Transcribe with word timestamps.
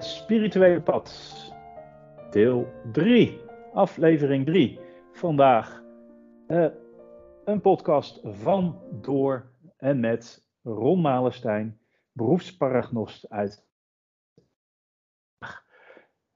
Het 0.00 0.08
spirituele 0.08 0.82
pad, 0.82 1.12
deel 2.30 2.72
3, 2.92 3.40
aflevering 3.72 4.46
3. 4.46 4.80
Vandaag 5.12 5.82
uh, 6.48 6.66
een 7.44 7.60
podcast 7.60 8.20
van, 8.22 8.82
door 8.92 9.52
en 9.76 10.00
met 10.00 10.46
Ron 10.62 11.00
Malenstein, 11.00 11.80
beroepsparagnost 12.12 13.30
uit. 13.30 13.66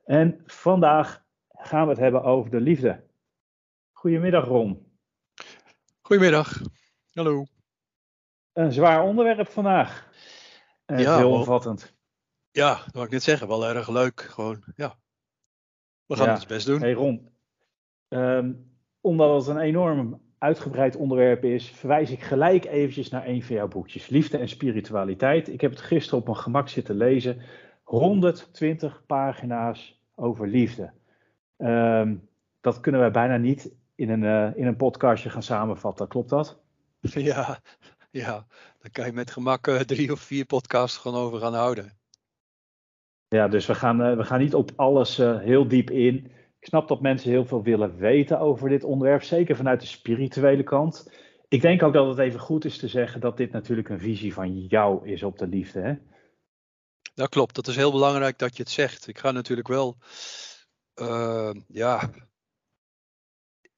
En 0.05 0.43
vandaag 0.47 1.25
gaan 1.49 1.85
we 1.85 1.91
het 1.91 2.01
hebben 2.01 2.23
over 2.23 2.51
de 2.51 2.61
liefde. 2.61 3.05
Goedemiddag 3.93 4.45
Ron. 4.45 4.99
Goedemiddag, 6.01 6.61
hallo. 7.13 7.45
Een 8.53 8.73
zwaar 8.73 9.03
onderwerp 9.03 9.49
vandaag. 9.49 10.11
Uh, 10.87 10.99
ja, 10.99 11.17
heel 11.17 11.33
omvattend. 11.33 11.94
Ja, 12.55 12.75
dat 12.75 12.93
wil 12.93 13.03
ik 13.03 13.11
net 13.11 13.23
zeggen. 13.23 13.49
Wel 13.49 13.67
erg 13.67 13.89
leuk. 13.89 14.21
Gewoon, 14.21 14.65
ja. 14.77 14.97
We 16.07 16.17
gaan 16.17 16.27
ja. 16.27 16.35
ons 16.35 16.47
best 16.47 16.67
doen. 16.67 16.81
Hey 16.81 16.93
Ron, 16.93 17.29
um, 18.09 18.71
omdat 19.01 19.47
het 19.47 19.57
een 19.57 19.63
enorm 19.63 20.21
uitgebreid 20.39 20.97
onderwerp 20.97 21.45
is, 21.45 21.69
verwijs 21.69 22.11
ik 22.11 22.23
gelijk 22.23 22.65
eventjes 22.65 23.09
naar 23.09 23.27
een 23.27 23.43
van 23.43 23.57
jouw 23.57 23.69
boekjes. 23.69 24.09
Liefde 24.09 24.39
en 24.39 24.49
spiritualiteit. 24.49 25.49
Ik 25.49 25.61
heb 25.61 25.71
het 25.71 25.81
gisteren 25.81 26.19
op 26.19 26.27
mijn 26.27 26.39
gemak 26.39 26.69
zitten 26.69 26.97
lezen. 26.97 27.41
120 27.83 29.07
pagina's 29.07 30.01
over 30.15 30.49
liefde. 30.49 30.93
Um, 31.59 32.29
dat 32.61 32.81
kunnen 32.81 33.01
wij 33.01 33.11
bijna 33.11 33.37
niet 33.37 33.71
in 33.95 34.11
een, 34.11 34.23
uh, 34.23 34.57
in 34.57 34.67
een 34.67 34.77
podcastje 34.77 35.31
gaan 35.31 35.43
samenvatten. 35.43 36.09
Klopt 36.09 36.31
dat? 36.31 36.59
Ja, 37.15 37.59
ja. 38.11 38.47
dan 38.81 38.91
kan 38.93 39.07
je 39.07 39.13
met 39.13 39.31
gemak 39.31 39.67
uh, 39.67 39.81
drie 39.81 40.13
of 40.13 40.21
vier 40.21 40.45
podcasts 40.45 40.99
gewoon 40.99 41.21
over 41.21 41.39
gaan 41.39 41.55
houden. 41.55 42.03
Ja, 43.35 43.49
dus 43.49 43.67
we 43.67 43.75
gaan, 43.75 44.11
uh, 44.11 44.17
we 44.17 44.25
gaan 44.25 44.41
niet 44.41 44.55
op 44.55 44.71
alles 44.77 45.19
uh, 45.19 45.39
heel 45.39 45.69
diep 45.69 45.91
in. 45.91 46.15
Ik 46.59 46.67
snap 46.67 46.89
dat 46.89 47.01
mensen 47.01 47.31
heel 47.31 47.47
veel 47.47 47.63
willen 47.63 47.97
weten 47.97 48.41
over 48.41 48.69
dit 48.69 48.85
onderwerp, 48.85 49.23
zeker 49.23 49.57
vanuit 49.57 49.81
de 49.81 49.87
spirituele 49.87 50.63
kant. 50.63 51.11
Ik 51.49 51.61
denk 51.61 51.83
ook 51.83 51.93
dat 51.93 52.09
het 52.09 52.19
even 52.19 52.41
goed 52.41 52.65
is 52.65 52.79
te 52.79 52.89
zeggen 52.89 53.21
dat 53.21 53.37
dit 53.37 53.53
natuurlijk 53.53 53.89
een 53.89 54.01
visie 54.01 54.35
van 54.35 54.59
jou 54.59 55.09
is 55.09 55.23
op 55.23 55.39
de 55.39 55.47
liefde. 55.47 55.81
Hè? 55.81 55.95
Dat 57.15 57.29
klopt, 57.29 57.55
dat 57.55 57.67
is 57.67 57.77
heel 57.77 57.93
belangrijk 57.93 58.39
dat 58.39 58.57
je 58.57 58.63
het 58.63 58.73
zegt. 58.73 59.09
Ik 59.09 59.19
ga 59.19 59.31
natuurlijk 59.31 59.69
wel 59.69 59.97
uh, 61.01 61.55
ja, 61.67 62.11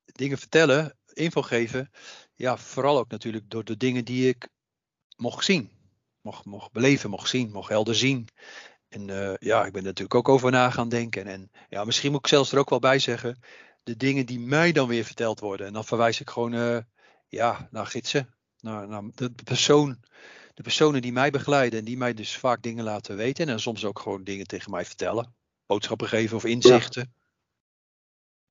dingen 0.05 0.39
vertellen, 0.39 0.97
info 1.13 1.43
geven. 1.43 1.91
Ja, 2.35 2.57
vooral 2.57 2.98
ook 2.98 3.11
natuurlijk 3.11 3.51
door 3.51 3.65
de 3.65 3.77
dingen 3.77 4.05
die 4.05 4.29
ik 4.29 4.48
mocht 5.17 5.45
zien. 5.45 5.70
Mocht, 6.20 6.45
mocht 6.45 6.73
beleven, 6.73 7.11
mocht 7.11 7.29
zien, 7.29 7.51
mocht 7.51 7.69
helder 7.69 7.95
zien. 7.95 8.29
En 8.89 9.09
uh, 9.09 9.34
ja, 9.39 9.65
ik 9.65 9.73
ben 9.73 9.81
er 9.81 9.87
natuurlijk 9.87 10.15
ook 10.15 10.29
over 10.29 10.51
na 10.51 10.70
gaan 10.70 10.89
denken. 10.89 11.27
En 11.27 11.51
ja, 11.69 11.84
misschien 11.84 12.11
moet 12.11 12.20
ik 12.20 12.27
zelfs 12.27 12.53
er 12.53 12.59
ook 12.59 12.70
wel 12.70 12.79
bij 12.79 12.98
zeggen, 12.98 13.39
de 13.83 13.97
dingen 13.97 14.27
die 14.27 14.41
mij 14.41 14.73
dan 14.73 14.89
weer 14.89 15.05
verteld 15.05 15.41
worden. 15.41 15.67
En 15.67 15.73
dan 15.73 15.84
verwijs 15.84 16.20
ik 16.20 16.31
gewoon 16.31 16.55
uh, 16.55 16.79
ja, 17.29 17.69
naar 17.70 17.87
gidsen, 17.87 18.34
naar, 18.61 18.89
naar 18.89 19.03
de 19.14 19.31
persoon, 19.45 19.97
de 20.55 20.62
personen 20.62 21.03
die 21.03 21.12
mij 21.12 21.31
begeleiden 21.31 21.79
en 21.79 21.84
die 21.84 21.97
mij 21.97 22.14
dus 22.14 22.37
vaak 22.37 22.62
dingen 22.62 22.84
laten 22.84 23.17
weten. 23.17 23.48
En 23.48 23.61
soms 23.61 23.84
ook 23.84 23.98
gewoon 23.98 24.25
dingen 24.25 24.47
tegen 24.47 24.70
mij 24.70 24.84
vertellen, 24.84 25.34
boodschappen 25.67 26.09
geven 26.09 26.37
of 26.37 26.45
inzichten. 26.45 27.03
Ja. 27.03 27.14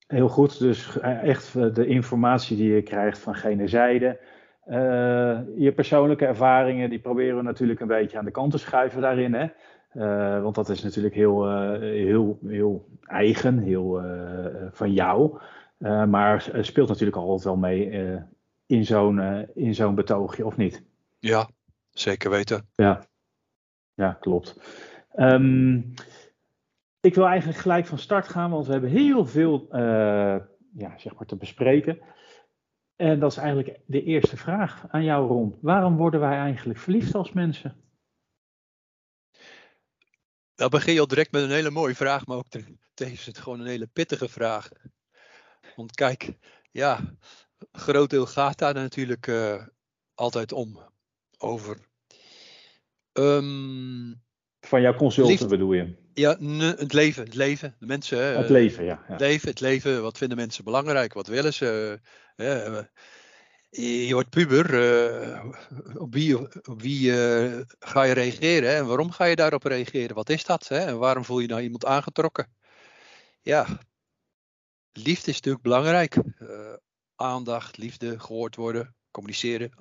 Heel 0.08 0.30
goed, 0.30 0.60
dus 0.60 1.00
echt 1.02 1.54
de 1.54 1.88
informatie 1.88 2.58
die 2.58 2.74
je 2.74 2.82
krijgt 2.82 3.20
van 3.20 3.36
gene 3.36 3.68
zijde. 3.68 4.20
Uh, 4.68 5.40
je 5.58 5.72
persoonlijke 5.76 6.26
ervaringen, 6.26 6.90
die 6.90 7.00
proberen 7.00 7.36
we 7.38 7.42
natuurlijk 7.42 7.80
een 7.80 7.88
beetje 7.88 8.18
aan 8.18 8.26
de 8.26 8.32
kant 8.32 8.52
te 8.52 8.58
schuiven 8.58 9.02
daarin. 9.02 9.34
Hè? 9.34 9.48
Uh, 9.96 10.42
want 10.42 10.56
dat 10.56 10.70
is 10.70 10.84
natuurlijk 10.84 11.16
heel, 11.16 11.52
uh, 11.52 11.80
heel, 11.80 12.40
heel 12.48 12.88
eigen, 13.02 13.60
heel 13.60 14.04
uh, 14.04 14.68
van 14.72 14.94
jou. 14.94 15.40
maar 16.08 16.50
speelt 16.62 16.88
natuurlijk 16.88 17.18
altijd 17.18 17.44
wel 17.44 17.58
mee 17.58 17.92
in 18.66 18.86
zo'n 18.86 19.48
in 19.54 19.76
zo'n 19.76 19.96
betoogje, 19.96 20.46
of 20.46 20.58
niet? 20.58 20.84
Ja, 21.20 21.50
zeker 21.90 22.30
weten. 22.30 22.68
Ja, 22.76 23.06
ja 23.94 24.18
klopt. 24.20 24.60
Um, 25.16 25.94
ik 27.00 27.16
wil 27.16 27.26
eigenlijk 27.26 27.60
gelijk 27.60 27.86
van 27.86 27.98
start 27.98 28.28
gaan, 28.28 28.52
want 28.52 28.66
we 28.66 28.72
hebben 28.72 28.90
heel 28.90 29.26
veel 29.26 29.68
ja, 30.78 30.98
zeg 30.98 31.16
maar 31.16 31.26
te 31.26 31.36
bespreken. 31.36 32.00
En 32.96 33.20
dat 33.20 33.32
is 33.32 33.38
eigenlijk 33.38 33.80
de 33.86 34.04
eerste 34.04 34.38
vraag 34.38 34.86
aan 34.90 35.04
jou, 35.04 35.28
Ron. 35.28 35.56
Waarom 35.62 35.98
worden 35.98 36.20
wij 36.20 36.38
eigenlijk 36.38 36.80
verliefd 36.80 37.16
als 37.16 37.32
mensen? 37.32 37.85
Nou 40.56 40.70
begin 40.70 40.94
je 40.94 41.00
al 41.00 41.08
direct 41.08 41.32
met 41.32 41.44
een 41.44 41.50
hele 41.50 41.70
mooie 41.70 41.96
vraag, 41.96 42.26
maar 42.26 42.38
ook 42.38 42.48
tevens 42.94 43.26
het 43.26 43.38
gewoon 43.38 43.60
een 43.60 43.68
hele 43.68 43.88
pittige 43.88 44.30
vraag. 44.30 44.70
Want 45.76 45.96
kijk, 45.96 46.38
ja, 46.72 47.00
een 47.58 47.80
groot 47.80 48.10
deel 48.10 48.26
gaat 48.26 48.58
daar 48.58 48.74
natuurlijk 48.74 49.28
uh, 49.28 49.64
altijd 50.14 50.52
om. 50.52 50.80
Over. 51.38 51.78
Um, 53.14 54.24
Van 54.60 54.82
jouw 54.82 54.96
consulten 54.96 55.50
bedoel 55.50 55.74
je? 55.74 55.96
Ja, 56.14 56.30
het 56.78 56.94
leven, 56.94 57.24
het 57.24 57.36
leven, 57.36 57.76
de 57.80 57.86
mensen. 57.86 58.38
Het 58.38 58.50
leven, 58.50 58.84
ja. 58.84 59.04
ja. 59.08 59.12
Het 59.12 59.20
leven, 59.20 59.50
het 59.50 59.60
leven, 59.60 60.02
wat 60.02 60.18
vinden 60.18 60.38
mensen 60.38 60.64
belangrijk, 60.64 61.14
wat 61.14 61.28
willen 61.28 61.54
ze? 61.54 62.00
Uh, 62.36 62.78
je 63.82 64.14
wordt 64.14 64.30
puber, 64.30 64.74
uh, 64.74 65.46
op 65.98 66.14
wie, 66.14 66.38
wie 66.62 67.12
uh, 67.12 67.62
ga 67.80 68.04
je 68.04 68.14
reageren 68.14 68.76
en 68.76 68.86
waarom 68.88 69.12
ga 69.12 69.26
je 69.26 69.36
daarop 69.36 69.64
reageren? 69.64 70.16
Wat 70.16 70.30
is 70.30 70.44
dat? 70.44 70.68
Hè? 70.68 70.78
En 70.78 70.98
waarom 70.98 71.26
voel 71.26 71.40
je 71.40 71.48
nou 71.48 71.62
iemand 71.62 71.86
aangetrokken? 71.86 72.54
Ja, 73.42 73.80
liefde 74.92 75.30
is 75.30 75.36
natuurlijk 75.36 75.64
belangrijk. 75.64 76.16
Uh, 76.40 76.74
aandacht, 77.16 77.78
liefde, 77.78 78.20
gehoord 78.20 78.56
worden, 78.56 78.96
communiceren 79.12 79.72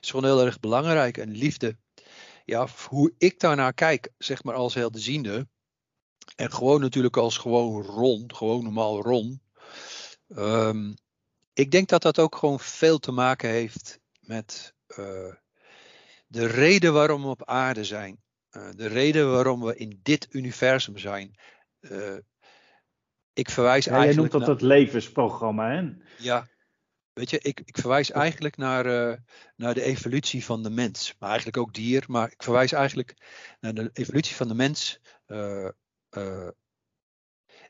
is 0.00 0.10
gewoon 0.10 0.24
heel 0.24 0.44
erg 0.44 0.60
belangrijk. 0.60 1.18
En 1.18 1.30
liefde, 1.30 1.76
ja, 2.44 2.66
hoe 2.88 3.14
ik 3.18 3.40
daarnaar 3.40 3.74
kijk, 3.74 4.10
zeg 4.18 4.42
maar 4.42 4.54
als 4.54 4.74
helderziende, 4.74 5.48
en 6.36 6.52
gewoon 6.52 6.80
natuurlijk 6.80 7.16
als 7.16 7.38
gewoon 7.38 7.82
Ron, 7.82 8.34
gewoon 8.34 8.62
normaal 8.62 9.02
Ron. 9.02 9.42
Um, 10.28 10.94
ik 11.58 11.70
denk 11.70 11.88
dat 11.88 12.02
dat 12.02 12.18
ook 12.18 12.36
gewoon 12.36 12.60
veel 12.60 12.98
te 12.98 13.12
maken 13.12 13.48
heeft 13.50 14.00
met 14.20 14.74
uh, 14.88 15.34
de 16.26 16.46
reden 16.46 16.92
waarom 16.92 17.22
we 17.22 17.28
op 17.28 17.44
aarde 17.44 17.84
zijn. 17.84 18.22
Uh, 18.50 18.68
de 18.74 18.86
reden 18.86 19.32
waarom 19.32 19.60
we 19.60 19.76
in 19.76 20.00
dit 20.02 20.28
universum 20.30 20.98
zijn. 20.98 21.38
Uh, 21.80 22.16
ik 23.32 23.50
verwijs 23.50 23.84
ja, 23.84 23.90
eigenlijk. 23.90 24.04
Jij 24.04 24.14
noemt 24.14 24.30
dat 24.30 24.40
naar, 24.40 24.50
het 24.50 24.60
levensprogramma, 24.60 25.70
hè? 25.70 25.90
Ja. 26.18 26.48
Weet 27.12 27.30
je, 27.30 27.38
ik, 27.38 27.60
ik 27.64 27.78
verwijs 27.78 28.10
eigenlijk 28.10 28.56
naar, 28.56 28.84
naar 29.56 29.74
de 29.74 29.82
evolutie 29.82 30.44
van 30.44 30.62
de 30.62 30.70
mens. 30.70 31.14
Maar 31.18 31.28
eigenlijk 31.28 31.58
ook 31.58 31.74
dier. 31.74 32.04
Maar 32.08 32.32
ik 32.32 32.42
verwijs 32.42 32.72
eigenlijk 32.72 33.14
naar 33.60 33.74
de 33.74 33.90
evolutie 33.92 34.36
van 34.36 34.48
de 34.48 34.54
mens. 34.54 35.00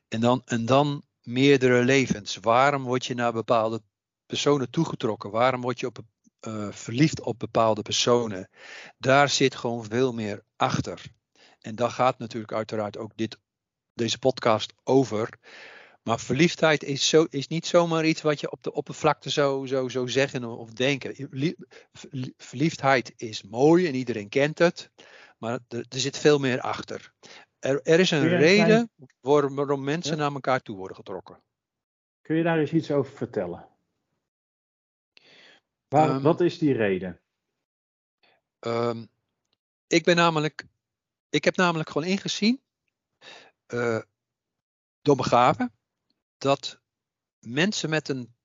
en, 0.09 0.21
dan, 0.21 0.43
en 0.45 0.67
dan 0.67 1.08
meerdere 1.29 1.85
levens. 1.85 2.37
Waarom 2.37 2.85
word 2.85 3.07
je 3.07 3.15
naar 3.15 3.33
bepaalde 3.33 3.83
personen 4.27 4.71
toegetrokken? 4.71 5.31
Waarom 5.31 5.61
word 5.61 5.81
je 5.81 5.87
op, 5.87 5.99
uh, 6.47 6.69
verliefd 6.71 7.21
op 7.21 7.39
bepaalde 7.39 7.83
personen? 7.83 8.49
Daar 8.99 9.29
zit 9.29 9.55
gewoon 9.55 9.85
veel 9.85 10.13
meer 10.13 10.45
achter. 10.57 11.03
En 11.61 11.75
daar 11.75 11.91
gaat 11.91 12.19
natuurlijk 12.19 12.53
uiteraard 12.53 12.97
ook 12.99 13.13
dit, 13.15 13.39
deze 13.95 14.19
podcast 14.19 14.73
over. 14.85 15.39
Maar 16.03 16.21
verliefdheid 16.21 16.83
is, 16.83 17.09
zo, 17.09 17.27
is 17.31 17.49
niet 17.49 17.67
zomaar 17.67 18.05
iets 18.05 18.23
wat 18.23 18.41
je 18.41 18.51
op 18.51 18.63
de 18.63 18.73
oppervlakte 18.73 19.31
zou, 19.31 19.67
zo, 19.67 19.89
zo 19.89 20.07
zeggen 20.07 20.45
of 20.45 20.71
denken. 20.71 21.29
Verliefdheid 22.37 23.13
is 23.17 23.43
mooi 23.43 23.87
en 23.87 23.95
iedereen 23.95 24.29
kent 24.29 24.59
het. 24.59 24.91
Maar 25.39 25.59
er, 25.69 25.85
er 25.89 26.01
zit 26.01 26.19
veel 26.19 26.39
meer 26.39 26.61
achter. 26.61 27.13
Er, 27.59 27.83
er 27.83 28.01
is 28.01 28.11
een 28.11 28.29
reden 28.29 28.91
waarom, 29.21 29.55
waarom 29.55 29.85
mensen 29.85 30.17
ja? 30.17 30.23
naar 30.23 30.33
elkaar 30.33 30.63
toe 30.63 30.77
worden 30.77 30.97
getrokken. 30.97 31.43
Kun 32.23 32.37
je 32.37 32.43
daar 32.43 32.59
eens 32.59 32.73
iets 32.73 32.91
over 32.91 33.13
vertellen? 33.13 33.69
Waar, 35.89 36.11
um, 36.11 36.23
wat 36.23 36.41
is 36.41 36.59
die 36.59 36.73
reden? 36.73 37.21
Um, 38.61 39.09
ik 39.87 40.05
ben 40.05 40.17
namelijk, 40.17 40.67
ik 41.29 41.45
heb 41.45 41.57
namelijk 41.57 41.91
gewoon 41.91 42.09
ingezien, 42.09 42.63
uh, 43.69 44.03
door 45.03 45.17
begaven, 45.17 45.73
dat 46.39 46.81
mensen 47.39 47.91
met 47.91 48.09
een 48.09 48.37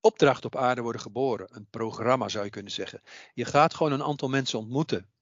opdracht 0.00 0.44
op 0.44 0.56
aarde 0.56 0.80
worden 0.80 1.00
geboren. 1.00 1.56
Een 1.56 1.66
programma 1.70 2.28
zou 2.28 2.44
je 2.44 2.50
kunnen 2.50 2.72
zeggen. 2.72 3.02
Je 3.34 3.44
gaat 3.44 3.74
gewoon 3.74 3.92
een 3.92 4.02
aantal 4.02 4.28
mensen 4.28 4.58
ontmoeten 4.58 5.13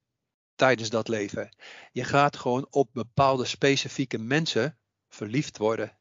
tijdens 0.62 0.90
dat 0.90 1.08
leven. 1.08 1.56
Je 1.92 2.04
gaat 2.04 2.36
gewoon 2.36 2.66
op 2.70 2.88
bepaalde 2.92 3.44
specifieke 3.44 4.18
mensen 4.18 4.78
verliefd 5.08 5.58
worden. 5.58 5.98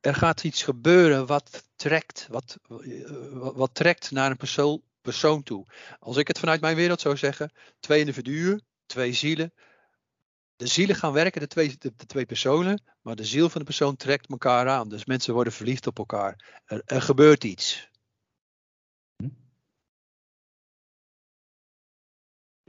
Er 0.00 0.14
gaat 0.14 0.44
iets 0.44 0.62
gebeuren 0.62 1.26
wat 1.26 1.68
trekt, 1.76 2.26
wat, 2.30 2.56
wat, 2.66 3.54
wat 3.54 3.74
trekt 3.74 4.10
naar 4.10 4.30
een 4.30 4.36
persoon, 4.36 4.82
persoon 5.00 5.42
toe. 5.42 5.66
Als 5.98 6.16
ik 6.16 6.28
het 6.28 6.38
vanuit 6.38 6.60
mijn 6.60 6.76
wereld 6.76 7.00
zou 7.00 7.16
zeggen, 7.16 7.52
twee 7.80 8.00
individuen, 8.00 8.64
twee 8.86 9.12
zielen, 9.12 9.52
de 10.56 10.66
zielen 10.66 10.96
gaan 10.96 11.12
werken, 11.12 11.40
de 11.40 11.46
twee, 11.46 11.76
de, 11.78 11.92
twee 12.06 12.26
personen, 12.26 12.82
maar 13.00 13.16
de 13.16 13.24
ziel 13.24 13.48
van 13.48 13.60
de 13.60 13.66
persoon 13.66 13.96
trekt 13.96 14.30
elkaar 14.30 14.68
aan. 14.68 14.88
Dus 14.88 15.04
mensen 15.04 15.34
worden 15.34 15.52
verliefd 15.52 15.86
op 15.86 15.98
elkaar. 15.98 16.60
Er, 16.64 16.82
er 16.84 17.02
gebeurt 17.02 17.44
iets. 17.44 17.90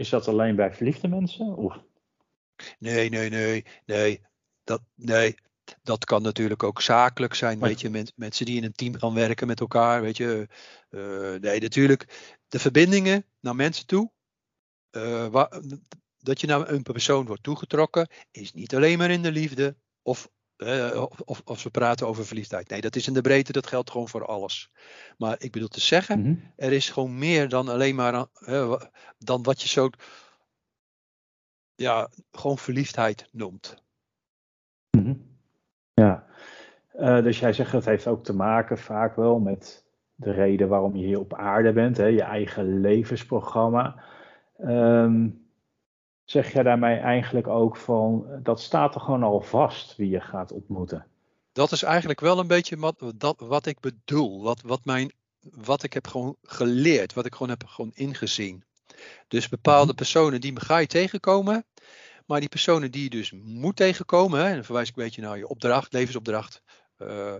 Is 0.01 0.09
dat 0.09 0.27
alleen 0.27 0.55
bij 0.55 0.73
verliefde 0.73 1.07
mensen? 1.07 1.55
Of? 1.55 1.83
Nee, 2.79 3.09
nee, 3.09 3.29
nee, 3.29 3.65
nee. 3.85 4.21
Dat, 4.63 4.81
nee. 4.95 5.35
Dat 5.83 6.05
kan 6.05 6.21
natuurlijk 6.21 6.63
ook 6.63 6.81
zakelijk 6.81 7.33
zijn, 7.33 7.59
weet 7.59 7.81
je, 7.81 8.11
mensen 8.15 8.45
die 8.45 8.57
in 8.57 8.63
een 8.63 8.71
team 8.71 8.95
gaan 8.95 9.13
werken 9.13 9.47
met 9.47 9.59
elkaar, 9.59 10.01
weet 10.01 10.17
je. 10.17 10.47
Uh, 10.89 11.39
nee, 11.39 11.59
natuurlijk. 11.59 12.33
De 12.47 12.59
verbindingen 12.59 13.25
naar 13.39 13.55
mensen 13.55 13.85
toe, 13.85 14.11
uh, 14.91 15.27
waar, 15.27 15.61
dat 16.17 16.41
je 16.41 16.47
naar 16.47 16.69
een 16.69 16.83
persoon 16.83 17.25
wordt 17.25 17.43
toegetrokken, 17.43 18.07
is 18.31 18.53
niet 18.53 18.75
alleen 18.75 18.97
maar 18.97 19.11
in 19.11 19.21
de 19.21 19.31
liefde 19.31 19.75
of, 20.01 20.29
uh, 20.63 21.05
of, 21.25 21.41
of, 21.45 21.63
we 21.63 21.69
praten 21.69 22.07
over 22.07 22.25
verliefdheid. 22.25 22.69
Nee, 22.69 22.81
dat 22.81 22.95
is 22.95 23.07
in 23.07 23.13
de 23.13 23.21
breedte, 23.21 23.51
dat 23.51 23.67
geldt 23.67 23.91
gewoon 23.91 24.09
voor 24.09 24.25
alles. 24.25 24.71
Maar 25.17 25.35
ik 25.39 25.51
bedoel 25.51 25.67
te 25.67 25.81
zeggen, 25.81 26.19
mhm. 26.19 26.35
er 26.55 26.71
is 26.71 26.89
gewoon 26.89 27.17
meer 27.17 27.49
dan 27.49 27.69
alleen 27.69 27.95
maar 27.95 28.25
uh, 28.47 28.81
dan 29.17 29.43
wat 29.43 29.61
je 29.61 29.67
zo 29.67 29.89
ja, 31.75 32.09
gewoon 32.31 32.57
verliefdheid 32.57 33.27
noemt. 33.31 33.83
Mhm. 34.97 35.13
Ja, 35.93 36.25
uh, 36.95 37.23
dus 37.23 37.39
jij 37.39 37.53
zegt 37.53 37.71
dat 37.71 37.85
heeft 37.85 38.07
ook 38.07 38.23
te 38.23 38.35
maken 38.35 38.77
vaak 38.77 39.15
wel 39.15 39.39
met 39.39 39.85
de 40.15 40.31
reden 40.31 40.67
waarom 40.67 40.95
je 40.95 41.05
hier 41.05 41.19
op 41.19 41.33
aarde 41.33 41.73
bent, 41.73 41.97
hè, 41.97 42.05
je 42.05 42.21
eigen 42.21 42.79
levensprogramma. 42.79 44.03
Um, 44.57 45.40
zeg 46.31 46.53
jij 46.53 46.63
daarmee 46.63 46.97
eigenlijk 46.97 47.47
ook 47.47 47.77
van, 47.77 48.25
dat 48.43 48.61
staat 48.61 48.95
er 48.95 49.01
gewoon 49.01 49.23
al 49.23 49.41
vast 49.41 49.95
wie 49.95 50.09
je 50.09 50.21
gaat 50.21 50.51
ontmoeten? 50.51 51.05
Dat 51.51 51.71
is 51.71 51.83
eigenlijk 51.83 52.19
wel 52.19 52.39
een 52.39 52.47
beetje 52.47 52.77
wat, 52.77 53.13
dat, 53.15 53.39
wat 53.39 53.65
ik 53.65 53.79
bedoel, 53.79 54.43
wat, 54.43 54.61
wat, 54.61 54.85
mijn, 54.85 55.11
wat 55.41 55.83
ik 55.83 55.93
heb 55.93 56.07
gewoon 56.07 56.35
geleerd, 56.43 57.13
wat 57.13 57.25
ik 57.25 57.33
gewoon 57.33 57.49
heb 57.49 57.65
gewoon 57.65 57.91
ingezien. 57.93 58.63
Dus 59.27 59.49
bepaalde 59.49 59.85
mhm. 59.85 59.95
personen 59.95 60.41
die 60.41 60.59
ga 60.59 60.77
je 60.77 60.87
tegenkomen, 60.87 61.65
maar 62.25 62.39
die 62.39 62.49
personen 62.49 62.91
die 62.91 63.03
je 63.03 63.09
dus 63.09 63.31
moet 63.43 63.75
tegenkomen, 63.75 64.39
hè, 64.39 64.45
en 64.45 64.53
dan 64.53 64.63
verwijs 64.63 64.89
ik 64.89 64.97
een 64.97 65.03
beetje 65.03 65.21
naar 65.21 65.37
je 65.37 65.47
opdracht, 65.47 65.93
levensopdracht, 65.93 66.61
uh, 66.97 67.35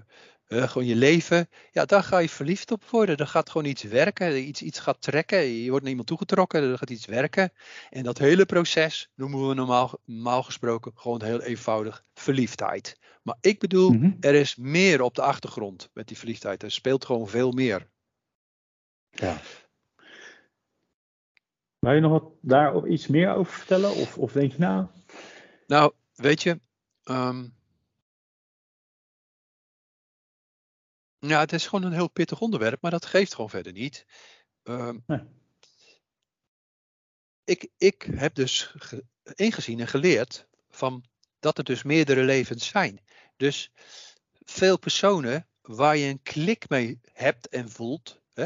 uh, 0.51 0.67
gewoon 0.67 0.87
je 0.87 0.95
leven, 0.95 1.49
ja, 1.71 1.85
daar 1.85 2.03
ga 2.03 2.17
je 2.17 2.29
verliefd 2.29 2.71
op 2.71 2.83
worden. 2.89 3.17
Er 3.17 3.27
gaat 3.27 3.49
gewoon 3.49 3.67
iets 3.67 3.83
werken, 3.83 4.47
iets, 4.47 4.61
iets 4.61 4.79
gaat 4.79 5.01
trekken. 5.01 5.39
Je 5.39 5.67
wordt 5.67 5.81
naar 5.81 5.89
iemand 5.89 6.07
toegetrokken, 6.07 6.63
er 6.63 6.77
gaat 6.77 6.89
iets 6.89 7.05
werken. 7.05 7.51
En 7.89 8.03
dat 8.03 8.17
hele 8.17 8.45
proces 8.45 9.09
noemen 9.15 9.47
we 9.47 9.53
normaal, 9.53 9.99
normaal 10.05 10.43
gesproken 10.43 10.91
gewoon 10.95 11.23
heel 11.23 11.41
eenvoudig 11.41 12.03
verliefdheid. 12.13 12.99
Maar 13.23 13.37
ik 13.41 13.59
bedoel, 13.59 13.91
mhm. 13.91 14.11
er 14.19 14.33
is 14.33 14.55
meer 14.55 15.01
op 15.01 15.15
de 15.15 15.21
achtergrond 15.21 15.89
met 15.93 16.07
die 16.07 16.17
verliefdheid. 16.17 16.63
Er 16.63 16.71
speelt 16.71 17.05
gewoon 17.05 17.27
veel 17.27 17.51
meer. 17.51 17.87
Ja. 19.09 19.41
Wil 21.79 21.91
je 21.91 21.99
nog 21.99 22.11
wat 22.11 22.31
daar 22.41 22.87
iets 22.87 23.07
meer 23.07 23.33
over 23.35 23.53
vertellen? 23.53 23.91
Of, 23.95 24.17
of 24.17 24.31
denk 24.31 24.51
je 24.51 24.59
nou? 24.59 24.85
Nou, 25.67 25.93
weet 26.15 26.43
je, 26.43 26.59
um, 27.03 27.53
Ja, 31.27 31.39
het 31.39 31.53
is 31.53 31.67
gewoon 31.67 31.85
een 31.85 31.93
heel 31.93 32.09
pittig 32.09 32.39
onderwerp, 32.39 32.81
maar 32.81 32.91
dat 32.91 33.05
geeft 33.05 33.33
gewoon 33.33 33.49
verder 33.49 33.73
niet. 33.73 34.05
Uh, 34.63 34.89
ik, 37.43 37.69
ik 37.77 38.07
heb 38.15 38.35
dus 38.35 38.75
ingezien 39.35 39.79
en 39.79 39.87
geleerd 39.87 40.47
van 40.69 41.03
dat 41.39 41.57
er 41.57 41.63
dus 41.63 41.83
meerdere 41.83 42.23
levens 42.23 42.67
zijn. 42.67 43.01
Dus 43.37 43.71
veel 44.43 44.79
personen 44.79 45.47
waar 45.61 45.97
je 45.97 46.09
een 46.09 46.21
klik 46.21 46.69
mee 46.69 46.99
hebt 47.13 47.47
en 47.47 47.69
voelt. 47.69 48.21
Hè, 48.33 48.45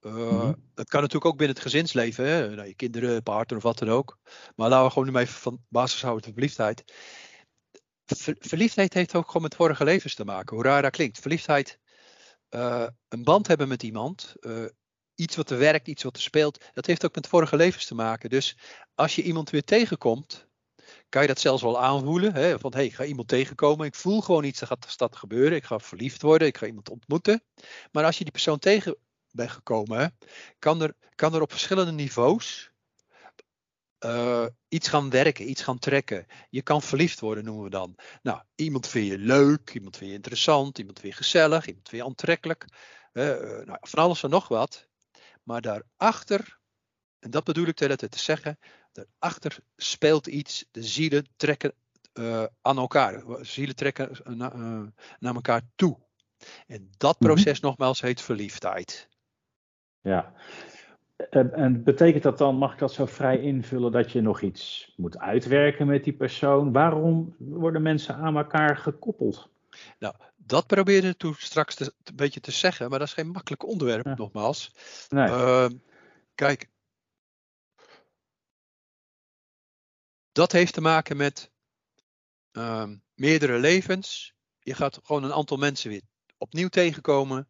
uh, 0.00 0.52
Dat 0.74 0.88
kan 0.88 1.00
natuurlijk 1.00 1.24
ook 1.24 1.36
binnen 1.36 1.56
het 1.56 1.64
gezinsleven, 1.64 2.26
hè, 2.26 2.54
nou, 2.54 2.68
je 2.68 2.74
kinderen, 2.74 3.22
partner 3.22 3.56
of 3.56 3.62
wat 3.62 3.78
dan 3.78 3.90
ook. 3.90 4.18
Maar 4.56 4.68
laten 4.68 4.86
we 4.86 4.92
gewoon 4.92 5.12
nu 5.12 5.18
even 5.18 5.34
van 5.34 5.64
basis 5.68 6.02
houden 6.02 6.24
tot 6.24 6.32
verliefdheid. 6.32 6.84
verliefdheid 8.38 8.94
heeft 8.94 9.14
ook 9.14 9.26
gewoon 9.26 9.42
met 9.42 9.54
vorige 9.54 9.84
levens 9.84 10.14
te 10.14 10.24
maken, 10.24 10.56
hoe 10.56 10.64
raar 10.64 10.82
dat 10.82 10.90
klinkt. 10.90 11.18
Verliefdheid 11.18 11.78
uh, 12.54 12.86
een 13.08 13.24
band 13.24 13.46
hebben 13.46 13.68
met 13.68 13.82
iemand, 13.82 14.34
uh, 14.40 14.64
iets 15.14 15.36
wat 15.36 15.50
er 15.50 15.58
werkt, 15.58 15.88
iets 15.88 16.02
wat 16.02 16.16
er 16.16 16.22
speelt, 16.22 16.64
dat 16.72 16.86
heeft 16.86 17.04
ook 17.04 17.14
met 17.14 17.26
vorige 17.26 17.56
levens 17.56 17.86
te 17.86 17.94
maken. 17.94 18.30
Dus 18.30 18.56
als 18.94 19.14
je 19.14 19.22
iemand 19.22 19.50
weer 19.50 19.64
tegenkomt, 19.64 20.48
kan 21.08 21.22
je 21.22 21.28
dat 21.28 21.40
zelfs 21.40 21.62
wel 21.62 21.80
aanvoelen. 21.80 22.34
Hè? 22.34 22.58
Van 22.58 22.72
hey, 22.74 22.84
ik 22.84 22.94
ga 22.94 23.04
iemand 23.04 23.28
tegenkomen, 23.28 23.86
ik 23.86 23.94
voel 23.94 24.20
gewoon 24.20 24.44
iets, 24.44 24.60
er 24.60 24.66
gaat 24.66 24.86
staat 24.88 25.16
gebeuren, 25.16 25.56
ik 25.56 25.64
ga 25.64 25.78
verliefd 25.78 26.22
worden, 26.22 26.48
ik 26.48 26.58
ga 26.58 26.66
iemand 26.66 26.90
ontmoeten. 26.90 27.42
Maar 27.92 28.04
als 28.04 28.18
je 28.18 28.24
die 28.24 28.32
persoon 28.32 28.58
tegen 28.58 28.96
bent 29.30 29.50
gekomen, 29.50 30.18
kan 30.58 30.82
er, 30.82 30.94
kan 31.14 31.34
er 31.34 31.42
op 31.42 31.50
verschillende 31.50 31.92
niveaus 31.92 32.72
uh, 34.04 34.46
iets 34.68 34.88
gaan 34.88 35.10
werken, 35.10 35.50
iets 35.50 35.62
gaan 35.62 35.78
trekken. 35.78 36.26
Je 36.50 36.62
kan 36.62 36.82
verliefd 36.82 37.20
worden, 37.20 37.44
noemen 37.44 37.64
we 37.64 37.70
dan. 37.70 37.94
Nou, 38.22 38.42
iemand 38.54 38.88
vind 38.88 39.06
je 39.06 39.18
leuk, 39.18 39.74
iemand 39.74 39.96
vind 39.96 40.10
je 40.10 40.16
interessant, 40.16 40.78
iemand 40.78 41.00
vind 41.00 41.12
je 41.12 41.18
gezellig, 41.18 41.66
iemand 41.66 41.88
vind 41.88 42.02
je 42.02 42.08
aantrekkelijk. 42.08 42.66
Uh, 43.12 43.24
nou, 43.64 43.78
van 43.80 44.02
alles 44.02 44.22
en 44.22 44.30
nog 44.30 44.48
wat. 44.48 44.88
Maar 45.42 45.60
daarachter, 45.60 46.58
en 47.18 47.30
dat 47.30 47.44
bedoel 47.44 47.66
ik 47.66 47.76
de 47.76 47.96
te 47.96 48.18
zeggen, 48.18 48.58
daarachter 48.92 49.58
speelt 49.76 50.26
iets, 50.26 50.64
de 50.70 50.82
zielen 50.82 51.26
trekken 51.36 51.74
uh, 52.14 52.44
aan 52.60 52.78
elkaar. 52.78 53.22
Zielen 53.40 53.76
trekken 53.76 54.10
naar 55.18 55.34
elkaar 55.34 55.62
toe. 55.74 55.98
En 56.66 56.90
dat 56.96 57.20
mhm. 57.20 57.28
proces 57.28 57.60
nogmaals 57.60 58.00
heet 58.00 58.20
verliefdheid. 58.20 59.08
Ja, 60.00 60.32
en 61.30 61.82
betekent 61.84 62.22
dat 62.22 62.38
dan, 62.38 62.56
mag 62.56 62.72
ik 62.72 62.78
dat 62.78 62.92
zo 62.92 63.06
vrij 63.06 63.40
invullen, 63.40 63.92
dat 63.92 64.12
je 64.12 64.20
nog 64.20 64.40
iets 64.40 64.92
moet 64.96 65.18
uitwerken 65.18 65.86
met 65.86 66.04
die 66.04 66.12
persoon? 66.12 66.72
Waarom 66.72 67.34
worden 67.38 67.82
mensen 67.82 68.14
aan 68.14 68.36
elkaar 68.36 68.76
gekoppeld? 68.76 69.50
Nou, 69.98 70.14
dat 70.36 70.66
probeerde 70.66 71.16
toen 71.16 71.34
straks 71.38 71.74
te, 71.74 71.94
een 72.04 72.16
beetje 72.16 72.40
te 72.40 72.50
zeggen, 72.50 72.90
maar 72.90 72.98
dat 72.98 73.08
is 73.08 73.14
geen 73.14 73.30
makkelijk 73.30 73.66
onderwerp, 73.66 74.16
nogmaals. 74.18 74.74
Nee. 75.08 75.28
Uh, 75.28 75.66
kijk, 76.34 76.70
dat 80.32 80.52
heeft 80.52 80.74
te 80.74 80.80
maken 80.80 81.16
met 81.16 81.50
uh, 82.52 82.88
meerdere 83.14 83.58
levens. 83.58 84.34
Je 84.60 84.74
gaat 84.74 85.00
gewoon 85.02 85.24
een 85.24 85.32
aantal 85.32 85.56
mensen 85.56 85.90
weer 85.90 86.02
opnieuw 86.38 86.68
tegenkomen. 86.68 87.48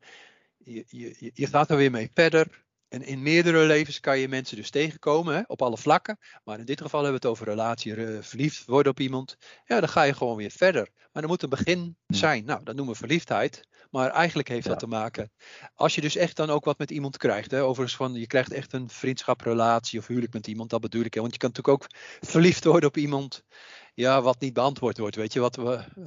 Je, 0.56 0.84
je, 0.86 1.30
je 1.34 1.46
gaat 1.46 1.70
er 1.70 1.76
weer 1.76 1.90
mee 1.90 2.10
verder. 2.14 2.63
En 2.94 3.02
in 3.02 3.22
meerdere 3.22 3.66
levens 3.66 4.00
kan 4.00 4.18
je 4.18 4.28
mensen 4.28 4.56
dus 4.56 4.70
tegenkomen, 4.70 5.34
hè, 5.34 5.42
op 5.46 5.62
alle 5.62 5.76
vlakken. 5.76 6.18
Maar 6.44 6.58
in 6.58 6.64
dit 6.64 6.80
geval 6.80 7.02
hebben 7.02 7.20
we 7.20 7.26
het 7.26 7.36
over 7.36 7.46
relatie, 7.46 7.96
uh, 7.96 8.22
verliefd 8.22 8.66
worden 8.66 8.92
op 8.92 9.00
iemand. 9.00 9.36
Ja, 9.64 9.80
dan 9.80 9.88
ga 9.88 10.02
je 10.02 10.14
gewoon 10.14 10.36
weer 10.36 10.50
verder. 10.50 10.88
Maar 11.12 11.22
er 11.22 11.28
moet 11.28 11.42
een 11.42 11.48
begin 11.48 11.96
zijn. 12.06 12.44
Nou, 12.44 12.64
dat 12.64 12.74
noemen 12.74 12.92
we 12.92 12.98
verliefdheid. 13.00 13.68
Maar 13.90 14.10
eigenlijk 14.10 14.48
heeft 14.48 14.66
dat 14.66 14.78
te 14.78 14.86
maken. 14.86 15.32
Als 15.74 15.94
je 15.94 16.00
dus 16.00 16.16
echt 16.16 16.36
dan 16.36 16.50
ook 16.50 16.64
wat 16.64 16.78
met 16.78 16.90
iemand 16.90 17.16
krijgt. 17.16 17.50
Hè, 17.50 17.62
overigens 17.62 17.96
van 17.96 18.14
je 18.14 18.26
krijgt 18.26 18.52
echt 18.52 18.72
een 18.72 18.88
vriendschaprelatie 18.88 19.98
of 19.98 20.06
huwelijk 20.06 20.32
met 20.32 20.46
iemand. 20.46 20.70
Dat 20.70 20.80
bedoel 20.80 21.04
ik. 21.04 21.14
Hè, 21.14 21.20
want 21.20 21.32
je 21.32 21.38
kan 21.38 21.48
natuurlijk 21.48 21.82
ook 21.82 21.90
verliefd 22.20 22.64
worden 22.64 22.88
op 22.88 22.96
iemand 22.96 23.44
ja, 23.94 24.22
wat 24.22 24.40
niet 24.40 24.52
beantwoord 24.52 24.98
wordt. 24.98 25.16
Weet 25.16 25.32
je, 25.32 25.40
wat, 25.40 25.56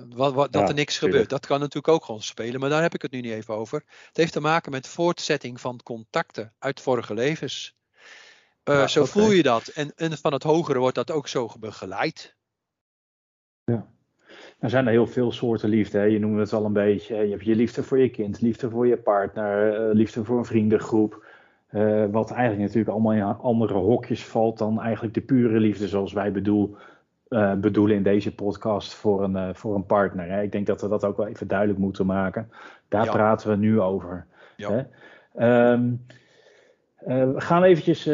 wat, 0.10 0.34
wat 0.34 0.52
dat 0.52 0.70
er 0.70 0.76
niks 0.76 0.98
gebeurt. 0.98 1.30
Dat 1.30 1.46
kan 1.46 1.60
natuurlijk 1.60 1.94
ook 1.94 2.06
gewoon 2.06 2.22
spelen, 2.22 2.60
maar 2.60 2.70
daar 2.70 2.82
heb 2.82 2.94
ik 2.94 3.02
het 3.02 3.12
nu 3.12 3.22
niet 3.22 3.32
even 3.32 3.54
over. 3.54 3.84
Het 4.08 4.18
heeft 4.18 4.34
te 4.34 4.40
maken 4.40 4.72
met 4.72 4.88
voortzetting 4.88 5.62
van 5.62 5.80
contacten 5.84 6.54
uit 6.60 6.82
vorige 6.82 7.14
levens. 7.14 7.76
Uh, 8.64 8.88
zo 8.88 9.06
voel 9.06 9.32
je 9.32 9.44
dat. 9.44 9.68
En, 9.68 9.92
en 9.96 10.18
van 10.18 10.34
het 10.34 10.44
hogere 10.44 10.80
wordt 10.80 10.96
dat 10.96 11.12
ook 11.12 11.28
zo 11.28 11.50
begeleid. 11.60 12.36
Ja. 13.64 13.88
Er 14.60 14.70
zijn 14.70 14.86
er 14.86 14.92
heel 14.92 15.08
veel 15.08 15.32
soorten 15.32 15.70
liefde. 15.70 15.98
Hè. 15.98 16.04
Je 16.04 16.20
noemde 16.20 16.40
het 16.40 16.54
al 16.54 16.66
een 16.66 16.74
beetje. 16.74 17.16
Je 17.16 17.32
hebt 17.32 17.46
je 17.46 17.56
liefde 17.56 17.84
voor 17.84 18.00
je 18.00 18.10
kind, 18.10 18.42
liefde 18.42 18.70
voor 18.70 18.88
je 18.88 18.98
partner, 18.98 19.88
uh, 19.90 19.96
liefde 19.96 20.24
voor 20.24 20.38
een 20.38 20.46
vriendengroep. 20.46 21.26
Uh, 21.72 22.06
wat 22.12 22.32
eigenlijk 22.32 22.62
natuurlijk 22.62 22.90
allemaal 22.90 23.14
in 23.14 23.24
andere 23.24 23.74
hokjes 23.74 24.26
valt 24.26 24.58
dan 24.58 24.82
eigenlijk 24.82 25.14
de 25.14 25.22
pure 25.22 25.60
liefde 25.60 25.88
zoals 25.88 26.14
wij 26.14 26.32
bedoel, 26.32 26.78
uh, 27.30 27.54
bedoelen 27.54 27.96
in 27.96 28.04
deze 28.04 28.36
podcast 28.36 28.94
voor 28.94 29.24
een, 29.24 29.36
uh, 29.36 29.50
voor 29.54 29.76
een 29.76 29.86
partner. 29.86 30.30
Hè? 30.30 30.42
Ik 30.42 30.52
denk 30.52 30.68
dat 30.68 30.82
we 30.82 30.88
dat 30.88 31.06
ook 31.06 31.18
wel 31.18 31.28
even 31.28 31.48
duidelijk 31.48 31.80
moeten 31.80 32.06
maken. 32.06 32.52
Daar 32.88 33.10
praten 33.10 33.50
we 33.50 33.56
nu 33.56 33.82
over. 33.82 34.26
Ja. 34.58 34.88
Hè? 35.34 35.72
Um, 35.72 36.06
uh, 37.08 37.34
we 37.34 37.42
gaan 37.42 37.64
eventjes 37.64 38.06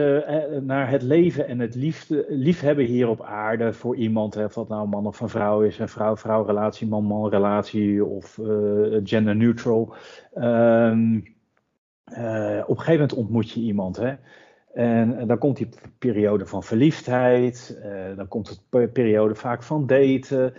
naar 0.61 0.89
het 0.89 1.01
leven 1.01 1.47
en 1.47 1.59
het 1.59 1.75
liefde, 1.75 2.25
liefhebben 2.29 2.85
hier 2.85 3.07
op 3.07 3.21
aarde 3.21 3.73
voor 3.73 3.95
iemand. 3.95 4.33
Hè, 4.33 4.43
of 4.43 4.53
dat 4.53 4.67
nou 4.67 4.87
man 4.87 5.07
of 5.07 5.19
een 5.19 5.29
vrouw 5.29 5.61
is, 5.61 5.79
een 5.79 5.89
vrouw-vrouw 5.89 6.45
relatie, 6.45 6.87
man-man 6.87 7.29
relatie 7.29 8.05
of 8.05 8.39
gender 9.03 9.35
neutral. 9.35 9.95
Um, 10.35 11.23
op 12.05 12.77
een 12.77 12.83
gegeven 12.83 12.91
moment 12.91 13.13
ontmoet 13.13 13.51
je 13.51 13.59
iemand. 13.59 13.97
Hè? 13.97 14.13
En 14.73 15.27
dan 15.27 15.37
komt 15.37 15.57
die 15.57 15.69
periode 15.97 16.45
van 16.45 16.63
verliefdheid, 16.63 17.81
dan 18.15 18.27
komt 18.27 18.49
het 18.49 18.91
periode 18.93 19.35
vaak 19.35 19.63
van 19.63 19.87
daten. 19.87 20.53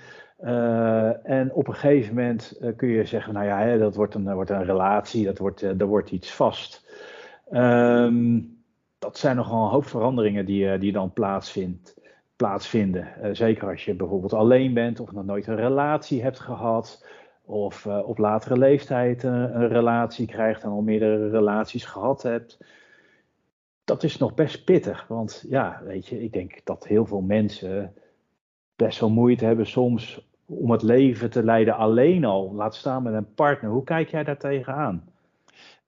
en 1.23 1.53
op 1.53 1.69
een 1.69 1.75
gegeven 1.75 2.15
moment 2.15 2.61
kun 2.77 2.89
je 2.89 3.05
zeggen, 3.05 3.35
nou 3.35 3.47
ja, 3.47 3.61
hè, 3.61 3.79
dat 3.79 3.95
wordt 3.95 4.15
een, 4.15 4.35
wordt 4.35 4.51
een 4.51 4.65
relatie, 4.65 5.25
dat 5.25 5.39
wordt, 5.39 5.63
er 5.63 5.87
wordt 5.87 6.11
iets 6.11 6.33
vast. 6.33 6.87
Um, 7.53 8.63
dat 8.99 9.19
zijn 9.19 9.37
nogal 9.37 9.65
een 9.65 9.71
hoop 9.71 9.87
veranderingen 9.87 10.47
die, 10.47 10.79
die 10.79 10.93
dan 10.93 11.13
plaatsvindt, 11.13 11.95
plaatsvinden. 12.37 13.37
zeker 13.37 13.69
als 13.69 13.85
je 13.85 13.95
bijvoorbeeld 13.95 14.33
alleen 14.33 14.75
bent 14.75 15.01
of 15.01 15.13
nog 15.13 15.25
nooit 15.25 15.47
een 15.47 15.57
relatie 15.57 16.23
hebt 16.23 16.41
gehad. 16.41 17.07
Of 17.47 17.87
op 17.87 18.19
latere 18.19 18.59
leeftijd 18.59 19.23
een 19.23 19.69
relatie 19.69 20.27
krijgt 20.27 20.63
en 20.63 20.71
al 20.71 20.81
meerdere 20.81 21.31
relaties 21.31 21.85
gehad 21.85 22.23
hebt. 22.23 22.59
Dat 23.85 24.03
is 24.03 24.17
nog 24.17 24.35
best 24.35 24.65
pittig. 24.65 25.07
Want 25.07 25.45
ja, 25.49 25.81
weet 25.85 26.07
je, 26.07 26.23
ik 26.23 26.33
denk 26.33 26.65
dat 26.65 26.87
heel 26.87 27.07
veel 27.07 27.21
mensen 27.21 27.95
best 28.77 29.01
wel 29.01 29.11
moeite 29.11 29.45
hebben 29.45 29.67
soms 29.67 30.21
om 30.47 30.71
het 30.71 30.83
leven 30.83 31.31
te 31.31 31.45
leiden 31.45 31.77
alleen 31.77 32.25
al. 32.25 32.53
Laat 32.55 32.75
staan 32.75 33.03
met 33.03 33.15
een 33.15 33.35
partner. 33.35 33.71
Hoe 33.71 33.85
kijk 33.85 34.11
jij 34.11 34.25
daar 34.25 34.39
tegenaan? 34.39 35.13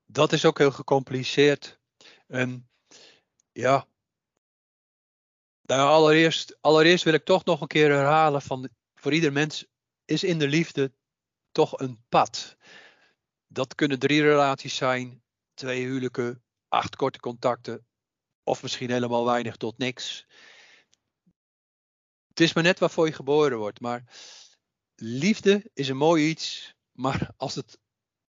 Dat 0.05 0.31
is 0.31 0.45
ook 0.45 0.57
heel 0.57 0.71
gecompliceerd. 0.71 1.79
En 2.27 2.69
ja. 3.51 3.85
Nou, 5.61 5.89
allereerst, 5.89 6.57
allereerst 6.61 7.03
wil 7.03 7.13
ik 7.13 7.25
toch 7.25 7.45
nog 7.45 7.61
een 7.61 7.67
keer 7.67 7.91
herhalen 7.91 8.41
van 8.41 8.69
voor 8.95 9.13
ieder 9.13 9.31
mens 9.31 9.67
is 10.05 10.23
in 10.23 10.39
de 10.39 10.47
liefde 10.47 10.91
toch 11.51 11.79
een 11.79 12.03
pad. 12.09 12.57
Dat 13.47 13.75
kunnen 13.75 13.99
drie 13.99 14.21
relaties 14.21 14.75
zijn, 14.75 15.23
twee 15.53 15.85
huwelijken, 15.85 16.43
acht 16.67 16.95
korte 16.95 17.19
contacten, 17.19 17.86
of 18.47 18.61
misschien 18.61 18.91
helemaal 18.91 19.25
weinig 19.25 19.55
tot 19.55 19.77
niks. 19.77 20.25
Het 22.27 22.39
is 22.39 22.53
maar 22.53 22.63
net 22.63 22.79
waarvoor 22.79 23.05
je 23.05 23.13
geboren 23.13 23.57
wordt. 23.57 23.79
Maar 23.79 24.03
liefde 24.95 25.69
is 25.73 25.89
een 25.89 25.97
mooi 25.97 26.29
iets. 26.29 26.75
Maar 26.97 27.29
als 27.37 27.55
het 27.55 27.79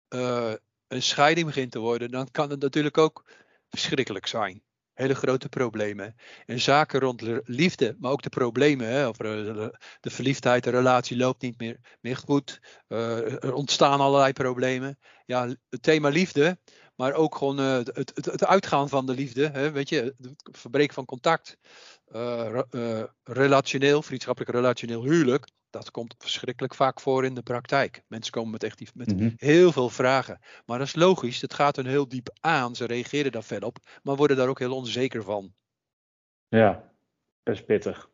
uh, 0.10 0.54
een 0.88 1.04
scheiding 1.04 1.46
begint 1.46 1.72
te 1.72 1.80
worden, 1.80 2.12
dan 2.12 2.32
kan 2.32 2.50
het 2.50 2.62
natuurlijk 2.62 2.98
ook 2.98 3.32
verschrikkelijk 3.70 4.28
zijn 4.28 4.64
hele 5.00 5.16
grote 5.16 5.50
problemen. 5.50 6.16
En 6.46 6.60
zaken 6.60 7.00
rond 7.00 7.22
liefde, 7.44 7.96
maar 8.00 8.12
ook 8.12 8.22
de 8.22 8.30
problemen, 8.30 8.88
hè, 8.88 9.08
of 9.08 9.18
de, 9.18 9.72
verliefdheid, 10.02 10.64
de 10.64 10.70
relatie 10.70 11.18
loopt 11.18 11.42
niet 11.42 11.60
meer, 11.60 11.80
meer 12.02 12.18
goed. 12.18 12.60
Uh, 12.88 13.44
er 13.44 13.54
ontstaan 13.54 14.00
allerlei 14.00 14.34
problemen. 14.34 15.00
Ja, 15.26 15.48
het 15.70 15.82
thema 15.82 16.10
liefde, 16.10 16.60
maar 17.00 17.14
ook 17.14 17.36
gewoon 17.36 17.60
uh, 17.60 17.74
het, 17.74 18.12
het, 18.14 18.26
het, 18.26 18.46
uitgaan 18.46 18.90
van 18.90 19.06
de 19.06 19.14
liefde. 19.14 19.48
Hè, 19.48 19.72
weet 19.72 19.90
je, 19.90 20.14
het 20.18 20.58
verbreken 20.58 20.94
van 20.94 21.06
contact. 21.06 21.58
Uh, 22.12 22.60
relationeel, 23.24 24.02
vriendschappelijk 24.02 24.56
relationeel 24.56 25.04
huwelijk 25.04 25.48
dat 25.70 25.92
komt 25.92 26.16
verschrikkelijk 26.18 26.76
vaak 26.76 27.00
voor 27.00 27.26
in 27.26 27.34
de 27.34 27.42
praktijk. 27.42 28.04
Mensen 28.08 28.32
komen 28.32 28.52
met 28.52 28.64
echt 28.64 28.96
met 28.96 29.16
mhm. 29.16 29.30
heel 29.36 29.72
veel 29.72 29.90
vragen. 29.90 30.40
Maar 30.66 30.78
dat 30.78 30.88
is 30.88 30.96
logisch, 30.96 31.42
het 31.42 31.54
gaat 31.54 31.76
hun 31.76 31.86
heel 31.86 32.08
diep 32.08 32.30
aan. 32.40 32.76
Ze 32.76 32.86
reageren 32.86 33.32
daar 33.32 33.42
fel 33.42 33.60
op, 33.60 33.78
maar 34.04 34.16
worden 34.16 34.38
daar 34.38 34.48
ook 34.48 34.60
heel 34.60 34.76
onzeker 34.76 35.24
van. 35.24 35.54
Ja, 36.48 36.92
best 37.44 37.66
pittig. 37.66 38.10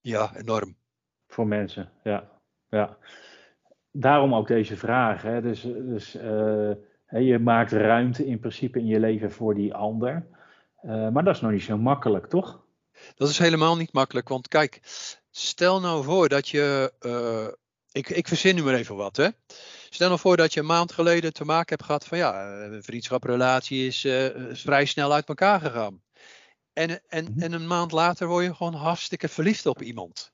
Ja, 0.00 0.36
enorm. 0.36 0.76
Voor 1.26 1.46
mensen, 1.46 1.92
ja. 2.02 2.40
ja. 2.68 2.98
Daarom 3.90 4.34
ook 4.34 4.46
deze 4.46 4.76
vraag. 4.76 5.22
Hè. 5.22 5.40
Dus, 5.40 5.62
dus 5.62 6.14
uh, 6.14 6.72
je 7.10 7.38
maakt 7.38 7.72
ruimte 7.72 8.26
in 8.26 8.38
principe 8.38 8.78
in 8.78 8.86
je 8.86 9.00
leven 9.00 9.32
voor 9.32 9.54
die 9.54 9.74
ander. 9.74 10.26
Uh, 10.82 11.08
maar 11.08 11.24
dat 11.24 11.34
is 11.34 11.40
nog 11.40 11.50
niet 11.50 11.62
zo 11.62 11.78
makkelijk, 11.78 12.26
toch? 12.26 12.66
Dat 13.14 13.28
is 13.28 13.38
helemaal 13.38 13.76
niet 13.76 13.92
makkelijk, 13.92 14.28
want 14.28 14.48
kijk, 14.48 14.80
Stel 15.38 15.80
nou 15.80 16.04
voor 16.04 16.28
dat 16.28 16.48
je, 16.48 16.92
uh, 17.00 17.48
ik, 17.92 18.08
ik 18.08 18.28
verzin 18.28 18.54
nu 18.54 18.62
maar 18.62 18.74
even 18.74 18.96
wat 18.96 19.16
hè. 19.16 19.28
Stel 19.90 20.08
nou 20.08 20.20
voor 20.20 20.36
dat 20.36 20.54
je 20.54 20.60
een 20.60 20.66
maand 20.66 20.92
geleden 20.92 21.32
te 21.32 21.44
maken 21.44 21.68
hebt 21.68 21.84
gehad 21.84 22.06
van 22.06 22.18
ja, 22.18 22.62
een 22.64 22.82
vriendschaprelatie 22.82 23.86
is 23.86 24.04
uh, 24.04 24.26
vrij 24.52 24.84
snel 24.84 25.12
uit 25.12 25.28
elkaar 25.28 25.60
gegaan. 25.60 26.02
En, 26.72 27.00
en, 27.08 27.24
mhm. 27.24 27.40
en 27.40 27.52
een 27.52 27.66
maand 27.66 27.92
later 27.92 28.26
word 28.26 28.44
je 28.44 28.54
gewoon 28.54 28.74
hartstikke 28.74 29.28
verliefd 29.28 29.66
op 29.66 29.82
iemand. 29.82 30.32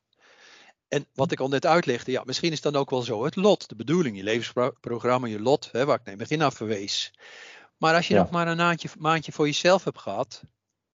En 0.94 1.06
wat 1.14 1.32
ik 1.32 1.40
al 1.40 1.48
net 1.48 1.66
uitlegde, 1.66 2.10
ja, 2.10 2.22
misschien 2.24 2.52
is 2.52 2.60
dan 2.60 2.76
ook 2.76 2.90
wel 2.90 3.02
zo 3.02 3.24
het 3.24 3.36
lot, 3.36 3.68
de 3.68 3.74
bedoeling, 3.74 4.16
je 4.16 4.22
levensprogramma, 4.22 5.26
je 5.26 5.40
lot, 5.40 5.68
hè, 5.72 5.84
waar 5.84 6.00
ik 6.00 6.04
in 6.04 6.10
het 6.10 6.20
begin 6.20 6.42
af 6.42 6.54
verwees. 6.54 7.14
Maar 7.76 7.94
als 7.94 8.08
je 8.08 8.14
nog 8.14 8.30
maar 8.30 8.48
een 8.48 8.56
maandje, 8.56 8.88
maandje 8.98 9.32
voor 9.32 9.46
jezelf 9.46 9.84
hebt 9.84 9.98
gehad, 9.98 10.42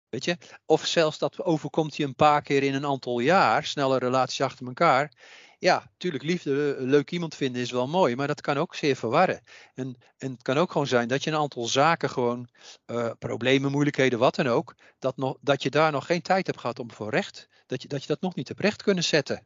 Weet 0.09 0.25
je? 0.25 0.37
Of 0.65 0.85
zelfs 0.85 1.17
dat 1.17 1.43
overkomt 1.43 1.95
je 1.95 2.03
een 2.03 2.15
paar 2.15 2.41
keer 2.41 2.63
in 2.63 2.73
een 2.73 2.85
aantal 2.85 3.19
jaar, 3.19 3.65
snelle 3.65 3.97
relaties 3.97 4.41
achter 4.41 4.67
elkaar. 4.67 5.11
Ja, 5.59 5.89
natuurlijk, 5.91 6.23
liefde, 6.23 6.75
eh, 6.75 6.83
leuk 6.83 7.11
iemand 7.11 7.35
vinden 7.35 7.61
is 7.61 7.71
wel 7.71 7.87
mooi, 7.87 8.15
maar 8.15 8.27
dat 8.27 8.41
kan 8.41 8.57
ook 8.57 8.75
zeer 8.75 8.95
verwarren. 8.95 9.41
En, 9.73 9.97
en 10.17 10.31
het 10.31 10.41
kan 10.41 10.57
ook 10.57 10.71
gewoon 10.71 10.87
zijn 10.87 11.07
dat 11.07 11.23
je 11.23 11.31
een 11.31 11.37
aantal 11.37 11.65
zaken 11.65 12.09
gewoon, 12.09 12.49
uh, 12.85 13.11
problemen, 13.19 13.71
moeilijkheden, 13.71 14.19
wat 14.19 14.35
dan 14.35 14.47
ook, 14.47 14.75
dat, 14.99 15.17
nog, 15.17 15.37
dat 15.41 15.63
je 15.63 15.69
daar 15.69 15.91
nog 15.91 16.05
geen 16.05 16.21
tijd 16.21 16.47
hebt 16.47 16.59
gehad 16.59 16.79
om 16.79 16.91
voor 16.91 17.09
recht, 17.09 17.47
dat 17.65 17.81
je 17.81 17.87
dat, 17.87 18.01
je 18.01 18.07
dat 18.07 18.21
nog 18.21 18.35
niet 18.35 18.47
hebt 18.47 18.59
recht 18.59 18.83
kunnen 18.83 19.03
zetten. 19.03 19.45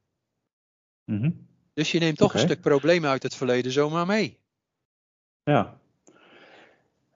Mhm. 1.11 1.29
Dus 1.73 1.91
je 1.91 1.99
neemt 1.99 2.17
toch 2.17 2.33
een 2.33 2.39
stuk 2.39 2.61
problemen 2.61 3.09
uit 3.09 3.23
het 3.23 3.35
verleden 3.35 3.71
zomaar 3.71 4.05
mee. 4.05 4.37
Ja. 5.43 5.77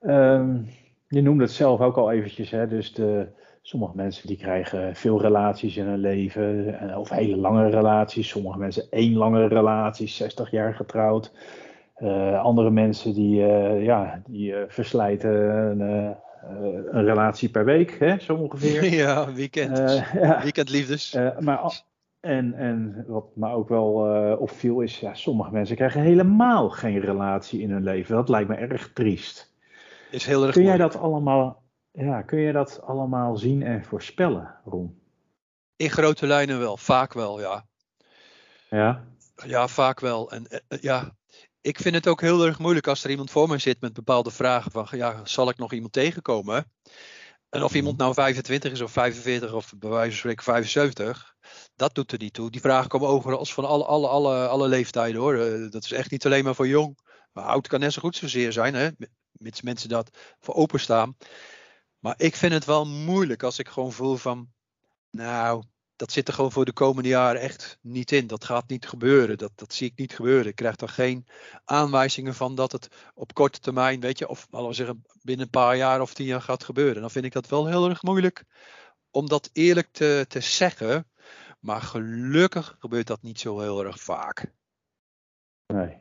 Um, 0.01 0.69
je 1.07 1.21
noemde 1.21 1.43
het 1.43 1.51
zelf 1.51 1.79
ook 1.79 1.97
al 1.97 2.11
eventjes, 2.11 2.49
hè? 2.49 2.67
dus 2.67 2.93
de, 2.93 3.27
sommige 3.61 3.95
mensen 3.95 4.27
die 4.27 4.37
krijgen 4.37 4.95
veel 4.95 5.21
relaties 5.21 5.77
in 5.77 5.85
hun 5.85 5.99
leven, 5.99 6.79
eh, 6.79 6.99
of 6.99 7.09
hele 7.09 7.35
lange 7.35 7.69
relaties. 7.69 8.29
Sommige 8.29 8.57
mensen 8.57 8.83
één 8.89 9.13
lange 9.13 9.47
relatie, 9.47 10.07
60 10.07 10.51
jaar 10.51 10.73
getrouwd. 10.73 11.31
Uh, 11.97 12.41
andere 12.41 12.69
mensen 12.69 13.13
die, 13.13 13.39
uh, 13.39 13.83
ja, 13.83 14.21
die 14.27 14.51
uh, 14.51 14.57
verslijten 14.67 15.31
een, 15.31 15.79
een, 16.91 17.05
relatie 17.05 17.49
per 17.49 17.65
week, 17.65 17.99
hè, 17.99 18.19
zo 18.19 18.35
ongeveer. 18.35 18.85
Ja, 19.03 19.33
weekend. 19.33 19.77
ja. 20.13 20.41
Weekendliefdes. 20.43 21.17
maar, 21.39 21.59
en, 22.25 22.53
en 22.53 23.05
wat 23.07 23.25
me 23.35 23.49
ook 23.49 23.69
wel 23.69 23.93
opviel 24.37 24.81
is, 24.81 24.99
ja, 24.99 25.13
sommige 25.13 25.51
mensen 25.51 25.75
krijgen 25.75 26.01
helemaal 26.01 26.69
geen 26.69 26.99
relatie 26.99 27.61
in 27.61 27.71
hun 27.71 27.83
leven. 27.83 28.15
Dat 28.15 28.29
lijkt 28.29 28.49
me 28.49 28.55
erg 28.55 28.93
triest. 28.93 29.53
Is 30.11 30.25
heel 30.25 30.43
erg 30.43 30.53
kun 30.53 30.63
jij 30.63 30.77
dat 30.77 30.95
allemaal, 30.95 31.63
ja, 31.91 32.21
kun 32.21 32.39
je 32.39 32.51
dat 32.51 32.81
allemaal 32.81 33.37
zien 33.37 33.63
en 33.63 33.83
voorspellen, 33.83 34.55
Ron? 34.65 34.99
In 35.75 35.89
grote 35.89 36.27
lijnen 36.27 36.59
wel, 36.59 36.77
vaak 36.77 37.13
wel, 37.13 37.39
ja. 37.39 37.65
Ja? 38.69 39.03
Ja, 39.45 39.67
vaak 39.67 39.99
wel. 39.99 40.31
En 40.31 40.47
eh, 40.47 40.59
eh, 40.67 40.79
ja, 40.81 41.15
ik 41.61 41.79
vind 41.79 41.95
het 41.95 42.07
ook 42.07 42.21
heel 42.21 42.45
erg 42.45 42.59
moeilijk 42.59 42.87
als 42.87 43.03
er 43.03 43.09
iemand 43.09 43.31
voor 43.31 43.47
me 43.47 43.57
zit 43.57 43.81
met 43.81 43.93
bepaalde 43.93 44.31
vragen 44.31 44.71
van, 44.71 44.87
ja, 44.91 45.21
zal 45.23 45.49
ik 45.49 45.57
nog 45.57 45.73
iemand 45.73 45.93
tegenkomen? 45.93 46.71
En 47.55 47.63
of 47.63 47.73
iemand 47.73 47.97
nou 47.97 48.13
25 48.13 48.71
is 48.71 48.81
of 48.81 48.91
45 48.91 49.53
of 49.53 49.73
bij 49.77 49.89
wijze 49.89 50.09
van 50.09 50.17
spreken 50.17 50.43
75, 50.43 51.35
dat 51.75 51.95
doet 51.95 52.11
er 52.11 52.17
niet 52.17 52.33
toe. 52.33 52.51
Die 52.51 52.61
vragen 52.61 52.89
komen 52.89 53.07
overal 53.07 53.39
als 53.39 53.53
van 53.53 53.65
alle, 53.65 53.85
alle, 53.85 54.07
alle, 54.07 54.47
alle 54.47 54.67
leeftijden 54.67 55.21
hoor. 55.21 55.37
Eh, 55.37 55.71
dat 55.71 55.83
is 55.83 55.91
echt 55.91 56.11
niet 56.11 56.25
alleen 56.25 56.43
maar 56.43 56.55
voor 56.55 56.67
jong. 56.67 56.99
Maar 57.31 57.43
oud 57.43 57.67
kan 57.67 57.79
net 57.79 57.93
zo 57.93 58.01
goed 58.01 58.15
zozeer 58.15 58.51
zijn. 58.51 58.73
Hè? 58.73 58.89
mits 59.31 59.61
mensen 59.61 59.89
dat 59.89 60.17
voor 60.39 60.55
openstaan. 60.55 61.17
Maar 61.99 62.13
ik 62.17 62.35
vind 62.35 62.53
het 62.53 62.65
wel 62.65 62.85
moeilijk 62.85 63.43
als 63.43 63.59
ik 63.59 63.67
gewoon 63.67 63.91
voel 63.91 64.15
van, 64.15 64.49
nou, 65.09 65.63
dat 65.95 66.11
zit 66.11 66.27
er 66.27 66.33
gewoon 66.33 66.51
voor 66.51 66.65
de 66.65 66.73
komende 66.73 67.09
jaren 67.09 67.41
echt 67.41 67.77
niet 67.81 68.11
in. 68.11 68.27
Dat 68.27 68.43
gaat 68.43 68.69
niet 68.69 68.87
gebeuren. 68.87 69.37
Dat, 69.37 69.51
dat 69.55 69.73
zie 69.73 69.87
ik 69.87 69.97
niet 69.97 70.15
gebeuren. 70.15 70.47
Ik 70.47 70.55
krijg 70.55 70.77
er 70.77 70.89
geen 70.89 71.25
aanwijzingen 71.65 72.33
van 72.33 72.55
dat 72.55 72.71
het 72.71 72.87
op 73.13 73.33
korte 73.33 73.59
termijn, 73.59 73.99
weet 73.99 74.17
je, 74.17 74.27
of 74.27 74.47
laten 74.49 74.67
we 74.67 74.73
zeggen 74.73 75.03
binnen 75.21 75.45
een 75.45 75.51
paar 75.51 75.77
jaar 75.77 76.01
of 76.01 76.13
tien 76.13 76.25
jaar 76.25 76.41
gaat 76.41 76.63
gebeuren. 76.63 77.01
Dan 77.01 77.11
vind 77.11 77.25
ik 77.25 77.33
dat 77.33 77.47
wel 77.47 77.67
heel 77.67 77.89
erg 77.89 78.03
moeilijk 78.03 78.43
om 79.11 79.27
dat 79.27 79.49
eerlijk 79.53 79.87
te, 79.91 80.25
te 80.27 80.39
zeggen. 80.39 81.07
Maar 81.59 81.81
gelukkig 81.81 82.75
gebeurt 82.79 83.07
dat 83.07 83.21
niet 83.21 83.39
zo 83.39 83.59
heel 83.59 83.85
erg 83.85 83.99
vaak. 83.99 84.53
Nee. 85.73 85.97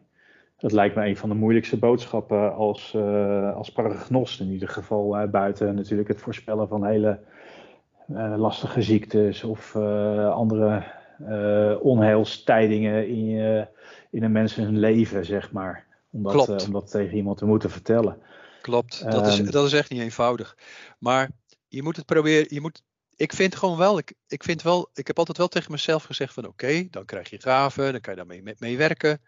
Dat 0.57 0.73
lijkt 0.73 0.97
me 0.97 1.07
een 1.07 1.17
van 1.17 1.29
de 1.29 1.35
moeilijkste 1.35 1.79
boodschappen 1.79 2.55
als, 2.55 2.93
uh, 2.97 3.57
als 3.57 3.73
paragnost 3.73 4.41
in 4.41 4.51
ieder 4.51 4.69
geval. 4.69 5.21
Uh, 5.21 5.31
buiten 5.31 5.75
natuurlijk 5.75 6.09
het 6.09 6.21
voorspellen 6.21 6.69
van 6.69 6.87
hele 6.87 7.21
lastige 8.37 8.83
ziektes 8.83 9.45
of 9.45 9.77
andere 10.31 10.85
onheilstijdingen 11.81 13.09
in, 13.09 13.67
in 14.11 14.23
een 14.23 14.33
mens 14.33 14.55
hun 14.55 14.79
leven, 14.79 15.25
zeg 15.25 15.53
maar. 15.53 15.87
Om 16.11 16.23
dat, 16.23 16.67
om 16.67 16.73
dat 16.73 16.91
tegen 16.91 17.17
iemand 17.17 17.39
te 17.39 17.45
moeten 17.45 17.71
vertellen. 17.71 18.19
Klopt, 18.63 19.11
dat, 19.11 19.27
is, 19.27 19.39
ehm, 19.39 19.51
dat 19.51 19.67
is 19.67 19.73
echt 19.73 19.91
niet 19.91 20.01
eenvoudig. 20.01 20.59
Maar 20.99 21.31
je 21.69 21.83
moet 21.83 21.97
het 21.97 22.07
proberen, 22.07 22.47
je 22.49 22.61
moet 22.61 22.83
ik 23.17 23.33
vind 23.33 23.57
gewoon 23.57 23.79
wel, 23.79 23.99
ik, 23.99 24.15
ik 24.29 24.43
vind 24.43 24.63
wel, 24.63 24.91
ik 24.95 25.07
heb 25.07 25.19
altijd 25.19 25.39
wel 25.39 25.49
tegen 25.49 25.73
mezelf 25.73 26.05
gezegd 26.05 26.35
van 26.35 26.47
oké, 26.47 26.87
dan 26.91 27.05
krijg 27.05 27.31
je 27.31 27.41
gaven, 27.41 27.93
dan 27.93 28.01
kan 28.01 28.13
je 28.13 28.19
daarmee 28.19 28.43
mee, 28.43 28.55
mee 28.59 28.77
werken 28.77 29.21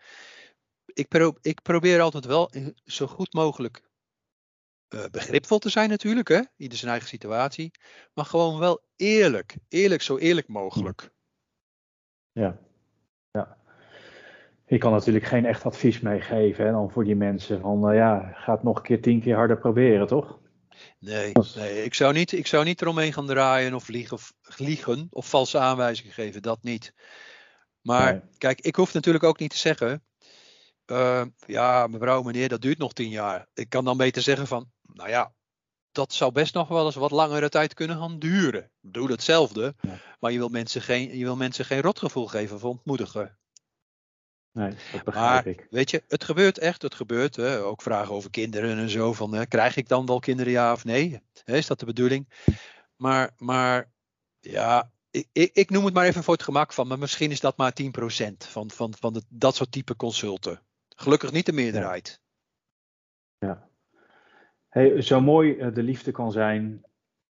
ik, 0.97 1.33
ik 1.43 1.63
probeer 1.63 2.01
altijd 2.01 2.25
wel 2.25 2.51
zo 2.85 3.07
goed 3.07 3.33
mogelijk 3.33 3.83
begripvol 5.11 5.59
te 5.59 5.69
zijn 5.69 5.89
natuurlijk, 5.89 6.29
hè? 6.29 6.41
ieder 6.57 6.79
zijn 6.79 6.91
eigen 6.91 7.09
situatie. 7.09 7.71
Maar 8.15 8.25
gewoon 8.25 8.59
wel 8.59 8.81
eerlijk. 8.97 9.57
Eerlijk, 9.69 10.03
zo 10.03 10.17
eerlijk 10.17 10.49
mogelijk. 10.49 11.11
Ja, 12.33 12.59
ja. 13.33 13.57
Ik 14.67 14.81
kan 14.81 14.93
natuurlijk 14.93 15.25
geen 15.25 15.45
echt 15.45 15.65
advies 15.65 16.01
meegeven 16.01 16.65
hè, 16.65 16.73
dan 16.73 16.91
voor 16.91 17.05
die 17.05 17.17
mensen. 17.17 17.61
Van 17.61 17.91
uh, 17.91 17.97
ja, 17.97 18.33
ga 18.35 18.53
het 18.53 18.63
nog 18.63 18.77
een 18.77 18.83
keer 18.83 19.03
tien 19.03 19.21
keer 19.21 19.37
harder 19.37 19.59
proberen, 19.59 20.07
toch? 20.07 20.39
Nee, 20.99 21.33
nee 21.55 21.85
ik, 21.85 21.95
zou 21.95 22.13
niet, 22.13 22.33
ik 22.33 22.47
zou 22.47 22.65
niet 22.65 22.83
eromheen 22.83 23.13
gaan 23.13 23.27
draaien 23.27 23.75
of 23.75 23.89
liegen 23.89 24.17
of, 24.17 24.33
liegen 24.57 25.09
of 25.11 25.29
valse 25.29 25.59
aanwijzingen 25.59 26.13
geven. 26.13 26.43
Dat 26.43 26.63
niet. 26.63 26.95
Maar 27.81 28.23
kijk, 28.39 28.61
ik 28.61 28.77
hoef 28.77 28.95
natuurlijk 28.95 29.25
ook 29.25 29.39
niet 29.39 29.51
te 29.51 29.59
zeggen. 29.59 30.06
Uh, 30.87 31.23
ja, 31.47 31.87
mevrouw, 31.87 32.23
meneer, 32.23 32.49
dat 32.49 32.63
duurt 32.63 32.79
nog 32.79 32.93
tien 32.93 33.09
jaar. 33.09 33.47
Ik 33.55 33.69
kan 33.69 33.85
dan 33.85 33.97
beter 33.97 34.23
zeggen 34.23 34.47
van, 34.47 34.71
nou 34.83 35.09
ja, 35.09 35.33
dat 35.93 36.13
zou 36.13 36.33
best 36.33 36.55
nog 36.55 36.69
wel 36.69 36.87
eens 36.87 36.95
wat 36.95 37.11
langere 37.11 37.49
tijd 37.49 37.75
kunnen 37.75 37.97
gaan 37.97 38.19
duren. 38.19 38.71
Doe 38.81 39.11
hetzelfde, 39.11 39.75
maar 40.21 40.33
je 40.33 40.39
wil, 40.39 40.49
mensen 40.49 40.83
geen, 40.83 41.19
je 41.19 41.25
wil 41.25 41.37
mensen 41.37 41.65
geen 41.65 41.81
rotgevoel 41.81 42.27
geven 42.27 42.57
of 42.57 42.65
ontmoedigen. 42.65 43.39
Nee, 44.53 44.75
dat 44.93 45.05
begrijp 45.05 45.45
maar, 45.45 45.47
ik. 45.47 45.67
Weet 45.71 45.91
je, 45.91 46.03
het 46.09 46.25
gebeurt 46.25 46.59
echt, 46.59 46.83
het 46.83 46.95
gebeurt. 46.95 47.37
Hè, 47.37 47.63
ook 47.63 47.83
vragen 47.83 48.15
over 48.15 48.31
kinderen 48.31 48.79
en 48.79 48.89
zo. 48.89 49.13
Van, 49.13 49.35
hè, 49.35 49.47
krijg 49.47 49.77
ik 49.77 49.89
dan 49.89 50.07
wel 50.07 50.19
kinderen, 50.19 50.53
ja 50.53 50.73
of 50.73 50.85
nee? 50.85 51.21
Hè, 51.45 51.57
is 51.57 51.67
dat 51.67 51.81
de 51.81 51.87
bedoeling? 51.87 52.29
Maar, 52.97 53.35
maar 53.39 53.91
ja, 54.41 54.91
ik, 55.11 55.29
ik, 55.33 55.51
ik, 55.53 55.71
noem 55.71 55.85
het 55.85 55.95
maar 55.95 56.07
even 56.07 56.23
voor 56.23 56.35
het 56.35 56.43
gemak 56.43 56.73
van, 56.73 56.87
maar 56.87 56.99
misschien 56.99 57.31
is 57.31 57.41
dat 57.41 57.57
maar 57.57 57.73
10% 57.83 57.87
van, 58.37 58.71
van, 58.71 58.95
van 58.99 59.13
de, 59.13 59.23
dat 59.29 59.55
soort 59.57 59.73
type 59.73 59.97
consulten. 59.97 60.63
Gelukkig 60.99 61.33
niet 61.33 61.47
de 61.47 61.53
meerderheid. 61.53 62.21
Ja. 63.39 63.69
Hey, 64.69 65.03
zo 65.03 65.21
mooi 65.21 65.59
eh, 65.59 65.75
de 65.75 65.83
liefde 65.83 66.11
kan 66.11 66.33
zijn, 66.33 66.85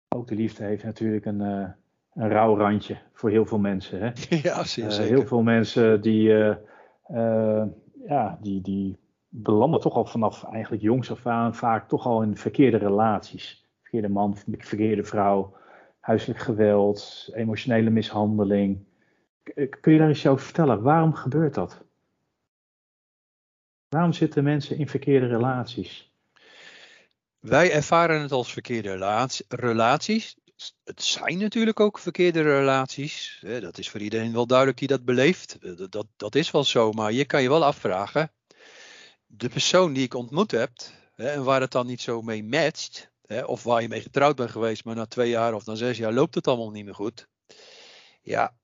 ook 0.08 0.28
de 0.28 0.36
liefde 0.36 0.64
heeft 0.64 0.84
natuurlijk 0.84 1.26
een, 1.26 1.42
uh, 1.42 1.70
een 2.14 2.30
rauw 2.30 2.58
randje 2.58 2.98
voor 3.14 3.30
heel 3.30 3.46
veel 3.46 3.60
mensen. 3.60 4.00
Hè? 4.00 4.12
Ja, 4.50 4.64
zeer 4.64 4.86
uh, 4.86 4.92
zeker. 4.92 5.16
Heel 5.16 5.26
veel 5.26 5.42
mensen 5.42 6.02
die, 6.02 6.24
ja, 8.08 8.38
die, 8.42 8.62
die 8.62 9.00
belanden 9.30 9.80
toch 9.80 9.96
al 9.96 10.06
vanaf 10.06 10.44
eigenlijk 10.44 10.84
jongs 10.84 11.12
af 11.12 11.26
aan 11.26 11.56
vaak 11.56 11.88
toch 11.88 12.06
al 12.06 12.22
in 12.22 12.38
verkeerde 12.38 12.78
relaties. 12.78 13.66
Verkeerde 13.82 14.10
man, 14.10 14.38
verkeerde 14.58 15.04
vrouw, 15.04 15.56
huiselijk 16.00 16.40
geweld, 16.40 17.30
emotionele 17.34 17.90
mishandeling. 17.90 18.86
Kun 19.80 19.92
je 19.94 19.98
daar 19.98 20.08
eens 20.08 20.28
over 20.28 20.46
vertellen? 20.46 20.82
Waarom 20.82 21.14
gebeurt 21.14 21.54
dat? 21.54 21.85
Waarom 23.96 24.14
zitten 24.14 24.44
mensen 24.44 24.78
in 24.78 24.88
verkeerde 24.88 25.28
relaties? 25.28 26.12
Wij 27.40 27.72
ervaren 27.72 28.22
het 28.22 28.32
als 28.32 28.54
verkeerde 28.54 29.20
relaties. 29.48 30.36
Het 30.84 31.04
zijn 31.04 31.38
natuurlijk 31.38 31.80
ook 31.80 32.00
verkeerde 32.00 32.42
relaties. 32.42 33.44
Dat 33.60 33.78
is 33.78 33.90
voor 33.90 34.00
iedereen 34.00 34.34
wel 34.34 34.48
duidelijk 34.48 34.78
die 34.78 34.88
dat 34.88 35.06
beleeft. 35.06 35.58
Dat, 35.78 35.92
dat, 35.92 36.08
dat 36.16 36.36
is 36.36 36.52
wel 36.52 36.64
zo, 36.64 36.92
maar 36.92 37.12
je 37.12 37.26
kan 37.26 37.42
je 37.42 37.50
wel 37.50 37.66
afvragen. 37.66 38.32
De 39.26 39.50
persoon 39.50 39.94
die 39.94 40.04
ik 40.04 40.14
ontmoet 40.14 40.52
heb, 40.52 40.72
en 41.16 41.44
waar 41.44 41.62
het 41.62 41.72
dan 41.72 41.88
niet 41.88 42.02
zo 42.02 42.22
mee 42.22 42.44
matcht, 42.44 43.12
of 43.46 43.64
waar 43.64 43.82
je 43.82 43.88
mee 43.88 44.02
getrouwd 44.02 44.36
bent 44.36 44.52
geweest, 44.52 44.86
maar 44.86 44.96
na 44.96 45.06
twee 45.06 45.30
jaar 45.30 45.54
of 45.54 45.66
na 45.66 45.76
zes 45.76 45.98
jaar 45.98 46.14
loopt 46.14 46.36
het 46.36 46.48
allemaal 46.48 46.72
niet 46.72 46.86
meer 46.86 46.96
goed. 46.96 47.28
Ja, 48.22 48.56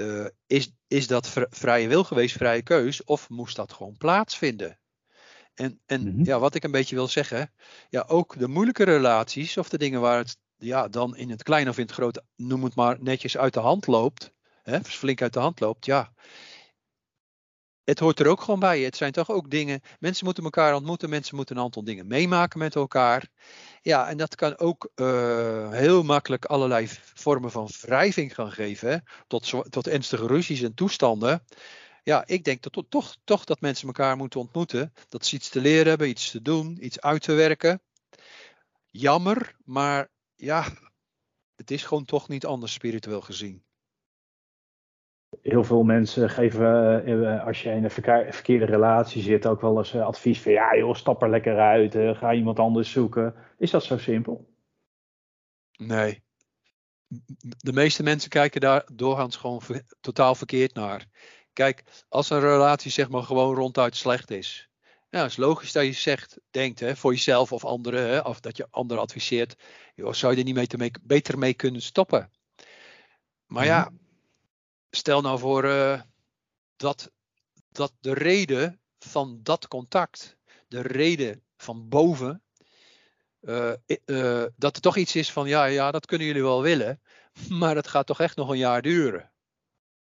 uh, 0.00 0.26
is, 0.46 0.72
is 0.86 1.06
dat 1.06 1.32
vrije 1.50 1.88
wil 1.88 2.04
geweest, 2.04 2.36
vrije 2.36 2.62
keus, 2.62 3.04
of 3.04 3.28
moest 3.28 3.56
dat 3.56 3.72
gewoon 3.72 3.96
plaatsvinden? 3.96 4.78
En, 5.54 5.80
en 5.86 6.00
mm 6.00 6.14
-hmm. 6.14 6.24
ja, 6.24 6.38
wat 6.38 6.54
ik 6.54 6.64
een 6.64 6.70
beetje 6.70 6.94
wil 6.94 7.08
zeggen, 7.08 7.52
ja, 7.88 8.04
ook 8.06 8.38
de 8.38 8.48
moeilijke 8.48 8.84
relaties 8.84 9.56
of 9.56 9.68
de 9.68 9.78
dingen 9.78 10.00
waar 10.00 10.18
het 10.18 10.38
ja, 10.56 10.88
dan 10.88 11.16
in 11.16 11.30
het 11.30 11.42
klein 11.42 11.68
of 11.68 11.76
in 11.76 11.82
het 11.82 11.92
grote, 11.92 12.24
noem 12.36 12.64
het 12.64 12.74
maar 12.74 12.96
netjes 13.00 13.36
uit 13.36 13.54
de 13.54 13.60
hand 13.60 13.86
loopt, 13.86 14.32
hè, 14.62 14.84
flink 14.84 15.22
uit 15.22 15.32
de 15.32 15.40
hand 15.40 15.60
loopt, 15.60 15.86
ja. 15.86 16.12
Het 17.84 17.98
hoort 17.98 18.20
er 18.20 18.26
ook 18.26 18.40
gewoon 18.40 18.60
bij. 18.60 18.80
Het 18.80 18.96
zijn 18.96 19.12
toch 19.12 19.30
ook 19.30 19.50
dingen. 19.50 19.80
Mensen 19.98 20.24
moeten 20.24 20.44
elkaar 20.44 20.74
ontmoeten. 20.74 21.08
Mensen 21.08 21.36
moeten 21.36 21.56
een 21.56 21.62
aantal 21.62 21.84
dingen 21.84 22.06
meemaken 22.06 22.58
met 22.58 22.74
elkaar. 22.74 23.28
Ja, 23.82 24.08
en 24.08 24.16
dat 24.16 24.34
kan 24.34 24.58
ook 24.58 24.90
uh, 24.96 25.70
heel 25.70 26.02
makkelijk 26.02 26.44
allerlei 26.44 26.88
vormen 27.14 27.50
van 27.50 27.68
wrijving 27.80 28.34
gaan 28.34 28.52
geven. 28.52 29.04
Tot, 29.26 29.70
tot 29.70 29.86
ernstige 29.86 30.26
ruzies 30.26 30.62
en 30.62 30.74
toestanden. 30.74 31.44
Ja, 32.02 32.26
ik 32.26 32.44
denk 32.44 32.62
dat, 32.62 32.84
toch, 32.88 33.16
toch 33.24 33.44
dat 33.44 33.60
mensen 33.60 33.86
elkaar 33.86 34.16
moeten 34.16 34.40
ontmoeten. 34.40 34.92
Dat 35.08 35.26
ze 35.26 35.34
iets 35.34 35.48
te 35.48 35.60
leren 35.60 35.86
hebben, 35.86 36.08
iets 36.08 36.30
te 36.30 36.42
doen, 36.42 36.84
iets 36.84 37.00
uit 37.00 37.22
te 37.22 37.32
werken. 37.32 37.82
Jammer, 38.90 39.56
maar 39.64 40.08
ja, 40.34 40.66
het 41.56 41.70
is 41.70 41.82
gewoon 41.84 42.04
toch 42.04 42.28
niet 42.28 42.46
anders 42.46 42.72
spiritueel 42.72 43.20
gezien. 43.20 43.64
Heel 45.42 45.64
veel 45.64 45.82
mensen 45.82 46.30
geven, 46.30 47.02
uh, 47.08 47.46
als 47.46 47.62
je 47.62 47.70
in 47.70 47.84
een 47.84 47.90
verkeerde 48.32 48.64
relatie 48.64 49.22
zit, 49.22 49.46
ook 49.46 49.60
wel 49.60 49.78
eens 49.78 49.96
advies 49.96 50.42
van 50.42 50.52
ja 50.52 50.76
joh, 50.76 50.94
stap 50.94 51.22
er 51.22 51.30
lekker 51.30 51.58
uit, 51.58 52.16
ga 52.16 52.32
iemand 52.32 52.58
anders 52.58 52.90
zoeken. 52.90 53.34
Is 53.58 53.70
dat 53.70 53.84
zo 53.84 53.98
simpel? 53.98 54.48
Nee. 55.76 56.22
De 57.58 57.72
meeste 57.72 58.02
mensen 58.02 58.30
kijken 58.30 58.60
daar 58.60 58.86
doorgaans 58.92 59.36
gewoon 59.36 59.62
totaal 60.00 60.34
verkeerd 60.34 60.74
naar. 60.74 61.06
Kijk, 61.52 62.04
als 62.08 62.30
een 62.30 62.40
relatie 62.40 62.90
zeg 62.90 63.08
maar 63.08 63.22
gewoon 63.22 63.54
ronduit 63.54 63.96
slecht 63.96 64.30
is. 64.30 64.68
Ja, 65.10 65.22
het 65.22 65.30
is 65.30 65.36
logisch 65.36 65.72
dat 65.72 65.84
je 65.84 65.92
zegt, 65.92 66.40
denkt 66.50 66.80
hè, 66.80 66.96
voor 66.96 67.12
jezelf 67.12 67.52
of 67.52 67.64
anderen, 67.64 68.08
hè, 68.08 68.18
of 68.18 68.40
dat 68.40 68.56
je 68.56 68.66
anderen 68.70 69.02
adviseert. 69.02 69.56
Joh, 69.94 70.12
zou 70.12 70.32
je 70.32 70.38
er 70.38 70.44
niet 70.44 70.54
mee 70.54 70.66
te 70.66 70.76
mee, 70.76 70.90
beter 71.02 71.38
mee 71.38 71.54
kunnen 71.54 71.82
stoppen? 71.82 72.30
Maar 73.46 73.64
ja, 73.64 73.84
mhm. 73.84 74.07
Stel 74.98 75.20
nou 75.20 75.38
voor 75.38 75.64
uh, 75.64 76.00
dat, 76.76 77.10
dat 77.68 77.92
de 78.00 78.14
reden 78.14 78.80
van 78.98 79.40
dat 79.42 79.68
contact, 79.68 80.36
de 80.68 80.80
reden 80.80 81.44
van 81.56 81.88
boven, 81.88 82.42
uh, 83.40 83.72
uh, 84.06 84.44
dat 84.56 84.76
er 84.76 84.82
toch 84.82 84.96
iets 84.96 85.16
is 85.16 85.32
van, 85.32 85.48
ja, 85.48 85.64
ja, 85.64 85.90
dat 85.90 86.06
kunnen 86.06 86.26
jullie 86.26 86.42
wel 86.42 86.62
willen, 86.62 87.00
maar 87.60 87.76
het 87.76 87.88
gaat 87.88 88.06
toch 88.06 88.20
echt 88.20 88.36
nog 88.36 88.48
een 88.48 88.58
jaar 88.58 88.82
duren. 88.82 89.32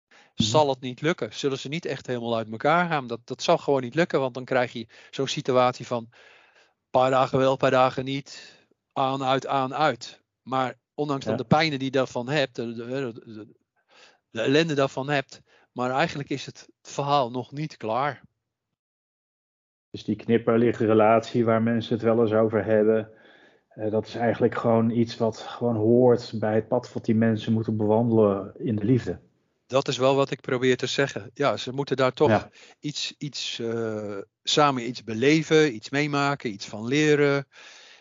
Mhm. 0.09 0.49
Zal 0.49 0.69
het 0.69 0.81
niet 0.81 1.01
lukken? 1.01 1.35
Zullen 1.35 1.59
ze 1.59 1.69
niet 1.69 1.85
echt 1.85 2.07
helemaal 2.07 2.37
uit 2.37 2.51
elkaar 2.51 2.89
gaan? 2.89 3.07
Dat, 3.07 3.21
dat 3.25 3.43
zal 3.43 3.59
gewoon 3.59 3.83
niet 3.83 3.95
lukken, 3.95 4.21
want 4.21 4.35
dan 4.35 4.45
krijg 4.45 4.73
je 4.73 4.89
zo'n 5.11 5.29
situatie 5.29 5.87
van 5.87 6.03
een 6.11 6.91
paar 6.91 7.11
dagen 7.11 7.39
wel, 7.39 7.51
een 7.51 7.57
paar 7.57 7.71
dagen 7.71 8.05
niet, 8.05 8.59
aan, 8.93 9.25
uit, 9.25 9.47
aan, 9.47 9.75
uit. 9.75 10.23
Maar 10.43 10.79
ondanks 10.95 11.25
ja. 11.25 11.31
dat 11.31 11.39
de 11.39 11.57
pijnen 11.57 11.79
die 11.79 11.91
je 11.91 11.97
daarvan 11.97 12.29
hebt, 12.29 12.55
de, 12.55 12.75
de, 12.75 13.13
de, 13.25 13.61
de 14.33 14.41
ellende 14.41 14.75
daarvan 14.75 15.09
hebt, 15.09 15.41
maar 15.73 15.91
eigenlijk 15.91 16.29
is 16.29 16.47
het 16.47 16.69
verhaal 16.83 17.31
nog 17.31 17.53
niet 17.53 17.77
klaar. 17.77 18.23
Dus 19.91 20.05
die 20.05 20.17
knipperlichte 20.17 20.87
relatie 20.87 21.45
waar 21.45 21.63
mensen 21.63 21.95
het 21.95 22.03
wel 22.03 22.21
eens 22.21 22.33
over 22.33 22.65
hebben, 22.65 23.11
uh, 23.75 23.91
dat 23.91 24.07
is 24.07 24.15
eigenlijk 24.15 24.55
gewoon 24.55 24.91
iets 24.91 25.17
wat 25.17 25.39
gewoon 25.39 25.77
hoort 25.77 26.33
bij 26.35 26.55
het 26.55 26.69
pad 26.69 26.93
wat 26.93 27.05
die 27.05 27.15
mensen 27.15 27.53
moeten 27.53 27.77
bewandelen 27.77 28.53
in 28.59 28.77
de 28.77 28.85
liefde. 28.85 29.21
Dat 29.67 29.89
is 29.89 29.97
wel 29.97 30.15
wat 30.15 30.31
ik 30.31 30.41
probeer 30.41 30.77
te 30.77 30.87
zeggen. 30.87 31.31
Ja, 31.35 31.57
ze 31.57 31.73
moeten 31.73 31.97
daar 31.97 32.13
toch 32.13 32.29
ja. 32.29 32.51
iets, 32.81 33.15
iets 33.19 33.59
uh, 33.59 34.19
samen 34.43 34.89
iets 34.89 35.05
beleven, 35.05 35.75
iets 35.75 35.91
meemaken, 35.91 36.53
iets 36.53 36.67
van 36.67 36.87
leren. 36.87 37.47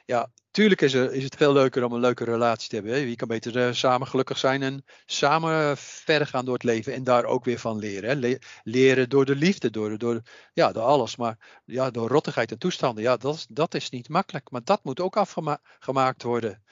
Ja, 0.05 0.31
tuurlijk 0.51 0.81
is, 0.81 0.93
er, 0.93 1.13
is 1.13 1.23
het 1.23 1.35
veel 1.35 1.53
leuker 1.53 1.83
om 1.83 1.93
een 1.93 1.99
leuke 1.99 2.23
relatie 2.23 2.69
te 2.69 2.75
hebben. 2.75 2.93
Hè? 2.93 2.99
Je 2.99 3.15
kan 3.15 3.27
beter 3.27 3.67
uh, 3.67 3.73
samen 3.73 4.07
gelukkig 4.07 4.37
zijn 4.37 4.61
en 4.61 4.85
samen 5.05 5.77
verder 5.77 6.27
gaan 6.27 6.45
door 6.45 6.53
het 6.53 6.63
leven 6.63 6.93
en 6.93 7.03
daar 7.03 7.25
ook 7.25 7.45
weer 7.45 7.59
van 7.59 7.77
leren. 7.79 8.09
Hè? 8.09 8.15
Le 8.15 8.39
leren 8.63 9.09
door 9.09 9.25
de 9.25 9.35
liefde, 9.35 9.69
door, 9.69 9.97
door, 9.97 10.21
ja, 10.53 10.71
door 10.71 10.83
alles. 10.83 11.15
Maar 11.15 11.61
ja, 11.65 11.91
door 11.91 12.07
rottigheid 12.07 12.51
en 12.51 12.57
toestanden, 12.57 13.03
ja, 13.03 13.17
dat 13.17 13.35
is, 13.35 13.45
dat 13.49 13.73
is 13.73 13.89
niet 13.89 14.09
makkelijk. 14.09 14.51
Maar 14.51 14.63
dat 14.63 14.83
moet 14.83 14.99
ook 14.99 15.17
afgemaakt 15.17 16.23
worden. 16.23 16.63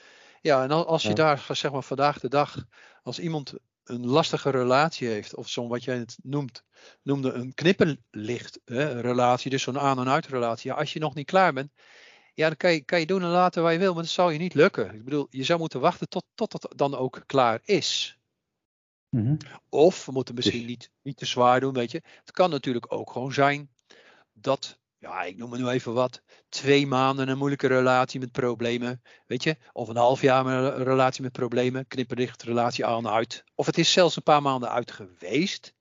Ja, 0.41 0.63
en 0.63 0.71
als 0.71 1.01
je 1.01 1.09
ja. 1.09 1.15
daar, 1.15 1.45
zeg 1.51 1.71
maar, 1.71 1.83
vandaag 1.83 2.19
de 2.19 2.29
dag, 2.29 2.63
als 3.03 3.19
iemand 3.19 3.53
een 3.83 4.05
lastige 4.05 4.49
relatie 4.49 5.07
heeft, 5.07 5.35
of 5.35 5.49
zo'n 5.49 5.67
wat 5.67 5.83
jij 5.83 5.97
het 5.97 6.17
noemt, 6.23 6.63
noemde 7.03 7.31
een 7.31 7.53
knipperlicht 7.53 8.59
hè, 8.65 9.01
relatie, 9.01 9.49
dus 9.49 9.63
zo'n 9.63 9.79
aan- 9.79 9.99
en 9.99 10.09
uit-relatie. 10.09 10.71
Ja, 10.71 10.77
als 10.77 10.93
je 10.93 10.99
nog 10.99 11.13
niet 11.13 11.25
klaar 11.25 11.53
bent, 11.53 11.71
ja, 12.39 12.47
dan 12.47 12.57
kan 12.57 12.71
je, 12.71 12.81
kan 12.81 12.99
je 12.99 13.05
doen 13.05 13.21
en 13.21 13.27
laten 13.27 13.63
waar 13.63 13.73
je 13.73 13.79
wil, 13.79 13.93
maar 13.93 14.03
dat 14.03 14.11
zal 14.11 14.29
je 14.29 14.39
niet 14.39 14.53
lukken. 14.53 14.93
Ik 14.93 15.03
bedoel, 15.03 15.27
je 15.29 15.43
zou 15.43 15.59
moeten 15.59 15.79
wachten 15.79 16.09
tot, 16.09 16.25
tot 16.35 16.53
het 16.53 16.67
dan 16.75 16.95
ook 16.95 17.23
klaar 17.25 17.59
is. 17.63 18.17
Mm 19.09 19.25
-hmm. 19.25 19.37
Of 19.69 20.05
we 20.05 20.11
moeten 20.11 20.35
misschien 20.35 20.65
niet, 20.65 20.91
niet 21.01 21.17
te 21.17 21.25
zwaar 21.25 21.59
doen, 21.59 21.73
weet 21.73 21.91
je. 21.91 22.01
Het 22.19 22.31
kan 22.31 22.49
natuurlijk 22.49 22.93
ook 22.93 23.11
gewoon 23.11 23.33
zijn 23.33 23.69
dat 24.33 24.79
ja, 24.97 25.23
ik 25.23 25.37
noem 25.37 25.51
het 25.51 25.61
nu 25.61 25.67
even 25.67 25.93
wat, 25.93 26.21
twee 26.49 26.87
maanden 26.87 27.27
een 27.27 27.37
moeilijke 27.37 27.67
relatie 27.67 28.19
met 28.19 28.31
problemen, 28.31 29.01
weet 29.27 29.43
je, 29.43 29.57
of 29.71 29.87
een 29.87 29.95
half 29.95 30.21
jaar 30.21 30.45
een 30.45 30.83
relatie 30.83 31.21
met 31.21 31.31
problemen, 31.31 31.87
knipperdicht 31.87 32.43
relatie 32.43 32.85
aan 32.85 33.07
uit, 33.07 33.43
of 33.55 33.65
het 33.65 33.77
is 33.77 33.91
zelfs 33.91 34.15
een 34.15 34.23
paar 34.23 34.41
maanden 34.41 34.69
uit 34.69 34.91
geweest, 34.91 35.73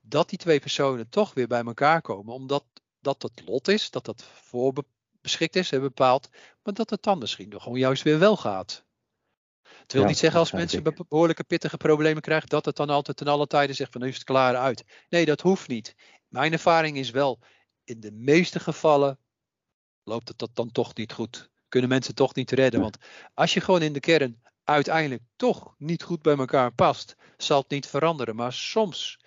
dat 0.00 0.28
die 0.28 0.38
twee 0.38 0.60
personen 0.60 1.08
toch 1.08 1.34
weer 1.34 1.46
bij 1.46 1.64
elkaar 1.64 2.00
komen, 2.00 2.34
omdat 2.34 2.64
dat 3.00 3.22
het 3.22 3.42
lot 3.46 3.68
is, 3.68 3.90
dat 3.90 4.04
dat 4.04 4.22
voor, 4.22 4.72
beschikt 5.20 5.56
is, 5.56 5.70
hebben 5.70 5.88
bepaald, 5.88 6.28
maar 6.62 6.74
dat 6.74 6.90
het 6.90 7.02
dan 7.02 7.18
misschien 7.18 7.48
nog 7.48 7.62
gewoon 7.62 7.78
juist 7.78 8.02
weer 8.02 8.18
wel 8.18 8.36
gaat. 8.36 8.86
Het 9.62 9.92
wil 9.92 10.04
niet 10.04 10.18
zeggen 10.18 10.40
als 10.40 10.52
mensen 10.52 10.82
behoorlijke 11.08 11.44
pittige 11.44 11.76
problemen 11.76 12.22
krijgen, 12.22 12.48
dat 12.48 12.64
het 12.64 12.76
dan 12.76 12.90
altijd 12.90 13.16
ten 13.16 13.26
alle 13.26 13.46
tijden 13.46 13.76
zegt 13.76 13.92
van 13.92 14.00
nu 14.00 14.08
is 14.08 14.14
het 14.14 14.24
klaar 14.24 14.56
uit. 14.56 14.84
Nee, 15.08 15.24
dat 15.24 15.40
hoeft 15.40 15.68
niet. 15.68 15.94
Mijn 16.28 16.52
ervaring 16.52 16.96
is 16.96 17.10
wel, 17.10 17.38
in 17.84 18.00
de 18.00 18.12
meeste 18.12 18.60
gevallen 18.60 19.18
loopt 20.02 20.28
het 20.28 20.38
dat 20.38 20.50
dan 20.52 20.72
toch 20.72 20.94
niet 20.94 21.12
goed. 21.12 21.50
Kunnen 21.68 21.88
mensen 21.90 22.14
toch 22.14 22.34
niet 22.34 22.50
redden. 22.50 22.80
Want 22.80 22.96
als 23.34 23.54
je 23.54 23.60
gewoon 23.60 23.82
in 23.82 23.92
de 23.92 24.00
kern 24.00 24.42
uiteindelijk 24.64 25.22
toch 25.36 25.74
niet 25.78 26.02
goed 26.02 26.22
bij 26.22 26.36
elkaar 26.36 26.72
past, 26.72 27.16
zal 27.36 27.60
het 27.60 27.70
niet 27.70 27.86
veranderen. 27.86 28.36
Maar 28.36 28.52
soms 28.52 29.18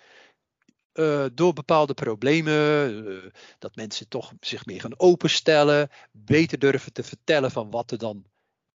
uh, 0.94 1.26
door 1.34 1.52
bepaalde 1.52 1.94
problemen, 1.94 3.04
uh, 3.06 3.30
dat 3.58 3.76
mensen 3.76 4.08
toch 4.08 4.32
zich 4.40 4.66
meer 4.66 4.80
gaan 4.80 4.98
openstellen, 4.98 5.90
beter 6.10 6.58
durven 6.58 6.92
te 6.92 7.02
vertellen 7.02 7.50
van 7.50 7.70
wat 7.70 7.90
er 7.90 7.98
dan 7.98 8.24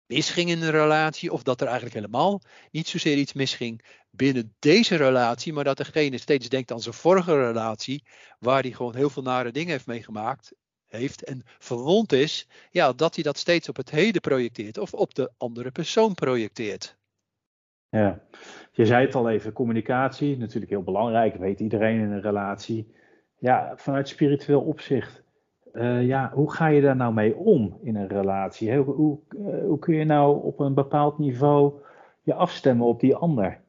misging 0.07 0.51
in 0.51 0.63
een 0.63 0.71
relatie, 0.71 1.33
of 1.33 1.43
dat 1.43 1.61
er 1.61 1.67
eigenlijk 1.67 1.97
helemaal 1.97 2.41
niet 2.71 2.89
zozeer 2.89 3.17
iets 3.17 3.33
misging 3.33 3.85
binnen 4.11 4.55
deze 4.59 4.97
relatie, 4.97 5.53
maar 5.53 5.65
dat 5.65 5.77
degene 5.77 6.19
steeds 6.19 6.49
denkt 6.49 6.73
aan 6.73 6.81
zijn 6.81 6.95
vorige 6.95 7.47
relatie, 7.47 8.05
waar 8.39 8.63
hij 8.63 8.73
gewoon 8.73 8.97
heel 8.97 9.11
veel 9.11 9.23
nare 9.23 9.53
dingen 9.53 9.71
heeft 9.71 9.87
meegemaakt, 9.87 10.53
heeft 10.87 11.25
en 11.25 11.43
verwond 11.59 12.13
is, 12.13 12.47
ja, 12.71 12.93
dat 12.93 13.15
hij 13.15 13.25
dat 13.25 13.39
steeds 13.39 13.69
op 13.69 13.77
het 13.77 13.91
heden 13.91 14.21
projecteert 14.21 14.79
of 14.79 14.95
op 14.95 15.15
de 15.15 15.33
andere 15.37 15.71
persoon 15.71 16.15
projecteert. 16.15 16.97
Ja, 17.93 18.21
je 18.71 18.87
zei 18.87 19.07
het 19.07 19.15
al 19.15 19.31
even, 19.31 19.53
communicatie, 19.53 20.39
natuurlijk 20.39 20.73
heel 20.73 20.83
belangrijk, 20.83 21.37
weet 21.37 21.61
iedereen 21.61 22.01
in 22.01 22.11
een 22.11 22.21
relatie. 22.21 22.95
Ja, 23.39 23.73
vanuit 23.77 24.09
spiritueel 24.09 24.61
opzicht, 24.61 25.23
uh, 25.73 26.07
ja, 26.07 26.31
hoe 26.35 26.53
ga 26.53 26.67
je 26.67 26.81
daar 26.81 26.97
nou 26.97 27.15
mee 27.15 27.37
om 27.37 27.79
in 27.83 27.97
een 27.97 28.09
relatie? 28.09 28.77
Hoe, 28.77 28.95
hoe, 28.95 29.19
uh, 29.29 29.65
hoe, 29.65 29.79
kun 29.79 29.95
je 29.95 30.05
nou 30.05 30.43
op 30.43 30.61
een 30.61 30.75
bepaald 30.75 31.19
niveau 31.19 31.83
je 32.23 32.35
afstemmen 32.35 32.87
op 32.87 33.01
die 33.01 33.15
ander? 33.15 33.61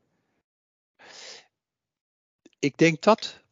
Ik 2.60 2.78
denk 2.78 3.02
dat, 3.02 3.44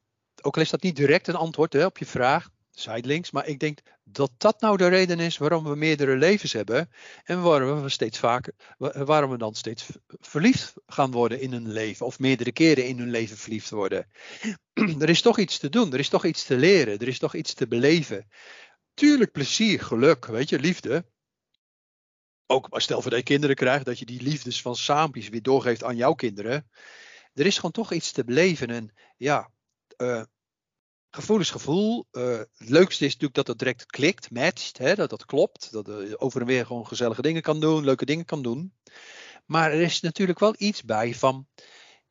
ook 0.42 0.56
al 0.56 0.62
is 0.62 0.70
dat 0.70 0.82
niet 0.82 0.96
direct 0.96 1.28
een 1.28 1.36
antwoord 1.36 1.74
hè, 1.74 1.86
op 1.86 1.98
je 1.98 2.06
vraag, 2.06 2.50
zijdelings. 2.72 3.32
Maar 3.32 3.48
ik 3.48 3.60
denk 3.60 3.80
dat 4.04 4.32
dat 4.38 4.62
nou 4.62 4.78
de 4.78 4.88
reden 4.88 5.20
is 5.20 5.38
waarom 5.38 5.64
we 5.64 5.76
meerdere 5.76 6.16
levens 6.18 6.54
hebben. 6.54 6.90
En 7.24 7.42
waarom 7.42 7.82
we 7.82 7.90
steeds 7.90 8.20
vaker, 8.20 8.54
waarom 8.78 9.32
we 9.32 9.38
dan 9.38 9.56
steeds 9.56 9.86
verliefd 10.08 10.74
gaan 10.86 11.12
worden 11.12 11.42
in 11.42 11.54
een 11.54 11.72
leven. 11.72 12.06
Of 12.06 12.20
meerdere 12.20 12.52
keren 12.52 12.88
in 12.88 12.98
hun 12.98 13.10
leven 13.10 13.38
verliefd 13.38 13.70
worden. 13.70 14.08
er 15.00 15.10
is 15.10 15.22
toch 15.22 15.40
iets 15.40 15.58
te 15.58 15.70
doen, 15.70 15.94
er 15.94 16.00
is 16.00 16.10
toch 16.10 16.26
iets 16.26 16.44
te 16.46 16.58
leren, 16.58 17.00
er 17.00 17.08
is 17.08 17.20
toch 17.20 17.36
iets 17.36 17.54
te 17.54 17.68
beleven. 17.68 18.28
Tuurlijk 18.94 19.32
plezier, 19.32 19.82
geluk, 19.82 20.26
weet 20.26 20.50
je, 20.50 20.60
liefde. 20.60 21.06
Ook 22.46 22.68
stel 22.72 23.02
voor 23.02 23.10
dat 23.12 23.20
je 23.20 23.26
kinderen 23.26 23.56
krijgt, 23.56 23.86
dat 23.86 24.00
je 24.00 24.06
die 24.06 24.22
liefdes 24.22 24.62
van 24.62 24.76
saampjes 24.76 25.30
weer 25.30 25.42
doorgeeft 25.42 25.84
aan 25.84 25.96
jouw 25.96 26.14
kinderen. 26.14 26.70
Er 27.34 27.46
is 27.46 27.56
gewoon 27.56 27.72
toch 27.72 27.94
iets 27.94 28.12
te 28.12 28.24
beleven. 28.24 28.70
En 28.70 28.94
ja, 29.18 29.52
uh, 29.98 30.24
Gevoel 31.14 31.40
is 31.40 31.50
gevoel. 31.50 32.06
Uh, 32.12 32.38
het 32.38 32.70
leukste 32.70 33.06
is 33.06 33.12
natuurlijk 33.12 33.34
dat 33.34 33.48
het 33.48 33.60
direct 33.60 33.86
klikt, 33.86 34.32
matcht, 34.32 34.78
hè, 34.78 34.96
dat 34.96 35.10
dat 35.10 35.26
klopt. 35.26 35.72
Dat 35.72 35.86
je 35.86 36.20
over 36.20 36.42
en 36.42 36.48
weer 36.48 36.66
gewoon 36.66 36.88
gezellige 36.88 37.22
dingen 37.22 37.42
kan 37.42 37.60
doen, 37.60 37.84
leuke 37.84 38.06
dingen 38.06 38.26
kan 38.26 38.42
doen. 38.42 38.74
Maar 39.46 39.72
er 39.72 39.82
is 39.82 40.02
natuurlijk 40.02 40.40
wel 40.40 40.56
iets 40.58 40.84
bij 40.84 41.16
van, 41.16 41.48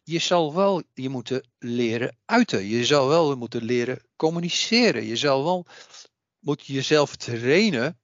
je 0.02 0.18
zal 0.18 0.54
wel 0.54 0.82
je 0.94 1.08
moeten 1.08 1.48
leren 1.58 2.16
uiten. 2.24 2.64
Je 2.64 2.84
zal 2.84 3.08
wel 3.08 3.36
moeten 3.36 3.62
leren 3.62 4.06
communiceren. 4.16 5.04
Je 5.04 5.16
zal 5.16 5.44
wel 5.44 5.66
moet 6.38 6.66
jezelf 6.66 7.16
trainen 7.16 8.00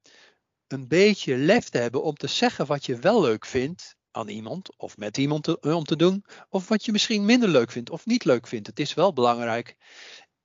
een 0.67 0.89
beetje 0.89 1.37
lef 1.37 1.69
te 1.69 1.79
hebben 1.79 2.03
om 2.03 2.15
te 2.15 2.27
zeggen 2.27 2.67
wat 2.67 2.87
je 2.87 2.97
wel 2.97 3.21
leuk 3.21 3.47
vindt 3.47 3.97
aan 4.11 4.29
iemand 4.29 4.77
of 4.77 4.97
met 4.97 5.17
iemand 5.17 5.61
om 5.61 5.85
te 5.85 5.97
doen, 5.97 6.25
of 6.49 6.69
wat 6.69 6.85
je 6.85 6.93
misschien 6.93 7.25
minder 7.25 7.49
leuk 7.49 7.71
vindt 7.71 7.91
of 7.91 8.07
niet 8.07 8.25
leuk 8.25 8.47
vindt. 8.47 8.67
Het 8.67 8.81
is 8.81 8.95
wel 8.95 9.13
belangrijk 9.13 9.77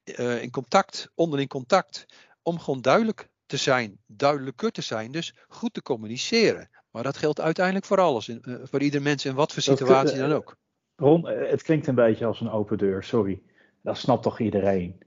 uh, 0.04 0.42
in 0.42 0.52
contact, 0.52 1.12
onderling 1.16 1.50
contact, 1.50 2.06
om 2.42 2.60
gewoon 2.60 2.82
duidelijk 2.82 3.30
te 3.46 3.58
zijn, 3.58 3.98
duidelijker 4.06 4.72
te 4.72 4.82
zijn, 4.82 5.12
dus 5.12 5.36
goed 5.48 5.74
te 5.74 5.82
communiceren. 5.82 6.70
Maar 6.92 7.04
dat 7.04 7.18
geldt 7.18 7.42
uiteindelijk 7.42 7.86
voor 7.86 8.00
alles, 8.00 8.30
in, 8.30 8.42
uh, 8.42 8.56
voor 8.64 8.82
ieder 8.82 9.02
mens 9.02 9.26
in 9.26 9.36
wat 9.36 9.54
voor 9.54 9.62
situatie 9.62 10.18
dan 10.18 10.32
ook. 10.32 10.58
Ron, 10.96 11.28
eh, 11.28 11.50
het 11.50 11.62
klinkt 11.62 11.88
een 11.88 11.96
beetje 11.96 12.26
als 12.26 12.42
een 12.42 12.50
open 12.50 12.78
deur, 12.78 13.04
sorry. 13.04 13.42
Dat 13.82 13.98
snapt 13.98 14.24
toch 14.24 14.40
iedereen? 14.40 15.04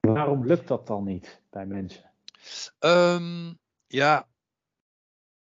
Waarom 0.00 0.46
lukt 0.46 0.68
dat 0.68 0.86
dan 0.86 1.04
niet 1.04 1.40
bij 1.50 1.66
mensen? 1.66 2.12
Um, 2.80 3.58
ja, 3.86 4.28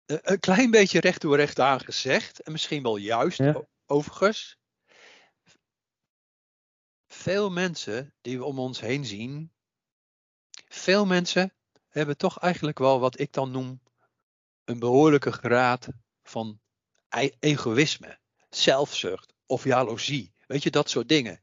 een 0.06 0.40
klein 0.40 0.70
beetje 0.70 1.00
recht 1.00 1.20
door 1.20 1.36
recht 1.36 1.60
aangezegd. 1.60 2.40
En 2.40 2.52
misschien 2.52 2.82
wel 2.82 2.96
juist, 2.96 3.38
ja. 3.38 3.62
overigens 3.86 4.57
veel 7.18 7.50
mensen 7.50 8.14
die 8.20 8.38
we 8.38 8.44
om 8.44 8.58
ons 8.58 8.80
heen 8.80 9.04
zien, 9.04 9.52
veel 10.68 11.06
mensen 11.06 11.52
hebben 11.88 12.16
toch 12.16 12.38
eigenlijk 12.38 12.78
wel 12.78 13.00
wat 13.00 13.18
ik 13.18 13.32
dan 13.32 13.50
noem 13.50 13.80
een 14.64 14.78
behoorlijke 14.78 15.32
graad 15.32 15.88
van 16.22 16.60
e-, 17.08 17.30
egoïsme, 17.38 18.18
zelfzucht 18.50 19.34
of 19.46 19.64
jaloezie. 19.64 20.32
Weet 20.46 20.62
je, 20.62 20.70
dat 20.70 20.90
soort 20.90 21.08
dingen. 21.08 21.42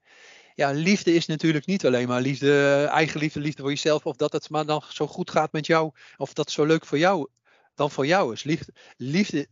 Ja, 0.54 0.72
liefde 0.72 1.14
is 1.14 1.26
natuurlijk 1.26 1.66
niet 1.66 1.86
alleen 1.86 2.08
maar 2.08 2.22
liefde, 2.22 2.86
eigen 2.92 3.20
liefde, 3.20 3.40
liefde 3.40 3.62
voor 3.62 3.72
jezelf, 3.72 4.06
of 4.06 4.16
dat 4.16 4.32
het 4.32 4.50
maar 4.50 4.66
dan 4.66 4.84
zo 4.90 5.08
goed 5.08 5.32
gaat 5.32 5.52
met 5.52 5.66
jou, 5.66 5.92
of 6.18 6.34
dat 6.34 6.52
zo 6.52 6.66
leuk 6.66 6.86
voor 6.86 6.98
jou 6.98 7.28
dan 7.74 7.92
voor 7.92 8.06
jou 8.06 8.34
is. 8.34 8.44
Liefde, 8.44 8.74
liefde 8.98 9.50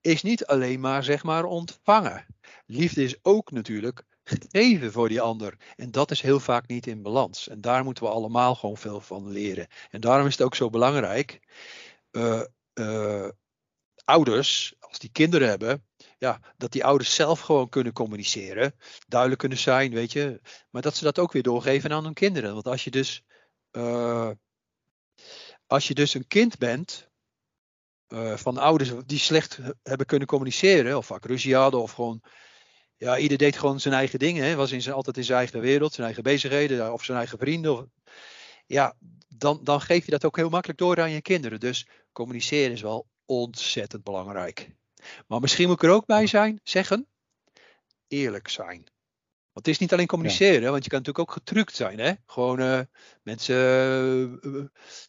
is 0.00 0.22
niet 0.22 0.46
alleen 0.46 0.80
maar 0.80 1.04
zeg 1.04 1.22
maar 1.22 1.44
ontvangen. 1.44 2.26
Liefde 2.66 3.02
is 3.02 3.16
ook 3.22 3.50
natuurlijk 3.50 4.04
geven 4.24 4.92
voor 4.92 5.08
die 5.08 5.20
ander. 5.20 5.56
En 5.76 5.90
dat 5.90 6.10
is 6.10 6.20
heel 6.20 6.40
vaak 6.40 6.66
niet 6.66 6.86
in 6.86 7.02
balans. 7.02 7.48
En 7.48 7.60
daar 7.60 7.84
moeten 7.84 8.04
we 8.04 8.10
allemaal 8.10 8.54
gewoon 8.54 8.76
veel 8.76 9.00
van 9.00 9.28
leren. 9.28 9.66
En 9.90 10.00
daarom 10.00 10.26
is 10.26 10.32
het 10.32 10.46
ook 10.46 10.54
zo 10.54 10.70
belangrijk. 10.70 11.40
Uh, 12.10 13.28
ouders, 14.04 14.74
als 14.78 14.98
die 14.98 15.10
kinderen 15.12 15.48
hebben, 15.48 15.86
ja, 16.18 16.40
dat 16.56 16.72
die 16.72 16.84
ouders 16.84 17.14
zelf 17.14 17.40
gewoon 17.40 17.68
kunnen 17.68 17.92
communiceren. 17.92 18.74
Duidelijk 19.08 19.40
kunnen 19.40 19.58
zijn, 19.58 19.92
weet 19.92 20.12
je. 20.12 20.40
Maar 20.70 20.82
dat 20.82 20.96
ze 20.96 21.04
dat 21.04 21.18
ook 21.18 21.32
weer 21.32 21.42
doorgeven 21.42 21.92
aan 21.92 22.04
hun 22.04 22.14
kinderen. 22.14 22.52
Want 22.52 22.66
als 22.66 22.84
je 22.84 22.90
dus, 22.90 23.24
uh, 23.72 24.30
als 25.66 25.88
je 25.88 25.94
dus 25.94 26.14
een 26.14 26.26
kind 26.26 26.58
bent. 26.58 27.10
van 28.34 28.58
ouders 28.58 28.92
die 29.06 29.18
slecht 29.18 29.58
hebben 29.82 30.06
kunnen 30.06 30.28
communiceren, 30.28 30.96
of 30.96 31.06
vaak 31.06 31.24
ruzie 31.24 31.54
hadden, 31.54 31.80
of 31.82 31.92
gewoon 31.92 32.22
ja, 33.02 33.18
ieder 33.18 33.38
deed 33.38 33.56
gewoon 33.56 33.80
zijn 33.80 33.94
eigen 33.94 34.18
dingen. 34.18 34.44
Hè. 34.44 34.54
Was 34.54 34.72
in 34.72 34.82
zijn, 34.82 34.94
altijd 34.94 35.16
in 35.16 35.24
zijn 35.24 35.38
eigen 35.38 35.60
wereld, 35.60 35.92
zijn 35.92 36.06
eigen 36.06 36.22
bezigheden 36.22 36.92
of 36.92 37.04
zijn 37.04 37.18
eigen 37.18 37.38
vrienden. 37.38 37.72
Of, 37.72 37.84
ja, 38.66 38.94
dan, 39.28 39.60
dan 39.62 39.80
geef 39.80 40.04
je 40.04 40.10
dat 40.10 40.24
ook 40.24 40.36
heel 40.36 40.48
makkelijk 40.48 40.78
door 40.78 41.00
aan 41.00 41.10
je 41.10 41.22
kinderen. 41.22 41.60
Dus 41.60 41.86
communiceren 42.12 42.72
is 42.72 42.80
wel 42.80 43.06
ontzettend 43.24 44.04
belangrijk. 44.04 44.70
Maar 45.26 45.40
misschien 45.40 45.66
moet 45.66 45.82
ik 45.82 45.88
er 45.88 45.94
ook 45.94 46.06
bij 46.06 46.26
zijn, 46.26 46.60
zeggen, 46.62 47.08
eerlijk 48.08 48.48
zijn. 48.48 48.84
Want 49.52 49.66
het 49.66 49.68
is 49.68 49.78
niet 49.78 49.92
alleen 49.92 50.06
communiceren, 50.06 50.70
want 50.70 50.84
je 50.84 50.90
kan 50.90 50.98
natuurlijk 50.98 51.28
ook 51.30 51.36
getrukt 51.36 51.76
zijn. 51.76 51.98
Hè? 51.98 52.12
Gewoon 52.26 52.60
uh, 52.60 52.80
mensen, 53.22 54.38
uh, 54.42 54.64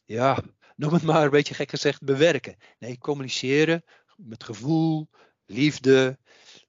ja, 0.06 0.44
noem 0.76 0.94
het 0.94 1.04
maar 1.04 1.24
een 1.24 1.30
beetje 1.30 1.54
gek 1.54 1.70
gezegd, 1.70 2.04
bewerken. 2.04 2.58
Nee, 2.80 2.98
communiceren 2.98 3.84
met 4.16 4.44
gevoel, 4.44 5.10
liefde, 5.46 6.18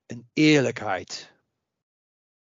en 0.07 0.29
eerlijkheid. 0.33 1.33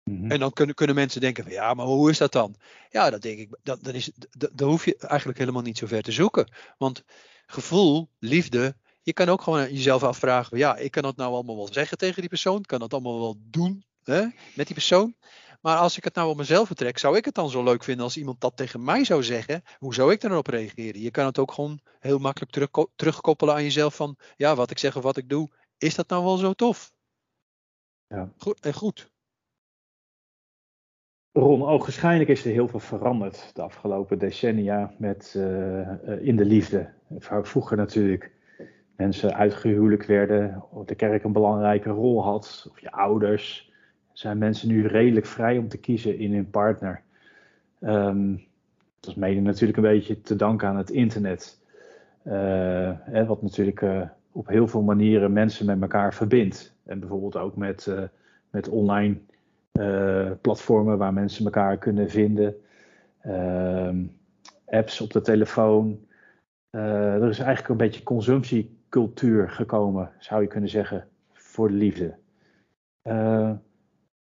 Mhm. 0.04 0.30
En 0.30 0.40
dan 0.40 0.52
kunnen, 0.52 0.74
kunnen 0.74 0.96
mensen 0.96 1.20
denken 1.20 1.44
van 1.44 1.52
ja, 1.52 1.74
maar 1.74 1.86
hoe 1.86 2.10
is 2.10 2.18
dat 2.18 2.32
dan? 2.32 2.54
Ja, 2.90 3.10
dat 3.10 3.22
denk 3.22 3.38
ik, 3.38 3.48
dat, 3.62 3.84
dat 3.84 3.94
is, 3.94 4.10
dat, 4.30 4.60
hoef 4.60 4.84
je 4.84 4.96
eigenlijk 4.96 5.38
helemaal 5.38 5.62
niet 5.62 5.78
zo 5.78 5.86
ver 5.86 6.02
te 6.02 6.12
zoeken. 6.12 6.52
Want 6.78 7.04
gevoel, 7.46 8.08
liefde, 8.18 8.76
je 9.02 9.12
kan 9.12 9.28
ook 9.28 9.42
gewoon 9.42 9.72
jezelf 9.72 10.02
afvragen, 10.02 10.58
ja, 10.58 10.76
ik 10.76 10.90
kan 10.90 11.02
dat 11.02 11.16
nou 11.16 11.32
allemaal 11.32 11.56
wel 11.56 11.72
zeggen 11.72 11.98
tegen 11.98 12.20
die 12.20 12.28
persoon, 12.28 12.62
kan 12.62 12.78
dat 12.78 12.92
allemaal 12.92 13.20
wel 13.20 13.36
doen 13.40 13.84
hè, 14.04 14.22
met 14.54 14.66
die 14.66 14.74
persoon. 14.74 15.14
Maar 15.60 15.76
als 15.76 15.96
ik 15.96 16.04
het 16.04 16.14
nou 16.14 16.30
op 16.30 16.36
mezelf 16.36 16.68
betrek, 16.68 16.98
zou 16.98 17.16
ik 17.16 17.24
het 17.24 17.34
dan 17.34 17.50
zo 17.50 17.62
leuk 17.62 17.84
vinden 17.84 18.04
als 18.04 18.16
iemand 18.16 18.40
dat 18.40 18.56
tegen 18.56 18.84
mij 18.84 19.04
zou 19.04 19.22
zeggen? 19.22 19.62
Hoe 19.78 19.94
zou 19.94 20.12
ik 20.12 20.20
daarop 20.20 20.46
reageren? 20.46 21.00
Je 21.00 21.10
kan 21.10 21.26
het 21.26 21.38
ook 21.38 21.52
gewoon 21.52 21.80
heel 22.00 22.18
makkelijk 22.18 22.52
terug, 22.52 22.70
terugkoppelen 22.96 23.54
aan 23.54 23.62
jezelf 23.62 23.94
van, 23.94 24.16
ja, 24.36 24.54
wat 24.54 24.70
ik 24.70 24.78
zeg 24.78 24.96
of 24.96 25.02
wat 25.02 25.16
ik 25.16 25.28
doe, 25.28 25.50
is 25.78 25.94
dat 25.94 26.08
nou 26.08 26.24
wel 26.24 26.36
zo 26.36 26.52
tof? 26.52 26.92
Ja. 28.12 28.28
Goed 28.36 28.60
en 28.60 28.74
goed. 28.74 29.10
Ron, 31.32 31.62
ogenschijnlijk 31.62 32.30
is 32.30 32.44
er 32.44 32.52
heel 32.52 32.68
veel 32.68 32.80
veranderd 32.80 33.54
de 33.54 33.62
afgelopen 33.62 34.18
decennia 34.18 34.94
met, 34.98 35.34
uh, 35.36 36.26
in 36.26 36.36
de 36.36 36.44
liefde. 36.44 36.88
Vroeger 37.18 37.76
natuurlijk 37.76 38.30
mensen 38.96 39.34
uitgehuwelijk 39.34 40.04
werden, 40.04 40.64
of 40.70 40.84
de 40.84 40.94
kerk 40.94 41.24
een 41.24 41.32
belangrijke 41.32 41.90
rol 41.90 42.22
had, 42.22 42.66
of 42.70 42.80
je 42.80 42.90
ouders. 42.90 43.72
Zijn 44.12 44.38
mensen 44.38 44.68
nu 44.68 44.86
redelijk 44.86 45.26
vrij 45.26 45.58
om 45.58 45.68
te 45.68 45.78
kiezen 45.78 46.18
in 46.18 46.34
hun 46.34 46.50
partner. 46.50 47.02
Um, 47.80 48.44
dat 49.00 49.10
is 49.10 49.16
mede 49.16 49.40
natuurlijk 49.40 49.76
een 49.76 49.82
beetje 49.82 50.20
te 50.20 50.36
danken 50.36 50.68
aan 50.68 50.76
het 50.76 50.90
internet. 50.90 51.60
Hè, 52.22 53.24
wat 53.26 53.42
natuurlijk 53.42 53.84
op 54.32 54.46
heel 54.46 54.68
veel 54.68 54.82
manieren 54.82 55.32
mensen 55.32 55.66
met 55.66 55.82
elkaar 55.82 56.14
verbindt. 56.14 56.71
En 56.84 57.00
bijvoorbeeld 57.00 57.36
ook 57.36 57.56
met, 57.56 57.88
met 58.50 58.68
online 58.68 59.20
platformen 60.40 60.98
waar 60.98 61.12
mensen 61.12 61.44
elkaar 61.44 61.78
kunnen 61.78 62.10
vinden. 62.10 62.56
Ehm, 63.20 64.06
apps 64.66 65.00
op 65.00 65.10
de 65.10 65.20
telefoon. 65.20 66.06
er 66.70 67.28
is 67.28 67.38
eigenlijk 67.38 67.68
een 67.68 67.76
beetje 67.76 68.02
consumptiecultuur 68.02 69.50
gekomen, 69.50 70.12
zou 70.18 70.42
je 70.42 70.48
kunnen 70.48 70.70
zeggen, 70.70 71.08
voor 71.32 71.68
de 71.68 71.74
liefde. 71.74 72.16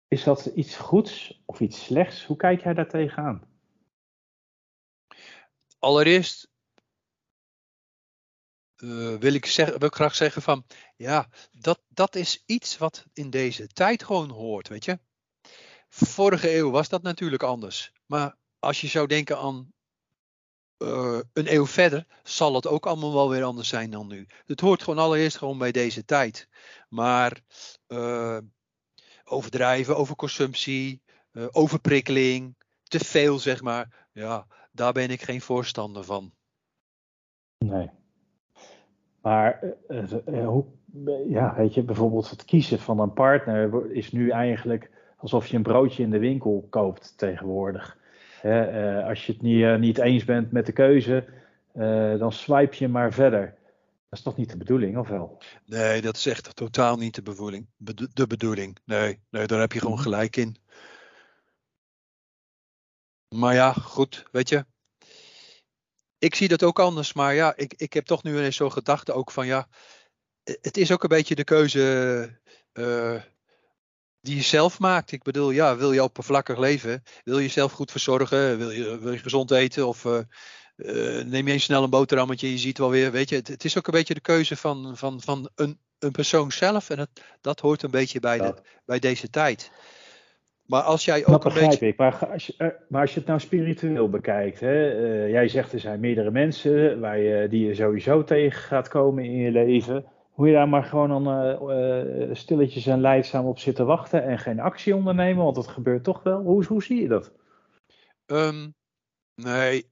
Is 0.08 0.24
dat 0.24 0.46
iets 0.46 0.76
goeds 0.76 1.42
of 1.44 1.60
iets 1.60 1.84
slechts? 1.84 2.26
Hoe 2.26 2.36
kijk 2.36 2.62
jij 2.62 2.74
daar 2.74 2.88
tegenaan? 2.88 3.42
Allereerst 5.78 6.49
uh, 8.80 9.16
wil, 9.16 9.34
ik 9.34 9.46
zeg, 9.46 9.78
wil 9.78 9.88
graag 9.88 10.14
zeggen 10.14 10.42
van, 10.42 10.64
ja, 10.96 11.28
dat, 11.52 11.80
dat 11.88 12.14
is 12.14 12.42
iets 12.46 12.78
wat 12.78 13.04
in 13.12 13.30
deze 13.30 13.66
tijd 13.66 14.04
gewoon 14.04 14.30
hoort, 14.30 14.68
weet 14.68 14.84
je. 14.84 14.98
Vorige 15.88 16.56
eeuw 16.56 16.70
was 16.70 16.88
dat 16.88 17.02
natuurlijk 17.02 17.42
anders. 17.42 17.92
Maar 18.06 18.36
als 18.58 18.80
je 18.80 18.86
zou 18.86 19.06
denken 19.06 19.38
aan 19.38 19.72
uh, 20.78 21.20
een 21.32 21.54
eeuw 21.54 21.66
verder, 21.66 22.06
zal 22.22 22.54
het 22.54 22.66
ook 22.66 22.86
allemaal 22.86 23.14
wel 23.14 23.28
weer 23.30 23.42
anders 23.42 23.68
zijn 23.68 23.90
dan 23.90 24.06
nu. 24.06 24.26
Het 24.46 24.60
hoort 24.60 24.82
gewoon 24.82 25.04
allereerst 25.04 25.36
gewoon 25.36 25.58
bij 25.58 25.72
deze 25.72 26.04
tijd. 26.04 26.48
Maar 26.88 27.40
uh, 27.88 28.38
overdrijven, 29.24 29.96
overconsumptie, 29.96 31.02
overprikkeling, 31.50 32.56
te 32.82 32.98
veel 32.98 33.38
zeg 33.38 33.62
maar. 33.62 34.08
Ja, 34.12 34.46
daar 34.72 34.92
ben 34.92 35.10
ik 35.10 35.22
geen 35.22 35.40
voorstander 35.40 36.04
van. 36.04 36.32
Nee. 37.58 37.99
Maar 39.22 39.62
uh, 39.88 40.46
hoe, 40.46 40.64
ja, 41.28 41.54
weet 41.56 41.74
je, 41.74 41.82
bijvoorbeeld 41.82 42.30
het 42.30 42.44
kiezen 42.44 42.78
van 42.78 42.98
een 42.98 43.12
partner 43.12 43.90
is 43.90 44.12
nu 44.12 44.30
eigenlijk 44.30 44.90
alsof 45.16 45.46
je 45.46 45.56
een 45.56 45.62
broodje 45.62 46.02
in 46.02 46.10
de 46.10 46.18
winkel 46.18 46.66
koopt 46.70 47.18
tegenwoordig. 47.18 47.98
Als 49.04 49.26
je 49.26 49.32
het 49.32 49.42
niet, 49.42 49.78
niet 49.78 49.98
eens 49.98 50.24
bent 50.24 50.52
met 50.52 50.66
de 50.66 50.72
keuze, 50.72 51.24
dan 52.18 52.32
swipe 52.32 52.76
je 52.78 52.88
maar 52.88 53.12
verder. 53.12 53.54
Dat 54.10 54.18
is 54.18 54.24
toch 54.24 54.36
niet 54.36 54.50
de 54.50 54.56
bedoeling, 54.56 54.96
of 54.96 55.08
wel? 55.08 55.38
Nee, 55.66 56.00
dat 56.00 56.16
is 56.16 56.26
echt 56.26 56.56
totaal 56.56 56.96
niet 56.96 57.14
de 57.14 57.22
bedoeling. 57.22 57.66
De 58.12 58.26
bedoeling. 58.26 58.76
Nee, 58.84 59.20
nee 59.30 59.46
daar 59.46 59.60
heb 59.60 59.72
je 59.72 59.78
gewoon 59.78 59.94
mhm. 59.94 60.02
gelijk 60.02 60.36
in. 60.36 60.56
Maar 63.28 63.54
ja, 63.54 63.72
goed, 63.72 64.28
weet 64.32 64.48
je. 64.48 64.64
Ik 66.20 66.34
zie 66.34 66.48
dat 66.48 66.62
ook 66.62 66.78
anders, 66.78 67.12
maar 67.12 67.34
ja, 67.34 67.56
ik, 67.56 67.74
ik 67.76 67.92
heb 67.92 68.04
toch 68.04 68.22
nu 68.22 68.36
ineens 68.36 68.56
zo'n 68.56 68.72
gedachte 68.72 69.12
ook 69.12 69.30
van 69.30 69.46
ja, 69.46 69.68
het 70.42 70.76
is 70.76 70.92
ook 70.92 71.02
een 71.02 71.08
beetje 71.08 71.34
de 71.34 71.44
keuze 71.44 72.40
uh, 72.72 73.20
die 74.20 74.36
je 74.36 74.42
zelf 74.42 74.78
maakt. 74.78 75.12
Ik 75.12 75.22
bedoel, 75.22 75.50
ja, 75.50 75.76
wil 75.76 75.92
je 75.92 76.02
oppervlakkig 76.02 76.58
leven? 76.58 77.02
Wil 77.24 77.36
je 77.36 77.42
jezelf 77.42 77.72
goed 77.72 77.90
verzorgen? 77.90 78.58
Wil 78.58 78.70
je, 78.70 78.98
wil 78.98 79.12
je 79.12 79.18
gezond 79.18 79.50
eten? 79.50 79.86
Of 79.86 80.04
uh, 80.04 80.18
uh, 80.76 81.24
neem 81.24 81.46
je 81.46 81.52
eens 81.52 81.64
snel 81.64 81.82
een 81.82 81.90
boterhammetje, 81.90 82.50
je 82.50 82.58
ziet 82.58 82.78
wel 82.78 82.90
weer, 82.90 83.10
weet 83.12 83.28
je, 83.28 83.36
het, 83.36 83.48
het, 83.48 83.64
is 83.64 83.78
ook 83.78 83.86
een 83.86 83.92
beetje 83.92 84.14
de 84.14 84.20
keuze 84.20 84.56
van, 84.56 84.96
van, 84.96 85.20
van 85.20 85.50
een, 85.54 85.78
een 85.98 86.12
persoon 86.12 86.52
zelf 86.52 86.90
en 86.90 86.98
het, 86.98 87.10
dat 87.40 87.60
hoort 87.60 87.82
een 87.82 87.90
beetje 87.90 88.20
bij, 88.20 88.38
de, 88.38 88.54
bij 88.84 88.98
deze 88.98 89.30
tijd. 89.30 89.70
Maar 90.70 90.82
als 90.82 91.04
jij 91.04 91.26
ook 91.26 91.42
dat 91.42 91.42
begrijp 91.42 91.80
ik, 91.80 91.96
maar 91.96 92.26
als, 92.26 92.46
je, 92.46 92.54
eh, 92.56 92.68
maar 92.88 93.00
als 93.00 93.12
je 93.12 93.18
het 93.18 93.28
nou 93.28 93.40
spiritueel 93.40 94.08
bekijkt, 94.08 94.60
hè, 94.60 95.00
uh, 95.00 95.30
jij 95.30 95.48
zegt 95.48 95.72
er 95.72 95.80
zijn 95.80 96.00
meerdere 96.00 96.30
mensen 96.30 97.00
waar 97.00 97.18
je, 97.18 97.48
die 97.48 97.66
je 97.66 97.74
sowieso 97.74 98.24
tegen 98.24 98.62
gaat 98.62 98.88
komen 98.88 99.24
in 99.24 99.36
je 99.36 99.50
leven. 99.50 100.04
Hoe 100.30 100.46
je 100.46 100.52
daar 100.52 100.68
maar 100.68 100.84
gewoon 100.84 101.24
dan 101.24 101.50
uh, 101.70 102.34
stilletjes 102.34 102.86
en 102.86 103.00
leidzaam 103.00 103.46
op 103.46 103.58
zitten 103.58 103.86
wachten 103.86 104.24
en 104.24 104.38
geen 104.38 104.60
actie 104.60 104.94
ondernemen, 104.94 105.44
want 105.44 105.54
dat 105.54 105.66
gebeurt 105.66 106.04
toch 106.04 106.22
wel. 106.22 106.40
Hoe, 106.40 106.64
hoe 106.64 106.82
zie 106.82 107.00
je 107.00 107.08
dat? 107.08 107.32
Um, 108.26 108.74
nee, 109.34 109.90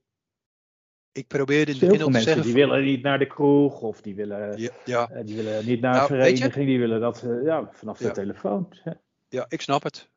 ik 1.13 1.27
probeerde 1.27 1.73
in 1.73 1.79
het 1.79 1.89
begin 1.89 2.05
al 2.05 2.11
te 2.11 2.21
zeggen... 2.21 2.43
die 2.43 2.55
willen 2.55 2.85
niet 2.85 3.03
naar 3.03 3.19
de 3.19 3.27
kroeg 3.27 3.81
of 3.81 4.01
die 4.01 4.15
willen, 4.15 4.61
ja, 4.61 4.71
ja. 4.85 5.23
Die 5.23 5.37
willen 5.37 5.67
niet 5.67 5.81
naar 5.81 5.93
nou, 5.93 6.03
een 6.03 6.23
vereniging. 6.23 6.67
Die 6.67 6.79
willen 6.79 7.01
dat 7.01 7.23
uh, 7.27 7.45
ja, 7.45 7.69
vanaf 7.73 7.99
de 7.99 8.11
telefoon. 8.11 8.69
Ja, 9.29 9.47
ik 9.49 9.61
snap 9.61 9.83
het. 9.83 10.09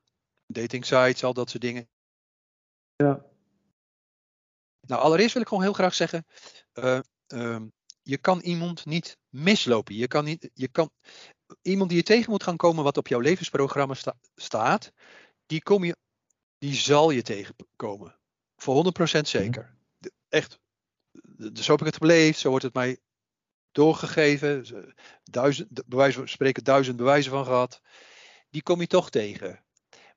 Dating 0.52 0.86
sites, 0.86 1.24
al 1.24 1.34
dat 1.34 1.50
soort 1.50 1.62
dingen. 1.62 1.90
Ja. 2.96 3.26
Nou, 4.88 5.02
allereerst 5.02 5.34
wil 5.34 5.42
ik 5.42 5.48
gewoon 5.48 5.64
heel 5.64 5.74
graag 5.74 5.94
zeggen... 5.94 6.26
Uh, 6.74 7.00
je 8.04 8.18
kan 8.18 8.40
iemand 8.40 8.86
niet 8.86 9.18
mislopen. 9.30 9.96
Je 9.96 10.08
kan, 10.08 10.24
niet, 10.24 10.50
je 10.54 10.68
kan 10.68 10.92
iemand 11.62 11.90
die 11.90 11.98
je 11.98 12.04
tegen 12.04 12.32
moet 12.32 12.44
gaan 12.44 12.58
komen 12.58 12.84
wat 12.84 12.98
op 12.98 13.08
jouw 13.08 13.20
levensprogramma 13.20 13.94
sta, 13.94 14.16
staat... 14.36 14.92
Die, 15.46 15.64
kom 15.64 15.84
je, 15.84 15.96
die 16.58 16.76
zal 16.76 17.10
je 17.10 17.22
tegenkomen. 17.22 18.20
Voor 18.56 18.86
100% 18.86 19.02
mhm. 19.02 19.26
zeker. 19.26 19.78
Echt 20.30 20.60
zo 21.54 21.72
heb 21.72 21.80
ik 21.80 21.86
het 21.86 22.00
beleefd, 22.00 22.40
zo 22.40 22.50
wordt 22.50 22.64
het 22.64 22.74
mij 22.74 23.00
doorgegeven. 23.72 24.66
Duizend, 25.24 25.88
bewijs 25.88 26.16
van 26.16 26.28
spreken 26.28 26.64
duizend 26.64 26.98
bewijzen 26.98 27.32
van 27.32 27.46
gehad. 27.46 27.82
Die 28.50 28.64
kom 28.64 28.80
je 28.80 28.88
toch 28.88 29.10
tegen. 29.10 29.64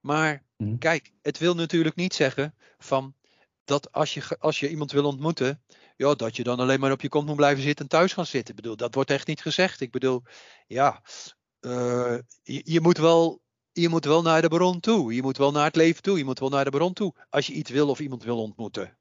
Maar 0.04 0.42
mhm. 0.56 0.78
kijk, 0.78 1.12
het 1.22 1.38
wil 1.38 1.54
natuurlijk 1.54 1.96
niet 1.96 2.14
zeggen 2.14 2.54
van 2.78 3.14
dat 3.64 3.92
als 3.92 4.14
je, 4.14 4.38
als 4.38 4.60
je 4.60 4.70
iemand 4.70 4.92
wil 4.92 5.04
ontmoeten, 5.04 5.62
ja, 5.96 6.14
dat 6.14 6.36
je 6.36 6.42
dan 6.42 6.58
alleen 6.58 6.80
maar 6.80 6.92
op 6.92 7.00
je 7.00 7.08
kont 7.08 7.26
moet 7.26 7.36
blijven 7.36 7.62
zitten 7.62 7.84
en 7.84 7.90
thuis 7.90 8.12
gaan 8.12 8.26
zitten. 8.26 8.54
Ik 8.54 8.60
bedoel, 8.60 8.76
dat 8.76 8.94
wordt 8.94 9.10
echt 9.10 9.26
niet 9.26 9.40
gezegd. 9.40 9.80
Ik 9.80 9.90
bedoel, 9.90 10.22
ja, 10.66 11.02
uh, 11.60 12.18
je, 12.42 12.60
je, 12.64 12.80
moet 12.80 12.98
wel, 12.98 13.42
je 13.72 13.88
moet 13.88 14.04
wel 14.04 14.22
naar 14.22 14.42
de 14.42 14.48
bron 14.48 14.80
toe. 14.80 15.14
Je 15.14 15.22
moet 15.22 15.36
wel 15.36 15.50
naar 15.50 15.64
het 15.64 15.76
leven 15.76 16.02
toe. 16.02 16.18
Je 16.18 16.24
moet 16.24 16.38
wel 16.38 16.48
naar 16.48 16.64
de 16.64 16.70
bron 16.70 16.92
toe. 16.92 17.14
Als 17.30 17.46
je 17.46 17.52
iets 17.52 17.70
wil 17.70 17.88
of 17.88 18.00
iemand 18.00 18.22
wil 18.24 18.42
ontmoeten. 18.42 18.98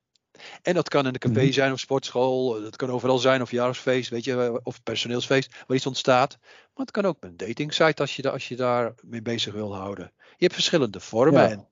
En 0.62 0.74
dat 0.74 0.90
kan 0.90 1.06
in 1.08 1.14
een 1.14 1.20
café 1.20 1.44
mhm. 1.44 1.52
zijn 1.52 1.72
of 1.72 1.80
sportschool, 1.80 2.62
dat 2.62 2.76
kan 2.76 2.90
overal 2.90 3.18
zijn, 3.18 3.42
of 3.42 3.48
verjaardagsfeest, 3.48 4.10
weet 4.10 4.24
je, 4.24 4.60
of 4.64 4.84
personeelsfeest, 4.84 5.64
waar 5.68 5.78
iets 5.78 5.86
ontstaat. 5.86 6.38
Maar 6.42 6.86
het 6.86 6.92
kan 6.92 7.06
ook 7.06 7.18
een 7.20 7.38
dating 7.38 7.74
site 7.74 8.02
als 8.02 8.16
je, 8.16 8.32
als 8.32 8.48
je 8.48 8.56
daar 8.56 8.94
mee 9.04 9.22
bezig 9.22 9.54
wil 9.54 9.76
houden. 9.76 10.12
Je 10.18 10.44
hebt 10.46 10.54
verschillende 10.54 11.00
vormen. 11.00 11.50
Ja. 11.50 11.68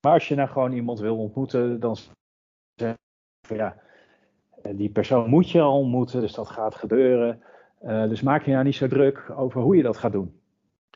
Maar 0.00 0.12
als 0.12 0.28
je 0.28 0.34
nou 0.34 0.48
gewoon 0.48 0.72
iemand 0.72 0.98
wil 0.98 1.16
ontmoeten, 1.16 1.80
dan 1.80 1.96
zeg 2.74 2.94
je 3.48 3.54
ja, 3.54 3.76
eh, 4.62 4.72
die 4.76 4.90
persoon 4.90 5.28
moet 5.28 5.50
je 5.50 5.60
al 5.60 5.78
ontmoeten, 5.78 6.20
dus 6.20 6.32
dat 6.32 6.48
gaat 6.48 6.74
gebeuren. 6.74 7.42
Uh, 7.82 8.08
dus 8.08 8.22
maak 8.22 8.44
je 8.44 8.52
nou 8.52 8.64
niet 8.64 8.74
zo 8.74 8.88
druk 8.88 9.30
over 9.36 9.60
hoe 9.60 9.76
je 9.76 9.82
dat 9.82 9.96
gaat 9.96 10.12
doen. 10.12 10.40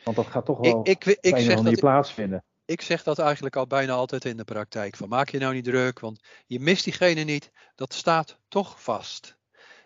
Want 0.04 0.16
dat 0.16 0.26
gaat 0.26 0.44
toch 0.44 0.58
wel 0.58 0.80
ik, 0.84 1.04
ik, 1.04 1.18
ik, 1.20 1.36
zeg 1.36 1.60
dat 1.60 1.80
plaatsvinden 1.80 2.44
ik 2.72 2.82
zeg 2.82 3.02
dat 3.02 3.18
eigenlijk 3.18 3.56
al 3.56 3.66
bijna 3.66 3.92
altijd 3.92 4.24
in 4.24 4.36
de 4.36 4.44
praktijk. 4.44 4.96
Van 4.96 5.08
maak 5.08 5.28
je 5.28 5.38
nou 5.38 5.54
niet 5.54 5.64
druk, 5.64 6.00
want 6.00 6.20
je 6.46 6.60
mist 6.60 6.84
diegene 6.84 7.22
niet. 7.22 7.50
Dat 7.74 7.94
staat 7.94 8.38
toch 8.48 8.82
vast. 8.82 9.36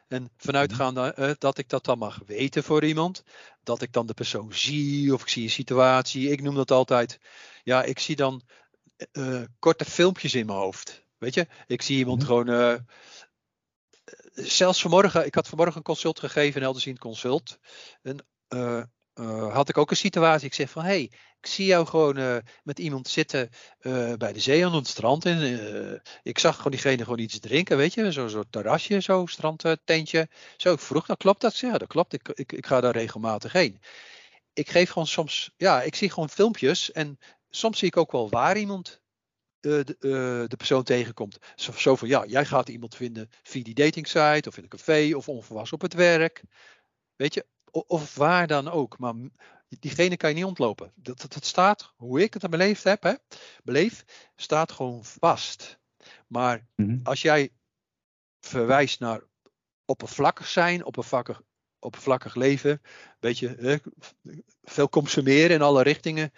En 0.09 0.31
vanuitgaande 0.37 1.15
uh, 1.19 1.31
dat 1.39 1.59
ik 1.59 1.69
dat 1.69 1.85
dan 1.85 1.99
mag 1.99 2.21
weten 2.27 2.65
voor 2.65 2.85
iemand. 2.85 3.23
Dat 3.63 3.83
ik 3.83 3.93
dan 3.93 4.07
de 4.07 4.15
persoon 4.15 4.55
zie 4.55 5.15
of 5.15 5.23
ik 5.23 5.29
zie 5.29 5.43
een 5.43 5.51
situatie. 5.51 6.31
Ik 6.31 6.43
noem 6.43 6.55
dat 6.55 6.71
altijd. 6.71 7.19
Ja, 7.65 7.83
ik 7.83 7.99
zie 7.99 8.17
dan 8.17 8.43
uh, 9.13 9.43
korte 9.59 9.85
filmpjes 9.85 10.35
in 10.35 10.47
mijn 10.47 10.59
hoofd. 10.59 11.05
Weet 11.19 11.35
je, 11.35 11.47
ik 11.67 11.83
zie 11.83 11.99
iemand 11.99 12.19
mhm. 12.19 12.27
gewoon. 12.27 12.49
Uh, 12.49 12.75
zelfs 14.33 14.81
vanmorgen, 14.81 15.27
ik 15.27 15.35
had 15.35 15.49
vanmorgen 15.49 15.77
een 15.77 15.83
consult 15.83 16.19
gegeven, 16.19 16.63
elders 16.63 16.85
zien 16.85 16.99
consult. 16.99 17.59
En 18.03 18.27
had 19.53 19.69
ik 19.69 19.79
ook 19.79 19.91
een 19.91 19.97
situatie. 19.97 20.47
Ik 20.47 20.55
zeg 20.55 20.71
van, 20.71 20.83
hé, 20.83 20.89
hey, 20.89 21.11
ik 21.47 21.53
zie 21.53 21.67
jou 21.67 21.87
gewoon 21.87 22.19
uh, 22.19 22.37
met 22.63 22.79
iemand 22.79 23.09
zitten 23.09 23.51
uh, 23.81 24.13
bij 24.15 24.33
de 24.33 24.41
zee 24.41 24.67
aan 24.67 24.75
het 24.75 24.87
strand. 24.87 25.25
En, 25.25 26.03
ik 26.23 26.39
zag 26.39 26.57
gewoon 26.57 26.73
diegene 26.73 27.03
gewoon 27.03 27.19
iets 27.19 27.39
drinken, 27.39 27.77
weet 27.77 27.95
je. 27.95 28.13
Zo'n 28.13 28.31
soort 28.31 28.53
terrasje, 28.53 29.01
zo 29.01 29.27
strandtentje. 29.27 30.29
Zo, 30.57 30.73
ik 30.73 30.79
vroeg, 30.79 31.07
nou 31.07 31.19
klopt 31.19 31.41
dat? 31.41 31.59
Ja, 31.59 31.79
dat 31.79 31.89
klopt. 31.89 32.13
Ik, 32.13 32.29
ik, 32.29 32.53
ik 32.53 32.67
ga 32.67 32.81
daar 32.81 32.93
regelmatig 32.93 33.53
heen. 33.53 33.81
Ik 34.53 34.71
geef 34.71 34.89
gewoon 34.91 35.07
soms, 35.07 35.51
ja, 35.57 35.83
ik 35.83 35.95
zie 35.95 36.11
gewoon 36.11 36.31
filmpjes. 36.31 36.93
En 36.93 37.19
soms 37.51 37.79
zie 37.79 37.89
ik 37.89 37.97
ook 37.97 38.13
wel 38.13 38.31
waar 38.31 38.57
iemand 38.57 39.01
de, 39.61 39.97
de, 40.49 40.57
persoon 40.57 40.83
tegenkomt. 40.83 41.39
Zo, 41.57 41.73
zo 41.73 41.97
van, 41.97 42.09
ja, 42.09 42.25
jij 42.27 42.45
gaat 42.45 42.69
iemand 42.69 42.97
vinden 42.97 43.31
via 43.43 43.63
die 43.63 43.75
dating 43.75 44.07
site 44.07 44.49
of 44.49 44.57
in 44.57 44.63
een 44.63 44.69
café 44.69 45.15
of 45.15 45.29
onverwachts 45.29 45.73
op 45.73 45.81
het 45.81 45.95
werk. 45.95 46.43
Weet 47.17 47.35
je, 47.35 47.47
of 47.87 48.15
waar 48.15 48.47
dan 48.47 48.69
ook. 48.69 48.99
Maar 48.99 49.15
diegene 49.69 50.17
kan 50.17 50.31
je 50.31 50.37
niet 50.37 50.45
ontlopen. 50.45 50.93
Dat, 50.95 51.27
dat, 51.29 51.45
staat, 51.45 51.93
hoe 51.97 52.23
ik 52.23 52.35
het 52.35 52.51
beleefd 52.51 52.85
heb, 52.85 53.03
hè, 53.03 53.15
beleef, 53.65 54.05
staat 54.37 54.73
gewoon 54.73 55.05
vast. 55.05 55.79
Maar 56.27 56.67
mhm. 56.75 56.99
als 57.03 57.23
jij 57.23 57.51
verwijst 58.41 59.01
naar 59.01 59.23
oppervlakkig 59.85 60.47
zijn, 60.47 60.85
oppervlakkig, 60.85 61.43
oppervlakkig 61.79 62.35
leven, 62.35 62.83
beetje 63.21 63.57
hè, 63.59 63.77
veel 64.63 64.89
consumeren 64.89 65.51
in 65.51 65.63
alle 65.63 65.83
richtingen. 65.83 66.33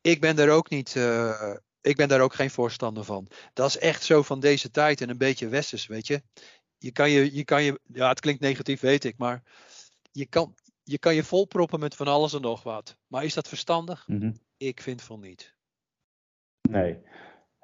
Ik 0.00 0.20
ben 0.20 0.38
er 0.38 0.50
ook 0.50 0.70
niet, 0.70 0.94
uh, 0.94 1.54
ik 1.80 1.96
ben 1.96 2.08
daar 2.08 2.20
ook 2.20 2.34
geen 2.34 2.50
voorstander 2.50 3.04
van. 3.04 3.28
Dat 3.52 3.68
is 3.68 3.78
echt 3.78 4.02
zo 4.02 4.22
van 4.22 4.40
deze 4.40 4.70
tijd 4.70 5.00
en 5.00 5.08
een 5.08 5.18
beetje 5.18 5.48
westers, 5.48 5.86
weet 5.86 6.06
je. 6.06 6.22
Je 6.78 6.92
kan 6.92 7.10
je, 7.10 7.34
je 7.34 7.44
kan 7.44 7.62
je, 7.62 7.80
ja, 7.92 8.08
het 8.08 8.20
klinkt 8.20 8.40
negatief, 8.40 8.80
weet 8.80 9.04
ik, 9.04 9.18
maar 9.18 9.42
je 10.16 10.26
kan 10.26 10.54
je, 10.82 10.98
kan 10.98 11.14
je 11.14 11.24
volproppen 11.24 11.80
met 11.80 11.94
van 11.94 12.06
alles 12.06 12.34
en 12.34 12.40
nog 12.40 12.62
wat. 12.62 12.96
Maar 13.06 13.24
is 13.24 13.34
dat 13.34 13.48
verstandig? 13.48 14.08
Mhm. 14.08 14.32
Ik 14.56 14.80
vind 14.80 15.02
van 15.02 15.20
niet. 15.20 15.54
Nee. 16.70 16.98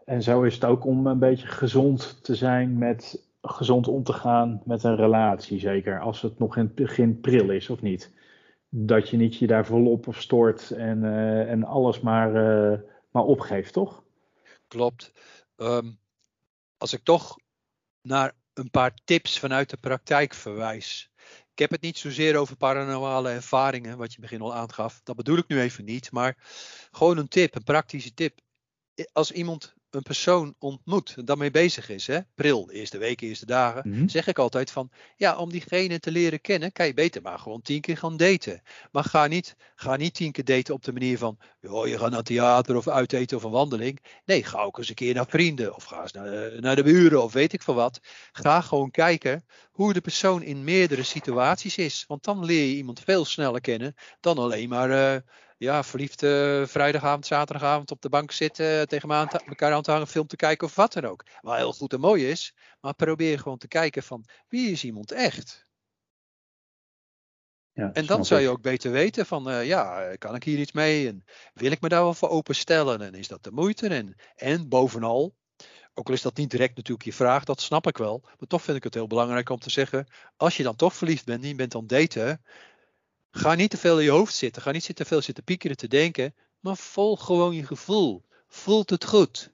En 0.04 0.22
zo 0.22 0.42
is 0.42 0.54
het 0.54 0.64
ook 0.64 0.84
om 0.84 1.06
een 1.06 1.18
beetje 1.18 1.46
gezond 1.46 2.24
te 2.24 2.34
zijn 2.34 2.78
met 2.78 3.26
gezond 3.42 3.88
om 3.88 4.02
te 4.02 4.12
gaan 4.12 4.62
met 4.64 4.82
een 4.82 4.96
relatie, 4.96 5.58
zeker 5.58 6.00
als 6.00 6.22
het 6.22 6.38
nog 6.38 6.56
in 6.56 6.64
het 6.64 6.74
begin 6.74 7.20
pril 7.20 7.50
is 7.50 7.70
of 7.70 7.82
niet. 7.82 8.12
Dat 8.68 9.08
je 9.08 9.16
niet 9.16 9.36
je 9.36 9.46
daar 9.46 9.66
volop 9.66 10.06
op 10.06 10.14
stoort 10.14 10.70
en, 10.70 11.04
eh, 11.04 11.50
en 11.50 11.64
alles 11.64 12.00
maar, 12.00 12.34
uh, 12.34 12.78
maar 13.10 13.24
opgeeft, 13.24 13.72
toch? 13.72 14.02
Klopt. 14.68 15.12
Um, 15.56 15.98
als 16.76 16.92
ik 16.92 17.04
toch 17.04 17.36
naar 18.02 18.32
een 18.54 18.70
paar 18.70 18.94
tips 19.04 19.38
vanuit 19.38 19.70
de 19.70 19.76
praktijk 19.76 20.34
verwijs. 20.34 21.12
Heb 21.62 21.70
het 21.70 21.81
niet 21.81 21.98
zozeer 21.98 22.37
over 22.37 22.57
paranormale 22.57 23.31
ervaringen, 23.31 23.98
wat 23.98 24.12
je 24.12 24.20
begin 24.20 24.40
al 24.40 24.55
aangaf. 24.55 25.01
Dat 25.03 25.16
bedoel 25.16 25.37
ik 25.37 25.48
nu 25.48 25.61
even 25.61 25.85
niet, 25.85 26.11
maar 26.12 26.37
gewoon 26.90 27.18
een 27.18 27.29
tip, 27.29 27.55
een 27.55 27.62
praktische 27.62 28.14
tip. 28.14 28.40
Als 29.12 29.33
iemand 29.33 29.75
een 29.94 30.02
persoon 30.02 30.55
ontmoet 30.59 31.14
en 31.16 31.24
daarmee 31.24 31.50
bezig 31.50 31.88
is, 31.88 32.07
hè, 32.07 32.18
pril, 32.35 32.70
eerste 32.70 32.98
weken, 32.98 33.26
eerste 33.26 33.46
dagen, 33.46 33.83
mm 33.85 33.94
-hmm. 33.94 34.09
zeg 34.09 34.26
ik 34.26 34.38
altijd 34.38 34.70
van, 34.70 34.90
ja, 35.16 35.37
om 35.37 35.50
diegene 35.50 35.98
te 35.98 36.11
leren 36.11 36.40
kennen, 36.40 36.72
kan 36.72 36.87
je 36.87 36.94
beter 36.94 37.22
maar 37.22 37.38
gewoon 37.38 37.62
tien 37.62 37.81
keer 37.81 37.96
gaan 37.96 38.16
daten. 38.16 38.62
Maar 38.90 39.05
ga 39.05 39.26
niet, 39.26 39.57
ga 39.74 39.96
niet 39.96 40.14
tien 40.14 40.33
keer 40.33 40.44
daten 40.44 40.74
op 40.74 40.85
de 40.85 40.92
manier 40.92 41.18
van, 41.18 41.38
joh, 41.61 41.87
je 41.87 41.98
gaat 41.98 42.11
naar 42.11 42.22
theater 42.22 42.76
of 42.76 42.88
uiteten 42.88 43.37
of 43.37 43.42
een 43.42 43.50
wandeling. 43.50 43.98
Nee, 44.24 44.44
ga 44.44 44.62
ook 44.62 44.78
eens 44.78 44.88
een 44.88 44.94
keer 44.94 45.14
naar 45.14 45.26
vrienden 45.28 45.74
of 45.74 45.85
ga 45.85 46.02
eens 46.02 46.12
naar, 46.12 46.61
naar 46.61 46.76
de 46.76 46.83
buren 46.83 47.22
of 47.22 47.33
weet 47.33 47.52
ik 47.52 47.62
veel 47.62 47.74
wat. 47.74 48.00
Ga 48.33 48.61
gewoon 48.61 48.90
kijken 48.90 49.44
hoe 49.70 49.92
de 49.92 50.00
persoon 50.00 50.42
in 50.42 50.64
meerdere 50.64 51.02
situaties 51.02 51.76
is. 51.76 52.05
Want 52.09 52.24
dan 52.24 52.44
leer 52.44 52.66
je 52.66 52.76
iemand 52.76 53.00
veel 53.00 53.24
sneller 53.24 53.61
kennen 53.61 53.94
dan 54.20 54.38
alleen 54.38 54.68
maar... 54.68 54.90
Uh, 54.90 55.20
ja, 55.62 55.85
verliefd 55.85 56.22
uh, 56.22 56.66
vrijdagavond, 56.66 57.27
zaterdagavond 57.27 57.90
op 57.90 58.03
de 58.03 58.09
bank 58.09 58.33
zitten, 58.33 58.88
tegen 58.88 59.09
elkaar 59.09 59.72
aan 59.72 59.83
te 59.83 59.90
hangen, 59.90 60.07
film 60.07 60.27
te 60.27 60.37
kijken 60.37 60.66
of 60.66 60.75
wat 60.75 60.92
dan 60.92 61.05
ook. 61.05 61.25
Wat 61.40 61.57
heel 61.57 61.72
goed 61.72 61.92
en 61.92 62.01
mooi 62.01 62.29
is, 62.29 62.55
maar 62.81 62.94
probeer 62.94 63.38
gewoon 63.38 63.59
te 63.59 63.68
kijken 63.68 64.03
van 64.03 64.25
wie 64.48 64.70
is 64.70 64.85
iemand 64.85 65.12
echt. 65.12 65.66
Ja, 67.72 67.92
en 67.92 68.07
dan 68.07 68.25
zou 68.25 68.40
je 68.40 68.48
ook 68.48 68.62
beter 68.62 68.90
weten 68.90 69.27
van, 69.27 69.51
uh, 69.51 69.66
ja, 69.66 70.16
kan 70.16 70.35
ik 70.35 70.44
hier 70.44 70.59
iets 70.59 70.72
mee 70.72 71.09
en 71.09 71.25
wil 71.55 71.70
ik 71.70 71.81
me 71.81 71.88
daar 71.88 72.03
wel 72.03 72.14
voor 72.14 72.29
openstellen 72.29 73.01
en 73.01 73.14
is 73.14 73.29
dat 73.29 73.44
de 73.44 73.53
moeite 73.53 73.88
en, 73.88 74.14
en 74.35 74.68
bovenal, 74.68 75.35
ook 75.94 76.09
al 76.09 76.14
is 76.14 76.22
dat 76.22 76.37
niet 76.37 76.51
direct 76.51 76.77
natuurlijk 76.77 77.05
je 77.05 77.12
vraag, 77.12 77.44
dat 77.44 77.61
snap 77.61 77.87
ik 77.87 77.98
wel, 77.98 78.20
maar 78.22 78.48
toch 78.48 78.62
vind 78.62 78.77
ik 78.77 78.85
het 78.85 78.94
heel 78.94 79.07
belangrijk 79.07 79.48
om 79.48 79.59
te 79.59 79.70
zeggen, 79.70 80.07
als 80.37 80.57
je 80.57 80.62
dan 80.62 80.77
toch 80.77 80.94
verliefd 80.94 81.25
bent 81.25 81.42
en 81.42 81.48
je 81.48 81.55
bent 81.55 81.75
aan 81.75 81.87
daten, 81.87 82.42
Ga 83.34 83.54
niet 83.54 83.70
te 83.70 83.76
veel 83.76 83.98
in 83.98 84.04
je 84.04 84.10
hoofd 84.10 84.34
zitten. 84.34 84.62
Ga 84.62 84.70
niet 84.70 84.96
te 84.96 85.04
veel 85.04 85.22
zitten 85.22 85.44
piekeren 85.44 85.76
te 85.76 85.88
denken. 85.88 86.34
Maar 86.60 86.76
volg 86.76 87.24
gewoon 87.24 87.54
je 87.54 87.66
gevoel. 87.66 88.24
Voelt 88.48 88.90
het 88.90 89.04
goed? 89.04 89.52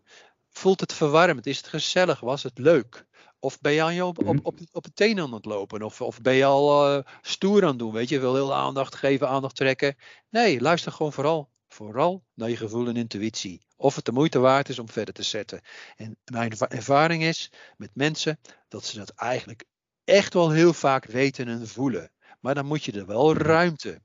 Voelt 0.51 0.81
het 0.81 0.93
verwarmd? 0.93 1.47
Is 1.47 1.57
het 1.57 1.67
gezellig? 1.67 2.21
Was 2.21 2.43
het 2.43 2.59
leuk? 2.59 3.07
Of 3.39 3.61
ben 3.61 3.73
je 3.73 3.83
aan 3.83 3.95
je 3.95 4.05
op, 4.05 4.19
op, 4.27 4.39
op, 4.43 4.59
op 4.73 4.85
het 4.85 4.97
tenen 4.97 5.25
aan 5.25 5.33
het 5.33 5.45
lopen? 5.45 5.83
Of, 5.83 6.01
of 6.01 6.21
ben 6.21 6.35
je 6.35 6.45
al 6.45 6.97
uh, 6.97 7.05
stoer 7.23 7.63
aan 7.63 7.69
het 7.69 7.79
doen? 7.79 7.93
Weet 7.93 8.09
je, 8.09 8.21
wil 8.21 8.35
heel 8.35 8.55
aandacht 8.55 8.95
geven, 8.95 9.29
aandacht 9.29 9.57
trekken. 9.57 9.97
Nee, 10.29 10.61
luister 10.61 10.93
gewoon 10.93 11.13
vooral, 11.13 11.51
vooral 11.69 12.25
naar 12.35 12.51
je 12.51 12.57
gevoel 12.57 12.89
en 12.89 12.97
intuïtie. 12.97 13.67
Of 13.77 13.95
het 13.95 14.05
de 14.05 14.13
moeite 14.13 14.39
waard 14.39 14.69
is 14.69 14.79
om 14.79 14.89
verder 14.89 15.15
te 15.15 15.23
zetten. 15.23 15.61
En 15.97 16.19
mijn 16.25 16.53
ervaring 16.59 17.23
is 17.23 17.53
met 17.77 17.91
mensen 17.95 18.41
dat 18.69 18.85
ze 18.85 18.99
dat 18.99 19.11
eigenlijk 19.11 19.65
echt 20.05 20.35
wel 20.35 20.51
heel 20.51 20.73
vaak 20.73 21.05
weten 21.05 21.49
en 21.49 21.69
voelen. 21.69 22.11
Maar 22.39 22.55
dan 22.55 22.67
moet 22.67 22.85
je 22.85 22.93
er 22.93 23.07
wel 23.07 23.37
ruimte 23.37 24.01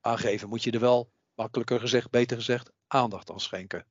aan 0.00 0.18
geven. 0.18 0.48
Moet 0.48 0.62
je 0.62 0.70
er 0.70 0.80
wel, 0.80 1.10
makkelijker 1.34 1.80
gezegd, 1.80 2.10
beter 2.10 2.36
gezegd, 2.36 2.72
aandacht 2.86 3.30
aan 3.30 3.40
schenken. 3.40 3.84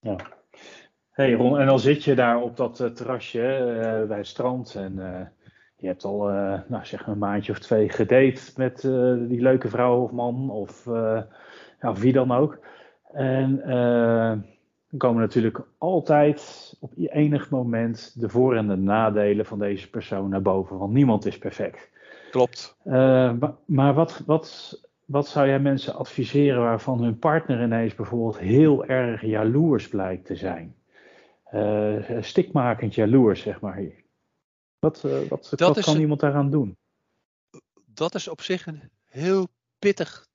Ja. 0.00 0.16
Hey 1.10 1.32
Ron, 1.32 1.58
en 1.58 1.66
dan 1.66 1.80
zit 1.80 2.04
je 2.04 2.14
daar 2.14 2.40
op 2.40 2.56
dat 2.56 2.80
uh, 2.80 2.88
terrasje 2.88 3.38
uh, 3.40 4.08
bij 4.08 4.16
het 4.16 4.26
strand 4.26 4.74
en 4.74 4.92
uh, 4.96 5.20
je 5.76 5.86
hebt 5.86 6.04
al, 6.04 6.22
nou 6.68 6.84
zeg 6.84 7.06
een 7.06 7.18
maandje 7.18 7.52
of 7.52 7.58
twee 7.58 7.88
gedate 7.88 8.52
met 8.56 8.80
die 9.28 9.40
leuke 9.40 9.68
vrouw 9.68 10.02
of 10.02 10.10
man 10.10 10.50
of, 10.50 10.84
ja, 11.80 11.92
wie 11.94 12.12
dan 12.12 12.32
ook. 12.32 12.58
En 13.12 13.56
dan 14.88 14.98
komen 14.98 15.20
natuurlijk 15.20 15.60
altijd 15.78 16.74
op 16.80 16.92
enig 16.96 17.50
moment 17.50 18.20
de 18.20 18.28
voor- 18.28 18.56
en 18.56 18.68
de 18.68 18.76
nadelen 18.76 19.46
van 19.46 19.58
deze 19.58 19.90
persoon 19.90 20.28
naar 20.28 20.42
boven, 20.42 20.78
want 20.78 20.92
niemand 20.92 21.26
is 21.26 21.38
perfect. 21.38 21.90
Klopt. 22.36 22.76
Uh, 22.84 23.32
maar 23.66 23.94
wat, 23.94 24.22
wat, 24.26 24.78
wat 25.04 25.28
zou 25.28 25.46
jij 25.46 25.60
mensen 25.60 25.94
adviseren 25.94 26.60
waarvan 26.60 27.02
hun 27.02 27.18
partner 27.18 27.62
ineens 27.62 27.94
bijvoorbeeld 27.94 28.38
heel 28.38 28.84
erg 28.84 29.22
jaloers 29.22 29.88
blijkt 29.88 30.26
te 30.26 30.36
zijn? 30.36 30.76
Uh, 31.52 32.22
stikmakend 32.22 32.94
jaloers, 32.94 33.40
zeg 33.40 33.60
maar. 33.60 33.82
Wat, 34.78 35.02
uh, 35.06 35.28
wat, 35.28 35.52
wat 35.56 35.80
kan 35.80 36.00
iemand 36.00 36.20
daaraan 36.20 36.50
doen? 36.50 36.76
Dat 37.86 38.14
is 38.14 38.28
op 38.28 38.40
zich 38.40 38.66
een 38.66 38.90
heel 39.04 39.48
pittig 39.78 40.26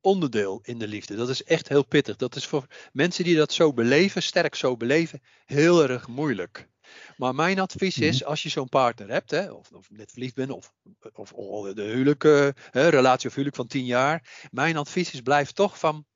onderdeel 0.00 0.60
in 0.62 0.78
de 0.78 0.88
liefde. 0.88 1.16
Dat 1.16 1.28
is 1.28 1.44
echt 1.44 1.68
heel 1.68 1.84
pittig. 1.84 2.16
Dat 2.16 2.36
is 2.36 2.46
voor 2.46 2.66
mensen 2.92 3.24
die 3.24 3.36
dat 3.36 3.52
zo 3.52 3.72
beleven, 3.72 4.22
sterk 4.22 4.54
zo 4.54 4.76
beleven, 4.76 5.22
heel 5.44 5.82
erg 5.82 6.08
moeilijk. 6.08 6.68
Maar 7.16 7.34
mijn 7.34 7.58
advies 7.58 7.98
is, 7.98 8.20
mhm. 8.20 8.30
als 8.30 8.42
je 8.42 8.48
zo'n 8.48 8.68
partner 8.68 9.08
hebt, 9.08 9.30
hè, 9.30 9.50
of, 9.50 9.70
of 9.72 9.90
net 9.90 10.10
verliefd 10.10 10.34
bent, 10.34 10.50
of, 10.50 10.72
of, 11.12 11.32
of 11.32 11.72
de 11.72 11.82
huwelijk, 11.82 12.22
hè, 12.70 12.88
relatie 12.88 13.28
of 13.28 13.34
huwelijk 13.34 13.56
van 13.56 13.66
tien 13.66 13.84
jaar. 13.84 14.48
Mijn 14.50 14.76
advies 14.76 15.12
is, 15.12 15.20
blijf 15.20 15.52
toch 15.52 15.78
van, 15.78 16.06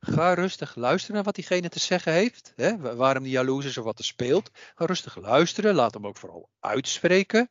ga 0.00 0.34
rustig 0.34 0.74
luisteren 0.74 1.14
naar 1.14 1.24
wat 1.24 1.34
diegene 1.34 1.68
te 1.68 1.78
zeggen 1.78 2.12
heeft. 2.12 2.52
Hè, 2.56 2.76
waarom 2.96 3.22
die 3.22 3.32
jaloers 3.32 3.66
is 3.66 3.78
of 3.78 3.84
wat 3.84 3.98
er 3.98 4.04
speelt. 4.04 4.50
Ga 4.74 4.84
rustig 4.84 5.16
luisteren, 5.16 5.74
laat 5.74 5.94
hem 5.94 6.06
ook 6.06 6.16
vooral 6.16 6.50
uitspreken. 6.60 7.50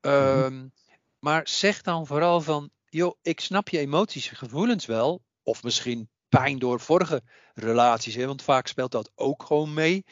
Um, 0.00 0.72
maar 1.18 1.48
zeg 1.48 1.82
dan 1.82 2.06
vooral 2.06 2.40
van, 2.40 2.70
joh, 2.88 3.16
ik 3.22 3.40
snap 3.40 3.68
je 3.68 3.78
emoties 3.78 4.28
en 4.28 4.36
gevoelens 4.36 4.86
wel. 4.86 5.22
Of 5.42 5.62
misschien 5.62 6.10
pijn 6.38 6.58
door 6.58 6.80
vorige 6.80 7.22
relaties. 7.54 8.14
Hè? 8.14 8.26
Want 8.26 8.42
vaak 8.42 8.66
speelt 8.66 8.92
dat 8.92 9.10
ook 9.14 9.42
gewoon 9.42 9.74
mee. 9.74 10.04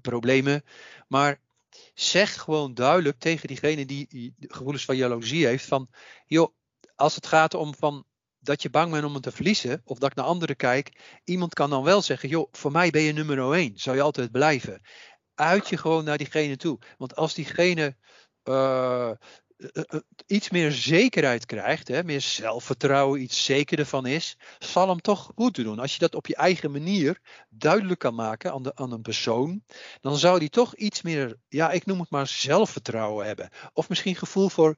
Problemen. 0.00 0.64
Maar 1.08 1.40
zeg 1.94 2.40
gewoon 2.40 2.74
duidelijk 2.74 3.18
tegen 3.18 3.48
diegene 3.48 3.86
die 3.86 4.34
gevoelens 4.38 4.84
van 4.84 4.96
jaloezie 4.96 5.46
heeft. 5.46 5.64
Van 5.64 5.88
joh, 6.26 6.54
als 6.94 7.14
het 7.14 7.26
gaat 7.26 7.54
om 7.54 7.74
van 7.74 8.04
dat 8.38 8.62
je 8.62 8.70
bang 8.70 8.92
bent 8.92 9.04
om 9.04 9.14
het 9.14 9.22
te 9.22 9.32
verliezen. 9.32 9.82
Of 9.84 9.98
dat 9.98 10.10
ik 10.10 10.16
naar 10.16 10.24
anderen 10.24 10.56
kijk. 10.56 11.20
Iemand 11.24 11.54
kan 11.54 11.70
dan 11.70 11.82
wel 11.82 12.02
zeggen. 12.02 12.28
Joh, 12.28 12.48
voor 12.52 12.72
mij 12.72 12.90
ben 12.90 13.02
je 13.02 13.12
nummer 13.12 13.52
1. 13.52 13.78
Zou 13.78 13.96
je 13.96 14.02
altijd 14.02 14.30
blijven. 14.30 14.80
Uit 15.34 15.68
je 15.68 15.76
gewoon 15.76 16.04
naar 16.04 16.18
diegene 16.18 16.56
toe. 16.56 16.78
Want 16.98 17.16
als 17.16 17.34
diegene 17.34 17.96
eh, 18.42 19.10
iets 20.26 20.50
meer 20.50 20.72
zekerheid 20.72 21.46
krijgt, 21.46 21.88
hè, 21.88 22.04
meer 22.04 22.20
zelfvertrouwen, 22.20 23.22
iets 23.22 23.44
zekerder 23.44 23.86
van 23.86 24.06
is, 24.06 24.36
zal 24.58 24.88
hem 24.88 25.00
toch 25.00 25.30
goed 25.34 25.54
doen. 25.54 25.78
Als 25.78 25.92
je 25.92 25.98
dat 25.98 26.14
op 26.14 26.26
je 26.26 26.36
eigen 26.36 26.70
manier 26.70 27.20
duidelijk 27.48 28.00
kan 28.00 28.14
maken 28.14 28.52
aan, 28.52 28.62
de, 28.62 28.74
aan 28.74 28.92
een 28.92 29.02
persoon, 29.02 29.64
dan 30.00 30.16
zou 30.16 30.38
die 30.38 30.48
toch 30.48 30.74
iets 30.74 31.02
meer, 31.02 31.36
ja, 31.48 31.70
ik 31.70 31.86
noem 31.86 32.00
het 32.00 32.10
maar 32.10 32.26
zelfvertrouwen 32.26 33.26
hebben. 33.26 33.50
Of 33.72 33.88
misschien 33.88 34.16
gevoel 34.16 34.48
voor 34.48 34.76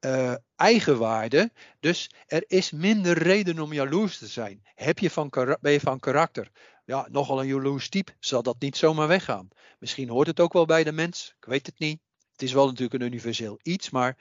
uh, 0.00 0.34
eigenwaarde. 0.56 1.52
Dus 1.80 2.10
er 2.26 2.44
is 2.46 2.70
minder 2.70 3.18
reden 3.18 3.58
om 3.58 3.72
jaloers 3.72 4.18
te 4.18 4.26
zijn. 4.26 4.60
Heb 4.74 4.98
je 4.98 5.10
van, 5.10 5.28
ben 5.60 5.72
je 5.72 5.80
van 5.80 5.98
karakter? 5.98 6.50
Ja, 6.84 7.08
nogal 7.10 7.40
een 7.40 7.46
jaloers 7.46 7.88
type, 7.88 8.12
zal 8.18 8.42
dat 8.42 8.56
niet 8.58 8.76
zomaar 8.76 9.08
weggaan. 9.08 9.48
Misschien 9.78 10.08
hoort 10.08 10.26
het 10.26 10.40
ook 10.40 10.52
wel 10.52 10.66
bij 10.66 10.84
de 10.84 10.92
mens, 10.92 11.34
ik 11.38 11.44
weet 11.44 11.66
het 11.66 11.78
niet. 11.78 12.00
Het 12.36 12.44
is 12.44 12.52
wel 12.52 12.66
natuurlijk 12.66 13.02
een 13.02 13.08
universeel 13.08 13.58
iets, 13.62 13.90
maar 13.90 14.16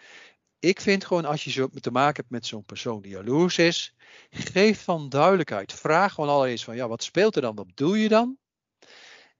ik 0.59 0.81
vind 0.81 1.05
gewoon 1.05 1.25
als 1.25 1.43
je 1.43 1.51
zo 1.51 1.69
te 1.81 1.91
maken 1.91 2.15
hebt 2.15 2.29
met 2.29 2.45
zo'n 2.45 2.63
persoon 2.63 3.01
die 3.01 3.11
jaloers 3.11 3.57
is, 3.57 3.95
geef 4.29 4.83
van 4.83 5.09
duidelijkheid. 5.09 5.73
Vraag 5.73 6.13
gewoon 6.13 6.29
allereerst 6.29 6.63
van 6.63 6.75
ja, 6.75 6.87
wat 6.87 7.03
speelt 7.03 7.35
er 7.35 7.41
dan? 7.41 7.55
Wat 7.55 7.71
doe 7.73 7.99
je 7.99 8.09
dan? 8.09 8.37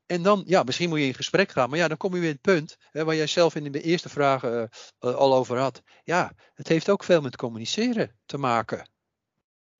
En 0.06 0.22
dan, 0.22 0.44
ja, 0.46 0.64
misschien 0.64 0.90
moet 0.90 1.00
je 1.00 1.06
in 1.06 1.14
gesprek 1.14 1.52
gaan, 1.52 1.70
maar 1.70 1.80
ja, 1.80 1.88
dan 1.88 1.98
kom 1.98 2.14
je 2.14 2.20
weer 2.20 2.30
in 2.30 2.34
het 2.34 2.42
punt 2.42 2.78
hè, 2.92 3.04
waar 3.04 3.16
jij 3.16 3.28
zelf 3.28 3.56
in 3.56 3.72
de 3.72 3.82
eerste 3.82 4.10
vragen 4.10 4.54
uh, 4.54 5.12
uh, 5.12 5.16
al 5.16 5.36
over 5.36 5.58
had. 5.58 5.82
Ja, 6.04 6.32
het 6.54 6.68
heeft 6.68 6.90
ook 6.90 7.04
veel 7.04 7.22
met 7.22 7.36
communiceren 7.36 8.16
te 8.26 8.38
maken. 8.38 8.90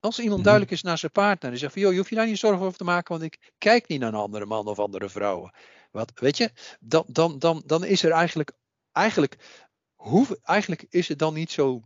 Als 0.00 0.18
iemand 0.18 0.36
mhm. 0.36 0.42
duidelijk 0.42 0.72
is 0.72 0.82
naar 0.82 0.98
zijn 0.98 1.12
partner 1.12 1.52
en 1.52 1.58
zegt 1.58 1.72
van, 1.72 1.82
joh, 1.82 1.90
je 1.90 1.96
hoeft 1.96 2.10
je 2.10 2.16
daar 2.16 2.26
niet 2.26 2.38
zorgen 2.38 2.66
over 2.66 2.78
te 2.78 2.84
maken, 2.84 3.18
want 3.18 3.32
ik 3.32 3.52
kijk 3.58 3.88
niet 3.88 4.00
naar 4.00 4.12
een 4.12 4.20
andere 4.20 4.46
man 4.46 4.66
of 4.66 4.78
andere 4.78 5.08
vrouwen. 5.08 5.54
Wat, 5.90 6.12
weet 6.14 6.36
je, 6.36 6.50
dan, 6.80 7.04
dan, 7.06 7.38
dan, 7.38 7.62
dan 7.66 7.84
is 7.84 8.02
er 8.02 8.10
eigenlijk 8.10 8.52
eigenlijk, 8.96 9.36
eigenlijk 10.42 10.86
is 10.90 11.08
het 11.08 11.18
dan 11.18 11.34
niet 11.34 11.50
zo, 11.50 11.82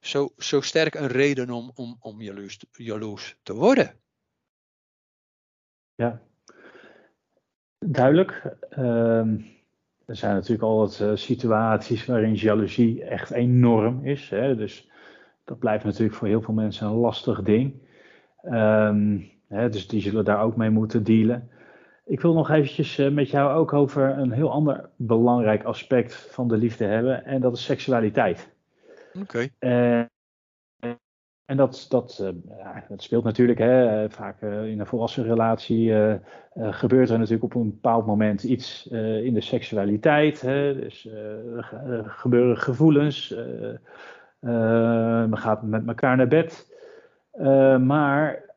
zo, 0.00 0.28
zo 0.36 0.60
sterk 0.60 0.94
een 0.94 1.06
reden 1.06 1.50
om, 1.50 1.70
om, 1.74 1.96
om 2.00 2.20
jaloers, 2.20 2.58
jaloers 2.72 3.36
te 3.42 3.54
worden. 3.54 3.94
Ja, 5.94 6.20
duidelijk. 7.78 8.56
Ehm, 8.70 9.40
er 10.06 10.16
zijn 10.16 10.34
natuurlijk 10.34 10.62
altijd 10.62 11.10
uh, 11.10 11.16
situaties 11.16 12.06
waarin 12.06 12.34
jaloezie 12.34 13.04
echt 13.04 13.30
enorm 13.30 14.06
is. 14.06 14.30
Hè? 14.30 14.56
Dus 14.56 14.90
dat 15.44 15.58
blijft 15.58 15.84
natuurlijk 15.84 16.16
voor 16.16 16.28
heel 16.28 16.42
veel 16.42 16.54
mensen 16.54 16.86
een 16.86 16.92
lastig 16.94 17.42
ding. 17.42 17.82
Ehm, 18.42 19.20
hè, 19.48 19.68
dus 19.68 19.88
die 19.88 20.00
zullen 20.00 20.24
daar 20.24 20.42
ook 20.42 20.56
mee 20.56 20.70
moeten 20.70 21.04
dealen. 21.04 21.48
Ik 22.06 22.20
wil 22.20 22.32
nog 22.32 22.50
eventjes 22.50 22.98
uh, 22.98 23.10
met 23.10 23.30
jou 23.30 23.54
ook 23.54 23.72
over 23.72 24.18
een 24.18 24.32
heel 24.32 24.50
ander 24.50 24.88
belangrijk 24.96 25.64
aspect 25.64 26.14
van 26.14 26.48
de 26.48 26.56
liefde 26.56 26.84
hebben. 26.84 27.24
En 27.24 27.40
dat 27.40 27.56
is 27.56 27.64
seksualiteit. 27.64 28.54
Oké. 29.14 29.48
Okay. 29.58 30.08
En 31.44 31.56
dat, 31.56 31.86
dat, 31.88 32.18
uh, 32.22 32.28
ja, 32.58 32.84
dat 32.88 33.02
speelt 33.02 33.24
natuurlijk 33.24 33.58
hè, 33.58 34.10
vaak 34.10 34.42
uh, 34.42 34.66
in 34.66 34.80
een 34.80 34.86
volwassen 34.86 35.24
relatie. 35.24 35.92
Gebeurt 36.54 37.10
er 37.10 37.18
natuurlijk 37.18 37.44
op 37.44 37.54
een 37.54 37.70
bepaald 37.70 38.06
moment 38.06 38.42
iets 38.42 38.86
in 39.22 39.34
de 39.34 39.40
seksualiteit. 39.40 40.40
Hè, 40.40 40.74
dus 40.80 41.06
er 41.06 42.04
gebeuren 42.06 42.58
gevoelens. 42.58 43.34
men 44.40 45.38
gaat 45.38 45.62
met 45.62 45.86
elkaar 45.86 46.16
naar 46.16 46.28
bed. 46.28 46.72
maar 47.80 48.53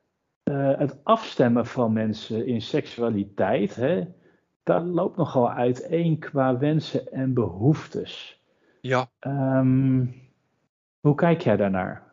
het 0.53 0.97
afstemmen 1.03 1.65
van 1.65 1.93
mensen 1.93 2.45
in 2.47 2.61
seksualiteit. 2.61 3.75
Hè, 3.75 4.03
dat 4.63 4.83
loopt 4.83 5.17
nogal 5.17 5.51
uiteen 5.51 6.19
qua 6.19 6.57
wensen 6.57 7.11
en 7.11 7.33
behoeftes. 7.33 8.41
Ja. 8.81 9.09
Um, 9.19 10.15
hoe 10.99 11.15
kijk 11.15 11.41
jij 11.41 11.57
daarnaar? 11.57 12.07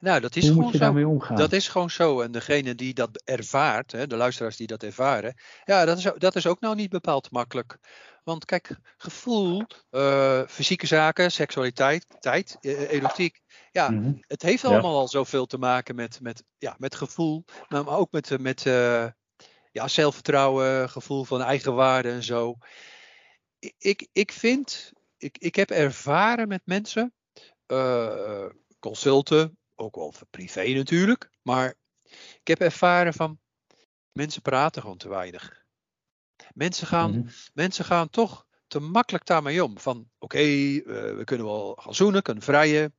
Nou, 0.00 0.20
dat 0.20 0.36
is 0.36 0.48
Hoe 0.48 0.72
gewoon 0.72 1.20
zo. 1.20 1.34
Dat 1.34 1.52
is 1.52 1.68
gewoon 1.68 1.90
zo. 1.90 2.20
En 2.20 2.32
degene 2.32 2.74
die 2.74 2.94
dat 2.94 3.22
ervaart, 3.24 3.92
hè, 3.92 4.06
de 4.06 4.16
luisteraars 4.16 4.56
die 4.56 4.66
dat 4.66 4.82
ervaren, 4.82 5.34
ja, 5.64 5.84
dat 5.84 5.98
is, 5.98 6.10
dat 6.18 6.36
is 6.36 6.46
ook 6.46 6.60
nou 6.60 6.74
niet 6.74 6.90
bepaald 6.90 7.30
makkelijk. 7.30 7.78
Want 8.28 8.44
kijk, 8.44 8.78
gevoel, 8.96 9.64
uh, 9.90 10.42
fysieke 10.46 10.86
zaken, 10.86 11.32
seksualiteit, 11.32 12.06
tijd, 12.20 12.56
uh, 12.60 12.92
erotiek. 12.92 13.40
Ja, 13.70 13.90
Mhm. 13.90 14.12
het 14.20 14.42
heeft 14.42 14.62
Ja. 14.62 14.68
allemaal 14.68 14.96
al 14.96 15.08
zoveel 15.08 15.46
te 15.46 15.58
maken 15.58 15.94
met, 15.94 16.20
met, 16.20 16.44
ja, 16.58 16.74
met 16.78 16.94
gevoel, 16.94 17.44
maar 17.68 17.84
maar 17.84 17.96
ook 17.96 18.12
met, 18.12 18.30
eh, 18.30 18.38
met 18.38 18.64
uh, 18.64 19.06
ja, 19.70 19.88
zelfvertrouwen, 19.88 20.90
gevoel 20.90 21.24
van 21.24 21.42
eigenwaarde 21.42 22.10
en 22.10 22.22
zo. 22.22 22.54
Ik, 23.78 24.08
ik, 24.12 24.32
vind, 24.32 24.92
ik, 25.16 25.38
ik 25.38 25.54
heb 25.54 25.70
ervaren 25.70 26.48
met 26.48 26.62
mensen, 26.64 27.14
consulten, 28.78 29.58
ook 29.74 29.96
wel 29.96 30.14
privé 30.30 30.68
natuurlijk, 30.68 31.30
maar 31.42 31.74
ik 32.40 32.48
heb 32.48 32.60
ervaren 32.60 33.14
van 33.14 33.40
mensen 34.12 34.42
praten 34.42 34.82
gewoon 34.82 34.96
te 34.98 35.08
weinig. 35.08 35.66
Mensen 36.58 36.86
gaan, 36.86 37.10
Mhm. 37.10 37.28
mensen 37.54 37.84
gaan 37.84 38.10
toch 38.10 38.46
te 38.66 38.80
makkelijk 38.80 39.26
daarmee 39.26 39.64
om. 39.64 39.78
Van 39.78 39.96
oké, 39.98 40.36
okay, 40.36 40.74
uh, 40.74 40.84
we 41.16 41.22
kunnen 41.24 41.46
wel 41.46 41.74
gaan 41.80 41.94
zoenen, 41.94 42.22
kunnen 42.22 42.42
vrijen, 42.42 42.94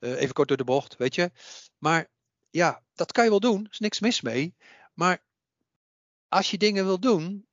uh, 0.00 0.20
even 0.20 0.34
kort 0.34 0.48
door 0.48 0.56
de 0.56 0.64
bocht, 0.64 0.96
weet 0.96 1.14
je. 1.14 1.30
Maar 1.78 2.10
ja, 2.50 2.82
dat 2.94 3.12
kan 3.12 3.24
je 3.24 3.30
wel 3.30 3.40
doen, 3.40 3.64
er 3.64 3.70
is 3.70 3.78
niks 3.78 4.00
mis 4.00 4.20
mee. 4.20 4.54
Maar 4.94 5.24
als 6.28 6.50
je 6.50 6.58
dingen 6.58 6.84
wil 6.84 7.00
doen, 7.00 7.46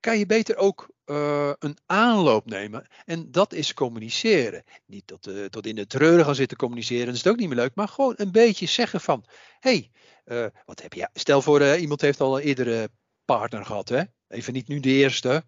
kan 0.00 0.18
je 0.18 0.26
beter 0.26 0.56
ook 0.56 0.92
uh, 1.06 1.52
een 1.58 1.78
aanloop 1.86 2.46
nemen. 2.46 2.86
En 3.04 3.30
dat 3.30 3.52
is 3.52 3.74
communiceren. 3.74 4.64
Niet 4.86 5.06
tot, 5.06 5.26
uh, 5.26 5.44
tot 5.44 5.66
in 5.66 5.74
de 5.74 5.86
treuren 5.86 6.24
gaan 6.24 6.34
zitten 6.34 6.56
communiceren, 6.56 7.06
dat 7.06 7.14
is 7.14 7.26
ook 7.26 7.36
niet 7.36 7.48
meer 7.48 7.56
leuk. 7.56 7.74
Maar 7.74 7.88
gewoon 7.88 8.14
een 8.16 8.32
beetje 8.32 8.66
zeggen 8.66 9.00
van, 9.00 9.24
hé, 9.60 9.70
hey, 9.70 9.90
uh, 10.44 10.50
wat 10.64 10.82
heb 10.82 10.92
je? 10.92 11.08
Stel 11.12 11.42
voor, 11.42 11.76
iemand 11.76 12.00
heeft 12.00 12.20
al 12.20 12.36
een 12.36 12.44
eerdere 12.44 12.90
partner 13.24 13.64
gehad, 13.64 13.88
hè? 13.88 14.02
Even 14.34 14.52
niet 14.52 14.68
nu 14.68 14.80
de 14.80 14.88
eerste. 14.88 15.44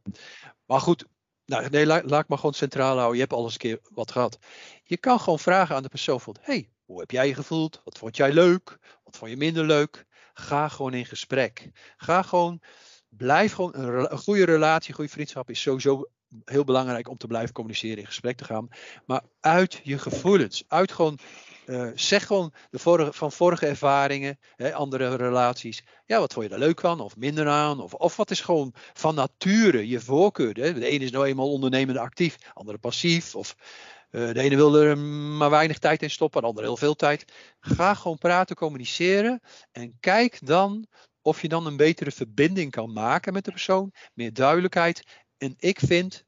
Maar 0.64 0.80
goed, 0.80 1.06
nou, 1.44 1.68
nee, 1.68 1.86
laat, 1.86 2.04
ik 2.04 2.28
maar 2.28 2.38
gewoon 2.38 2.54
centraal 2.54 2.96
houden. 2.96 3.14
Je 3.14 3.20
hebt 3.20 3.32
al 3.32 3.44
eens 3.44 3.52
een 3.52 3.58
keer 3.58 3.78
wat 3.82 4.10
gehad. 4.10 4.38
Je 4.84 4.96
kan 4.96 5.20
gewoon 5.20 5.38
vragen 5.38 5.76
aan 5.76 5.82
de 5.82 5.88
persoon 5.88 6.20
van, 6.20 6.36
hey, 6.40 6.70
hoe 6.84 7.00
heb 7.00 7.10
jij 7.10 7.26
je 7.26 7.34
gevoeld? 7.34 7.80
Wat 7.84 7.98
vond 7.98 8.16
jij 8.16 8.32
leuk? 8.32 8.78
Wat 9.04 9.16
vond 9.16 9.30
je 9.30 9.36
minder 9.36 9.64
leuk? 9.64 10.04
Ga 10.34 10.68
gewoon 10.68 10.94
in 10.94 11.06
gesprek. 11.06 11.70
Ga 11.96 12.22
gewoon 12.22 12.62
blijf 13.08 13.52
gewoon 13.52 13.74
een, 13.74 14.18
goede 14.18 14.44
relatie, 14.44 14.94
goede 14.94 15.10
vriendschap 15.10 15.50
is 15.50 15.60
sowieso 15.60 16.10
heel 16.44 16.64
belangrijk 16.64 17.08
om 17.08 17.16
te 17.16 17.26
blijven 17.26 17.54
communiceren, 17.54 17.98
in 17.98 18.06
gesprek 18.06 18.36
te 18.36 18.44
gaan. 18.44 18.68
Maar 19.06 19.22
uit 19.40 19.80
je 19.82 19.98
gevoelens, 19.98 20.64
uit 20.68 20.92
gewoon, 20.92 21.18
uh, 21.66 21.88
zeg 21.94 22.26
gewoon 22.26 22.52
de 22.70 22.78
vorige, 22.78 23.12
van 23.12 23.32
vorige 23.32 23.66
ervaringen, 23.66 24.38
hè, 24.56 24.74
andere 24.74 25.14
relaties. 25.14 25.84
Ja, 26.06 26.18
wat 26.18 26.32
vond 26.32 26.44
je 26.44 26.50
daar 26.50 26.60
leuk 26.60 26.80
van 26.80 27.00
of 27.00 27.16
minder 27.16 27.48
aan? 27.48 27.80
Of, 27.80 27.94
of 27.94 28.16
wat 28.16 28.30
is 28.30 28.40
gewoon 28.40 28.74
van 28.92 29.14
nature 29.14 29.88
je 29.88 30.00
voorkeur? 30.00 30.54
Hè? 30.54 30.74
De 30.74 30.86
ene 30.86 31.04
is 31.04 31.10
nou 31.10 31.26
eenmaal 31.26 31.52
ondernemend 31.52 31.98
actief, 31.98 32.36
de 32.36 32.46
andere 32.54 32.78
passief. 32.78 33.34
Of 33.34 33.56
uh, 34.10 34.32
de 34.32 34.40
ene 34.40 34.56
wil 34.56 34.76
er 34.76 34.98
maar 34.98 35.50
weinig 35.50 35.78
tijd 35.78 36.02
in 36.02 36.10
stoppen, 36.10 36.40
de 36.40 36.46
andere 36.46 36.66
heel 36.66 36.76
veel 36.76 36.94
tijd. 36.94 37.32
Ga 37.60 37.94
gewoon 37.94 38.18
praten, 38.18 38.56
communiceren 38.56 39.40
en 39.72 39.96
kijk 40.00 40.46
dan 40.46 40.86
of 41.22 41.42
je 41.42 41.48
dan 41.48 41.66
een 41.66 41.76
betere 41.76 42.10
verbinding 42.10 42.70
kan 42.70 42.92
maken 42.92 43.32
met 43.32 43.44
de 43.44 43.50
persoon, 43.50 43.92
meer 44.14 44.32
duidelijkheid. 44.32 45.02
En 45.38 45.54
ik 45.58 45.78
vind, 45.80 46.24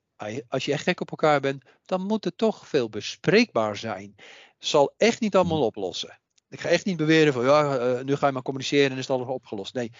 als 0.48 0.64
je 0.64 0.72
echt 0.72 0.82
gek 0.82 1.00
op 1.00 1.10
elkaar 1.10 1.40
bent, 1.40 1.64
dan 1.84 2.06
moet 2.06 2.24
het 2.24 2.38
toch 2.38 2.68
veel 2.68 2.88
bespreekbaar 2.88 3.76
zijn. 3.76 4.14
Zal 4.58 4.94
echt 4.96 5.20
niet 5.20 5.36
allemaal 5.36 5.64
oplossen. 5.64 6.18
Ik 6.48 6.60
ga 6.60 6.68
echt 6.68 6.84
niet 6.84 6.96
beweren 6.96 7.32
van 7.32 7.44
ja, 7.44 7.78
uh, 7.78 8.00
nu 8.00 8.16
ga 8.16 8.26
je 8.26 8.32
maar 8.32 8.42
communiceren 8.42 8.90
en 8.90 8.96
is 8.96 9.06
het 9.08 9.16
alles 9.16 9.28
opgelost. 9.28 9.74
Nee, 9.74 9.92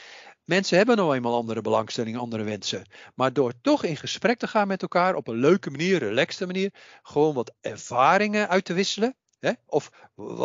mensen 0.45 0.77
hebben 0.77 0.97
nou 0.97 1.15
eenmaal 1.15 1.35
andere 1.35 1.61
belangstellingen, 1.61 2.21
andere 2.21 2.43
wensen. 2.43 2.87
Maar 3.15 3.33
door 3.33 3.53
toch 3.61 3.85
in 3.85 3.97
gesprek 3.97 4.39
te 4.39 4.47
gaan 4.47 4.69
met 4.69 4.83
elkaar 4.83 5.15
op 5.15 5.29
een 5.29 5.37
leuke 5.37 5.71
manier, 5.71 5.99
relaxte 5.99 6.47
manier, 6.47 6.75
gewoon 7.03 7.35
wat 7.35 7.55
ervaringen 7.61 8.49
uit 8.49 8.65
te 8.65 8.73
wisselen. 8.73 9.17
Hè? 9.39 9.53
Of 9.67 9.91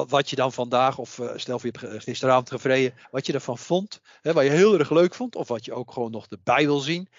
wat 0.08 0.30
je 0.30 0.36
dan 0.36 0.54
vandaag, 0.54 0.98
of 0.98 1.18
uh, 1.18 1.32
stel 1.36 1.60
je 1.62 1.74
hebt 1.80 2.04
gisteravond 2.04 2.50
gevreden, 2.50 2.94
wat 3.12 3.26
je 3.26 3.34
ervan 3.34 3.58
vond, 3.58 4.02
hè, 4.22 4.34
wat 4.34 4.44
je 4.44 4.50
heel 4.50 4.80
erg 4.80 4.90
leuk 4.90 5.14
vond, 5.14 5.36
of 5.36 5.48
wat 5.48 5.66
je 5.66 5.74
ook 5.74 5.92
gewoon 5.92 6.12
nog 6.12 6.26
erbij 6.30 6.66
wil 6.66 6.80
zien. 6.80 7.10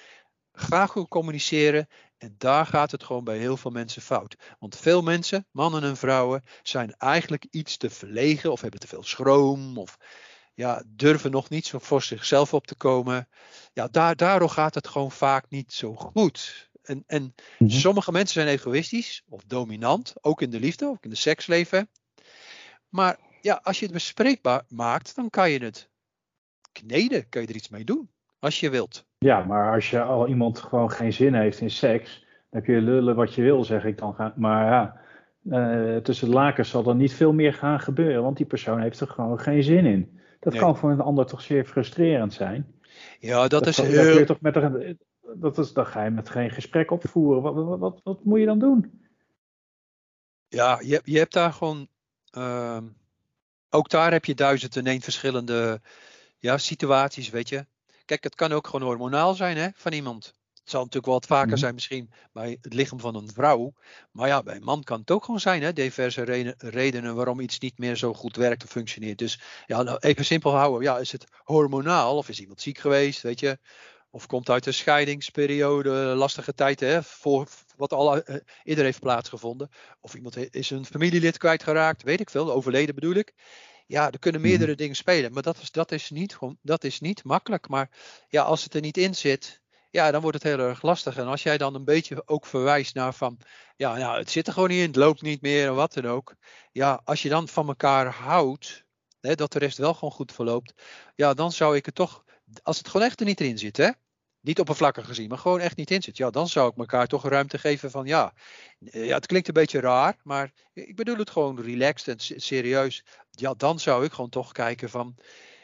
Graag 0.57 0.91
goed 0.91 1.09
communiceren. 1.09 1.89
En 2.19 2.35
daar 2.39 2.67
gaat 2.67 2.91
het 2.91 3.05
gewoon 3.05 3.25
bij 3.25 3.39
heel 3.39 3.57
veel 3.57 3.71
mensen 3.71 4.03
fout. 4.03 4.37
Want 4.59 4.77
veel 4.77 5.03
mensen, 5.03 5.47
mannen 5.51 5.83
en 5.83 5.97
vrouwen, 5.97 6.45
zijn 6.63 6.95
eigenlijk 6.99 7.47
iets 7.51 7.77
te 7.77 7.91
verlegen 7.91 8.53
of 8.53 8.61
hebben 8.61 8.81
te 8.81 8.87
veel 8.87 9.03
schroom. 9.03 9.79
Of 9.79 9.97
ja, 10.55 10.83
durven 10.87 11.31
nog 11.31 11.49
niet 11.49 11.67
zo 11.67 11.79
voor 11.79 12.03
zichzelf 12.03 12.55
op 12.55 12.67
te 12.67 12.75
komen. 12.75 13.29
Ja, 13.73 13.89
daar, 13.89 14.17
daardoor 14.17 14.51
gaat 14.51 14.75
het 14.75 14.89
gewoon 14.89 15.13
vaak 15.13 15.45
niet 15.49 15.73
zo 15.73 15.95
goed. 15.95 16.71
En, 16.83 17.05
en 17.07 17.35
mm-hmm. 17.59 17.79
sommige 17.79 18.13
mensen 18.13 18.43
zijn 18.43 18.55
egoïstisch 18.55 19.23
of 19.29 19.43
dominant, 19.47 20.15
ook 20.21 20.43
in 20.43 20.51
de 20.51 20.61
liefde, 20.61 20.87
ook 20.87 21.05
in 21.05 21.11
de 21.11 21.17
seksleven. 21.17 21.91
Maar 22.89 23.19
ja, 23.41 23.61
als 23.63 23.79
je 23.79 23.85
het 23.85 23.95
bespreekbaar 23.95 24.65
maakt, 24.69 25.15
dan 25.15 25.31
kan 25.31 25.51
je 25.51 25.59
het 25.59 25.89
kneden, 26.73 27.29
kan 27.29 27.43
je 27.43 27.49
er 27.49 27.55
iets 27.55 27.69
mee 27.69 27.85
doen, 27.85 28.11
als 28.45 28.61
je 28.61 28.71
wilt. 28.71 29.07
Ja, 29.19 29.45
maar 29.45 29.75
als 29.75 29.91
je 29.91 30.03
al 30.03 30.29
iemand 30.29 30.59
gewoon 30.59 30.91
geen 30.91 31.13
zin 31.13 31.35
heeft 31.35 31.61
in 31.61 31.71
seks, 31.71 32.27
dan 32.51 32.63
kun 32.63 32.75
je 32.75 32.81
lullen 32.81 33.17
wat 33.17 33.35
je 33.35 33.43
wil, 33.43 33.65
zeg 33.65 33.85
ik 33.85 33.99
dan. 33.99 34.33
Maar 34.37 34.67
ja, 34.67 35.01
uh, 35.43 35.97
tussen 35.97 36.29
de 36.29 36.35
lakens 36.35 36.69
zal 36.69 36.89
er 36.89 36.95
niet 36.95 37.15
veel 37.15 37.33
meer 37.33 37.55
gaan 37.55 37.81
gebeuren, 37.81 38.23
want 38.23 38.37
die 38.37 38.47
persoon 38.47 38.81
heeft 38.81 39.01
er 39.01 39.09
gewoon 39.09 39.41
geen 39.41 39.63
zin 39.63 39.87
in. 39.87 40.21
Dat 40.41 40.53
nee. 40.53 40.63
kan 40.63 40.77
voor 40.77 40.91
een 40.91 41.01
ander 41.01 41.27
toch 41.27 41.43
zeer 41.43 41.65
frustrerend 41.65 42.33
zijn. 42.33 42.75
Ja, 43.21 43.41
dat, 43.41 43.51
dat 43.51 43.67
is 43.67 43.77
kan, 43.77 43.85
heel... 43.85 44.19
Je 44.19 44.25
toch 44.25 44.41
met 44.41 44.57
een, 44.57 44.99
dat 45.35 45.59
is, 45.59 45.73
dan 45.73 45.87
ga 45.87 46.05
je 46.05 46.11
met 46.11 46.31
geen 46.31 46.51
gesprek 46.51 46.91
opvoeren. 46.91 47.43
Wat, 47.43 47.55
wat, 47.55 47.79
wat, 47.79 48.01
wat 48.05 48.25
moet 48.25 48.39
je 48.41 48.47
dan 48.47 48.59
doen? 48.59 49.03
Ja, 50.49 50.79
je, 50.83 51.01
je 51.05 51.19
hebt 51.19 51.33
daar 51.33 51.53
gewoon. 51.53 51.89
Uh, 52.39 52.79
ook 53.71 53.89
daar 53.89 54.13
heb 54.13 54.25
je 54.25 54.35
duizend 54.35 54.77
en 54.77 54.87
één 54.87 55.01
verschillende 55.01 55.81
ja, 56.39 56.59
situaties, 56.59 57.31
weet 57.31 57.49
je. 57.49 57.67
Kijk, 58.05 58.25
het 58.25 58.35
kan 58.35 58.53
ook 58.53 58.67
gewoon 58.67 58.87
hormonaal 58.87 59.35
zijn 59.35 59.57
hè, 59.57 59.69
van 59.75 59.93
iemand. 59.93 60.25
Het 60.25 60.73
zal 60.73 60.83
natuurlijk 60.83 61.07
wel 61.13 61.15
wat 61.15 61.27
vaker 61.39 61.51
Mhm. 61.51 61.59
zijn 61.59 61.75
misschien 61.75 62.11
bij 62.33 62.59
het 62.61 62.75
lichaam 62.75 63.01
van 63.01 63.15
een 63.15 63.31
vrouw. 63.35 63.73
Maar 64.13 64.29
ja, 64.29 64.43
bij 64.43 64.57
een 64.57 64.63
man 64.63 64.83
kan 64.83 65.01
het 65.01 65.11
ook 65.11 65.25
gewoon 65.25 65.41
zijn. 65.41 65.63
Hè? 65.63 65.73
Diverse 65.73 66.23
reden- 66.23 66.55
redenen 66.59 67.15
waarom 67.15 67.41
iets 67.41 67.59
niet 67.59 67.79
meer 67.79 67.97
zo 67.97 68.15
goed 68.15 68.37
werkt 68.37 68.65
of 68.65 68.71
functioneert. 68.71 69.19
Dus 69.19 69.41
ja, 69.67 69.83
nou, 69.83 69.99
even 70.01 70.25
simpel 70.25 70.55
houden. 70.57 70.83
Ja, 70.83 70.99
is 70.99 71.13
het 71.13 71.25
hormonaal 71.43 72.17
of 72.17 72.29
is 72.29 72.41
iemand 72.41 72.61
ziek 72.61 72.79
geweest, 72.79 73.23
weet 73.23 73.41
je? 73.41 73.59
Of 74.11 74.27
komt 74.27 74.51
uit 74.51 74.67
een 74.67 74.75
scheidingsperiode, 74.75 75.91
lastige 75.91 76.55
tijd, 76.55 76.81
hè, 76.81 77.03
voor 77.03 77.49
wat 77.77 77.93
al 77.93 78.23
eh, 78.23 78.37
eerder 78.63 78.85
heeft 78.85 79.01
plaatsgevonden. 79.01 79.69
Of 80.01 80.15
iemand 80.15 80.55
is 80.55 80.71
een 80.71 80.85
familielid 80.87 81.39
kwijtgeraakt, 81.39 82.03
weet 82.03 82.21
ik 82.21 82.31
veel, 82.31 82.53
overleden 82.53 82.95
bedoel 82.95 83.15
ik. 83.15 83.35
Ja, 83.87 84.11
er 84.11 84.19
kunnen 84.19 84.41
meerdere 84.41 84.75
dingen 84.75 84.97
spelen, 84.97 85.33
maar 85.33 85.43
dat 85.43 85.59
is, 85.59 85.71
dat, 85.71 85.93
is 85.93 86.11
niet, 86.11 86.39
dat 86.63 86.85
is 86.85 87.01
niet 87.01 87.25
makkelijk. 87.25 87.69
Maar 87.69 87.91
ja, 88.29 88.43
als 88.43 88.65
het 88.65 88.75
er 88.75 88.81
niet 88.81 88.97
in 88.97 89.15
zit, 89.15 89.63
ja, 89.91 90.11
dan 90.11 90.21
wordt 90.21 90.43
het 90.43 90.53
heel 90.53 90.67
erg 90.67 90.83
lastig. 90.83 91.17
En 91.17 91.27
als 91.27 91.43
jij 91.43 91.59
dan 91.59 91.75
een 91.75 91.85
beetje 91.85 92.23
ook 92.29 92.47
verwijst 92.47 92.95
naar 92.95 93.15
van, 93.15 93.39
ja, 93.77 93.97
nou, 93.97 94.19
het 94.19 94.31
zit 94.31 94.47
er 94.47 94.53
gewoon 94.53 94.69
niet 94.69 94.81
in, 94.81 94.87
het 94.87 94.97
loopt 94.97 95.23
niet 95.23 95.41
meer 95.41 95.67
en 95.67 95.75
wat 95.75 95.93
dan 95.93 96.07
ook. 96.07 96.35
Ja, 96.73 97.01
als 97.05 97.23
je 97.23 97.29
dan 97.29 97.49
van 97.49 97.69
elkaar 97.69 98.07
houdt, 98.07 98.85
hè, 99.21 99.35
dat 99.35 99.53
de 99.53 99.59
rest 99.59 99.79
wel 99.79 99.95
gewoon 99.95 100.15
goed 100.15 100.33
verloopt, 100.33 100.73
ja, 101.15 101.35
dan 101.35 101.53
zou 101.53 101.77
ik 101.77 101.87
het 101.87 101.95
toch, 101.95 102.25
als 102.63 102.79
het 102.79 102.89
gewoon 102.89 103.07
echt 103.07 103.21
er 103.21 103.27
niet 103.27 103.41
in 103.41 103.59
zit, 103.59 103.77
hè, 103.77 103.91
niet 104.41 104.61
oppervlakkig 104.61 105.07
gezien, 105.07 105.29
maar 105.29 105.39
gewoon 105.39 105.61
echt 105.61 105.77
niet 105.77 105.91
in 105.91 106.03
zit. 106.03 106.17
Ja, 106.17 106.31
dan 106.31 106.49
zou 106.49 106.71
ik 106.71 106.77
elkaar 106.77 107.07
toch 107.07 107.29
ruimte 107.29 107.59
geven 107.59 107.91
van 107.91 108.07
ja. 108.07 108.35
Ja, 108.79 109.15
het 109.15 109.27
klinkt 109.27 109.49
een 109.49 109.55
beetje 109.55 109.81
raar, 109.81 110.17
maar 110.23 110.53
ik 110.73 110.97
bedoel 110.97 111.17
het 111.17 111.31
gewoon 111.31 111.61
relaxed 111.61 112.09
en 112.09 112.21
se- 112.21 112.39
serieus. 112.39 113.05
Ja, 113.41 113.55
dan 113.55 113.81
zou 113.81 114.05
ik 114.05 114.13
gewoon 114.13 114.31
toch 114.31 114.53
kijken 114.53 114.91
van 114.91 115.17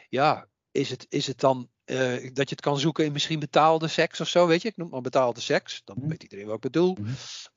ja, 0.09 0.47
is 0.71 0.89
het, 0.89 1.05
is 1.09 1.27
het 1.27 1.39
dan 1.39 1.69
eh, 1.83 1.97
dat 2.33 2.49
je 2.49 2.55
het 2.55 2.61
kan 2.61 2.79
zoeken 2.79 3.05
in 3.05 3.11
misschien 3.11 3.39
betaalde 3.39 3.87
seks 3.87 4.21
of 4.21 4.27
zo, 4.27 4.47
weet 4.47 4.61
je? 4.61 4.67
Ik 4.67 4.77
noem 4.77 4.89
maar 4.89 5.01
betaalde 5.01 5.41
seks, 5.41 5.81
dan 5.83 5.97
Mhm. 5.99 6.07
weet 6.07 6.23
iedereen 6.23 6.45
wat 6.45 6.55
ik 6.55 6.61
bedoel. 6.61 6.97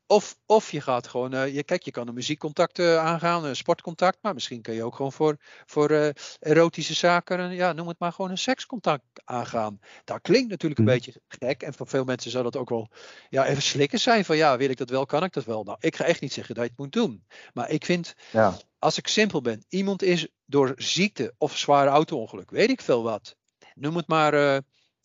Of, 0.07 0.37
of 0.47 0.71
je 0.71 0.81
gaat 0.81 1.07
gewoon, 1.09 1.33
eh, 1.35 1.55
je, 1.55 1.63
kijk, 1.65 1.83
je 1.83 1.91
kan 1.91 2.09
een 2.09 2.15
muziekcontact 2.15 2.79
eh, 2.79 2.99
aangaan, 2.99 3.45
een 3.45 3.57
sportcontact, 3.57 4.19
maar 4.23 4.35
misschien 4.35 4.63
kun 4.63 4.75
je 4.75 4.85
ook 4.85 4.95
gewoon 4.97 5.13
voor, 5.13 5.37
voor 5.67 5.91
eh, 5.91 6.09
erotische 6.41 6.95
zaken, 6.95 7.41
een- 7.41 7.55
ja, 7.55 7.73
noem 7.73 7.89
het 7.89 7.99
maar 7.99 8.13
gewoon 8.13 8.31
een 8.31 8.39
sekscontact 8.39 9.03
aangaan. 9.25 9.81
Dat 10.05 10.21
klinkt 10.23 10.49
natuurlijk 10.51 10.81
een 10.81 10.87
Mhm. 10.87 10.95
beetje 10.95 11.21
gek 11.29 11.63
en 11.63 11.75
voor 11.75 11.87
veel 11.87 12.05
mensen 12.05 12.31
zou 12.31 12.45
dat 12.45 12.57
ook 12.57 12.69
wel 12.69 12.89
ja, 13.29 13.47
even 13.47 13.63
slikken 13.63 14.01
zijn 14.01 14.25
van 14.25 14.37
ja, 14.37 14.57
wil 14.57 14.71
ik 14.71 14.77
dat 14.77 14.91
wel, 14.91 15.07
kan 15.07 15.25
ik 15.25 15.33
dat 15.33 15.45
wel? 15.45 15.63
Nou, 15.65 15.77
ik 15.81 15.97
ga 15.97 16.05
echt 16.05 16.21
niet 16.21 16.33
zeggen 16.33 16.55
dat 16.55 16.65
je 16.65 16.71
het 16.71 16.79
moet 16.79 16.93
doen, 16.93 17.27
maar 17.53 17.71
ik 17.71 17.85
vind 17.85 18.15
Ja. 18.33 18.59
als 18.79 18.99
ik 18.99 19.07
simpel 19.07 19.41
ben, 19.41 19.65
iemand 19.69 20.03
is 20.03 20.29
door 20.45 20.73
ziekte 20.77 21.35
of 21.39 21.57
zware 21.59 21.91
auto-ongeluk, 21.91 22.51
weet 22.51 22.71
ik 22.71 22.81
veel 22.81 23.03
wat. 23.03 23.37
Noem 23.75 23.97
het 23.97 24.07
maar 24.09 24.63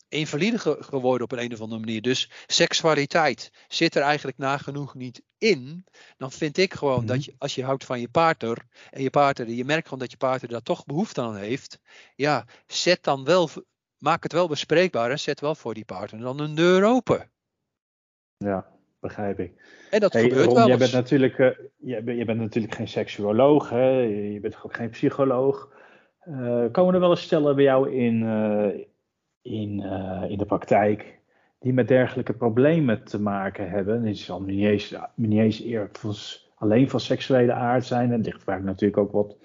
invalide 0.09 0.59
ge- 0.59 0.77
geworden 0.79 1.23
op 1.23 1.31
een, 1.31 1.39
een 1.43 1.53
of 1.53 1.61
andere 1.61 1.79
manier. 1.79 2.01
Dus 2.01 2.29
seksualiteit 2.47 3.51
zit 3.67 3.95
er 3.95 4.01
eigenlijk 4.01 4.37
nagenoeg 4.37 4.95
niet 4.95 5.21
in. 5.37 5.85
Dan 6.17 6.31
vind 6.31 6.57
ik 6.57 6.73
gewoon 6.73 6.97
Mhm. 6.97 7.07
dat 7.07 7.25
je, 7.25 7.33
als 7.37 7.55
je 7.55 7.63
houdt 7.63 7.85
van 7.85 7.99
je 7.99 8.09
partner 8.09 8.57
en 8.91 9.01
je 9.01 9.09
partner, 9.09 9.49
je 9.49 9.65
merkt 9.65 9.83
gewoon 9.83 9.99
dat 9.99 10.11
je 10.11 10.17
partner 10.17 10.49
daar 10.51 10.61
toch 10.61 10.85
behoefte 10.85 11.21
aan 11.21 11.35
heeft. 11.35 11.79
Ja, 12.15 12.45
zet 12.67 13.03
dan 13.03 13.23
wel, 13.23 13.49
maak 13.97 14.23
het 14.23 14.33
wel 14.33 14.47
bespreekbaar 14.47 15.11
en 15.11 15.19
zet 15.19 15.39
wel 15.39 15.55
voor 15.55 15.73
die 15.73 15.85
partner 15.85 16.21
dan 16.21 16.39
een 16.39 16.55
deur 16.55 16.83
open. 16.83 17.29
ja, 18.37 18.65
begrijp 18.99 19.39
ik. 19.39 19.51
En 19.89 19.99
dat 19.99 20.13
Hey, 20.13 20.21
gebeurt 20.21 20.45
Ron, 20.45 20.55
wel 20.55 20.67
jij 20.67 20.77
bent, 20.77 20.91
natuurlijk, 20.91 21.39
eh, 21.39 21.49
jij, 21.77 22.03
bent, 22.03 22.17
jij 22.17 22.25
bent 22.25 22.39
natuurlijk 22.39 22.75
geen 22.75 22.87
seksuoloog, 22.87 23.69
hè? 23.69 23.89
je 23.99 24.39
bent 24.39 24.63
ook 24.63 24.75
geen 24.75 24.89
psycholoog. 24.89 25.71
Eh, 26.19 26.65
komen 26.71 26.93
er 26.93 26.99
wel 26.99 27.09
eens 27.09 27.21
stellen 27.21 27.55
bij 27.55 27.63
jou 27.63 27.91
in, 27.95 28.23
eh, 28.23 28.85
in, 29.41 29.81
eh, 29.81 30.29
in 30.29 30.37
de 30.37 30.45
praktijk 30.45 31.19
die 31.59 31.73
met 31.73 31.87
dergelijke 31.87 32.33
problemen 32.33 33.03
te 33.03 33.21
maken 33.21 33.69
hebben? 33.69 34.03
Het 34.03 34.17
zal 34.17 34.41
niet 34.41 34.65
eens, 34.65 34.95
niet 35.15 35.39
eens 35.39 35.63
eer 35.63 35.89
van, 35.91 36.13
s- 36.13 36.51
alleen 36.55 36.89
van 36.89 36.99
seksuele 36.99 37.53
aard 37.53 37.85
zijn, 37.85 38.11
er 38.11 38.17
ligt 38.19 38.43
vaak 38.43 38.63
natuurlijk 38.63 38.99
ook 38.99 39.11
wat, 39.11 39.37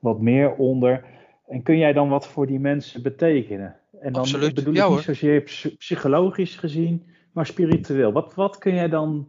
wat 0.00 0.20
meer 0.20 0.54
onder. 0.54 1.04
En 1.46 1.62
kun 1.62 1.78
jij 1.78 1.92
dan 1.92 2.08
wat 2.08 2.26
voor 2.28 2.46
die 2.46 2.60
mensen 2.60 3.02
betekenen? 3.02 3.76
En 4.00 4.12
dan 4.12 4.22
Absoluut, 4.22 4.54
bedoel 4.54 4.74
ja, 4.74 4.84
ik 4.84 4.90
niet 4.90 5.00
zozeer 5.00 5.40
psy- 5.40 5.76
psychologisch 5.76 6.56
gezien, 6.56 7.06
maar 7.32 7.46
spiritueel. 7.46 8.12
Wat, 8.12 8.34
wat 8.34 8.58
kun 8.58 8.74
jij 8.74 8.88
dan 8.88 9.26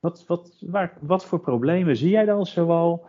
wat, 0.00 0.24
wat, 0.26 0.62
waar, 0.66 0.92
wat 1.00 1.24
voor 1.26 1.40
problemen 1.40 1.96
zie 1.96 2.10
jij 2.10 2.24
dan 2.24 2.46
zoal 2.46 3.04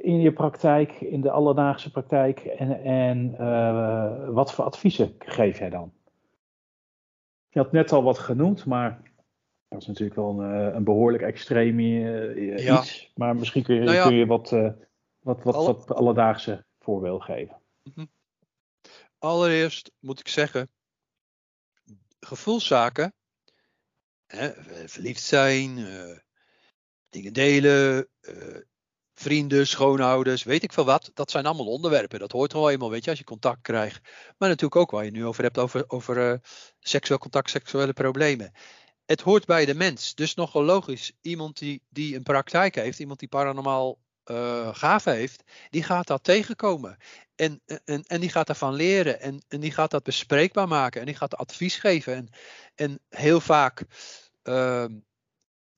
in 0.00 0.20
je 0.20 0.32
praktijk, 0.32 1.00
in 1.00 1.20
de 1.20 1.30
alledaagse 1.30 1.90
praktijk? 1.90 2.38
En, 2.38 2.82
en 2.84 3.34
eh, 3.38 4.28
wat 4.28 4.52
voor 4.52 4.64
adviezen 4.64 5.14
geef 5.18 5.58
jij 5.58 5.70
dan? 5.70 5.92
Je 7.48 7.58
had 7.58 7.72
net 7.72 7.92
al 7.92 8.02
wat 8.02 8.18
genoemd, 8.18 8.64
maar 8.66 9.02
dat 9.68 9.80
is 9.80 9.86
natuurlijk 9.86 10.16
wel 10.16 10.40
een, 10.40 10.68
eh, 10.68 10.74
een 10.74 10.84
behoorlijk 10.84 11.22
extreem 11.22 11.78
eh, 11.78 12.58
Ja. 12.64 12.78
iets. 12.78 13.12
Maar 13.14 13.36
misschien 13.36 13.62
kun 13.62 13.74
je, 13.74 13.80
Nou 13.80 13.94
ja. 13.96 14.06
kun 14.06 14.14
je 14.14 14.26
wat, 14.26 14.52
eh, 14.52 14.72
wat, 15.18 15.42
wat, 15.42 15.54
Alle- 15.54 15.66
wat 15.66 15.92
alledaagse 15.94 16.64
voorbeeld 16.78 17.22
geven. 17.22 17.60
Allereerst 19.18 19.92
moet 19.98 20.20
ik 20.20 20.28
zeggen, 20.28 20.70
gevoelszaken, 22.20 23.14
hè, 24.26 24.52
verliefd 24.88 25.22
zijn, 25.22 25.76
dingen 27.08 27.32
delen, 27.32 28.08
vrienden, 29.22 29.66
schoonouders, 29.66 30.42
weet 30.42 30.62
ik 30.62 30.72
veel 30.72 30.84
wat, 30.84 31.10
dat 31.14 31.30
zijn 31.30 31.46
allemaal 31.46 31.66
onderwerpen. 31.66 32.18
Dat 32.18 32.32
hoort 32.32 32.52
gewoon 32.52 32.70
eenmaal, 32.70 32.90
weet 32.90 33.04
je, 33.04 33.10
als 33.10 33.18
je 33.18 33.24
contact 33.24 33.62
krijgt. 33.62 34.00
Maar 34.38 34.48
natuurlijk 34.48 34.80
ook 34.80 34.90
waar 34.90 35.04
je 35.04 35.10
nu 35.10 35.26
over 35.26 35.42
hebt, 35.42 35.58
over, 35.58 35.84
over 35.86 36.30
eh, 36.30 36.38
seksueel 36.80 37.18
contact, 37.18 37.50
seksuele 37.50 37.92
problemen. 37.92 38.52
Het 39.06 39.20
hoort 39.20 39.46
bij 39.46 39.64
de 39.64 39.74
mens. 39.74 40.14
Dus 40.14 40.34
nogal 40.34 40.62
logisch, 40.64 41.12
iemand 41.20 41.58
die, 41.58 41.82
die 41.88 42.16
een 42.16 42.22
praktijk 42.22 42.74
heeft, 42.74 42.98
iemand 42.98 43.18
die 43.18 43.28
paranormaal 43.28 43.98
eh 44.24 44.74
gaven 44.74 45.14
heeft, 45.14 45.42
die 45.70 45.82
gaat 45.82 46.06
dat 46.06 46.24
tegenkomen. 46.24 46.96
En, 47.34 47.60
en, 47.84 48.02
en 48.02 48.20
die 48.20 48.30
gaat 48.30 48.46
daarvan 48.46 48.74
leren. 48.74 49.20
En, 49.20 49.42
en 49.48 49.60
die 49.60 49.72
gaat 49.72 49.90
dat 49.90 50.02
bespreekbaar 50.02 50.68
maken. 50.68 51.00
En 51.00 51.06
die 51.06 51.16
gaat 51.16 51.36
advies 51.36 51.76
geven. 51.76 52.14
En, 52.14 52.28
en 52.74 53.00
heel 53.08 53.40
vaak, 53.40 53.84
ehm, 54.42 54.98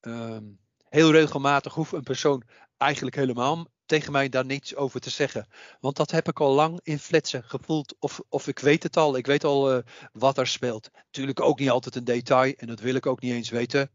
ehm, 0.01 0.45
heel 0.88 1.12
regelmatig 1.12 1.74
hoeft 1.74 1.92
een 1.92 2.03
persoon 2.03 2.42
eigenlijk 2.85 3.16
helemaal 3.16 3.66
tegen 3.87 4.12
mij 4.12 4.28
daar 4.28 4.45
niets 4.45 4.74
over 4.76 5.01
te 5.01 5.11
zeggen. 5.11 5.47
Want 5.80 5.97
dat 5.97 6.11
heb 6.11 6.28
ik 6.28 6.41
al 6.41 6.53
lang 6.53 6.80
in 6.82 6.99
flitsen 6.99 7.45
gevoeld. 7.45 7.97
Of, 7.99 8.20
of 8.28 8.49
ik 8.49 8.59
weet 8.59 8.82
het 8.82 8.97
al. 8.97 9.16
Ik 9.16 9.26
weet 9.26 9.45
al 9.45 9.72
eh, 9.72 9.78
wat 10.12 10.39
er 10.39 10.47
speelt. 10.47 10.91
Natuurlijk 10.95 11.41
ook 11.41 11.59
niet 11.59 11.70
altijd 11.70 11.95
een 11.95 12.05
detail. 12.05 12.53
En 12.57 12.66
dat 12.66 12.80
wil 12.80 12.95
ik 12.95 13.07
ook 13.07 13.20
niet 13.20 13.32
eens 13.32 13.51
weten. 13.51 13.91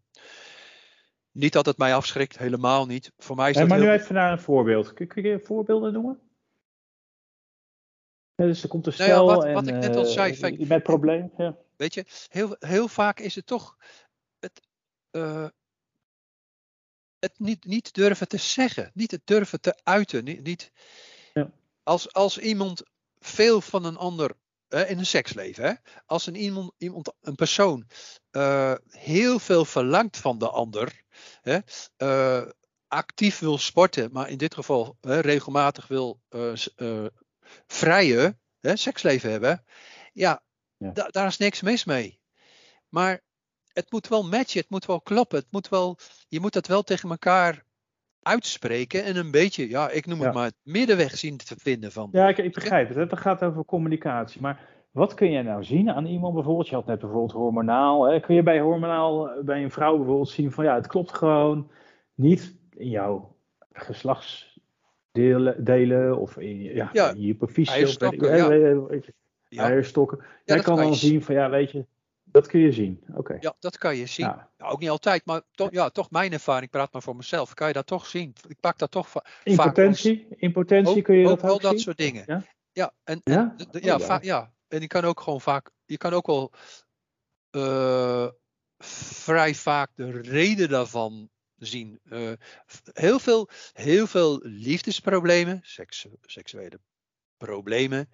Niet 1.32 1.54
dat 1.54 1.66
het 1.66 1.78
mij 1.78 1.96
afschrikt. 1.96 2.38
Helemaal 2.38 2.86
niet. 2.86 3.12
Voor 3.18 3.36
mij 3.36 3.50
is 3.50 3.56
maar 3.56 3.68
heel... 3.68 3.80
nu 3.80 3.92
even 3.92 4.16
naar 4.16 4.32
een 4.32 4.40
voorbeeld. 4.40 4.94
Kun, 4.94 5.08
kun 5.08 5.24
je 5.24 5.40
voorbeelden 5.44 5.94
noemen? 5.94 6.20
Ja, 8.36 8.46
dus 8.46 8.64
er 8.64 8.70
komt 8.70 8.88
een 8.88 8.94
Nou 8.98 9.10
ja, 9.10 9.16
stel 9.16 9.26
wat- 9.26 9.46
en 9.46 9.54
wat 9.54 9.68
ik 9.68 9.74
net 9.74 9.96
al 9.96 10.06
eh, 10.06 10.10
zei, 10.12 10.36
Frank. 10.36 10.60
met 10.60 10.84
probleem. 10.84 11.32
Ja. 11.38 11.58
Weet 11.76 11.94
je, 11.94 12.06
heel, 12.28 12.56
heel 12.60 12.88
vaak 12.88 13.20
is 13.20 13.36
het 13.36 13.46
toch 13.46 13.78
het, 14.40 14.68
eh, 15.12 15.48
het 17.20 17.34
niet, 17.40 17.66
niet 17.66 17.94
durven 17.94 18.28
te 18.28 18.38
zeggen, 18.38 18.92
niet 18.94 19.12
het 19.12 19.22
durven 19.26 19.62
te 19.62 19.80
uiten. 19.84 20.24
Niet, 20.24 20.44
niet, 20.44 20.72
Ja. 21.34 21.52
als, 21.84 22.14
als 22.14 22.38
iemand 22.38 22.84
veel 23.20 23.62
van 23.62 23.86
een 23.86 23.98
ander 23.98 24.32
hè, 24.68 24.86
in 24.88 24.98
een 24.98 25.06
seksleven, 25.06 25.64
hè, 25.66 25.74
als 26.06 26.26
een, 26.26 26.36
iemand, 26.36 26.72
iemand, 26.78 27.14
een 27.22 27.36
persoon 27.36 27.88
eh, 28.32 28.74
heel 28.90 29.40
veel 29.40 29.66
verlangt 29.66 30.18
van 30.18 30.38
de 30.38 30.50
ander, 30.50 31.02
hè, 31.42 31.60
eh, 31.98 32.50
actief 32.88 33.40
wil 33.40 33.58
sporten, 33.58 34.10
maar 34.12 34.30
in 34.30 34.38
dit 34.38 34.54
geval 34.54 34.98
hè, 35.02 35.20
regelmatig 35.20 35.88
wil 35.88 36.22
eh, 36.30 37.06
vrije 37.68 38.38
hè, 38.60 38.76
seksleven 38.76 39.32
hebben, 39.32 39.66
ja, 40.14 40.44
Ja. 40.78 40.92
da- 40.92 41.08
daar 41.08 41.28
is 41.28 41.38
niks 41.38 41.62
mis 41.62 41.84
mee. 41.84 42.22
Maar 42.90 43.22
het 43.74 43.92
moet 43.92 44.08
wel 44.08 44.24
matchen, 44.24 44.60
het 44.60 44.70
moet 44.70 44.86
wel 44.86 45.02
kloppen, 45.02 45.38
het 45.38 45.48
moet 45.52 45.70
wel, 45.70 45.98
je 46.28 46.40
moet 46.40 46.54
dat 46.54 46.68
wel 46.68 46.82
tegen 46.84 47.10
elkaar 47.10 47.64
uitspreken 48.22 49.04
en 49.04 49.16
een 49.16 49.32
beetje, 49.32 49.70
ja, 49.70 49.90
ik 49.90 50.06
noem 50.06 50.18
het 50.20 50.28
Ja. 50.28 50.34
maar, 50.34 50.46
het 50.46 50.56
middenweg 50.64 51.18
zien 51.18 51.38
te 51.38 51.56
vinden 51.58 51.92
van. 51.92 52.10
Ja, 52.12 52.28
ik, 52.28 52.38
ik 52.38 52.54
begrijp 52.54 52.88
het. 52.88 52.98
Het 53.12 53.20
gaat 53.20 53.44
over 53.44 53.66
communicatie. 53.66 54.42
Maar 54.42 54.68
wat 54.92 55.14
kun 55.14 55.32
je 55.32 55.42
nou 55.44 55.64
zien 55.64 55.90
aan 55.90 56.06
iemand 56.06 56.34
bijvoorbeeld? 56.34 56.68
Je 56.68 56.76
had 56.76 56.86
net 56.86 57.00
bijvoorbeeld 57.00 57.32
hormonaal. 57.32 58.04
Hè? 58.04 58.20
Kun 58.20 58.36
je 58.36 58.44
bij 58.44 58.60
hormonaal, 58.60 59.30
eh, 59.30 59.44
bij 59.44 59.64
een 59.64 59.72
vrouw 59.72 59.98
bijvoorbeeld 59.98 60.30
zien 60.30 60.52
van 60.52 60.64
ja, 60.66 60.76
het 60.76 60.88
klopt 60.88 61.14
gewoon 61.14 61.72
niet 62.16 62.56
in 62.78 62.90
jouw 62.90 63.36
geslachtsdelen 63.72 65.64
delen 65.64 66.18
of 66.20 66.38
in, 66.38 66.62
je- 66.62 66.74
ja, 66.74 66.90
Ja, 66.94 67.10
in 67.14 67.22
je 67.22 67.36
of 67.40 67.58
eierstokken, 67.58 68.36
ja. 69.50 69.70
Eierstokken. 69.70 70.20
Jij 70.46 70.60
kan 70.60 70.76
dan 70.76 70.96
zien. 70.96 71.10
zien 71.10 71.24
van 71.24 71.36
ja, 71.36 71.50
weet 71.50 71.72
je, 71.72 71.86
dat 72.32 72.48
kun 72.48 72.60
je 72.60 72.72
zien. 72.72 73.04
Oké. 73.16 73.38
ja, 73.40 73.56
dat 73.60 73.78
kan 73.78 73.96
je 73.96 74.06
zien. 74.06 74.26
Ja. 74.26 74.50
Ja, 74.58 74.66
ook 74.68 74.80
niet 74.80 74.90
altijd, 74.90 75.26
maar 75.26 75.42
toch, 75.52 75.72
ja, 75.72 75.90
toch 75.90 76.12
mijn 76.12 76.32
ervaring, 76.34 76.66
ik 76.66 76.72
praat 76.72 76.94
maar 76.94 77.02
voor 77.02 77.16
mezelf, 77.16 77.54
kan 77.54 77.68
je 77.68 77.74
dat 77.74 77.88
toch 77.88 78.06
zien. 78.06 78.34
Ik 78.48 78.60
pak 78.60 78.78
dat 78.78 78.92
toch 78.92 79.10
va- 79.10 79.24
vaak 79.44 79.78
als- 79.80 80.06
Impotentie, 80.38 80.98
ook, 80.98 81.04
kun 81.04 81.16
je 81.16 81.24
ook 81.24 81.30
dat 81.30 81.42
wel 81.42 81.54
ook 81.54 81.62
dat 81.62 81.72
zien? 81.72 81.80
soort 81.80 81.98
dingen. 81.98 82.24
Ja? 82.28 82.44
Ja, 82.72 82.94
en, 83.04 83.22
en 83.24 83.34
Ja? 83.72 83.98
Oh, 83.98 84.18
ja, 84.22 84.54
en 84.68 84.82
je 84.82 84.88
kan 84.88 85.04
ook 85.04 85.22
gewoon 85.22 85.42
vaak, 85.42 85.70
je 85.86 85.98
kan 85.98 86.14
ook 86.14 86.28
wel 86.28 86.52
eh, 87.50 88.28
vrij 89.24 89.56
vaak 89.56 89.92
de 89.96 90.12
reden 90.12 90.70
daarvan 90.70 91.30
zien. 91.56 92.00
Eh, 92.04 92.32
heel, 92.94 93.20
veel, 93.20 93.50
heel 93.74 94.08
veel 94.08 94.40
liefdesproblemen, 94.44 95.60
seks, 95.64 96.08
seksuele 96.22 96.80
problemen. 97.38 98.10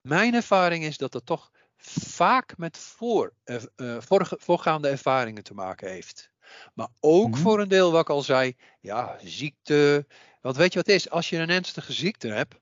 Mijn 0.00 0.34
ervaring 0.34 0.84
is 0.84 0.96
dat 0.98 1.12
het 1.12 1.26
toch 1.26 1.50
vaak 1.90 2.56
met 2.56 2.78
voor, 2.78 3.32
eh, 3.44 3.56
eh, 3.76 3.96
vorige, 4.00 4.36
voorgaande 4.40 4.88
ervaringen 4.88 5.42
te 5.44 5.54
maken 5.54 5.90
heeft. 5.90 6.30
Maar 6.74 6.88
ook 7.00 7.28
Mhm. 7.30 7.40
voor 7.40 7.60
een 7.60 7.68
deel, 7.68 7.92
wat 7.92 8.00
ik 8.00 8.10
al 8.10 8.22
zei, 8.22 8.56
ja, 8.80 9.18
ziekte. 9.22 10.06
Want 10.40 10.56
weet 10.56 10.72
je 10.72 10.78
wat 10.78 10.86
het 10.86 10.96
is? 10.96 11.10
Als 11.10 11.28
je 11.30 11.36
een 11.36 11.50
ernstige 11.50 11.92
ziekte 11.92 12.28
hebt, 12.28 12.54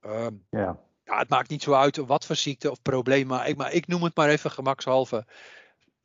ehm, 0.00 0.34
Ja. 0.50 0.78
ja, 1.04 1.18
het 1.18 1.28
maakt 1.28 1.48
niet 1.50 1.62
zo 1.62 1.72
uit 1.74 1.96
wat 1.96 2.26
voor 2.26 2.36
ziekte 2.36 2.70
of 2.70 2.82
probleem, 2.82 3.26
maar 3.26 3.48
ik, 3.48 3.56
maar 3.56 3.72
ik 3.72 3.86
noem 3.86 4.02
het 4.02 4.16
maar 4.16 4.28
even 4.28 4.50
gemakshalve. 4.50 5.26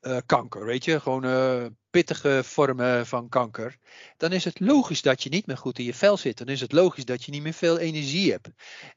Eh, 0.08 0.18
kanker, 0.26 0.66
weet 0.66 0.86
je, 0.86 1.00
gewoon 1.00 1.26
uh, 1.26 1.66
pittige 1.90 2.42
vormen 2.44 3.08
van 3.08 3.30
kanker, 3.30 3.78
dan 4.18 4.32
is 4.32 4.44
het 4.44 4.60
logisch 4.60 5.02
dat 5.02 5.24
je 5.24 5.30
niet 5.30 5.46
meer 5.46 5.58
goed 5.58 5.80
in 5.80 5.86
je 5.86 5.94
vel 5.94 6.18
zit. 6.18 6.38
Dan 6.38 6.48
is 6.48 6.62
het 6.62 6.72
logisch 6.72 7.06
dat 7.06 7.24
je 7.24 7.32
niet 7.32 7.42
meer 7.42 7.54
veel 7.54 7.78
energie 7.78 8.32
hebt. 8.32 8.50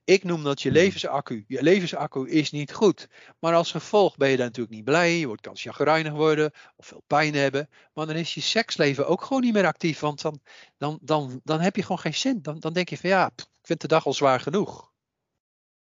Ik 0.05 0.25
noem 0.25 0.43
dat 0.43 0.63
je 0.63 0.69
hmm. 0.69 0.79
levensaccu. 0.79 1.45
Je 1.49 1.63
levensaccu 1.63 2.29
is 2.29 2.51
niet 2.51 2.73
goed. 2.73 3.09
Maar 3.39 3.55
als 3.55 3.71
gevolg 3.71 4.17
ben 4.17 4.31
je 4.31 4.37
daar 4.37 4.47
natuurlijk 4.47 4.75
niet 4.75 4.85
blij. 4.85 5.19
Je 5.19 5.27
wordt 5.27 5.43
kans 5.43 5.63
chagrijnig 5.63 6.13
worden 6.13 6.53
of 6.77 6.87
veel 6.87 7.03
pijn 7.07 7.35
hebben. 7.35 7.69
Maar 7.95 8.07
dan 8.07 8.17
is 8.17 8.35
je 8.35 8.41
seksleven 8.41 9.07
ook 9.07 9.23
gewoon 9.23 9.43
niet 9.43 9.53
meer 9.53 9.67
actief. 9.67 10.01
Want 10.01 10.23
dan, 10.23 10.41
dan, 10.79 10.99
dan, 11.03 11.41
dan 11.45 11.61
heb 11.61 11.77
je 11.77 11.83
gewoon 11.83 11.99
geen 11.99 12.15
zin. 12.15 12.43
Dan, 12.43 12.59
dan 12.61 12.73
denk 12.73 12.89
je 12.89 12.99
van 12.99 13.11
ja, 13.11 13.27
ik 13.37 13.47
vind 13.63 13.81
de 13.81 13.89
dag 13.89 14.07
al 14.07 14.15
zwaar 14.15 14.41
genoeg. 14.41 14.93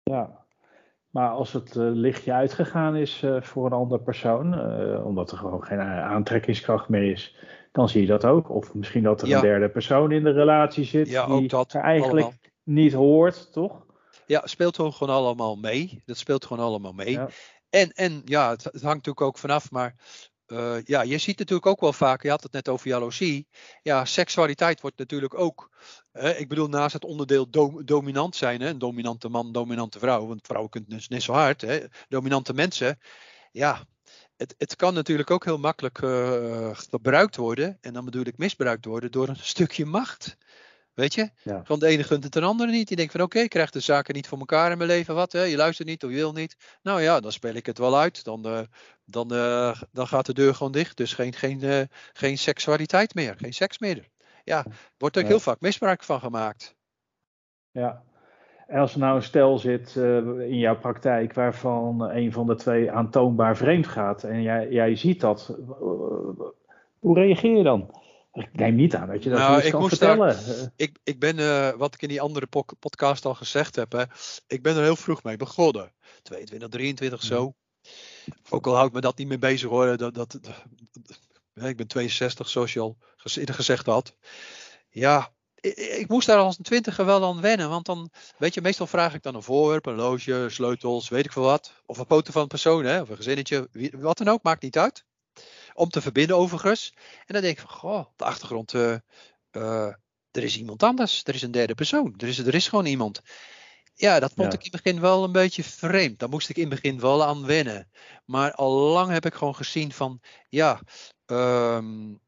Ja, 0.03 0.42
maar 1.13 1.29
als 1.29 1.53
het 1.53 1.75
uh, 1.75 1.91
lichtje 1.93 2.33
uitgegaan 2.33 2.97
is 2.97 3.23
uh, 3.23 3.43
voor 3.43 3.67
een 3.67 3.73
andere 3.73 4.01
persoon, 4.01 4.55
uh, 4.55 5.07
omdat 5.07 5.31
er 5.31 5.39
gewoon 5.39 5.65
geen 5.65 5.81
aantrekkingskracht 5.81 6.89
meer 6.89 7.11
is, 7.11 7.37
dan 7.73 7.89
zie 7.89 8.01
je 8.01 8.07
dat 8.07 8.25
ook. 8.25 8.51
Of 8.51 8.75
misschien 8.75 9.03
dat 9.03 9.23
er 9.23 9.29
ja. 9.29 9.37
een 9.37 9.43
derde 9.43 9.69
persoon 9.69 10.13
in 10.13 10.25
de 10.25 10.31
relatie 10.33 10.85
zit 10.85 11.09
ja, 11.09 11.27
die 11.27 11.35
ook 11.35 11.49
dat, 11.49 11.73
er 11.73 11.81
eigenlijk 11.81 12.25
allemaal. 12.25 12.41
niet 12.63 12.93
hoort, 12.93 13.53
toch? 13.53 13.87
Ja, 14.27 14.43
speelt 14.45 14.77
gewoon 14.77 15.15
allemaal 15.15 15.57
mee. 15.57 16.03
Dat 16.05 16.17
speelt 16.17 16.45
gewoon 16.45 16.65
allemaal 16.65 16.93
mee. 16.93 17.11
Ja. 17.11 17.29
En, 17.71 17.91
en 17.91 18.23
ja, 18.25 18.51
het, 18.51 18.65
het, 18.65 18.83
hangt 18.83 19.07
natuurlijk 19.07 19.21
ook 19.21 19.39
vanaf, 19.39 19.71
maar 19.71 19.95
uh, 20.53 20.77
ja, 20.85 21.03
je 21.03 21.19
ziet 21.19 21.39
natuurlijk 21.39 21.67
ook 21.67 21.81
wel 21.81 21.93
vaak, 21.93 22.23
je 22.23 22.31
had 22.31 22.43
het 22.43 22.53
net 22.53 22.69
over 22.69 22.89
jaloezie. 22.89 23.49
Ja, 23.83 24.05
seksualiteit 24.05 24.81
wordt 24.81 24.99
natuurlijk 24.99 25.39
ook, 25.39 25.71
hè, 26.13 26.37
ik 26.37 26.49
bedoel 26.49 26.69
naast 26.69 26.93
het 26.93 27.05
onderdeel 27.05 27.51
do 27.51 27.85
dominant 27.85 28.37
zijn, 28.37 28.61
hè, 28.61 28.69
een 28.69 28.79
dominante 28.79 29.29
man, 29.29 29.53
dominante 29.53 29.99
vrouw, 29.99 30.27
want 30.27 30.47
vrouwen 30.47 30.71
kunnen 30.71 30.91
dus 30.91 31.09
net 31.09 31.23
zo 31.23 31.33
hard, 31.33 31.61
hè, 31.61 31.81
dominante 32.09 32.55
mensen. 32.55 32.99
Ja, 33.53 33.87
het, 34.37 34.55
het 34.59 34.77
kan 34.77 34.95
natuurlijk 34.95 35.31
ook 35.31 35.45
heel 35.45 35.59
makkelijk 35.59 36.03
uh, 36.03 36.71
gebruikt 36.73 37.37
worden, 37.37 37.79
en 37.81 37.93
dan 37.93 38.05
bedoel 38.05 38.25
ik 38.25 38.39
misbruikt 38.39 38.85
worden, 38.85 39.11
door 39.11 39.29
een 39.29 39.37
stukje 39.37 39.87
macht. 39.87 40.37
Weet 40.95 41.15
je? 41.15 41.31
Ja. 41.43 41.65
Van 41.65 41.79
de 41.79 41.87
ene 41.87 42.03
gunt 42.03 42.25
het 42.25 42.33
de 42.33 42.41
andere 42.41 42.71
niet. 42.71 42.89
Die 42.89 42.97
denkt 42.97 43.13
van 43.13 43.21
oké, 43.21 43.31
okay, 43.31 43.43
ik 43.43 43.51
krijg 43.51 43.71
de 43.71 43.81
zaken 43.81 44.15
niet 44.15 44.29
voor 44.29 44.39
elkaar 44.39 44.71
in 44.71 44.77
mijn 44.77 44.91
leven. 44.91 45.15
Wat? 45.15 45.33
Hè? 45.33 45.43
Je 45.43 45.57
luistert 45.57 45.89
niet 45.89 46.05
of 46.05 46.11
je 46.11 46.17
wil 46.17 46.33
niet. 46.33 46.57
Nou 46.83 47.03
ja, 47.03 47.21
dan 47.21 47.33
speel 47.33 47.55
ik 47.55 47.67
het 47.67 47.79
wel 47.79 47.99
uit. 47.99 48.25
Dan, 48.25 48.47
uh, 48.47 48.61
dan, 49.05 49.33
uh, 49.33 49.81
dan 49.93 50.07
gaat 50.07 50.27
de 50.27 50.35
deur 50.35 50.55
gewoon 50.55 50.73
dicht. 50.73 50.97
Dus 50.97 51.15
geen, 51.15 51.33
geen, 51.33 51.65
uh, 51.65 51.81
geen 52.13 52.39
seksualiteit 52.39 53.15
meer. 53.15 53.35
Geen 53.37 53.53
seks 53.53 53.79
meer. 53.79 54.09
Ja, 54.45 54.65
wordt 54.99 55.17
er 55.17 55.23
ja. 55.23 55.29
heel 55.29 55.41
vaak 55.41 55.61
misbruik 55.61 56.03
van 56.03 56.21
gemaakt. 56.21 56.77
Ja. 57.71 58.03
En 58.67 58.81
als 58.81 58.93
er 58.93 58.99
nou 58.99 59.17
een 59.17 59.23
stel 59.23 59.59
zit 59.59 59.97
in 59.97 60.59
jouw 60.59 60.79
praktijk 60.79 61.35
waarvan 61.35 62.01
een 62.01 62.33
van 62.33 62.47
de 62.47 62.55
twee 62.55 62.91
aantoonbaar 62.91 63.57
vreemd 63.57 63.87
gaat 63.87 64.25
en 64.25 64.43
jij, 64.43 64.69
jij 64.69 64.97
ziet 64.97 65.21
dat, 65.21 65.59
hoe 66.99 67.15
reageer 67.15 67.57
je 67.57 67.63
dan? 67.63 68.02
Ik 68.33 68.49
neem 68.53 68.75
niet 68.75 68.95
aan 68.95 69.09
dat 69.09 69.23
je 69.23 69.31
dat 69.31 69.39
nou, 69.39 69.63
ik 69.63 69.73
kan 69.73 69.89
vertellen. 69.89 70.47
Daar, 70.47 70.71
ik, 70.77 70.99
ik 71.05 71.19
ben, 71.19 71.39
uh, 71.39 71.71
wat 71.71 71.95
ik 71.95 72.03
in 72.03 72.09
die 72.09 72.21
andere 72.21 72.47
podcast 72.79 73.25
al 73.25 73.35
gezegd 73.35 73.77
heb, 73.77 73.93
hè, 73.93 74.03
ik 74.47 74.63
ben 74.63 74.77
er 74.77 74.83
heel 74.83 74.97
vroeg 74.97 75.23
mee 75.23 75.37
begonnen. 75.37 75.93
22, 76.23 76.69
23 76.69 77.23
zo. 77.23 77.55
Ook 78.51 78.67
al 78.67 78.77
houdt 78.77 78.95
me 78.95 79.01
dat 79.01 79.19
niet 79.19 79.29
meer 79.29 79.39
bezig 79.39 79.69
hoor. 79.69 79.97
Dat, 79.97 80.15
dat, 80.15 80.39
dat, 80.41 80.65
ik 81.69 81.77
ben 81.77 81.87
62, 81.87 82.49
zoals 82.49 82.73
je 82.73 82.81
al 82.81 82.97
gezegd 83.17 83.87
had. 83.87 84.17
Ja, 84.91 85.33
ik, 85.61 85.77
ik, 85.77 86.09
moest 86.09 86.27
daar 86.27 86.39
als 86.39 86.59
een 86.59 86.65
twintiger 86.65 87.05
wel 87.05 87.25
aan 87.25 87.41
wennen. 87.41 87.69
Want 87.69 87.87
dan, 87.87 88.11
weet 88.39 88.55
je, 88.55 88.61
meestal 88.61 88.87
vraag 88.87 89.15
ik 89.15 89.23
dan 89.23 89.35
een 89.35 89.43
voorwerp, 89.43 89.87
een 89.87 89.95
loge, 89.95 90.47
sleutels, 90.51 91.09
weet 91.09 91.25
ik 91.25 91.33
veel 91.33 91.43
wat. 91.43 91.83
Of 91.87 91.99
een 91.99 92.07
foto 92.07 92.33
van 92.33 92.43
een 92.43 92.49
persoon, 92.49 92.85
hè, 92.85 93.01
of 93.01 93.09
een 93.09 93.17
gezinnetje, 93.17 93.69
wie, 93.73 93.93
wat 93.99 94.19
dan 94.19 94.29
ook, 94.29 94.43
maakt 94.43 94.63
niet 94.63 94.79
uit 94.79 95.05
om 95.75 95.89
te 95.89 96.01
verbinden 96.01 96.37
overigens. 96.37 96.93
En 97.27 97.35
dan 97.35 97.43
denk 97.43 97.59
ik 97.59 97.67
van, 97.67 97.77
goh, 97.77 98.07
de 98.17 98.25
achtergrond, 98.25 98.73
uh, 98.73 98.97
uh, 99.53 99.93
er 100.31 100.43
is 100.43 100.59
iemand 100.59 100.83
anders. 100.83 101.21
Er 101.25 101.35
is 101.35 101.43
een 101.43 101.51
derde 101.51 101.75
persoon. 101.75 102.15
Er 102.17 102.29
is, 102.29 102.39
er 102.39 102.55
is 102.55 102.69
gewoon 102.69 102.87
iemand. 102.87 103.23
Ja, 103.95 104.21
dat 104.21 104.33
vond 104.35 104.53
ja. 104.53 104.59
ik 104.59 104.65
in 104.65 104.73
het 104.73 104.83
begin 104.83 105.01
wel 105.01 105.25
een 105.25 105.33
beetje 105.33 105.65
vreemd. 105.65 106.19
Daar 106.19 106.29
moest 106.29 106.49
ik 106.49 106.57
in 106.57 106.71
het 106.71 106.81
begin 106.81 107.01
wel 107.01 107.25
aan 107.25 107.47
wennen. 107.47 107.91
Maar 108.25 108.53
al 108.53 108.73
lang 108.73 109.11
heb 109.11 109.27
ik 109.27 109.35
gewoon 109.35 109.55
gezien 109.55 109.93
van, 109.93 110.21
ja, 110.49 110.81
um, 111.27 112.21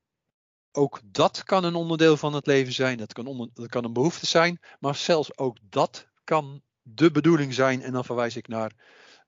ook 0.72 1.00
dat 1.04 1.42
kan 1.42 1.64
een 1.64 1.74
onderdeel 1.74 2.16
van 2.16 2.34
het 2.34 2.46
leven 2.46 2.72
zijn. 2.72 2.98
Dat 2.98 3.12
kan, 3.12 3.26
onder, 3.26 3.48
dat 3.54 3.68
kan 3.68 3.84
een 3.84 3.92
behoefte 3.92 4.26
zijn. 4.26 4.58
Maar 4.80 4.94
zelfs 4.94 5.38
ook 5.38 5.56
dat 5.62 6.08
kan 6.24 6.62
de 6.82 7.10
bedoeling 7.10 7.54
zijn. 7.54 7.82
En 7.82 7.92
dan 7.92 8.04
verwijs 8.04 8.36
ik 8.36 8.48
naar 8.48 8.72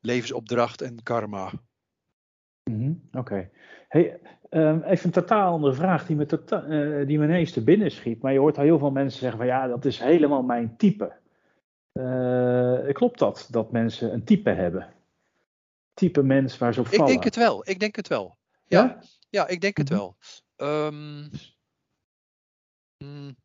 levensopdracht 0.00 0.80
en 0.82 1.02
karma. 1.02 1.52
Mm 2.64 2.80
-hmm, 2.80 3.08
Oké. 3.08 3.18
Okay. 3.18 3.50
Hey, 3.96 4.20
um, 4.50 4.82
even 4.82 5.06
een 5.06 5.12
totaal 5.12 5.52
andere 5.52 5.74
vraag 5.74 6.06
die 6.06 6.16
me, 6.16 6.26
tota 6.26 6.64
uh, 6.66 7.06
die 7.06 7.18
me 7.18 7.24
ineens 7.24 7.52
te 7.52 7.64
binnen 7.64 7.90
schiet. 7.90 8.22
Maar 8.22 8.32
je 8.32 8.38
hoort 8.38 8.58
al 8.58 8.64
heel 8.64 8.78
veel 8.78 8.90
mensen 8.90 9.20
zeggen 9.20 9.38
van 9.38 9.46
ja, 9.46 9.66
dat 9.66 9.84
is 9.84 9.98
helemaal 9.98 10.42
mijn 10.42 10.76
type. 10.76 11.16
Uh, 11.92 12.92
klopt 12.92 13.18
dat, 13.18 13.48
dat 13.50 13.72
mensen 13.72 14.12
een 14.12 14.24
type 14.24 14.50
hebben? 14.50 14.94
Type 15.94 16.22
mens 16.22 16.58
waar 16.58 16.74
ze 16.74 16.80
op 16.80 16.86
vallen? 16.86 17.04
Ik 17.04 17.10
denk 17.10 17.24
het 17.24 17.36
wel, 17.36 17.68
ik 17.68 17.78
denk 17.78 17.96
het 17.96 18.08
wel. 18.08 18.36
Ja, 18.64 18.82
ja, 18.82 19.02
ja 19.28 19.46
ik 19.46 19.60
denk 19.60 19.76
het 19.76 19.90
mm 19.90 19.96
-hmm. 19.96 20.14
wel. 20.56 20.86
Um, 20.86 21.30
mm, 22.98 23.36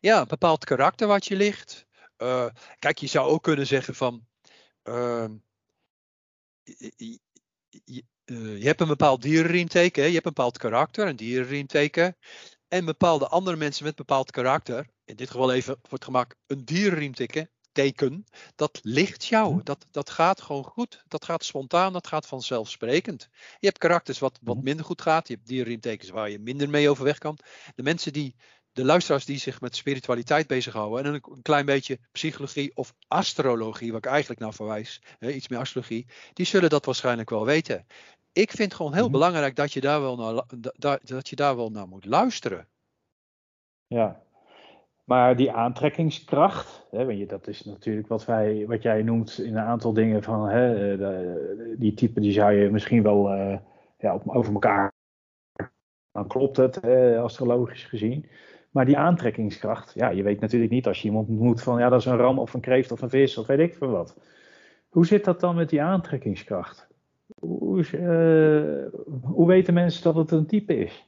ja, 0.00 0.20
een 0.20 0.28
bepaald 0.28 0.64
karakter 0.64 1.06
wat 1.06 1.26
je 1.26 1.36
ligt. 1.36 1.86
Uh, 2.18 2.48
kijk, 2.78 2.98
je 2.98 3.06
zou 3.06 3.28
ook 3.28 3.42
kunnen 3.42 3.66
zeggen 3.66 3.94
van... 3.94 4.26
Uh, 4.84 5.28
je, 7.84 8.04
je 8.38 8.66
hebt 8.66 8.80
een 8.80 8.86
bepaald 8.86 9.22
dierenriemteken, 9.22 10.06
je 10.06 10.12
hebt 10.12 10.26
een 10.26 10.32
bepaald 10.32 10.58
karakter, 10.58 11.06
een 11.06 11.16
dierenriemteken. 11.16 12.16
En 12.68 12.84
bepaalde 12.84 13.28
andere 13.28 13.56
mensen 13.56 13.84
met 13.84 13.94
bepaald 13.94 14.30
karakter, 14.30 14.86
in 15.04 15.16
dit 15.16 15.30
geval 15.30 15.52
even 15.52 15.78
voor 15.82 15.98
het 15.98 16.04
gemak 16.04 16.34
een 16.46 16.64
dierenriemteken, 16.64 17.50
teken, 17.72 18.24
dat 18.54 18.78
ligt 18.82 19.24
jou. 19.24 19.54
Mhm. 19.54 19.64
Dat, 19.64 19.86
dat 19.90 20.10
gaat 20.10 20.40
gewoon 20.40 20.64
goed. 20.64 21.02
Dat 21.08 21.24
gaat 21.24 21.44
spontaan, 21.44 21.92
dat 21.92 22.06
gaat 22.06 22.26
vanzelfsprekend. 22.26 23.28
Je 23.58 23.66
hebt 23.66 23.78
karakters 23.78 24.18
wat, 24.18 24.38
wat 24.42 24.56
mhm. 24.56 24.64
minder 24.64 24.84
goed 24.84 25.02
gaat. 25.02 25.28
Je 25.28 25.34
hebt 25.34 25.46
dierenriemtekens 25.46 26.10
waar 26.10 26.30
je 26.30 26.38
minder 26.38 26.70
mee 26.70 26.90
overweg 26.90 27.18
kan. 27.18 27.38
De 27.74 27.82
mensen 27.82 28.12
die 28.12 28.36
de 28.72 28.84
luisteraars 28.84 29.24
die 29.24 29.38
zich 29.38 29.60
met 29.60 29.76
spiritualiteit 29.76 30.46
bezighouden 30.46 31.04
en 31.04 31.14
een, 31.14 31.42
klein 31.42 31.66
beetje 31.66 31.98
psychologie 32.12 32.76
of 32.76 32.94
astrologie, 33.08 33.92
wat 33.92 34.04
ik 34.04 34.10
eigenlijk 34.10 34.40
naar 34.40 34.54
verwijs, 34.54 35.02
iets 35.20 35.48
meer 35.48 35.58
astrologie, 35.58 36.06
die 36.32 36.46
zullen 36.46 36.70
dat 36.70 36.84
waarschijnlijk 36.84 37.30
wel 37.30 37.44
weten. 37.44 37.86
Ik 38.32 38.50
vind 38.50 38.74
gewoon 38.74 38.92
heel 38.92 39.06
mm 39.06 39.10
-hmm. 39.10 39.20
belangrijk 39.20 39.56
dat 39.56 39.72
je, 39.72 39.80
daar 39.80 40.00
wel 40.00 40.16
naar, 40.16 40.44
dat, 40.78 41.00
dat 41.08 41.28
je 41.28 41.36
daar 41.36 41.56
wel 41.56 41.70
naar 41.70 41.88
moet 41.88 42.04
luisteren. 42.04 42.66
Ja, 43.86 44.22
maar 45.10 45.36
die 45.36 45.52
aantrekkingskracht, 45.52 46.86
hè, 46.90 47.26
dat 47.26 47.46
is 47.46 47.64
natuurlijk 47.64 48.08
wat, 48.08 48.24
wij, 48.24 48.66
wat 48.66 48.82
jij 48.82 49.02
noemt 49.02 49.38
in 49.38 49.56
een 49.56 49.64
aantal 49.64 49.92
dingen 49.92 50.22
van 50.22 50.48
hè, 50.48 50.96
de, 50.96 51.74
die 51.78 51.94
type 51.94 52.20
die 52.20 52.32
zou 52.32 52.52
je 52.52 52.70
misschien 52.70 53.02
wel 53.02 53.34
uh, 53.34 53.58
ja, 53.98 54.20
over 54.24 54.52
elkaar. 54.52 54.92
Dan 56.12 56.26
klopt 56.26 56.56
het, 56.56 56.74
hè, 56.80 57.18
astrologisch 57.18 57.84
gezien. 57.84 58.28
Maar 58.70 58.84
die 58.84 58.98
aantrekkingskracht, 58.98 59.92
ja, 59.94 60.08
je 60.08 60.22
weet 60.22 60.40
natuurlijk 60.40 60.72
niet 60.72 60.86
als 60.86 61.02
je 61.02 61.08
iemand 61.08 61.28
ontmoet 61.28 61.62
van 61.62 61.78
ja, 61.78 61.88
dat 61.88 62.00
is 62.00 62.06
een 62.06 62.16
ram 62.16 62.38
of 62.38 62.54
een 62.54 62.60
kreeft 62.60 62.92
of 62.92 63.02
een 63.02 63.10
vis 63.10 63.38
of 63.38 63.46
weet 63.46 63.58
ik 63.58 63.74
veel 63.74 63.90
wat. 63.90 64.16
Hoe 64.88 65.06
zit 65.06 65.24
dat 65.24 65.40
dan 65.40 65.54
met 65.54 65.68
die 65.68 65.82
aantrekkingskracht? 65.82 66.89
Hoe, 67.38 67.78
uh, 67.78 69.00
hoe 69.22 69.46
weten 69.46 69.74
mensen 69.74 70.02
dat 70.02 70.14
het 70.14 70.30
een 70.30 70.46
type 70.46 70.76
is? 70.76 71.04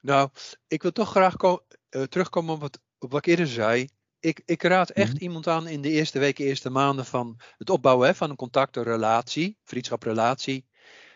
Nou, 0.00 0.28
ik 0.68 0.82
wil 0.82 0.92
toch 0.92 1.10
graag 1.10 1.34
uh, 1.42 2.02
terugkomen 2.02 2.54
op 2.54 2.60
wat, 2.60 2.80
op 2.98 3.10
wat 3.10 3.18
ik 3.18 3.26
eerder 3.26 3.46
zei. 3.46 3.88
Ik, 4.20 4.42
ik 4.44 4.62
raad 4.62 4.90
echt 4.90 5.06
mm 5.06 5.16
-hmm. 5.16 5.22
iemand 5.22 5.46
aan 5.46 5.66
in 5.66 5.80
de 5.80 5.90
eerste 5.90 6.18
weken, 6.18 6.44
eerste 6.44 6.70
maanden 6.70 7.04
van 7.04 7.38
het 7.58 7.70
opbouwen 7.70 8.06
hè, 8.06 8.14
van 8.14 8.30
een 8.30 8.36
contact, 8.36 8.76
een 8.76 8.82
relatie, 8.82 9.56
vriendschaprelatie. 9.64 10.66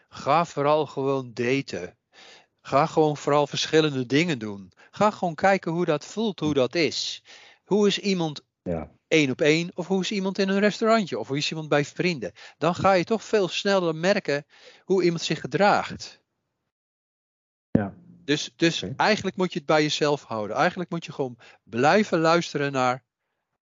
Ga 0.08 0.44
vooral 0.44 0.86
gewoon 0.86 1.30
daten. 1.34 1.96
Ga 2.60 2.86
gewoon 2.86 3.16
vooral 3.16 3.46
verschillende 3.46 4.06
dingen 4.06 4.38
doen. 4.38 4.72
Ga 4.90 5.10
gewoon 5.10 5.34
kijken 5.34 5.72
hoe 5.72 5.84
dat 5.84 6.04
voelt, 6.04 6.40
hoe 6.40 6.54
dat 6.54 6.74
is. 6.74 7.22
Hoe 7.64 7.86
is 7.86 7.98
iemand 7.98 8.44
ja. 8.62 8.90
Één 9.10 9.30
op 9.30 9.40
één, 9.40 9.70
of 9.74 9.86
hoe 9.86 10.00
is 10.00 10.10
iemand 10.10 10.38
in 10.38 10.48
een 10.48 10.58
restaurantje, 10.58 11.18
of 11.18 11.28
hoe 11.28 11.36
is 11.36 11.50
iemand 11.50 11.68
bij 11.68 11.84
vrienden? 11.84 12.32
Dan 12.58 12.74
ga 12.74 12.92
je 12.92 13.04
toch 13.04 13.24
veel 13.24 13.48
sneller 13.48 13.94
merken 13.94 14.46
hoe 14.84 15.02
iemand 15.02 15.22
zich 15.22 15.40
gedraagt. 15.40 16.20
Ja. 17.70 17.94
Dus, 18.24 18.52
dus 18.56 18.82
okay. 18.82 18.94
eigenlijk 18.96 19.36
moet 19.36 19.52
je 19.52 19.58
het 19.58 19.68
bij 19.68 19.82
jezelf 19.82 20.22
houden. 20.22 20.56
Eigenlijk 20.56 20.90
moet 20.90 21.04
je 21.04 21.12
gewoon 21.12 21.38
blijven 21.62 22.18
luisteren 22.18 22.72
naar 22.72 23.04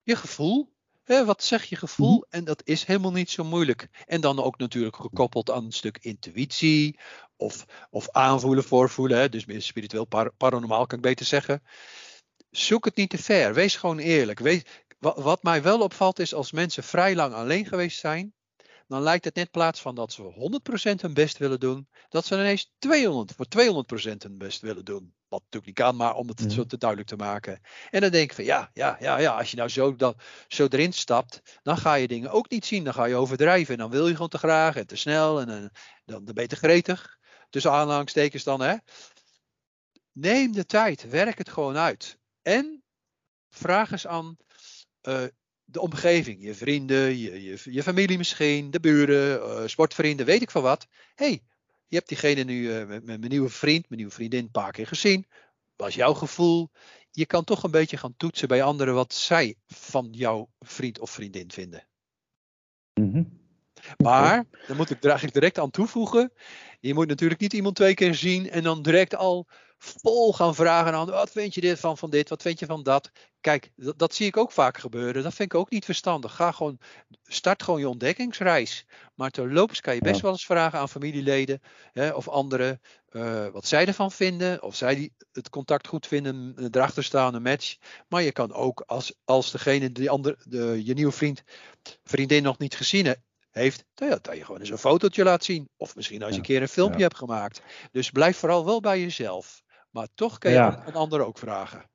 je 0.04 0.16
gevoel. 0.16 0.74
Hè, 1.04 1.26
wat 1.26 1.44
zegt 1.44 1.70
je 1.70 1.76
gevoel? 1.76 2.08
Mm 2.08 2.14
-hmm. 2.14 2.26
En 2.30 2.44
dat 2.44 2.62
is 2.66 2.86
helemaal 2.86 3.12
niet 3.12 3.30
zo 3.30 3.44
moeilijk. 3.44 3.88
En 4.06 4.22
dan 4.22 4.40
ook 4.44 4.58
natuurlijk 4.58 4.96
gekoppeld 4.96 5.52
aan 5.52 5.66
een 5.66 5.72
stuk 5.72 5.98
intuïtie. 6.02 7.00
Of, 7.36 7.66
of 7.90 8.10
aanvoelen, 8.10 8.64
voorvoelen. 8.64 9.18
Hè, 9.18 9.30
dus 9.30 9.46
meer 9.46 9.62
spiritueel, 9.62 10.06
par 10.06 10.34
paranormaal 10.34 10.86
kan 10.86 10.98
ik 10.98 11.04
beter 11.04 11.26
zeggen. 11.26 11.64
Zoek 12.50 12.86
het 12.86 12.96
niet 12.96 13.10
te 13.10 13.18
ver. 13.18 13.54
Wees 13.54 13.76
gewoon 13.76 14.00
eerlijk. 14.00 14.40
Wees, 14.40 14.64
wat, 15.02 15.18
wat 15.18 15.44
mij 15.44 15.62
wel 15.62 15.82
opvalt 15.82 16.20
is 16.20 16.34
als 16.34 16.52
mensen 16.52 16.84
vrij 16.84 17.16
lang 17.16 17.34
alleen 17.34 17.66
geweest 17.66 18.00
zijn. 18.00 18.34
dan 18.88 19.02
lijkt 19.02 19.26
het 19.26 19.36
net 19.36 19.52
plaats 19.52 19.82
van 19.82 19.96
dat 19.96 20.12
ze 20.12 20.22
100% 20.98 21.02
hun 21.02 21.14
best 21.14 21.38
willen 21.38 21.60
doen, 21.60 21.88
dat 22.10 22.26
ze 22.26 22.36
ineens 22.36 22.74
200 22.80 23.34
voor 23.36 23.46
200% 23.46 24.18
hun 24.18 24.38
best 24.38 24.62
willen 24.62 24.86
doen. 24.86 25.14
Wat 25.28 25.40
natuurlijk 25.40 25.66
niet 25.66 25.76
kan, 25.76 25.96
maar 25.96 26.16
om 26.16 26.28
het 26.28 26.52
zo 26.52 26.66
te 26.66 26.78
duidelijk 26.78 27.10
te 27.10 27.16
maken. 27.16 27.62
En 27.90 28.02
dan 28.02 28.12
denk 28.12 28.30
ik 28.30 28.36
van 28.36 28.44
ja, 28.44 28.70
ja, 28.74 28.98
ja, 29.00 29.20
ja, 29.20 29.38
als 29.38 29.52
je 29.52 29.58
nou 29.58 29.70
zo, 29.70 29.96
dat, 29.96 30.24
zo 30.48 30.68
erin 30.70 30.94
stapt, 30.94 31.60
dan 31.64 31.78
ga 31.78 31.94
je 31.94 32.08
dingen 32.08 32.32
ook 32.32 32.50
niet 32.50 32.66
zien. 32.66 32.84
Dan 32.84 32.94
ga 32.94 33.06
je 33.06 33.16
overdrijven 33.16 33.74
en 33.74 33.80
dan 33.80 33.90
wil 33.90 34.08
je 34.08 34.14
gewoon 34.14 34.30
te 34.30 34.38
graag 34.38 34.76
en 34.76 34.88
te 34.88 34.96
snel 34.96 35.42
en, 35.42 35.50
en 35.50 35.72
dan, 36.06 36.26
dan 36.26 36.34
ben 36.34 36.44
je 36.44 36.50
te 36.50 36.56
gretig. 36.56 37.18
Tussen 37.50 37.72
aanhalingstekens 37.72 38.44
dan, 38.44 38.62
hè. 38.62 38.76
Neem 40.12 40.52
de 40.52 40.66
tijd, 40.66 41.10
werk 41.10 41.38
het 41.38 41.50
gewoon 41.50 41.78
uit. 41.78 42.18
En 42.42 42.84
vraag 43.50 43.92
eens 43.92 44.08
aan 44.08 44.38
uh, 45.08 45.24
de 45.64 45.82
omgeving, 45.82 46.44
je 46.44 46.56
vrienden, 46.56 47.18
je, 47.18 47.44
je, 47.44 47.60
je 47.64 47.84
familie 47.84 48.18
misschien, 48.18 48.72
de 48.72 48.80
buren, 48.80 49.40
uh, 49.40 49.68
sportvrienden, 49.68 50.26
weet 50.26 50.42
ik 50.42 50.52
van 50.52 50.62
wat. 50.62 50.88
hey, 51.16 51.44
je 51.88 51.96
hebt 51.96 52.08
diegene 52.08 52.44
nu 52.44 52.62
uh, 52.62 52.88
met, 52.88 53.06
mijn 53.06 53.28
nieuwe 53.28 53.50
vriend, 53.50 53.90
mijn 53.90 54.00
nieuwe 54.00 54.16
vriendin 54.16 54.44
een 54.44 54.52
paar 54.52 54.72
keer 54.72 54.88
gezien. 54.88 55.26
Was 55.76 55.96
jouw 55.96 56.14
gevoel? 56.14 56.70
Je 57.12 57.26
kan 57.26 57.44
toch 57.44 57.64
een 57.64 57.72
beetje 57.72 57.98
gaan 57.98 58.16
toetsen 58.18 58.48
bij 58.48 58.64
anderen 58.64 58.94
wat 58.94 59.14
zij 59.14 59.56
van 59.68 60.08
jouw 60.12 60.50
vriend 60.60 61.00
of 61.00 61.10
vriendin 61.10 61.52
vinden. 61.52 61.88
Mm 62.94 63.41
Maar, 63.98 64.44
dan 64.68 64.78
moet 64.78 64.90
ik 64.90 65.04
eigenlijk 65.04 65.34
direct 65.34 65.60
aan 65.60 65.70
toevoegen. 65.70 66.32
Je 66.80 66.94
moet 66.94 67.08
natuurlijk 67.08 67.42
niet 67.42 67.54
iemand 67.54 67.76
twee 67.76 67.94
keer 67.94 68.16
zien 68.16 68.50
en 68.50 68.64
dan 68.64 68.82
direct 68.82 69.16
al 69.16 69.48
vol 69.84 70.34
gaan 70.34 70.56
vragen 70.56 70.94
aan 70.94 71.10
wat 71.10 71.32
vind 71.32 71.54
je 71.54 71.62
dit 71.62 71.80
van, 71.80 71.98
van 71.98 72.10
dit, 72.10 72.30
wat 72.30 72.42
vind 72.42 72.60
je 72.60 72.66
van 72.66 72.84
dat. 72.84 73.12
Kijk, 73.40 73.72
dat, 73.76 74.00
dat, 74.00 74.14
zie 74.14 74.28
ik 74.28 74.38
ook 74.38 74.52
vaak 74.52 74.78
gebeuren. 74.78 75.24
Dat 75.24 75.34
vind 75.34 75.54
ik 75.54 75.60
ook 75.60 75.70
niet 75.70 75.86
verstandig. 75.86 76.36
Ga 76.36 76.52
gewoon, 76.52 76.80
start 77.24 77.64
gewoon 77.64 77.80
je 77.80 77.90
ontdekkingsreis. 77.90 78.86
Maar 79.16 79.30
terloops 79.30 79.82
kan 79.82 79.96
je 79.96 80.02
best 80.02 80.22
wel 80.22 80.32
eens 80.32 80.46
vragen 80.46 80.80
aan 80.80 80.90
familieleden 80.90 81.62
hè, 81.92 82.10
of 82.10 82.28
anderen 82.28 82.82
uh, 83.12 83.48
wat 83.48 83.68
zij 83.68 83.86
ervan 83.86 84.12
vinden. 84.12 84.64
Of 84.64 84.76
zij 84.76 84.96
die 84.96 85.14
het 85.32 85.50
contact 85.50 85.88
goed 85.88 86.08
vinden, 86.08 86.56
erachter 86.72 87.04
staan, 87.04 87.34
een 87.34 87.42
match. 87.42 87.78
Maar 88.08 88.22
je 88.22 88.32
kan 88.32 88.54
ook 88.54 88.84
als, 88.86 89.14
als 89.26 89.52
degene, 89.52 89.92
die 89.92 90.10
andere, 90.10 90.38
de, 90.44 90.82
je 90.86 90.94
nieuwe 90.94 91.12
vriend, 91.12 91.44
vriendin 92.04 92.44
nog 92.44 92.58
niet 92.58 92.76
gezien 92.76 93.16
heeft, 93.52 93.86
dat 93.94 94.30
je 94.34 94.46
gewoon 94.46 94.60
eens 94.60 94.70
een 94.70 94.78
fotootje 94.78 95.24
laat 95.24 95.44
zien. 95.44 95.70
Of 95.78 95.96
misschien 95.96 96.24
als 96.24 96.32
je 96.32 96.38
een 96.38 96.46
keer 96.46 96.62
een 96.62 96.68
filmpje 96.68 97.02
hebt 97.02 97.18
gemaakt. 97.18 97.62
Dus 97.92 98.12
blijf 98.12 98.38
vooral 98.38 98.66
wel 98.66 98.80
bij 98.80 99.02
jezelf. 99.02 99.64
Maar 99.90 100.08
toch 100.16 100.38
kan 100.38 100.52
je 100.52 100.78
een 100.86 100.94
ander 100.94 101.26
ook 101.26 101.38
vragen. 101.38 101.90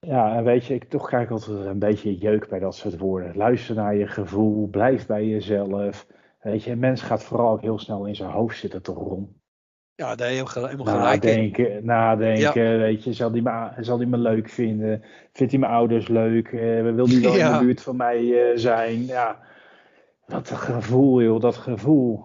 Ja, 0.00 0.36
en 0.36 0.44
weet 0.44 0.64
je, 0.64 0.74
ik 0.74 0.84
toch 0.84 1.06
krijg 1.06 1.30
altijd 1.30 1.66
een 1.66 1.78
beetje 1.78 2.18
jeuk 2.18 2.48
bij 2.48 2.58
dat 2.58 2.74
soort 2.76 2.98
woorden. 2.98 3.36
Luister 3.36 3.74
naar 3.74 3.94
je 3.94 4.06
gevoel, 4.06 4.68
blijf 4.68 5.06
bij 5.06 5.26
jezelf. 5.26 6.06
Weet 6.40 6.62
je, 6.62 6.70
een 6.70 6.78
mens 6.78 7.02
gaat 7.02 7.24
vooral 7.24 7.52
ook 7.52 7.60
heel 7.60 7.78
snel 7.78 8.06
in 8.06 8.16
zijn 8.16 8.30
hoofd 8.30 8.58
zitten 8.58 8.82
te 8.82 8.92
rond. 8.92 9.28
Ja, 9.94 10.14
daar 10.14 10.28
heb 10.28 10.46
je 10.46 10.60
helemaal 10.60 10.86
gelijk 10.86 11.22
nadenken, 11.22 11.84
Nadenken, 11.84 12.78
weet 12.78 13.04
je, 13.04 13.12
zal 13.12 13.30
die, 13.30 13.42
me, 13.42 13.70
zal 13.80 13.96
die 13.96 14.06
me 14.06 14.18
leuk 14.18 14.48
vinden? 14.48 15.04
Vindt 15.32 15.52
hij 15.52 15.60
mijn 15.60 15.72
ouders 15.72 16.08
leuk? 16.08 16.52
Uh, 16.52 16.82
wil 16.94 17.06
die 17.06 17.22
wel 17.22 17.36
ja. 17.36 17.46
in 17.46 17.58
de 17.58 17.64
buurt 17.64 17.82
van 17.82 17.96
mij 17.96 18.22
uh, 18.22 18.50
zijn? 18.54 19.06
Ja, 19.06 19.38
dat 20.28 20.50
gevoel, 20.50 21.22
joh, 21.22 21.40
dat 21.40 21.56
gevoel. 21.56 22.24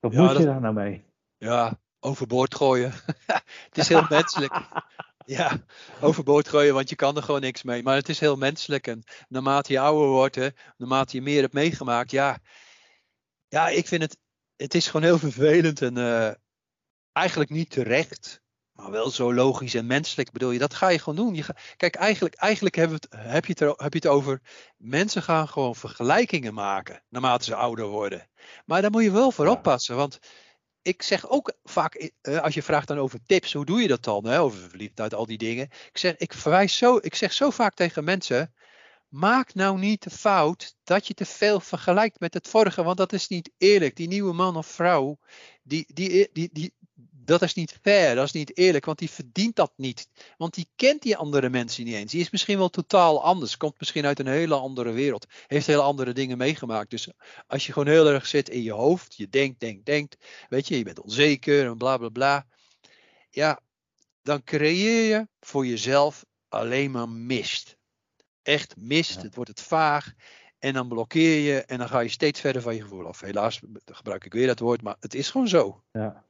Wat 0.00 0.12
ja, 0.12 0.20
moet 0.20 0.28
dat, 0.28 0.38
je 0.38 0.44
daar 0.44 0.60
nou 0.60 0.74
mee? 0.74 1.04
Ja, 1.36 1.80
overboord 2.00 2.54
gooien. 2.54 2.92
het 3.68 3.78
is 3.78 3.88
heel 3.88 4.06
menselijk. 4.08 4.60
Ja, 5.28 5.64
overboord 6.00 6.48
gooien, 6.48 6.74
want 6.74 6.88
je 6.88 6.96
kan 6.96 7.16
er 7.16 7.22
gewoon 7.22 7.40
niks 7.40 7.62
mee. 7.62 7.82
Maar 7.82 7.96
het 7.96 8.08
is 8.08 8.20
heel 8.20 8.36
menselijk. 8.36 8.86
En 8.86 9.02
naarmate 9.28 9.72
je 9.72 9.80
ouder 9.80 10.08
wordt, 10.08 10.34
hè, 10.34 10.48
naarmate 10.76 11.16
je 11.16 11.22
meer 11.22 11.40
hebt 11.40 11.52
meegemaakt, 11.52 12.10
ja, 12.10 12.38
ja, 13.48 13.68
ik 13.68 13.86
vind 13.86 14.02
het, 14.02 14.18
het 14.56 14.74
is 14.74 14.86
gewoon 14.86 15.06
heel 15.06 15.18
vervelend 15.18 15.82
en 15.82 15.98
uh, 15.98 16.30
eigenlijk 17.12 17.50
niet 17.50 17.70
terecht. 17.70 18.42
Maar 18.76 18.90
wel 18.90 19.10
zo 19.10 19.34
logisch 19.34 19.74
en 19.74 19.86
menselijk 19.86 20.32
bedoel 20.32 20.50
je, 20.50 20.58
dat 20.58 20.74
ga 20.74 20.88
je 20.88 20.98
gewoon 20.98 21.16
doen. 21.16 21.34
Je 21.34 21.42
ga, 21.42 21.56
kijk, 21.76 21.94
eigenlijk, 21.94 22.34
eigenlijk 22.34 22.74
heb, 22.74 22.90
het, 22.90 23.06
heb, 23.10 23.44
je 23.44 23.52
het 23.52 23.60
er, 23.60 23.74
heb 23.76 23.92
je 23.92 23.98
het 23.98 24.06
over, 24.06 24.40
mensen 24.76 25.22
gaan 25.22 25.48
gewoon 25.48 25.76
vergelijkingen 25.76 26.54
maken 26.54 27.02
naarmate 27.08 27.44
ze 27.44 27.54
ouder 27.54 27.86
worden. 27.86 28.28
Maar 28.64 28.82
daar 28.82 28.90
moet 28.90 29.02
je 29.02 29.10
wel 29.10 29.30
voor 29.30 29.46
oppassen, 29.46 29.96
want 29.96 30.18
ik 30.82 31.02
zeg 31.02 31.28
ook 31.28 31.52
vaak, 31.64 32.10
uh, 32.22 32.40
als 32.40 32.54
je 32.54 32.62
vraagt 32.62 32.88
dan 32.88 32.98
over 32.98 33.18
tips, 33.26 33.52
hoe 33.52 33.64
doe 33.64 33.80
je 33.80 33.88
dat 33.88 34.04
dan? 34.04 34.26
Hè? 34.26 34.40
Over 34.40 34.68
verliefdheid, 34.68 35.14
al 35.14 35.26
die 35.26 35.38
dingen. 35.38 35.64
Ik 35.64 35.98
zeg, 35.98 36.16
ik 36.16 36.32
verwijs 36.32 36.76
zo, 36.76 36.98
ik 37.00 37.14
zeg 37.14 37.32
zo 37.32 37.50
vaak 37.50 37.74
tegen 37.74 38.04
mensen, 38.04 38.54
maak 39.08 39.54
nou 39.54 39.78
niet 39.78 40.02
de 40.02 40.10
fout 40.10 40.76
dat 40.84 41.06
je 41.06 41.14
te 41.14 41.24
veel 41.24 41.60
vergelijkt 41.60 42.20
met 42.20 42.34
het 42.34 42.48
vorige, 42.48 42.82
want 42.82 42.96
dat 42.96 43.12
is 43.12 43.28
niet 43.28 43.50
eerlijk. 43.58 43.96
Die 43.96 44.08
nieuwe 44.08 44.32
man 44.32 44.56
of 44.56 44.66
vrouw, 44.66 45.18
die, 45.62 45.84
die, 45.94 46.28
die, 46.32 46.50
die, 46.52 46.74
dat 47.26 47.42
is 47.42 47.54
niet 47.54 47.78
fair, 47.82 48.14
dat 48.14 48.24
is 48.24 48.32
niet 48.32 48.56
eerlijk, 48.56 48.84
want 48.84 48.98
die 48.98 49.10
verdient 49.10 49.56
dat 49.56 49.72
niet. 49.76 50.08
Want 50.36 50.54
die 50.54 50.68
kent 50.76 51.02
die 51.02 51.16
andere 51.16 51.48
mensen 51.48 51.84
niet 51.84 51.94
eens. 51.94 52.12
Die 52.12 52.20
is 52.20 52.30
misschien 52.30 52.58
wel 52.58 52.68
totaal 52.68 53.22
anders, 53.22 53.56
komt 53.56 53.78
misschien 53.78 54.06
uit 54.06 54.18
een 54.18 54.26
hele 54.26 54.54
andere 54.54 54.92
wereld, 54.92 55.26
heeft 55.46 55.66
hele 55.66 55.82
andere 55.82 56.12
dingen 56.12 56.38
meegemaakt. 56.38 56.90
Dus 56.90 57.08
als 57.46 57.66
je 57.66 57.72
gewoon 57.72 57.88
heel 57.88 58.08
erg 58.08 58.26
zit 58.26 58.48
in 58.48 58.62
je 58.62 58.72
hoofd, 58.72 59.16
je 59.16 59.28
denkt, 59.28 59.60
denkt, 59.60 59.84
denkt, 59.84 60.16
weet 60.48 60.68
je, 60.68 60.78
je 60.78 60.84
bent 60.84 61.00
onzeker 61.00 61.66
en 61.66 61.78
bla 61.78 61.96
bla 61.96 62.08
bla. 62.08 62.46
Ja, 63.30 63.60
dan 64.22 64.44
creëer 64.44 65.08
je 65.08 65.28
voor 65.40 65.66
jezelf 65.66 66.24
alleen 66.48 66.90
maar 66.90 67.08
mist. 67.08 67.76
Echt 68.42 68.76
mist, 68.76 69.22
het 69.22 69.34
wordt 69.34 69.50
het 69.50 69.62
vaag. 69.62 70.12
En 70.58 70.72
dan 70.72 70.88
blokkeer 70.88 71.38
je 71.38 71.60
en 71.60 71.78
dan 71.78 71.88
ga 71.88 72.00
je 72.00 72.08
steeds 72.08 72.40
verder 72.40 72.62
van 72.62 72.74
je 72.74 72.82
gevoel 72.82 73.06
af. 73.06 73.20
Helaas 73.20 73.60
gebruik 73.84 74.24
ik 74.24 74.32
weer 74.32 74.46
dat 74.46 74.58
woord, 74.58 74.82
maar 74.82 74.96
het 75.00 75.14
is 75.14 75.30
gewoon 75.30 75.48
zo. 75.48 75.82
Ja. 75.92 76.25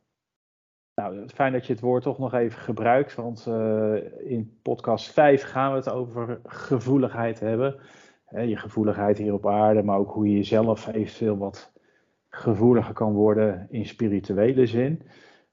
Nou, 0.97 1.29
fijn 1.29 1.53
dat 1.53 1.67
je 1.67 1.73
het 1.73 1.83
woord 1.83 2.03
toch 2.03 2.19
nog 2.19 2.35
even 2.35 2.61
gebruikt, 2.61 3.15
want 3.15 3.47
uh, 3.49 3.95
in 4.31 4.59
podcast 4.63 5.13
5 5.13 5.43
gaan 5.43 5.71
we 5.71 5.77
het 5.77 5.89
over 5.89 6.41
gevoeligheid 6.45 7.41
hebben. 7.41 7.77
je 8.31 8.57
gevoeligheid 8.57 9.19
hier 9.19 9.33
op 9.33 9.47
aarde, 9.47 9.83
maar 9.83 9.99
ook 9.99 10.13
hoe 10.13 10.29
je 10.29 10.37
jezelf 10.37 10.87
eventueel 10.87 11.39
wat 11.39 11.73
gevoeliger 12.29 12.95
kan 12.95 13.13
worden 13.13 13.67
in 13.71 13.87
spirituele 13.87 14.67
zin. 14.67 15.03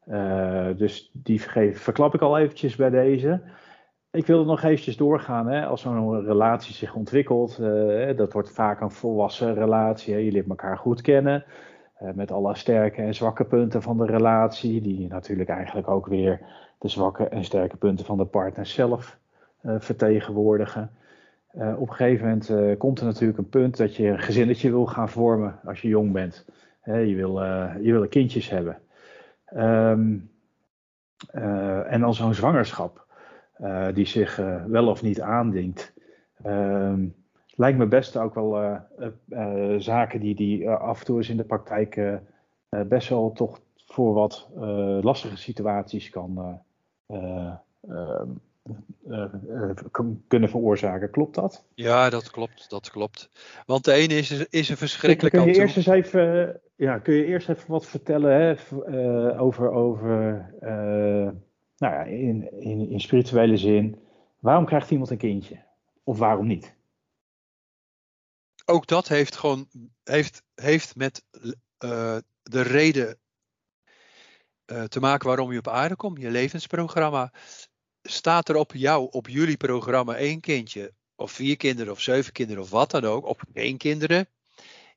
Uh, 0.07 0.67
dus 0.77 1.09
die 1.13 1.41
verklap 1.73 2.13
ik 2.13 2.21
al 2.21 2.37
eventjes 2.37 2.75
bij 2.75 2.89
deze. 2.89 3.41
Ik 4.11 4.25
wil 4.25 4.45
nog 4.45 4.63
eventjes 4.63 4.97
doorgaan. 4.97 5.47
Hè, 5.47 5.65
als 5.65 5.81
zo'n 5.81 6.25
relatie 6.25 6.73
zich 6.73 6.95
ontwikkelt, 6.95 7.57
uh, 7.61 8.17
dat 8.17 8.33
wordt 8.33 8.51
vaak 8.51 8.81
een 8.81 8.91
volwassen 8.91 9.53
relatie. 9.53 10.13
Hè, 10.13 10.19
je 10.19 10.31
leert 10.31 10.49
elkaar 10.49 10.77
goed 10.77 11.01
kennen. 11.01 11.45
Eh, 12.03 12.13
met 12.13 12.31
alle 12.31 12.55
sterke 12.55 13.01
en 13.01 13.15
zwakke 13.15 13.43
punten 13.43 13.81
van 13.81 13.97
de 13.97 14.05
relatie, 14.05 14.81
die 14.81 15.07
natuurlijk 15.07 15.49
eigenlijk 15.49 15.87
ook 15.87 16.07
weer 16.07 16.39
de 16.77 16.87
zwakke 16.87 17.27
en 17.27 17.43
sterke 17.43 17.77
punten 17.77 18.05
van 18.05 18.17
de 18.17 18.25
partner 18.25 18.65
zelf 18.65 19.17
uh, 19.61 19.75
vertegenwoordigen. 19.79 20.91
Uh, 21.53 21.73
op 21.79 21.89
een 21.89 21.95
gegeven 21.95 22.27
moment 22.27 22.77
komt 22.77 22.99
er 22.99 23.05
natuurlijk 23.05 23.37
een 23.37 23.49
punt 23.49 23.77
dat 23.77 23.95
je 23.95 24.07
een 24.07 24.19
gezinnetje 24.19 24.69
wil 24.69 24.85
gaan 24.85 25.09
vormen 25.09 25.59
als 25.65 25.81
je 25.81 25.87
jong 25.87 26.11
bent. 26.11 26.45
je, 26.83 27.15
wil, 27.15 27.41
je 27.81 27.91
wil 27.91 28.07
kindjes 28.07 28.49
hebben. 28.49 28.77
Um, 29.55 30.31
en 31.87 31.99
dan 31.99 32.13
zo'n 32.13 32.33
zwangerschap, 32.33 33.05
die 33.93 34.05
zich 34.05 34.35
wel 34.67 34.87
of 34.87 35.01
niet 35.01 35.21
aandient. 35.21 35.93
Um, 36.45 37.15
lijkt 37.55 37.77
me 37.77 37.85
best 37.85 38.17
ook 38.17 38.33
wel 38.33 38.63
uh, 38.63 38.77
uh, 39.29 39.79
zaken 39.79 40.19
die, 40.19 40.35
die 40.35 40.69
af 40.69 40.99
en 40.99 41.05
toe 41.05 41.17
eens 41.17 41.29
in 41.29 41.37
de 41.37 41.43
praktijk 41.43 42.19
best 42.69 43.09
wel 43.09 43.31
toch 43.31 43.59
voor 43.75 44.13
wat 44.13 44.47
lastige 45.01 45.37
situaties 45.37 46.09
kan, 46.09 46.59
kunnen 50.27 50.49
veroorzaken. 50.49 51.09
Klopt 51.09 51.35
dat? 51.35 51.63
Ja, 51.73 52.09
dat 52.09 52.31
klopt. 52.31 52.69
Dat 52.69 52.91
klopt. 52.91 53.29
Want 53.65 53.85
de 53.85 53.93
ene 53.93 54.13
is, 54.13 54.31
is 54.49 54.69
een 54.69 54.77
verschrikkelijk. 54.77 55.35
Kun 55.35 55.45
je, 55.45 55.53
eerst 55.53 55.77
eens 55.77 55.87
even, 55.87 56.59
ja, 56.75 56.97
kun 56.97 57.13
je 57.13 57.25
eerst 57.25 57.49
even 57.49 57.71
wat 57.71 57.85
vertellen 57.85 58.31
hè, 58.31 59.39
over, 59.39 59.71
over 59.71 60.45
nou 61.77 61.93
ja, 61.93 62.03
in, 62.03 62.61
in, 62.61 62.89
in 62.89 63.01
spirituele 63.01 63.57
zin. 63.57 63.97
Waarom 64.39 64.65
krijgt 64.65 64.91
iemand 64.91 65.09
een 65.09 65.17
kindje? 65.17 65.57
Of 66.03 66.17
waarom 66.17 66.47
niet? 66.47 66.73
Ook 68.65 68.87
dat 68.87 69.07
heeft 69.07 69.35
gewoon 69.35 69.69
heeft, 70.03 70.43
heeft 70.55 70.95
met 70.95 71.23
uh, 71.33 72.17
de 72.43 72.61
reden 72.61 73.19
uh, 74.65 74.83
te 74.83 74.99
maken 74.99 75.27
waarom 75.27 75.51
je 75.51 75.57
op 75.57 75.67
aarde 75.67 75.95
komt. 75.95 76.21
Je 76.21 76.29
levensprogramma. 76.29 77.33
Staat 78.01 78.49
er 78.49 78.55
op 78.55 78.73
jou, 78.73 79.07
op 79.11 79.27
jullie 79.27 79.57
programma 79.57 80.15
één 80.15 80.39
kindje, 80.39 80.93
of 81.15 81.31
vier 81.31 81.57
kinderen, 81.57 81.93
of 81.93 82.01
zeven 82.01 82.33
kinderen, 82.33 82.63
of 82.63 82.69
wat 82.69 82.91
dan 82.91 83.03
ook, 83.03 83.25
of 83.25 83.37
één 83.53 83.77
kinderen? 83.77 84.27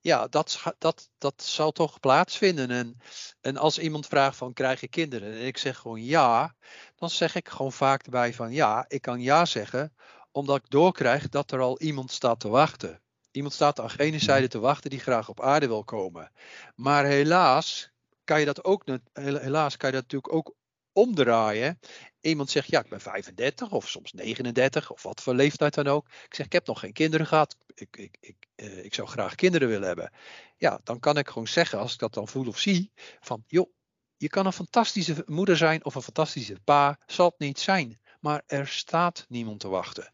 Ja, 0.01 0.27
dat, 0.29 0.63
dat, 0.79 1.11
dat 1.19 1.43
zal 1.43 1.73
toch 1.73 2.01
plaatsvinden. 2.01 2.71
En, 2.71 2.99
en 3.41 3.57
als 3.57 3.79
iemand 3.79 4.07
vraagt 4.07 4.37
van 4.37 4.53
krijg 4.53 4.81
je 4.81 4.89
kinderen? 4.89 5.33
En 5.33 5.47
ik 5.47 5.59
zeg 5.59 5.77
gewoon 5.79 6.03
ja, 6.03 6.55
dan 6.97 7.11
zeg 7.11 7.35
ik 7.35 7.49
gewoon 7.49 7.73
vaak 7.73 8.03
erbij 8.03 8.35
van 8.35 8.53
ja, 8.53 8.85
ik 8.89 9.03
kan 9.03 9.21
ja 9.21 9.45
zeggen, 9.45 9.95
omdat 10.33 10.57
ik 10.57 10.71
doorkrijg 10.71 11.29
dat 11.29 11.53
er 11.53 11.61
al 11.61 11.81
iemand 11.81 12.11
staat 12.11 12.41
te 12.41 12.49
wachten 12.49 13.01
Iemand 13.37 13.55
staat 13.55 13.81
aan 13.81 13.91
gene 13.91 14.19
zijde 14.19 14.49
te 14.49 14.59
wachten 14.59 14.91
die 14.91 15.01
graag 15.01 15.29
op 15.29 15.41
aarde 15.41 15.67
wil 15.67 15.85
komen. 15.85 16.33
Maar 16.75 17.05
helaas 17.05 17.91
kan 18.25 18.39
je 18.39 18.47
dat 18.47 18.65
ook, 18.65 18.85
helaas 19.13 19.77
kan 19.77 19.89
je 19.89 19.95
dat 19.95 20.03
natuurlijk 20.03 20.33
ook 20.33 20.55
omdraaien. 20.93 21.79
Iemand 22.21 22.51
zegt, 22.51 22.69
ja, 22.71 22.81
ik 22.81 22.89
ben 22.89 23.01
35 23.01 23.71
of 23.71 23.89
soms 23.89 24.13
39 24.13 24.91
of 24.91 25.03
wat 25.03 25.23
voor 25.23 25.35
leeftijd 25.35 25.75
dan 25.75 25.87
ook. 25.87 26.09
Ik 26.09 26.35
zeg, 26.35 26.47
ik 26.47 26.53
heb 26.53 26.67
nog 26.67 26.81
geen 26.81 26.93
kinderen 26.93 27.27
gehad. 27.27 27.57
Ik, 27.75 27.97
ik, 27.97 28.17
ik, 28.21 28.47
uh, 28.57 28.85
ik 28.85 28.95
zou 28.95 29.09
graag 29.09 29.35
kinderen 29.35 29.69
willen 29.69 29.87
hebben. 29.87 30.13
Ja, 30.57 30.81
dan 30.85 31.01
kan 31.01 31.19
ik 31.19 31.29
gewoon 31.29 31.49
zeggen, 31.49 31.79
als 31.79 31.93
ik 31.93 31.99
dat 31.99 32.15
dan 32.15 32.29
voel 32.29 32.47
of 32.47 32.59
zie, 32.59 32.93
van 33.21 33.45
joh, 33.47 33.71
je 34.17 34.29
kan 34.29 34.47
een 34.47 34.53
fantastische 34.53 35.23
moeder 35.27 35.57
zijn 35.57 35.85
of 35.85 35.95
een 35.95 36.03
fantastische 36.03 36.61
pa, 36.65 36.99
zal 37.07 37.27
het 37.27 37.39
niet 37.39 37.61
zijn. 37.61 38.01
Maar 38.27 38.43
er 38.47 38.67
staat 38.67 39.27
niemand 39.29 39.61
te 39.61 39.69
wachten. 39.69 40.11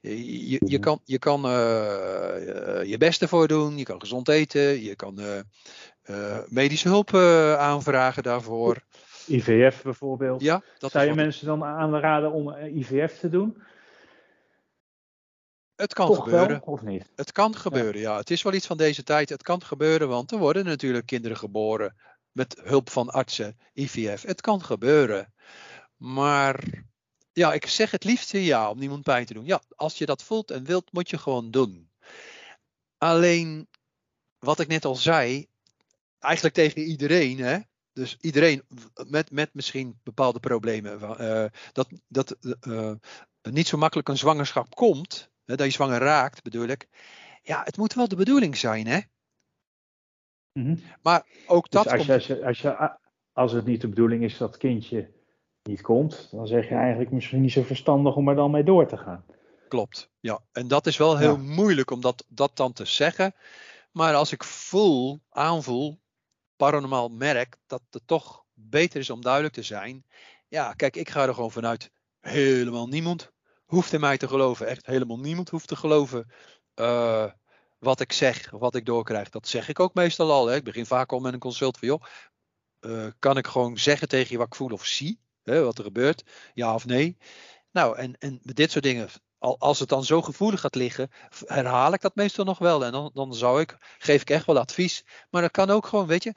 Je, 0.00 0.50
je, 0.50 0.60
je 0.66 0.78
kan, 0.78 1.00
je, 1.04 1.18
kan 1.18 1.46
uh, 1.46 1.52
je 2.84 2.94
best 2.98 3.22
ervoor 3.22 3.48
doen, 3.48 3.78
je 3.78 3.84
kan 3.84 4.00
gezond 4.00 4.28
eten, 4.28 4.82
je 4.82 4.96
kan 4.96 5.20
uh, 5.20 6.38
medische 6.48 6.88
hulp 6.88 7.14
aanvragen 7.58 8.22
daarvoor. 8.22 8.82
IVF 9.26 9.82
bijvoorbeeld. 9.82 10.40
Ja, 10.40 10.62
dat 10.78 10.90
Zou 10.90 11.06
je 11.06 11.14
mensen 11.14 11.46
dan 11.46 11.64
aanraden 11.64 12.32
om 12.32 12.54
IVF 12.54 13.18
te 13.18 13.28
doen? 13.28 13.62
Het 15.76 15.94
kan 15.94 16.14
gebeuren. 16.14 16.62
of 16.62 16.82
niet? 16.82 17.12
Het 17.14 17.32
kan 17.32 17.54
gebeuren, 17.54 18.00
ja. 18.00 18.16
Het 18.16 18.30
is 18.30 18.42
wel 18.42 18.52
iets 18.52 18.66
van 18.66 18.76
deze 18.76 19.02
tijd. 19.02 19.28
Het 19.28 19.42
kan 19.42 19.62
gebeuren, 19.62 20.08
want 20.08 20.32
er 20.32 20.38
worden 20.38 20.64
natuurlijk 20.64 21.06
kinderen 21.06 21.36
geboren 21.36 21.96
met 22.32 22.60
hulp 22.64 22.90
van 22.90 23.10
artsen, 23.10 23.58
IVF. 23.72 24.22
Het 24.22 24.40
kan 24.40 24.62
gebeuren. 24.62 25.32
Maar 25.96 26.84
ja, 27.36 27.52
ik 27.52 27.66
zeg 27.66 27.90
het 27.90 28.04
liefste 28.04 28.44
ja 28.44 28.70
om 28.70 28.78
niemand 28.78 29.02
pijn 29.02 29.26
te 29.26 29.34
doen. 29.34 29.44
Ja, 29.44 29.62
als 29.74 29.98
je 29.98 30.06
dat 30.06 30.22
voelt 30.22 30.50
en 30.50 30.64
wilt, 30.64 30.92
moet 30.92 31.10
je 31.10 31.18
gewoon 31.18 31.50
doen. 31.50 31.90
Alleen, 32.98 33.68
wat 34.38 34.60
ik 34.60 34.68
net 34.68 34.84
al 34.84 34.94
zei, 34.94 35.46
eigenlijk 36.18 36.54
tegen 36.54 36.80
iedereen, 36.80 37.38
hè, 37.38 37.58
dus 37.92 38.16
iedereen 38.20 38.62
met, 39.08 39.30
met 39.30 39.54
misschien 39.54 40.00
bepaalde 40.02 40.40
problemen, 40.40 41.00
uh, 41.20 41.44
dat, 41.72 41.88
dat 42.08 42.36
uh, 42.60 42.92
niet 43.42 43.66
zo 43.66 43.76
makkelijk 43.76 44.08
een 44.08 44.16
zwangerschap 44.16 44.74
komt, 44.74 45.30
hè, 45.44 45.56
dat 45.56 45.66
je 45.66 45.72
zwanger 45.72 46.00
raakt, 46.00 46.42
bedoel 46.42 46.66
ik. 46.68 46.88
Ja, 47.42 47.62
het 47.64 47.76
moet 47.76 47.94
wel 47.94 48.08
de 48.08 48.16
bedoeling 48.16 48.56
zijn, 48.56 48.86
hè? 48.86 49.00
Mhm. 50.52 50.76
Maar 51.02 51.26
ook 51.46 51.70
dus 51.70 51.82
dat. 51.82 51.92
als, 51.92 52.06
je, 52.06 52.12
als, 52.12 52.26
je, 52.26 52.44
als, 52.44 52.60
je, 52.60 52.98
als 53.32 53.52
het 53.52 53.64
niet 53.64 53.80
de 53.80 53.88
bedoeling 53.88 54.22
is 54.22 54.36
dat 54.38 54.56
kindje 54.56 55.15
niet 55.66 55.80
komt, 55.80 56.28
dan 56.30 56.46
zeg 56.46 56.68
je 56.68 56.74
eigenlijk 56.74 57.10
misschien 57.10 57.40
niet 57.40 57.52
zo 57.52 57.62
verstandig 57.62 58.16
om 58.16 58.28
er 58.28 58.34
dan 58.34 58.50
mee 58.50 58.64
door 58.64 58.86
te 58.86 58.96
gaan. 58.96 59.24
Klopt, 59.68 60.10
ja. 60.20 60.40
En 60.52 60.68
dat 60.68 60.86
is 60.86 60.96
wel 60.96 61.18
heel 61.18 61.38
moeilijk 61.38 61.90
om 61.90 62.00
dat, 62.00 62.24
dat 62.28 62.56
dan 62.56 62.72
te 62.72 62.84
zeggen. 62.84 63.34
Maar 63.90 64.14
als 64.14 64.32
ik 64.32 64.44
voel, 64.44 65.20
aanvoel, 65.30 66.00
paranormaal 66.56 67.08
merk 67.08 67.56
dat 67.66 67.82
het 67.90 68.02
toch 68.06 68.44
beter 68.52 69.00
is 69.00 69.10
om 69.10 69.20
duidelijk 69.22 69.54
te 69.54 69.62
zijn. 69.62 70.04
Ja, 70.48 70.72
kijk, 70.72 70.96
ik 70.96 71.08
ga 71.08 71.26
er 71.26 71.34
gewoon 71.34 71.50
vanuit. 71.50 71.90
Helemaal 72.20 72.88
niemand 72.88 73.32
hoeft 73.64 73.92
in 73.92 74.00
mij 74.00 74.16
te 74.16 74.28
geloven. 74.28 74.66
Echt 74.66 74.86
helemaal 74.86 75.18
niemand 75.18 75.48
hoeft 75.48 75.68
te 75.68 75.76
geloven. 75.76 76.30
Uh, 76.74 77.30
wat 77.78 78.00
ik 78.00 78.12
zeg, 78.12 78.50
wat 78.50 78.74
ik 78.74 78.86
doorkrijg. 78.86 79.28
Dat 79.28 79.48
zeg 79.48 79.68
ik 79.68 79.80
ook 79.80 79.94
meestal 79.94 80.30
al. 80.30 80.46
Hè. 80.46 80.54
Ik 80.54 80.64
begin 80.64 80.86
vaak 80.86 81.12
al 81.12 81.20
met 81.20 81.32
een 81.32 81.38
consult 81.38 81.78
van 81.78 81.88
joh. 81.88 82.02
Uh, 82.80 83.06
kan 83.18 83.36
ik 83.36 83.46
gewoon 83.46 83.78
zeggen 83.78 84.08
tegen 84.08 84.30
je 84.30 84.38
wat 84.38 84.46
ik 84.46 84.54
voel 84.54 84.70
of 84.70 84.84
zie? 84.84 85.20
Hè, 85.50 85.64
wat 85.64 85.78
er 85.78 85.84
gebeurt? 85.84 86.24
Ja 86.54 86.74
of 86.74 86.86
nee? 86.86 87.16
Nou, 87.70 87.96
en, 87.96 88.16
en 88.18 88.40
met 88.42 88.56
dit 88.56 88.70
soort 88.70 88.84
dingen, 88.84 89.08
als 89.38 89.78
het 89.78 89.88
dan 89.88 90.04
zo 90.04 90.22
gevoelig 90.22 90.60
gaat 90.60 90.74
liggen, 90.74 91.10
herhaal 91.46 91.92
ik 91.92 92.00
dat 92.00 92.14
meestal 92.14 92.44
nog 92.44 92.58
wel. 92.58 92.84
En 92.84 92.92
dan, 92.92 93.10
dan 93.14 93.34
zou 93.34 93.60
ik, 93.60 93.76
geef 93.98 94.20
ik 94.20 94.30
echt 94.30 94.46
wel 94.46 94.58
advies. 94.58 95.04
Maar 95.30 95.42
dat 95.42 95.50
kan 95.50 95.70
ook 95.70 95.86
gewoon, 95.86 96.06
weet 96.06 96.22
je, 96.22 96.32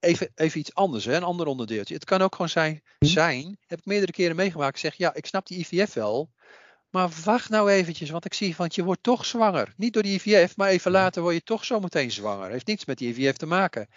even, 0.00 0.30
even 0.34 0.60
iets 0.60 0.74
anders, 0.74 1.04
hè, 1.04 1.16
een 1.16 1.22
ander 1.22 1.46
onderdeeltje. 1.46 1.94
Het 1.94 2.04
kan 2.04 2.22
ook 2.22 2.32
gewoon 2.32 2.48
zijn, 2.48 2.82
hm. 2.98 3.06
zijn, 3.06 3.58
heb 3.66 3.78
ik 3.78 3.84
meerdere 3.84 4.12
keren 4.12 4.36
meegemaakt. 4.36 4.78
Zeg, 4.78 4.94
ja, 4.94 5.14
ik 5.14 5.26
snap 5.26 5.46
die 5.46 5.58
IVF 5.58 5.94
wel. 5.94 6.30
Maar 6.90 7.10
wacht 7.24 7.48
nou 7.48 7.70
eventjes, 7.70 8.10
want 8.10 8.24
ik 8.24 8.34
zie, 8.34 8.54
want 8.56 8.74
je 8.74 8.84
wordt 8.84 9.02
toch 9.02 9.24
zwanger. 9.24 9.72
Niet 9.76 9.92
door 9.92 10.02
die 10.02 10.20
IVF, 10.20 10.56
maar 10.56 10.68
even 10.68 10.90
later 10.90 11.22
word 11.22 11.34
je 11.34 11.42
toch 11.42 11.64
zometeen 11.64 12.10
zwanger. 12.10 12.50
Heeft 12.50 12.66
niets 12.66 12.84
met 12.84 12.98
die 12.98 13.14
IVF 13.14 13.36
te 13.36 13.46
maken. 13.46 13.88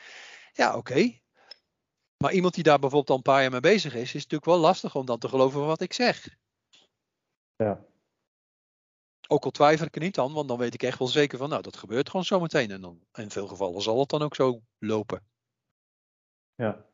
Ja, 0.53 0.75
oké. 0.75 1.19
Maar 2.21 2.33
iemand 2.33 2.53
die 2.53 2.63
daar 2.63 2.79
bijvoorbeeld 2.79 3.09
al 3.09 3.15
een 3.15 3.21
paar 3.21 3.41
jaar 3.41 3.51
mee 3.51 3.59
bezig 3.59 3.93
is, 3.95 4.01
is 4.01 4.13
natuurlijk 4.13 4.45
wel 4.45 4.57
lastig 4.59 4.95
om 4.95 5.05
dan 5.05 5.19
te 5.19 5.27
geloven 5.27 5.65
wat 5.65 5.81
ik 5.81 5.93
zeg. 5.93 6.37
Ja. 7.55 7.85
Ook 9.27 9.43
al 9.43 9.51
twijfel 9.51 9.85
ik 9.85 9.95
er 9.95 10.01
niet 10.01 10.19
aan, 10.19 10.33
want 10.33 10.47
dan 10.47 10.57
weet 10.57 10.73
ik 10.73 10.83
echt 10.83 10.99
wel 10.99 11.07
zeker 11.07 11.37
van, 11.37 11.49
nou, 11.49 11.61
dat 11.61 11.77
gebeurt 11.77 12.09
gewoon 12.09 12.25
zometeen. 12.25 12.71
En 12.71 12.81
dan, 12.81 12.99
in 13.13 13.29
veel 13.29 13.47
gevallen 13.47 13.81
zal 13.81 13.99
het 13.99 14.09
dan 14.09 14.21
ook 14.21 14.35
zo 14.35 14.61
lopen. 14.79 15.23
Ja. 16.55 16.85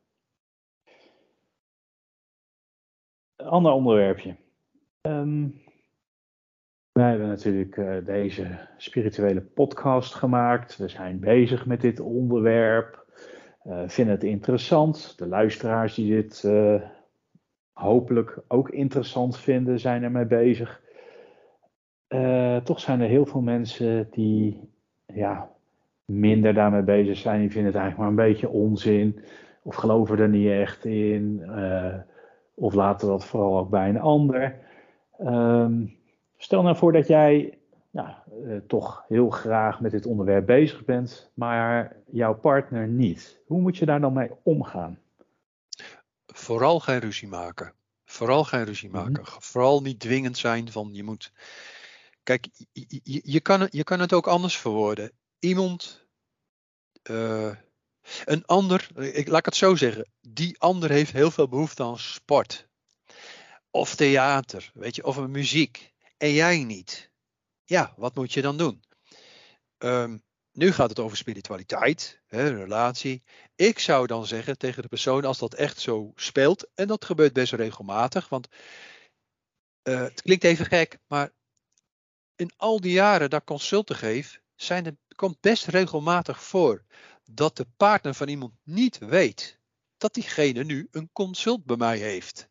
Ander 3.36 3.71
onderwerpje. 3.71 4.38
Um, 5.01 5.63
wij 6.91 7.09
hebben 7.09 7.28
natuurlijk 7.28 7.75
uh, 7.78 8.05
deze 8.05 8.67
spirituele 8.78 9.41
podcast 9.41 10.13
gemaakt. 10.13 10.78
We 10.78 10.88
zijn 10.88 11.19
bezig 11.19 11.65
met 11.65 11.82
dit 11.82 11.99
onderwerp. 11.99 13.07
Uh, 13.68 13.82
vinden 13.88 14.13
het 14.13 14.24
interessant. 14.24 15.18
De 15.18 15.28
luisteraars 15.28 15.93
die 15.93 16.15
dit 16.15 16.43
uh, 16.45 16.82
hopelijk 17.74 18.39
ook 18.47 18.70
interessant 18.70 19.38
vinden, 19.38 19.80
zijn 19.80 20.03
ermee 20.03 20.26
bezig. 20.26 20.82
toch 22.63 22.80
zijn 22.80 23.01
er 23.01 23.07
heel 23.07 23.26
veel 23.26 23.41
mensen 23.41 24.07
die 24.11 24.70
ja, 25.05 25.49
minder 26.05 26.53
daarmee 26.53 26.82
bezig 26.82 27.18
zijn. 27.18 27.39
Die 27.39 27.51
vinden 27.51 27.72
het 27.72 27.82
eigenlijk 27.82 27.97
maar 27.97 28.26
een 28.26 28.32
beetje 28.32 28.49
onzin. 28.49 29.20
Of 29.63 29.76
geloven 29.76 30.20
er 30.20 30.30
niet 30.30 30.49
echt 30.49 30.86
in. 30.86 31.49
of 32.53 32.74
laten 32.74 33.07
dat 33.07 33.26
vooral 33.26 33.57
ook 33.57 33.70
bij 33.70 33.89
een 33.89 33.99
ander. 33.99 34.55
Um, 35.20 35.97
Stel 36.38 36.61
nou 36.61 36.76
voor 36.76 36.91
dat 36.91 37.07
jij 37.07 37.57
nou, 37.98 38.16
uh, 38.45 38.58
toch 38.68 39.06
heel 39.08 39.30
graag 39.30 39.80
met 39.80 39.91
dit 39.91 40.06
onderwerp 40.06 40.45
bezig 40.45 40.86
bent, 40.86 41.32
maar 41.34 41.95
jouw 42.12 42.36
partner 42.36 42.88
niet. 42.88 43.39
Hoe 43.45 43.62
moet 43.62 43.78
je 43.78 43.86
daar 43.86 44.02
dan 44.02 44.14
mee 44.14 44.32
omgaan? 44.43 45.00
Vooral 46.26 46.80
geen 46.80 47.00
ruzie 47.00 47.28
maken. 47.28 47.74
Vooral 48.06 48.43
geen 48.43 48.64
ruzie 48.64 48.89
mhm. 48.89 48.98
maken. 48.98 49.26
Vooral 49.26 49.82
niet 49.82 50.00
dwingend 50.00 50.38
zijn 50.38 50.72
van 50.72 50.89
je 50.93 51.04
moet. 51.04 51.32
Kijk, 52.24 52.48
je, 52.72 53.02
je, 53.04 53.22
je, 53.24 53.39
kan, 53.39 53.62
het, 53.62 53.74
je 53.74 53.84
kan 53.84 54.00
het 54.00 54.14
ook 54.14 54.28
anders 54.28 54.58
verwoorden. 54.58 55.12
Iemand. 55.39 56.06
Uh, 57.04 57.56
een 58.26 58.45
ander, 58.45 58.89
ik, 58.95 59.28
laat 59.28 59.39
ik 59.39 59.45
het 59.45 59.56
zo 59.56 59.76
zeggen. 59.76 60.08
Die 60.22 60.60
ander 60.60 60.89
heeft 60.89 61.12
heel 61.12 61.32
veel 61.32 61.48
behoefte 61.48 61.84
aan 61.84 62.00
sport. 62.00 62.68
Of 63.72 63.95
theater, 63.95 64.72
weet 64.74 64.95
je, 64.95 65.04
of 65.04 65.28
muziek 65.28 65.93
en 66.18 66.34
jij 66.34 66.64
niet. 66.64 67.10
Ja, 67.70 67.93
wat 67.97 68.15
moet 68.15 68.34
je 68.34 68.41
dan 68.41 68.57
doen? 68.57 68.84
Um, 69.78 70.24
nu 70.51 70.72
gaat 70.72 70.89
het 70.89 70.99
over 70.99 71.18
spiritualiteit, 71.18 72.22
hè, 72.28 72.47
relatie. 72.49 73.24
Ik 73.55 73.80
zou 73.80 74.07
dan 74.07 74.26
zeggen 74.26 74.57
tegen 74.57 74.82
de 74.82 74.88
persoon, 74.88 75.26
als 75.26 75.38
dat 75.38 75.53
echt 75.53 75.80
zo 75.80 76.11
speelt, 76.15 76.68
en 76.74 76.88
dat 76.88 77.05
gebeurt 77.05 77.34
best 77.34 77.53
regelmatig, 77.53 78.30
want 78.30 78.47
uh, 79.84 79.99
het 79.99 80.22
klinkt 80.22 80.43
even 80.43 80.65
gek, 80.65 80.97
maar 81.07 81.32
in 82.36 82.51
al 82.57 82.82
die 82.82 82.91
jaren 82.91 83.30
dat 83.30 83.39
ik 83.39 83.45
consulten 83.45 83.95
geef, 83.95 84.41
zijn 84.55 84.86
er, 84.86 84.95
komt 85.15 85.41
best 85.41 85.65
regelmatig 85.65 86.43
voor 86.43 86.86
dat 87.32 87.57
de 87.57 87.68
partner 87.78 88.13
van 88.13 88.28
iemand 88.28 88.53
niet 88.63 88.97
weet 88.97 89.59
dat 89.97 90.13
diegene 90.13 90.63
nu 90.63 90.88
een 90.91 91.09
consult 91.13 91.65
bij 91.65 91.78
mij 91.78 91.97
heeft. 91.97 92.49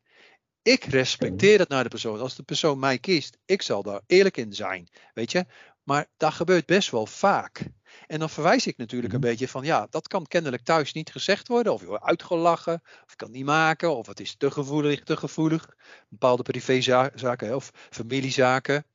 Ik 0.66 0.84
respecteer 0.84 1.58
het 1.58 1.68
naar 1.68 1.82
de 1.82 1.88
persoon. 1.88 2.20
Als 2.20 2.34
de 2.34 2.42
persoon 2.42 2.78
mij 2.78 2.98
kiest, 2.98 3.38
ik 3.44 3.62
zal 3.62 3.82
daar 3.82 4.00
eerlijk 4.06 4.36
in 4.36 4.52
zijn. 4.52 4.88
Weet 5.14 5.32
je? 5.32 5.46
Maar 5.82 6.06
dat 6.16 6.32
gebeurt 6.32 6.66
best 6.66 6.90
wel 6.90 7.06
vaak. 7.06 7.62
En 8.06 8.18
dan 8.18 8.30
verwijs 8.30 8.66
ik 8.66 8.76
natuurlijk 8.76 9.12
een 9.12 9.20
mhm. 9.20 9.28
beetje 9.28 9.48
van, 9.48 9.64
ja, 9.64 9.86
dat 9.90 10.08
kan 10.08 10.26
kennelijk 10.26 10.62
thuis 10.62 10.92
niet 10.92 11.10
gezegd 11.10 11.48
worden. 11.48 11.72
Of 11.72 11.80
je 11.80 11.86
wordt 11.86 12.04
uitgelachen, 12.04 12.82
of 12.84 13.10
je 13.10 13.16
kan 13.16 13.28
het 13.28 13.36
niet 13.36 13.46
maken, 13.46 13.96
of 13.96 14.06
het 14.06 14.20
is 14.20 14.36
te 14.36 14.50
gevoelig, 14.50 15.02
te 15.02 15.16
gevoelig. 15.16 15.76
Bepaalde 16.08 16.42
privézaken 16.42 17.54
of 17.54 17.70
familiezaken. 17.90 18.86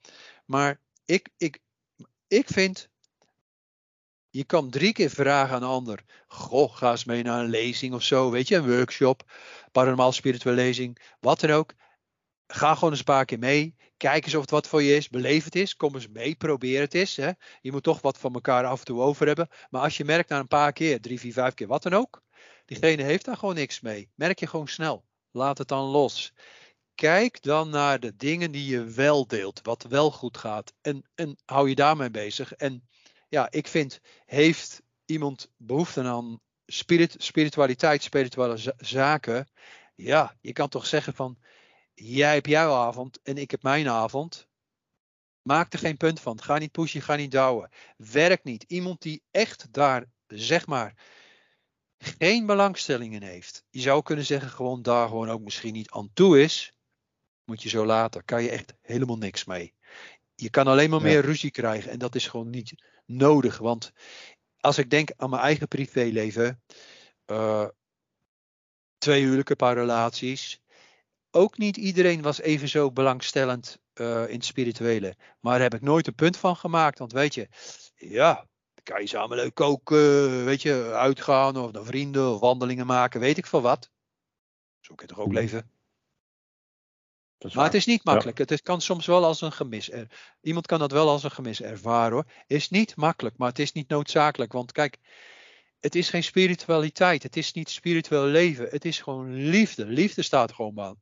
Maar 0.45 0.79
ik, 1.05 1.29
ik, 1.37 1.59
ik 2.27 2.47
vind, 2.47 2.89
je 4.31 4.43
kan 4.43 4.69
drie 4.69 4.93
keer 4.93 5.09
vragen 5.09 5.55
aan 5.55 5.61
een 5.61 5.69
ander. 5.69 6.03
Goh, 6.27 6.75
ga 6.75 6.91
eens 6.91 7.05
mee 7.05 7.23
naar 7.23 7.43
een 7.43 7.49
lezing 7.49 7.93
of 7.93 8.03
zo, 8.03 8.31
weet 8.31 8.47
je, 8.47 8.55
een 8.55 8.75
workshop 8.75 9.23
paranormaal 9.71 10.11
spirituele 10.11 10.61
lezing, 10.61 11.01
wat 11.19 11.39
dan 11.39 11.49
ook. 11.49 11.73
Ga 12.47 12.73
gewoon 12.73 12.89
eens 12.89 12.99
een 12.99 13.05
paar 13.05 13.25
keer 13.25 13.39
mee. 13.39 13.75
Kijk 13.97 14.25
eens 14.25 14.35
of 14.35 14.41
het 14.41 14.49
wat 14.49 14.67
voor 14.67 14.83
je 14.83 14.95
is. 14.95 15.09
Beleef 15.09 15.43
het 15.43 15.55
eens. 15.55 15.75
Kom 15.75 15.95
eens 15.95 16.07
mee. 16.07 16.35
Probeer 16.35 16.81
het 16.81 16.93
eens. 16.93 17.15
Je 17.61 17.71
moet 17.71 17.83
toch 17.83 18.01
wat 18.01 18.17
van 18.17 18.33
elkaar 18.33 18.65
af 18.65 18.79
en 18.79 18.85
toe 18.85 19.01
over 19.01 19.27
hebben. 19.27 19.49
Maar 19.69 19.81
als 19.81 19.97
je 19.97 20.05
merkt 20.05 20.29
na 20.29 20.39
een 20.39 20.47
paar 20.47 20.73
keer, 20.73 21.01
drie, 21.01 21.19
vier, 21.19 21.33
vijf 21.33 21.53
keer, 21.53 21.67
wat 21.67 21.83
dan 21.83 21.93
ook. 21.93 22.21
Diegene 22.65 23.03
heeft 23.03 23.25
daar 23.25 23.37
gewoon 23.37 23.55
niks 23.55 23.79
mee. 23.79 24.11
Merk 24.15 24.39
je 24.39 24.47
gewoon 24.47 24.67
snel. 24.67 25.05
Laat 25.31 25.57
het 25.57 25.67
dan 25.67 25.83
los. 25.83 26.33
Kijk 26.95 27.41
dan 27.41 27.69
naar 27.69 27.99
de 27.99 28.15
dingen 28.15 28.51
die 28.51 28.65
je 28.65 28.83
wel 28.83 29.27
deelt. 29.27 29.59
Wat 29.63 29.83
wel 29.83 30.11
goed 30.11 30.37
gaat. 30.37 30.73
En, 30.81 31.09
en 31.15 31.37
hou 31.45 31.69
je 31.69 31.75
daarmee 31.75 32.11
bezig. 32.11 32.53
En 32.53 32.87
ja, 33.31 33.51
ik 33.51 33.67
vind, 33.67 33.99
heeft 34.25 34.81
iemand 35.05 35.51
behoefte 35.57 36.03
aan 36.03 36.41
spirit, 36.65 37.15
spiritualiteit, 37.17 38.03
spirituele 38.03 38.75
zaken? 38.77 39.49
Ja, 39.95 40.37
je 40.41 40.53
kan 40.53 40.69
toch 40.69 40.85
zeggen 40.85 41.13
van, 41.13 41.37
jij 41.93 42.33
hebt 42.33 42.47
jouw 42.47 42.73
avond 42.73 43.21
en 43.21 43.37
ik 43.37 43.51
heb 43.51 43.63
mijn 43.63 43.89
avond. 43.89 44.47
Maak 45.41 45.73
er 45.73 45.79
geen 45.79 45.97
punt 45.97 46.19
van. 46.19 46.41
Ga 46.41 46.57
niet 46.57 46.71
pushen, 46.71 47.01
ga 47.01 47.15
niet 47.15 47.31
douwen. 47.31 47.69
Werk 47.97 48.43
niet. 48.43 48.63
Iemand 48.67 49.01
die 49.01 49.23
echt 49.31 49.73
daar, 49.73 50.05
zeg 50.27 50.67
maar, 50.67 50.93
geen 51.97 52.45
belangstelling 52.45 53.13
in 53.13 53.23
heeft. 53.23 53.65
Je 53.69 53.81
zou 53.81 54.03
kunnen 54.03 54.25
zeggen, 54.25 54.49
gewoon 54.49 54.81
daar 54.81 55.07
gewoon 55.07 55.29
ook 55.29 55.41
misschien 55.41 55.73
niet 55.73 55.91
aan 55.91 56.13
toe 56.13 56.41
is. 56.41 56.73
Moet 57.43 57.63
je 57.63 57.69
zo 57.69 57.85
laten. 57.85 58.25
Kan 58.25 58.43
je 58.43 58.49
echt 58.49 58.73
helemaal 58.81 59.17
niks 59.17 59.45
mee. 59.45 59.75
Je 60.41 60.49
kan 60.49 60.67
alleen 60.67 60.89
maar 60.89 61.01
meer 61.01 61.21
ruzie 61.21 61.51
krijgen. 61.51 61.91
En 61.91 61.99
dat 61.99 62.15
is 62.15 62.27
gewoon 62.27 62.49
niet 62.49 62.73
nodig. 63.05 63.57
Want 63.57 63.91
als 64.59 64.77
ik 64.77 64.89
denk 64.89 65.11
aan 65.17 65.29
mijn 65.29 65.41
eigen 65.41 65.67
privéleven. 65.67 66.61
Uh, 67.27 67.67
twee 68.97 69.21
huwelijken, 69.21 69.55
paar 69.55 69.73
relaties. 69.73 70.61
Ook 71.31 71.57
niet 71.57 71.77
iedereen 71.77 72.21
was 72.21 72.39
even 72.39 72.67
zo 72.67 72.91
belangstellend 72.91 73.79
uh, 73.93 74.27
in 74.27 74.35
het 74.35 74.45
spirituele. 74.45 75.15
Maar 75.39 75.53
daar 75.53 75.69
heb 75.69 75.73
ik 75.73 75.81
nooit 75.81 76.07
een 76.07 76.15
punt 76.15 76.37
van 76.37 76.55
gemaakt. 76.55 76.99
Want 76.99 77.11
weet 77.11 77.33
je, 77.33 77.47
ja, 77.95 78.33
dan 78.73 78.83
kan 78.83 79.01
je 79.01 79.07
samen 79.07 79.37
leuk 79.37 79.53
koken, 79.53 80.45
weet 80.45 80.61
je, 80.61 80.91
uitgaan 80.93 81.57
of 81.57 81.71
naar 81.71 81.85
vrienden 81.85 82.33
of 82.33 82.39
wandelingen 82.39 82.85
maken, 82.85 83.19
weet 83.19 83.37
ik 83.37 83.45
veel 83.45 83.61
wat. 83.61 83.89
Zo 84.79 84.95
kun 84.95 85.07
je 85.07 85.13
toch 85.13 85.23
ook 85.23 85.31
mhm. 85.31 85.39
leven? 85.39 85.71
Maar 87.53 87.65
het 87.65 87.73
is 87.73 87.85
niet 87.85 88.03
makkelijk. 88.03 88.37
Het 88.37 88.61
kan 88.61 88.81
soms 88.81 89.05
wel 89.05 89.25
als 89.25 89.41
een 89.41 89.51
gemis. 89.51 89.91
Er, 89.91 90.07
iemand 90.41 90.67
kan 90.67 90.79
dat 90.79 90.91
wel 90.91 91.09
als 91.09 91.23
een 91.23 91.31
gemis 91.31 91.61
ervaren 91.61 92.13
hoor. 92.13 92.25
Is 92.47 92.69
niet 92.69 92.95
makkelijk, 92.95 93.37
maar 93.37 93.49
het 93.49 93.59
is 93.59 93.71
niet 93.71 93.89
noodzakelijk. 93.89 94.53
Want 94.53 94.71
kijk, 94.71 94.97
het 95.79 95.95
is 95.95 96.09
geen 96.09 96.23
spiritualiteit. 96.23 97.23
Het 97.23 97.37
is 97.37 97.53
niet 97.53 97.69
spiritueel 97.69 98.25
leven. 98.25 98.67
Het 98.69 98.85
is 98.85 98.99
gewoon 98.99 99.33
liefde. 99.33 99.85
Liefde 99.85 100.21
staat 100.21 100.51
gewoon 100.51 100.97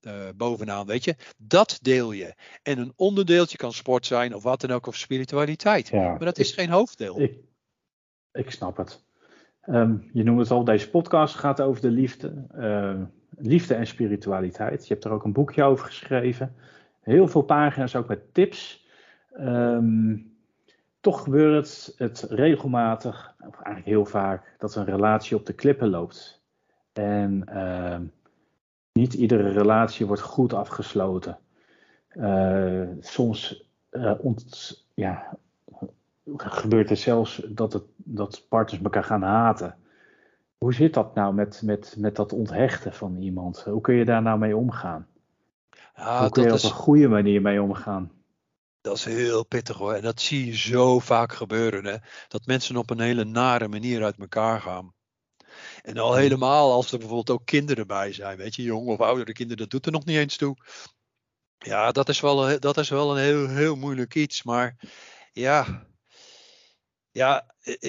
eh, 0.00 0.28
bovenaan, 0.36 0.86
weet 0.86 1.04
je. 1.04 1.16
Dat 1.36 1.78
deel 1.82 2.12
je. 2.12 2.34
En 2.62 2.78
een 2.78 2.92
onderdeeltje 2.96 3.56
kan 3.56 3.72
sport 3.72 4.06
zijn 4.06 4.34
of 4.34 4.42
wat 4.42 4.60
dan 4.60 4.70
ook, 4.70 4.86
of 4.86 4.96
spiritualiteit. 4.96 5.92
maar 5.92 6.18
dat 6.18 6.38
is 6.38 6.52
geen 6.52 6.70
hoofddeel. 6.70 7.20
Ik, 7.20 7.38
ik 8.32 8.50
snap 8.50 8.76
het. 8.76 9.06
Ehm, 9.60 9.96
je 10.12 10.22
noemt 10.22 10.40
het 10.40 10.50
al, 10.50 10.64
deze 10.64 10.90
podcast 10.90 11.34
gaat 11.34 11.60
over 11.60 11.80
de 11.80 11.90
liefde. 11.90 12.46
Uh, 12.54 13.02
liefde 13.38 13.74
en 13.74 13.86
spiritualiteit. 13.86 14.86
Je 14.86 14.92
hebt 14.92 15.04
er 15.04 15.12
ook 15.12 15.24
een 15.24 15.32
boekje 15.32 15.62
over 15.62 15.86
geschreven. 15.86 16.54
Heel 17.00 17.28
veel 17.28 17.42
pagina's 17.42 17.96
ook 17.96 18.08
met 18.08 18.34
tips. 18.34 18.86
Um, 19.40 20.32
toch 21.00 21.22
gebeurt 21.22 21.94
het 21.96 22.26
regelmatig, 22.28 23.34
of 23.38 23.54
eigenlijk 23.54 23.86
heel 23.86 24.04
vaak, 24.04 24.54
dat 24.58 24.74
een 24.74 24.84
relatie 24.84 25.36
op 25.36 25.46
de 25.46 25.52
klippen 25.52 25.88
loopt. 25.88 26.42
En 26.92 27.44
uh, 27.48 27.98
niet 28.92 29.14
iedere 29.14 29.48
relatie 29.48 30.06
wordt 30.06 30.22
goed 30.22 30.52
afgesloten. 30.52 31.38
Uh, 32.14 32.88
soms 33.00 33.68
ont, 34.18 34.86
ja, 34.94 35.36
gebeurt 36.36 36.90
er 36.90 36.96
zelfs 36.96 37.42
dat, 37.48 37.72
het, 37.72 37.84
dat 37.96 38.46
partners 38.48 38.82
elkaar 38.82 39.04
gaan 39.04 39.22
haten. 39.22 39.76
Hoe 40.58 40.74
zit 40.74 40.94
dat 40.94 41.14
nou 41.14 41.34
met, 41.34 41.62
met, 41.62 41.94
met 41.98 42.16
dat 42.16 42.32
onthechten 42.32 42.94
van 42.94 43.16
iemand? 43.16 43.62
Hoe 43.62 43.80
kun 43.80 43.94
je 43.94 44.04
daar 44.04 44.22
nou 44.22 44.38
mee 44.38 44.56
omgaan? 44.56 45.06
Hoe 45.94 46.30
kun 46.30 46.42
je 46.42 46.52
op 46.52 46.62
een 46.62 46.70
goede 46.70 47.08
manier 47.08 47.42
mee 47.42 47.62
omgaan? 47.62 48.12
Dat 48.80 48.96
is 48.96 49.04
heel 49.04 49.44
pittig 49.44 49.76
hoor. 49.76 49.92
En 49.92 50.02
dat 50.02 50.20
zie 50.20 50.46
je 50.46 50.56
zo 50.56 50.98
vaak 50.98 51.32
gebeuren. 51.32 51.84
Hè? 51.84 51.96
Dat 52.28 52.46
mensen 52.46 52.76
op 52.76 52.90
een 52.90 53.00
hele 53.00 53.24
nare 53.24 53.68
manier 53.68 54.04
uit 54.04 54.18
elkaar 54.18 54.60
gaan. 54.60 54.94
En 55.82 55.98
al 55.98 56.14
helemaal 56.14 56.72
als 56.72 56.92
er 56.92 56.98
bijvoorbeeld 56.98 57.30
ook 57.30 57.46
kinderen 57.46 57.86
bij 57.86 58.12
zijn. 58.12 58.36
Weet 58.36 58.54
je, 58.54 58.62
jonge 58.62 58.92
of 58.92 59.00
oudere 59.00 59.32
kinderen, 59.32 59.62
dat 59.62 59.70
doet 59.70 59.86
er 59.86 59.92
nog 59.92 60.04
niet 60.04 60.16
eens 60.16 60.36
toe. 60.36 60.56
Ja, 61.58 61.90
dat 61.90 62.08
is 62.08 62.20
wel, 62.20 62.60
dat 62.60 62.76
is 62.76 62.88
wel 62.88 63.16
een 63.16 63.22
heel, 63.22 63.48
heel 63.48 63.76
moeilijk 63.76 64.14
iets. 64.14 64.42
Maar 64.42 64.76
ja, 65.32 65.86
ja, 67.18 67.44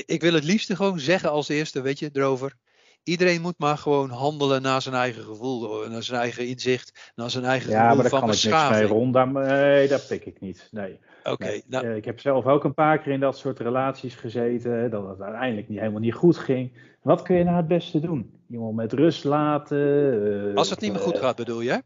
ik 0.05 0.21
wil 0.21 0.34
het 0.34 0.43
liefste 0.43 0.75
gewoon 0.75 0.99
zeggen 0.99 1.32
als 1.32 1.49
eerste, 1.49 1.82
weet 1.82 1.99
je, 1.99 2.09
erover. 2.13 2.55
Iedereen 3.03 3.41
moet 3.41 3.57
maar 3.57 3.77
gewoon 3.77 4.09
handelen 4.09 4.61
naar 4.61 4.82
zijn 4.82 4.95
eigen 4.95 5.23
gevoel, 5.23 5.89
naar 5.89 6.03
zijn 6.03 6.19
eigen 6.19 6.47
inzicht, 6.47 7.11
naar 7.15 7.30
zijn 7.30 7.45
eigen 7.45 7.69
ja, 7.69 7.89
gevoel 7.89 8.09
van 8.09 8.27
beschaving. 8.27 8.59
Ja, 8.59 8.73
maar 8.73 8.73
daar 8.73 8.89
kan 8.89 8.89
ik 8.89 9.13
niks 9.13 9.13
mee 9.13 9.34
rond. 9.34 9.34
nee, 9.49 9.88
dat 9.88 10.07
pik 10.07 10.25
ik 10.25 10.39
niet. 10.39 10.67
Nee. 10.71 10.99
Oké. 11.23 11.61
nou, 11.67 11.86
eh, 11.86 11.95
ik 11.95 12.05
heb 12.05 12.19
zelf 12.19 12.45
ook 12.45 12.63
een 12.63 12.73
paar 12.73 12.99
keer 12.99 13.13
in 13.13 13.19
dat 13.19 13.38
soort 13.38 13.59
relaties 13.59 14.15
gezeten, 14.15 14.89
dat 14.89 15.07
het 15.07 15.21
uiteindelijk 15.21 15.69
niet, 15.69 15.80
helemaal 15.80 15.99
niet 15.99 16.13
goed 16.13 16.38
ging. 16.38 16.71
Wat 17.01 17.21
kun 17.21 17.36
je 17.36 17.43
nou 17.43 17.57
het 17.57 17.67
beste 17.67 17.99
doen? 17.99 18.41
Iemand 18.49 18.75
met 18.75 18.93
rust 18.93 19.23
laten. 19.23 19.77
Uh, 19.77 20.55
Als 20.55 20.69
het 20.69 20.80
niet 20.80 20.91
meer 20.91 21.01
goed 21.01 21.15
uh, 21.15 21.21
gaat, 21.21 21.36
bedoel 21.36 21.61
je? 21.61 21.84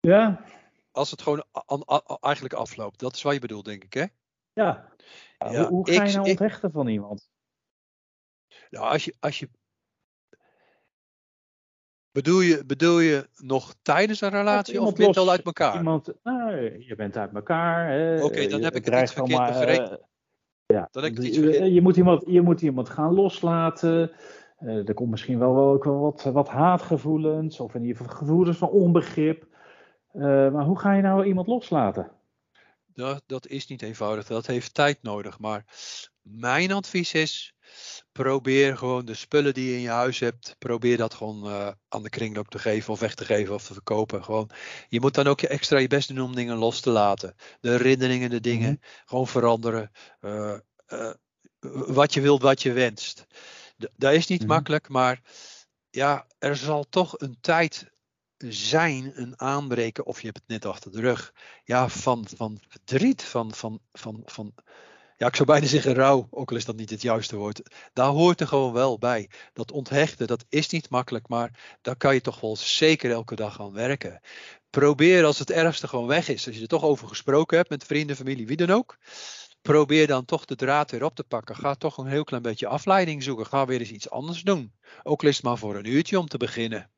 Ja. 0.00 0.44
Als 0.92 1.10
het 1.10 1.22
gewoon 1.22 1.44
eigenlijk 2.20 2.54
afloopt, 2.54 2.98
dat 2.98 3.14
is 3.14 3.22
wat 3.22 3.32
je 3.32 3.40
bedoelt, 3.40 3.64
denk 3.64 3.84
ik, 3.84 3.92
hè? 3.92 4.04
Ja. 4.52 4.90
Ja 5.50 5.68
hoe, 5.68 5.90
ga 5.90 6.04
je 6.04 6.12
nou 6.12 6.28
onthechten 6.28 6.70
van 6.70 6.86
iemand? 6.86 7.30
Nou, 8.70 8.86
als 8.86 9.04
je, 9.04 9.14
als 9.20 9.38
je 9.38 9.48
Bedoel 12.12 12.40
je, 12.40 12.64
bedoel 12.66 13.00
je 13.00 13.28
nog 13.36 13.74
tijdens 13.82 14.20
een 14.20 14.30
relatie 14.30 14.80
of 14.80 14.94
ben 14.94 15.08
je 15.08 15.14
al 15.14 15.30
uit 15.30 15.42
elkaar? 15.42 15.76
Iemand, 15.76 16.12
nee, 16.22 16.86
je 16.86 16.94
bent 16.94 17.16
uit 17.16 17.34
elkaar. 17.34 18.22
Oké, 18.22 18.46
dan 18.46 18.62
heb 18.62 18.74
ik 18.74 18.84
het 18.84 19.02
iets 19.02 19.12
verkeerd 19.12 19.46
begrepen. 19.46 19.90
Uh, 19.90 19.96
ja, 20.66 20.88
dan 20.90 21.02
heb 21.02 21.12
ik 21.12 21.18
iets 21.18 21.36
Je, 21.36 21.80
moet 21.82 21.96
iemand, 21.96 22.22
je 22.26 22.40
moet 22.40 22.62
iemand 22.62 22.88
gaan 22.88 23.14
loslaten. 23.14 24.10
Uh, 24.60 24.88
er 24.88 24.94
komt 24.94 25.10
misschien 25.10 25.38
wel, 25.38 25.54
wel 25.54 25.68
ook 25.68 25.84
wel 25.84 26.00
wat, 26.00 26.22
wat 26.22 26.48
haatgevoelens 26.48 27.60
of 27.60 27.74
in 27.74 27.84
ieder 27.84 27.96
geval 27.96 28.16
gevoelens 28.16 28.58
van 28.58 28.68
onbegrip. 28.68 29.46
Uh, 30.14 30.22
maar 30.52 30.64
hoe 30.64 30.78
ga 30.78 30.92
je 30.92 31.02
nou 31.02 31.24
iemand 31.24 31.46
loslaten? 31.46 32.10
Dat, 32.94 33.22
dat 33.26 33.46
is 33.46 33.66
niet 33.66 33.82
eenvoudig. 33.82 34.26
Dat 34.26 34.46
heeft 34.46 34.74
tijd 34.74 35.02
nodig. 35.02 35.38
Maar 35.38 35.64
mijn 36.22 36.72
advies 36.72 37.14
is: 37.14 37.54
probeer 38.12 38.76
gewoon 38.76 39.04
de 39.04 39.14
spullen 39.14 39.54
die 39.54 39.68
je 39.70 39.74
in 39.74 39.80
je 39.80 39.88
huis 39.88 40.18
hebt, 40.18 40.56
probeer 40.58 40.96
dat 40.96 41.14
gewoon 41.14 41.46
uh, 41.46 41.68
aan 41.88 42.02
de 42.02 42.10
kringloop 42.10 42.48
te 42.48 42.58
geven 42.58 42.92
of 42.92 43.00
weg 43.00 43.14
te 43.14 43.24
geven 43.24 43.54
of 43.54 43.66
te 43.66 43.72
verkopen. 43.72 44.24
Gewoon, 44.24 44.50
je 44.88 45.00
moet 45.00 45.14
dan 45.14 45.26
ook 45.26 45.40
je 45.40 45.48
extra 45.48 45.78
je 45.78 45.88
best 45.88 46.08
doen 46.08 46.20
om 46.20 46.34
dingen 46.34 46.56
los 46.56 46.80
te 46.80 46.90
laten. 46.90 47.34
De 47.60 47.70
herinneringen, 47.70 48.30
de 48.30 48.40
dingen, 48.40 48.72
mhm. 48.72 49.04
gewoon 49.04 49.28
veranderen. 49.28 49.90
Uh, 50.20 50.58
uh, 50.88 51.12
wat 51.86 52.14
je 52.14 52.20
wilt, 52.20 52.42
wat 52.42 52.62
je 52.62 52.72
wenst. 52.72 53.26
dat 53.96 54.12
is 54.12 54.26
niet 54.26 54.40
mhm. 54.40 54.48
makkelijk, 54.48 54.88
maar 54.88 55.20
ja, 55.90 56.26
er 56.38 56.56
zal 56.56 56.88
toch 56.88 57.20
een 57.20 57.36
tijd 57.40 57.91
zijn, 58.48 59.12
een 59.14 59.40
aanbreken, 59.40 60.06
of 60.06 60.20
je 60.20 60.26
hebt 60.26 60.38
het 60.38 60.48
net 60.48 60.64
achter 60.64 60.92
de 60.92 61.00
rug, 61.00 61.34
ja, 61.64 61.88
van, 61.88 62.26
van 62.36 62.60
verdriet, 62.68 63.22
van, 63.22 63.54
van, 63.54 63.80
van, 63.92 64.22
van 64.24 64.54
ja, 65.16 65.26
ik 65.28 65.36
zou 65.36 65.48
bijna 65.48 65.66
zeggen 65.66 65.94
rouw, 65.94 66.26
ook 66.30 66.50
al 66.50 66.56
is 66.56 66.64
dat 66.64 66.76
niet 66.76 66.90
het 66.90 67.02
juiste 67.02 67.36
woord. 67.36 67.62
Daar 67.92 68.08
hoort 68.08 68.40
er 68.40 68.46
gewoon 68.46 68.72
wel 68.72 68.98
bij. 68.98 69.30
Dat 69.52 69.72
onthechten, 69.72 70.26
dat 70.26 70.44
is 70.48 70.68
niet 70.68 70.90
makkelijk, 70.90 71.28
maar 71.28 71.78
daar 71.80 71.96
kan 71.96 72.14
je 72.14 72.20
toch 72.20 72.40
wel 72.40 72.56
zeker 72.56 73.10
elke 73.10 73.34
dag 73.34 73.60
aan 73.60 73.72
werken. 73.72 74.20
Probeer 74.70 75.24
als 75.24 75.38
het 75.38 75.50
ergste 75.50 75.88
gewoon 75.88 76.06
weg 76.06 76.28
is, 76.28 76.46
als 76.46 76.56
je 76.56 76.62
er 76.62 76.68
toch 76.68 76.82
over 76.82 77.08
gesproken 77.08 77.56
hebt 77.56 77.70
met 77.70 77.84
vrienden, 77.84 78.16
familie, 78.16 78.46
wie 78.46 78.56
dan 78.56 78.70
ook. 78.70 78.98
Probeer 79.62 80.06
dan 80.06 80.24
toch 80.24 80.44
de 80.44 80.56
draad 80.56 80.90
weer 80.90 81.04
op 81.04 81.14
te 81.14 81.24
pakken. 81.24 81.56
Ga 81.56 81.74
toch 81.74 81.98
een 81.98 82.06
heel 82.06 82.24
klein 82.24 82.42
beetje 82.42 82.66
afleiding 82.66 83.22
zoeken. 83.22 83.46
Ga 83.46 83.66
weer 83.66 83.80
eens 83.80 83.90
iets 83.90 84.10
anders 84.10 84.42
doen. 84.42 84.72
Ook 85.02 85.24
al 85.24 85.32
maar 85.42 85.58
voor 85.58 85.76
een 85.76 85.88
uurtje 85.88 86.18
om 86.18 86.28
te 86.28 86.36
beginnen. 86.36 86.90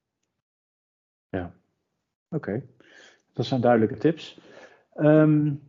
Ja, 1.34 1.52
oké. 2.28 2.62
Dat 3.32 3.46
zijn 3.46 3.60
duidelijke 3.60 3.98
tips. 3.98 4.38
Um, 4.96 5.62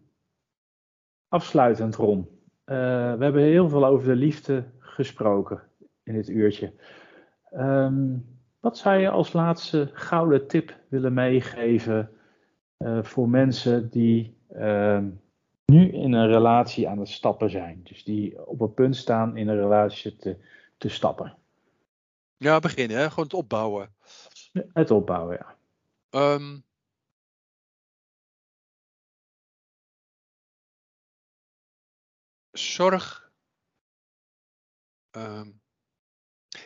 afsluitend, 1.27 1.95
Ron. 1.95 2.19
Uh, 2.65 2.75
we 3.15 3.23
hebben 3.23 3.41
heel 3.41 3.69
veel 3.69 3.85
over 3.85 4.07
de 4.07 4.15
liefde 4.15 4.63
gesproken 4.79 5.61
in 6.03 6.13
dit 6.13 6.29
uurtje. 6.29 6.73
Um, 7.53 8.25
wat 8.59 8.77
zou 8.77 8.97
je 8.97 9.09
als 9.09 9.33
laatste 9.33 9.89
gouden 9.93 10.47
tip 10.47 10.77
willen 10.87 11.13
meegeven 11.13 12.11
uh, 12.77 13.03
voor 13.03 13.29
mensen 13.29 13.89
die 13.89 14.37
uh, 14.55 15.03
nu 15.65 15.91
in 15.91 16.13
een 16.13 16.27
relatie 16.27 16.89
aan 16.89 16.99
het 16.99 17.09
stappen 17.09 17.49
zijn? 17.49 17.81
Dus 17.83 18.03
die 18.03 18.47
op 18.47 18.59
het 18.59 18.75
punt 18.75 18.95
staan 18.95 19.37
in 19.37 19.47
een 19.47 19.59
relatie 19.59 20.15
te, 20.15 20.37
te 20.77 20.89
stappen. 20.89 21.37
Ja, 22.37 22.59
beginnen, 22.59 22.97
hè? 22.97 23.09
gewoon 23.09 23.23
het 23.23 23.33
opbouwen. 23.33 23.93
Het 24.73 24.91
opbouwen, 24.91 25.37
ja. 25.37 25.54
Um, 26.15 26.63
zorg. 32.51 33.31
Ehm, 35.11 35.51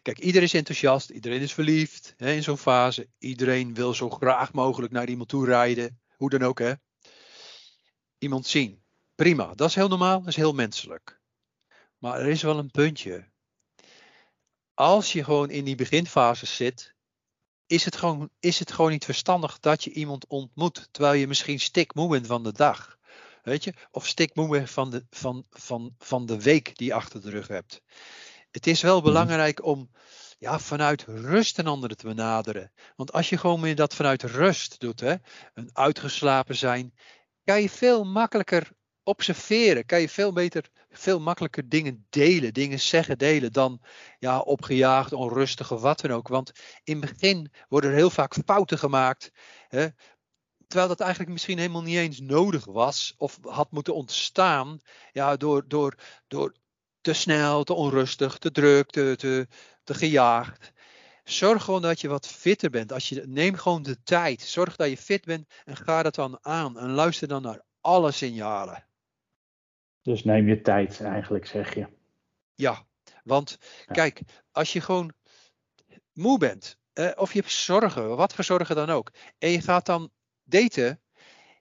kijk, 0.01 0.19
iedereen 0.19 0.47
is 0.47 0.53
enthousiast, 0.53 1.09
iedereen 1.09 1.41
is 1.41 1.53
verliefd 1.53 2.13
hè, 2.17 2.31
in 2.31 2.43
zo'n 2.43 2.57
fase. 2.57 3.09
Iedereen 3.17 3.73
wil 3.73 3.93
zo 3.93 4.09
graag 4.09 4.53
mogelijk 4.53 4.93
naar 4.93 5.09
iemand 5.09 5.29
toe 5.29 5.45
rijden, 5.45 6.01
hoe 6.15 6.29
dan 6.29 6.43
ook. 6.43 6.59
Hè. 6.59 6.73
Iemand 8.17 8.45
zien, 8.45 8.83
prima, 9.15 9.53
dat 9.53 9.69
is 9.69 9.75
heel 9.75 9.87
normaal, 9.87 10.19
dat 10.19 10.27
is 10.27 10.35
heel 10.35 10.53
menselijk. 10.53 11.21
Maar 11.97 12.19
er 12.19 12.27
is 12.27 12.41
wel 12.41 12.57
een 12.57 12.71
puntje. 12.71 13.31
Als 14.73 15.13
je 15.13 15.23
gewoon 15.23 15.49
in 15.49 15.65
die 15.65 15.75
beginfase 15.75 16.45
zit, 16.45 16.95
is 17.69 17.85
het, 17.85 17.95
gewoon, 17.95 18.29
is 18.39 18.59
het 18.59 18.71
gewoon 18.71 18.91
niet 18.91 19.05
verstandig 19.05 19.59
dat 19.59 19.83
je 19.83 19.91
iemand 19.91 20.27
ontmoet, 20.27 20.87
terwijl 20.91 21.13
je 21.13 21.27
misschien 21.27 21.59
stikmoe 21.59 22.09
bent 22.09 22.27
van 22.27 22.43
de 22.43 22.51
dag. 22.51 22.97
Weet 23.43 23.63
je? 23.63 23.73
Of 23.91 24.07
stikmoe 24.07 24.49
bent 24.49 24.69
van 24.69 24.89
de, 24.89 25.05
van, 25.09 25.45
van, 25.49 25.95
van 25.97 26.25
de 26.25 26.41
week 26.41 26.77
die 26.77 26.87
je 26.87 26.93
achter 26.93 27.21
de 27.21 27.29
rug 27.29 27.47
hebt. 27.47 27.81
Het 28.51 28.67
is 28.67 28.81
wel 28.81 28.95
mhm. 28.95 29.05
belangrijk 29.05 29.65
om 29.65 29.91
ja, 30.37 30.59
vanuit 30.59 31.03
rust 31.07 31.57
een 31.57 31.67
ander 31.67 31.95
te 31.95 32.07
benaderen. 32.07 32.71
Want 32.95 33.11
als 33.11 33.29
je 33.29 33.37
gewoon 33.37 33.59
meer 33.59 33.75
dat 33.75 33.95
vanuit 33.95 34.23
rust 34.23 34.79
doet, 34.79 34.99
hè, 34.99 35.15
een 35.53 35.69
uitgeslapen 35.73 36.55
zijn, 36.55 36.93
kan 37.43 37.61
je 37.61 37.69
veel 37.69 38.03
makkelijker 38.03 38.71
observeren. 39.09 39.85
Kan 39.85 40.01
je 40.01 40.09
veel 40.09 40.33
beter, 40.33 40.69
veel 40.89 41.19
makkelijker 41.19 41.69
dingen 41.69 42.05
delen, 42.09 42.53
dingen 42.53 42.79
zeggen, 42.79 43.17
delen 43.17 43.51
dan 43.51 43.81
ja, 44.19 44.39
opgejaagd, 44.39 45.13
onrustig 45.13 45.71
of 45.71 45.81
wat 45.81 45.99
dan 45.99 46.11
ook. 46.11 46.27
Want 46.27 46.51
in 46.83 47.01
het 47.01 47.11
begin 47.11 47.51
worden 47.67 47.89
er 47.89 47.95
heel 47.95 48.09
vaak 48.09 48.33
fouten 48.45 48.77
gemaakt. 48.77 49.31
Hè, 49.67 49.87
terwijl 50.67 50.89
dat 50.89 50.99
eigenlijk 50.99 51.31
misschien 51.31 51.57
helemaal 51.57 51.81
niet 51.81 51.97
eens 51.97 52.19
nodig 52.19 52.65
was 52.65 53.13
of 53.17 53.37
had 53.41 53.71
moeten 53.71 53.95
ontstaan 53.95 54.79
ja, 55.11 55.35
door, 55.37 55.67
door, 55.67 55.95
door 56.27 56.55
te 57.01 57.13
snel, 57.13 57.63
te 57.63 57.73
onrustig, 57.73 58.37
te 58.37 58.51
druk, 58.51 58.89
te, 58.89 59.13
te, 59.17 59.47
te 59.83 59.93
gejaagd. 59.93 60.71
Zorg 61.23 61.63
gewoon 61.63 61.81
dat 61.81 62.01
je 62.01 62.07
wat 62.07 62.27
fitter 62.27 62.69
bent. 62.69 62.91
Als 62.91 63.09
je, 63.09 63.23
neem 63.27 63.55
gewoon 63.55 63.83
de 63.83 64.03
tijd. 64.03 64.41
Zorg 64.41 64.75
dat 64.75 64.89
je 64.89 64.97
fit 64.97 65.25
bent 65.25 65.47
en 65.65 65.77
ga 65.77 66.03
dat 66.03 66.15
dan 66.15 66.37
aan. 66.41 66.79
En 66.79 66.91
luister 66.91 67.27
dan 67.27 67.41
naar 67.41 67.61
alle 67.81 68.11
signalen. 68.11 68.88
Dus 70.01 70.23
neem 70.23 70.47
je 70.47 70.61
tijd 70.61 71.01
eigenlijk, 71.01 71.45
zeg 71.45 71.75
je. 71.75 71.87
Ja, 72.55 72.85
want 73.23 73.57
kijk, 73.85 74.21
als 74.51 74.73
je 74.73 74.81
gewoon 74.81 75.13
moe 76.13 76.37
bent, 76.37 76.77
eh, 76.93 77.11
of 77.15 77.33
je 77.33 77.39
hebt 77.39 77.51
zorgen, 77.51 78.15
wat 78.15 78.33
voor 78.33 78.43
zorgen 78.43 78.75
dan 78.75 78.89
ook, 78.89 79.11
en 79.37 79.49
je 79.49 79.61
gaat 79.61 79.85
dan 79.85 80.11
daten, 80.43 81.01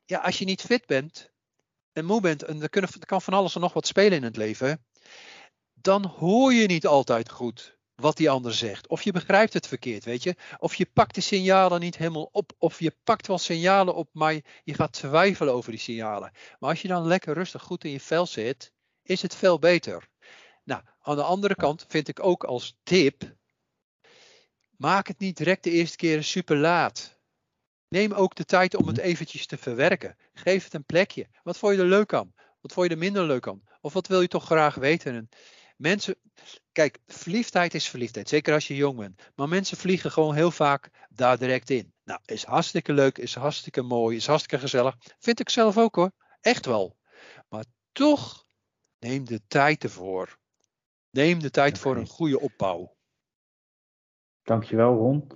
ja, 0.04 0.18
als 0.18 0.38
je 0.38 0.44
niet 0.44 0.62
fit 0.62 0.86
bent 0.86 1.32
en 1.92 2.04
moe 2.04 2.20
bent, 2.20 2.42
en 2.42 2.62
er, 2.62 2.68
kunnen, 2.68 2.90
er 3.00 3.06
kan 3.06 3.22
van 3.22 3.34
alles 3.34 3.54
en 3.54 3.60
nog 3.60 3.72
wat 3.72 3.86
spelen 3.86 4.18
in 4.18 4.24
het 4.24 4.36
leven, 4.36 4.84
dan 5.72 6.04
hoor 6.04 6.52
je 6.52 6.66
niet 6.66 6.86
altijd 6.86 7.30
goed 7.30 7.77
wat 8.00 8.16
die 8.16 8.30
ander 8.30 8.54
zegt. 8.54 8.86
Of 8.86 9.02
je 9.02 9.12
begrijpt 9.12 9.52
het 9.52 9.66
verkeerd, 9.66 10.04
weet 10.04 10.22
je. 10.22 10.36
Of 10.58 10.74
je 10.74 10.86
pakt 10.92 11.14
de 11.14 11.20
signalen 11.20 11.80
niet 11.80 11.96
helemaal 11.96 12.28
op. 12.32 12.52
Of 12.58 12.80
je 12.80 12.94
pakt 13.04 13.26
wel 13.26 13.38
signalen 13.38 13.94
op, 13.94 14.08
maar 14.12 14.32
je 14.64 14.74
gaat 14.74 14.92
twijfelen 14.92 15.54
over 15.54 15.70
die 15.70 15.80
signalen. 15.80 16.32
Maar 16.58 16.70
als 16.70 16.82
je 16.82 16.88
dan 16.88 17.06
lekker 17.06 17.34
rustig 17.34 17.62
goed 17.62 17.84
in 17.84 17.90
je 17.90 18.00
vel 18.00 18.26
zit, 18.26 18.72
is 19.02 19.22
het 19.22 19.34
veel 19.34 19.58
beter. 19.58 20.08
Nou, 20.64 20.82
aan 21.00 21.16
de 21.16 21.22
andere 21.22 21.54
kant 21.54 21.84
vind 21.88 22.08
ik 22.08 22.24
ook 22.24 22.44
als 22.44 22.78
tip, 22.82 23.36
maak 24.76 25.06
het 25.06 25.18
niet 25.18 25.36
direct 25.36 25.64
de 25.64 25.70
eerste 25.70 25.96
keer 25.96 26.22
super 26.22 26.56
laat. 26.56 27.16
Neem 27.88 28.12
ook 28.12 28.34
de 28.34 28.44
tijd 28.44 28.76
om 28.76 28.86
het 28.86 28.96
mhm. 28.96 29.06
eventjes 29.06 29.46
te 29.46 29.56
verwerken. 29.56 30.16
Geef 30.34 30.64
het 30.64 30.74
een 30.74 30.84
plekje. 30.84 31.28
Wat 31.42 31.58
vond 31.58 31.74
je 31.74 31.80
er 31.80 31.88
leuk 31.88 32.12
aan? 32.12 32.34
Wat 32.60 32.72
vond 32.72 32.86
je 32.86 32.92
er 32.92 32.98
minder 32.98 33.24
leuk 33.24 33.48
aan? 33.48 33.62
Of 33.80 33.92
wat 33.92 34.06
wil 34.06 34.20
je 34.20 34.28
toch 34.28 34.44
graag 34.44 34.74
weten? 34.74 35.28
mensen, 35.78 36.14
kijk, 36.78 36.98
verliefdheid 37.06 37.74
is 37.74 37.88
verliefdheid, 37.88 38.28
zeker 38.28 38.54
als 38.54 38.68
je 38.68 38.76
jong 38.76 38.98
bent. 38.98 39.30
Maar 39.34 39.48
mensen 39.48 39.76
vliegen 39.76 40.10
gewoon 40.10 40.34
heel 40.34 40.50
vaak 40.50 40.90
daar 41.10 41.38
direct 41.38 41.70
in. 41.70 41.92
Nou, 42.04 42.20
is 42.24 42.44
hartstikke 42.44 42.92
leuk, 42.92 43.18
is 43.18 43.34
hartstikke 43.34 43.82
mooi, 43.82 44.16
is 44.16 44.26
hartstikke 44.26 44.58
gezellig. 44.58 44.96
Vind 45.18 45.40
ik 45.40 45.48
zelf 45.48 45.78
ook 45.78 45.94
hoor, 45.94 46.10
echt 46.40 46.66
wel. 46.66 46.96
Maar 47.48 47.64
toch, 47.92 48.44
neem 48.98 49.24
de 49.24 49.40
tijd 49.46 49.82
ervoor. 49.82 50.38
Neem 51.10 51.38
de 51.38 51.50
tijd 51.50 51.78
voor 51.78 51.96
een 51.96 52.06
goede 52.06 52.40
opbouw. 52.40 52.96
Dankjewel 54.42 54.94
Ron. 54.94 55.30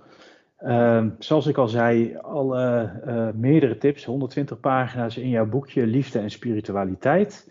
Uh, 0.59 1.05
zoals 1.19 1.45
ik 1.47 1.57
al 1.57 1.67
zei, 1.67 2.17
alle 2.17 2.93
uh, 3.05 3.29
meerdere 3.41 3.77
tips, 3.77 4.05
120 4.05 4.59
pagina's 4.59 5.17
in 5.17 5.29
jouw 5.29 5.45
boekje 5.45 5.85
Liefde 5.85 6.19
en 6.19 6.31
Spiritualiteit. 6.31 7.47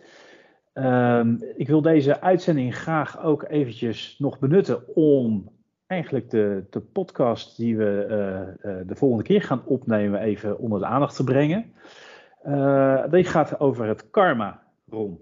Um, 0.75 1.43
ik 1.57 1.69
wil 1.69 1.83
deze 1.83 2.21
uitzending 2.21 2.77
graag 2.77 3.23
ook 3.23 3.45
eventjes 3.49 4.19
nog 4.19 4.39
benutten 4.39 4.95
om 4.95 5.53
eigenlijk 5.87 6.31
de, 6.31 6.65
de 6.71 6.81
podcast 6.81 7.57
die 7.57 7.77
we 7.77 8.07
uh, 8.09 8.73
uh, 8.73 8.81
de 8.87 8.95
volgende 8.95 9.25
keer 9.25 9.43
gaan 9.43 9.65
opnemen 9.65 10.21
even 10.21 10.59
onder 10.59 10.79
de 10.79 10.87
aandacht 10.87 11.17
te 11.17 11.25
brengen. 11.25 11.73
Uh, 12.47 13.11
die 13.11 13.25
gaat 13.25 13.61
over 13.61 13.87
het 13.87 14.11
karma, 14.11 14.63
Ron. 14.89 15.21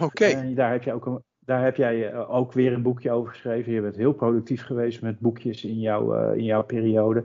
Oké. 0.00 0.04
Okay. 0.04 0.54
daar 0.54 0.72
heb, 0.72 0.82
je 0.82 0.92
ook 0.92 1.06
een, 1.06 1.22
daar 1.38 1.64
heb 1.64 1.76
jij 1.76 2.14
ook 2.14 2.52
weer 2.52 2.72
een 2.72 2.82
boekje 2.82 3.10
over 3.10 3.32
geschreven. 3.32 3.72
Je 3.72 3.80
bent 3.80 3.96
heel 3.96 4.12
productief 4.12 4.64
geweest 4.64 5.02
met 5.02 5.20
boekjes 5.20 5.64
in, 5.64 5.80
jouw 5.80 6.32
in 6.32 6.44
jouw 6.44 6.62
periode. 6.62 7.24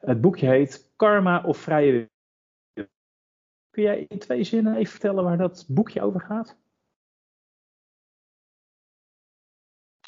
Het 0.00 0.20
boekje 0.20 0.46
heet 0.46 0.92
Karma 0.96 1.42
of 1.44 1.58
Vrije 1.58 1.92
Wil. 2.72 2.86
Kun 3.70 3.82
jij 3.82 4.04
in 4.08 4.18
twee 4.18 4.44
zinnen 4.44 4.76
even 4.76 4.90
vertellen 4.90 5.24
waar 5.24 5.38
dat 5.38 5.64
boekje 5.68 6.02
over 6.02 6.20
gaat? 6.20 6.56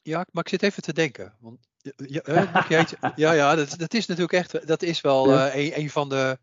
Ja, 0.02 0.26
maar 0.30 0.44
ik 0.44 0.50
zit 0.50 0.62
even 0.62 0.82
te 0.82 0.92
denken. 0.92 1.34
Want, 1.40 1.58
ja, 1.96 2.22
ja, 3.16 3.32
ja 3.32 3.54
dat, 3.54 3.74
dat, 3.78 3.94
is 3.94 4.06
natuurlijk 4.06 4.32
echt, 4.32 4.66
dat 4.66 4.82
is 4.82 5.00
wel 5.00 5.30
uh, 5.30 5.54
een, 5.54 5.78
een, 5.78 5.90
van 5.90 6.08
de. 6.08 6.38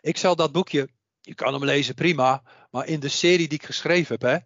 Ik 0.00 0.16
zal 0.16 0.36
dat 0.36 0.52
boekje, 0.52 0.88
je 1.20 1.34
kan 1.34 1.52
hem 1.52 1.64
lezen 1.64 1.94
prima, 1.94 2.42
maar 2.70 2.86
in 2.86 3.00
de 3.00 3.08
serie 3.08 3.48
die 3.48 3.58
ik 3.58 3.64
geschreven 3.64 4.16
heb, 4.18 4.22
hè, 4.22 4.34
eh, 4.34 4.44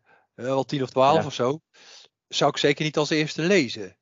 wel 0.51 0.65
tien 0.65 0.83
of 0.83 0.91
twaalf 0.91 1.27
of 1.27 1.35
zo, 1.35 1.61
zou 2.29 2.51
ik 2.51 2.57
zeker 2.57 2.85
niet 2.85 2.97
als 2.97 3.11
eerste 3.11 3.43
lezen. 3.43 3.97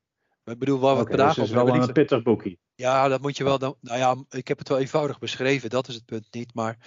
Ik 0.45 0.59
bedoel, 0.59 0.79
waar 0.79 0.95
we 0.95 1.01
okay, 1.01 1.15
vandaag 1.15 1.35
dus 1.35 1.43
over 1.43 1.65
wel 1.65 1.75
een 1.75 1.91
pittig 1.91 2.23
boekje. 2.23 2.57
Ja, 2.75 3.07
dat 3.07 3.21
moet 3.21 3.37
je 3.37 3.43
wel. 3.43 3.59
Dan, 3.59 3.75
nou 3.81 3.97
ja, 3.97 4.37
ik 4.37 4.47
heb 4.47 4.57
het 4.57 4.69
wel 4.69 4.79
eenvoudig 4.79 5.19
beschreven, 5.19 5.69
dat 5.69 5.87
is 5.87 5.95
het 5.95 6.05
punt 6.05 6.27
niet. 6.31 6.53
Maar 6.53 6.77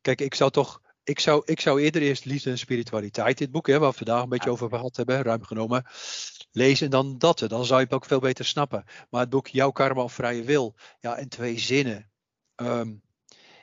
kijk, 0.00 0.20
ik 0.20 0.34
zou 0.34 0.50
toch 0.50 0.80
ik 1.06 1.20
zou, 1.20 1.42
ik 1.44 1.60
zou 1.60 1.80
eerder 1.80 2.02
eerst 2.02 2.24
liefde 2.24 2.50
en 2.50 2.58
spiritualiteit, 2.58 3.38
dit 3.38 3.50
boek, 3.50 3.66
hè, 3.66 3.78
waar 3.78 3.90
we 3.90 3.96
vandaag 3.96 4.22
een 4.22 4.28
beetje 4.28 4.50
over 4.50 4.68
gehad 4.68 4.96
hebben, 4.96 5.22
ruim 5.22 5.42
genomen, 5.42 5.84
lezen 6.50 6.84
en 6.84 6.90
dan 6.90 7.18
dat. 7.18 7.38
Dan 7.38 7.64
zou 7.64 7.78
je 7.78 7.84
het 7.84 7.94
ook 7.94 8.04
veel 8.04 8.20
beter 8.20 8.44
snappen. 8.44 8.84
Maar 9.10 9.20
het 9.20 9.30
boek 9.30 9.46
Jouw 9.46 9.70
Karma 9.70 10.02
of 10.02 10.12
Vrije 10.12 10.42
Wil, 10.42 10.74
ja, 11.00 11.16
in 11.16 11.28
twee 11.28 11.58
zinnen. 11.58 12.10
Ehm, 12.54 12.94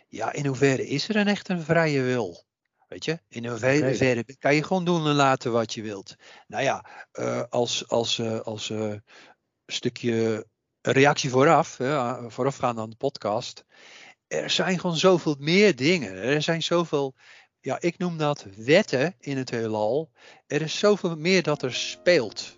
ja, 0.08 0.34
in 0.34 0.46
hoeverre 0.46 0.88
is 0.88 1.10
er 1.10 1.16
een 1.16 1.28
echt 1.28 1.50
een 1.50 1.62
vrije 1.62 2.02
wil? 2.02 2.46
Weet 2.88 3.06
je, 3.06 3.20
in 3.28 3.48
hoeverre 3.48 4.26
kan 4.40 4.56
je 4.56 4.64
gewoon 4.64 4.86
doen 4.86 5.08
en 5.08 5.14
laten 5.14 5.52
wat 5.52 5.74
je 5.74 5.82
wilt. 5.82 6.16
Nou 6.48 6.64
ja, 6.64 6.86
uh, 7.14 7.44
als, 7.50 7.88
als, 7.88 8.18
uh, 8.18 8.40
als 8.40 8.70
uh, 8.70 8.94
stukje 9.66 10.47
reactie 10.82 11.30
vooraf, 11.30 11.80
voorafgaand 12.28 12.80
aan 12.80 12.89
de 12.89 12.96
podcast 12.96 13.66
er 14.34 14.50
zijn 14.50 14.80
gewoon 14.80 14.97
zoveel 14.97 15.36
meer 15.39 15.76
dingen. 15.76 16.14
Er 16.14 16.42
zijn 16.42 16.64
zoveel, 16.64 17.16
ja, 17.60 17.82
ik 17.82 17.97
noem 17.97 18.18
dat 18.18 18.46
wetten 18.55 19.16
in 19.20 19.38
het 19.38 19.50
heelal. 19.50 20.12
Er 20.47 20.62
is 20.62 20.80
zoveel 20.80 21.18
meer 21.18 21.43
dat 21.43 21.62
er 21.62 21.74
speelt. 21.74 22.58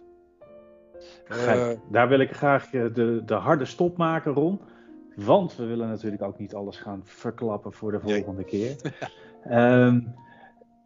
Uh, 1.31 1.69
daar 1.89 2.07
wil 2.07 2.19
ik 2.19 2.31
graag 2.31 2.69
de, 2.69 3.21
de 3.25 3.33
harde 3.33 3.65
stop 3.65 3.97
maken, 3.97 4.33
Ron. 4.33 4.59
Want 5.15 5.55
we 5.55 5.65
willen 5.65 5.87
natuurlijk 5.87 6.23
ook 6.23 6.39
niet 6.39 6.55
alles 6.55 6.77
gaan 6.77 7.01
verklappen 7.03 7.73
voor 7.73 7.91
de 7.91 7.99
volgende 7.99 8.43
keer. 8.43 8.75
um, 9.51 10.13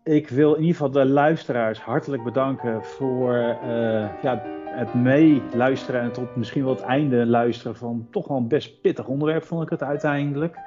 ik 0.04 0.30
wil 0.30 0.54
in 0.54 0.60
ieder 0.60 0.76
geval 0.76 0.92
de 0.92 1.06
luisteraars 1.06 1.82
hartelijk 1.82 2.24
bedanken 2.24 2.84
voor 2.84 3.34
uh, 3.34 4.22
ja, 4.22 4.42
het 4.66 4.94
meeluisteren 4.94 6.02
en 6.02 6.12
tot 6.12 6.36
misschien 6.36 6.64
wel 6.64 6.76
het 6.76 6.84
einde 6.84 7.26
luisteren 7.26 7.76
van 7.76 8.08
toch 8.12 8.28
wel 8.28 8.38
een 8.38 8.48
best 8.48 8.82
pittig 8.82 9.08
onderwerp, 9.08 9.44
vond 9.44 9.64
ik 9.64 9.70
het 9.70 9.84
uiteindelijk. 9.84 10.58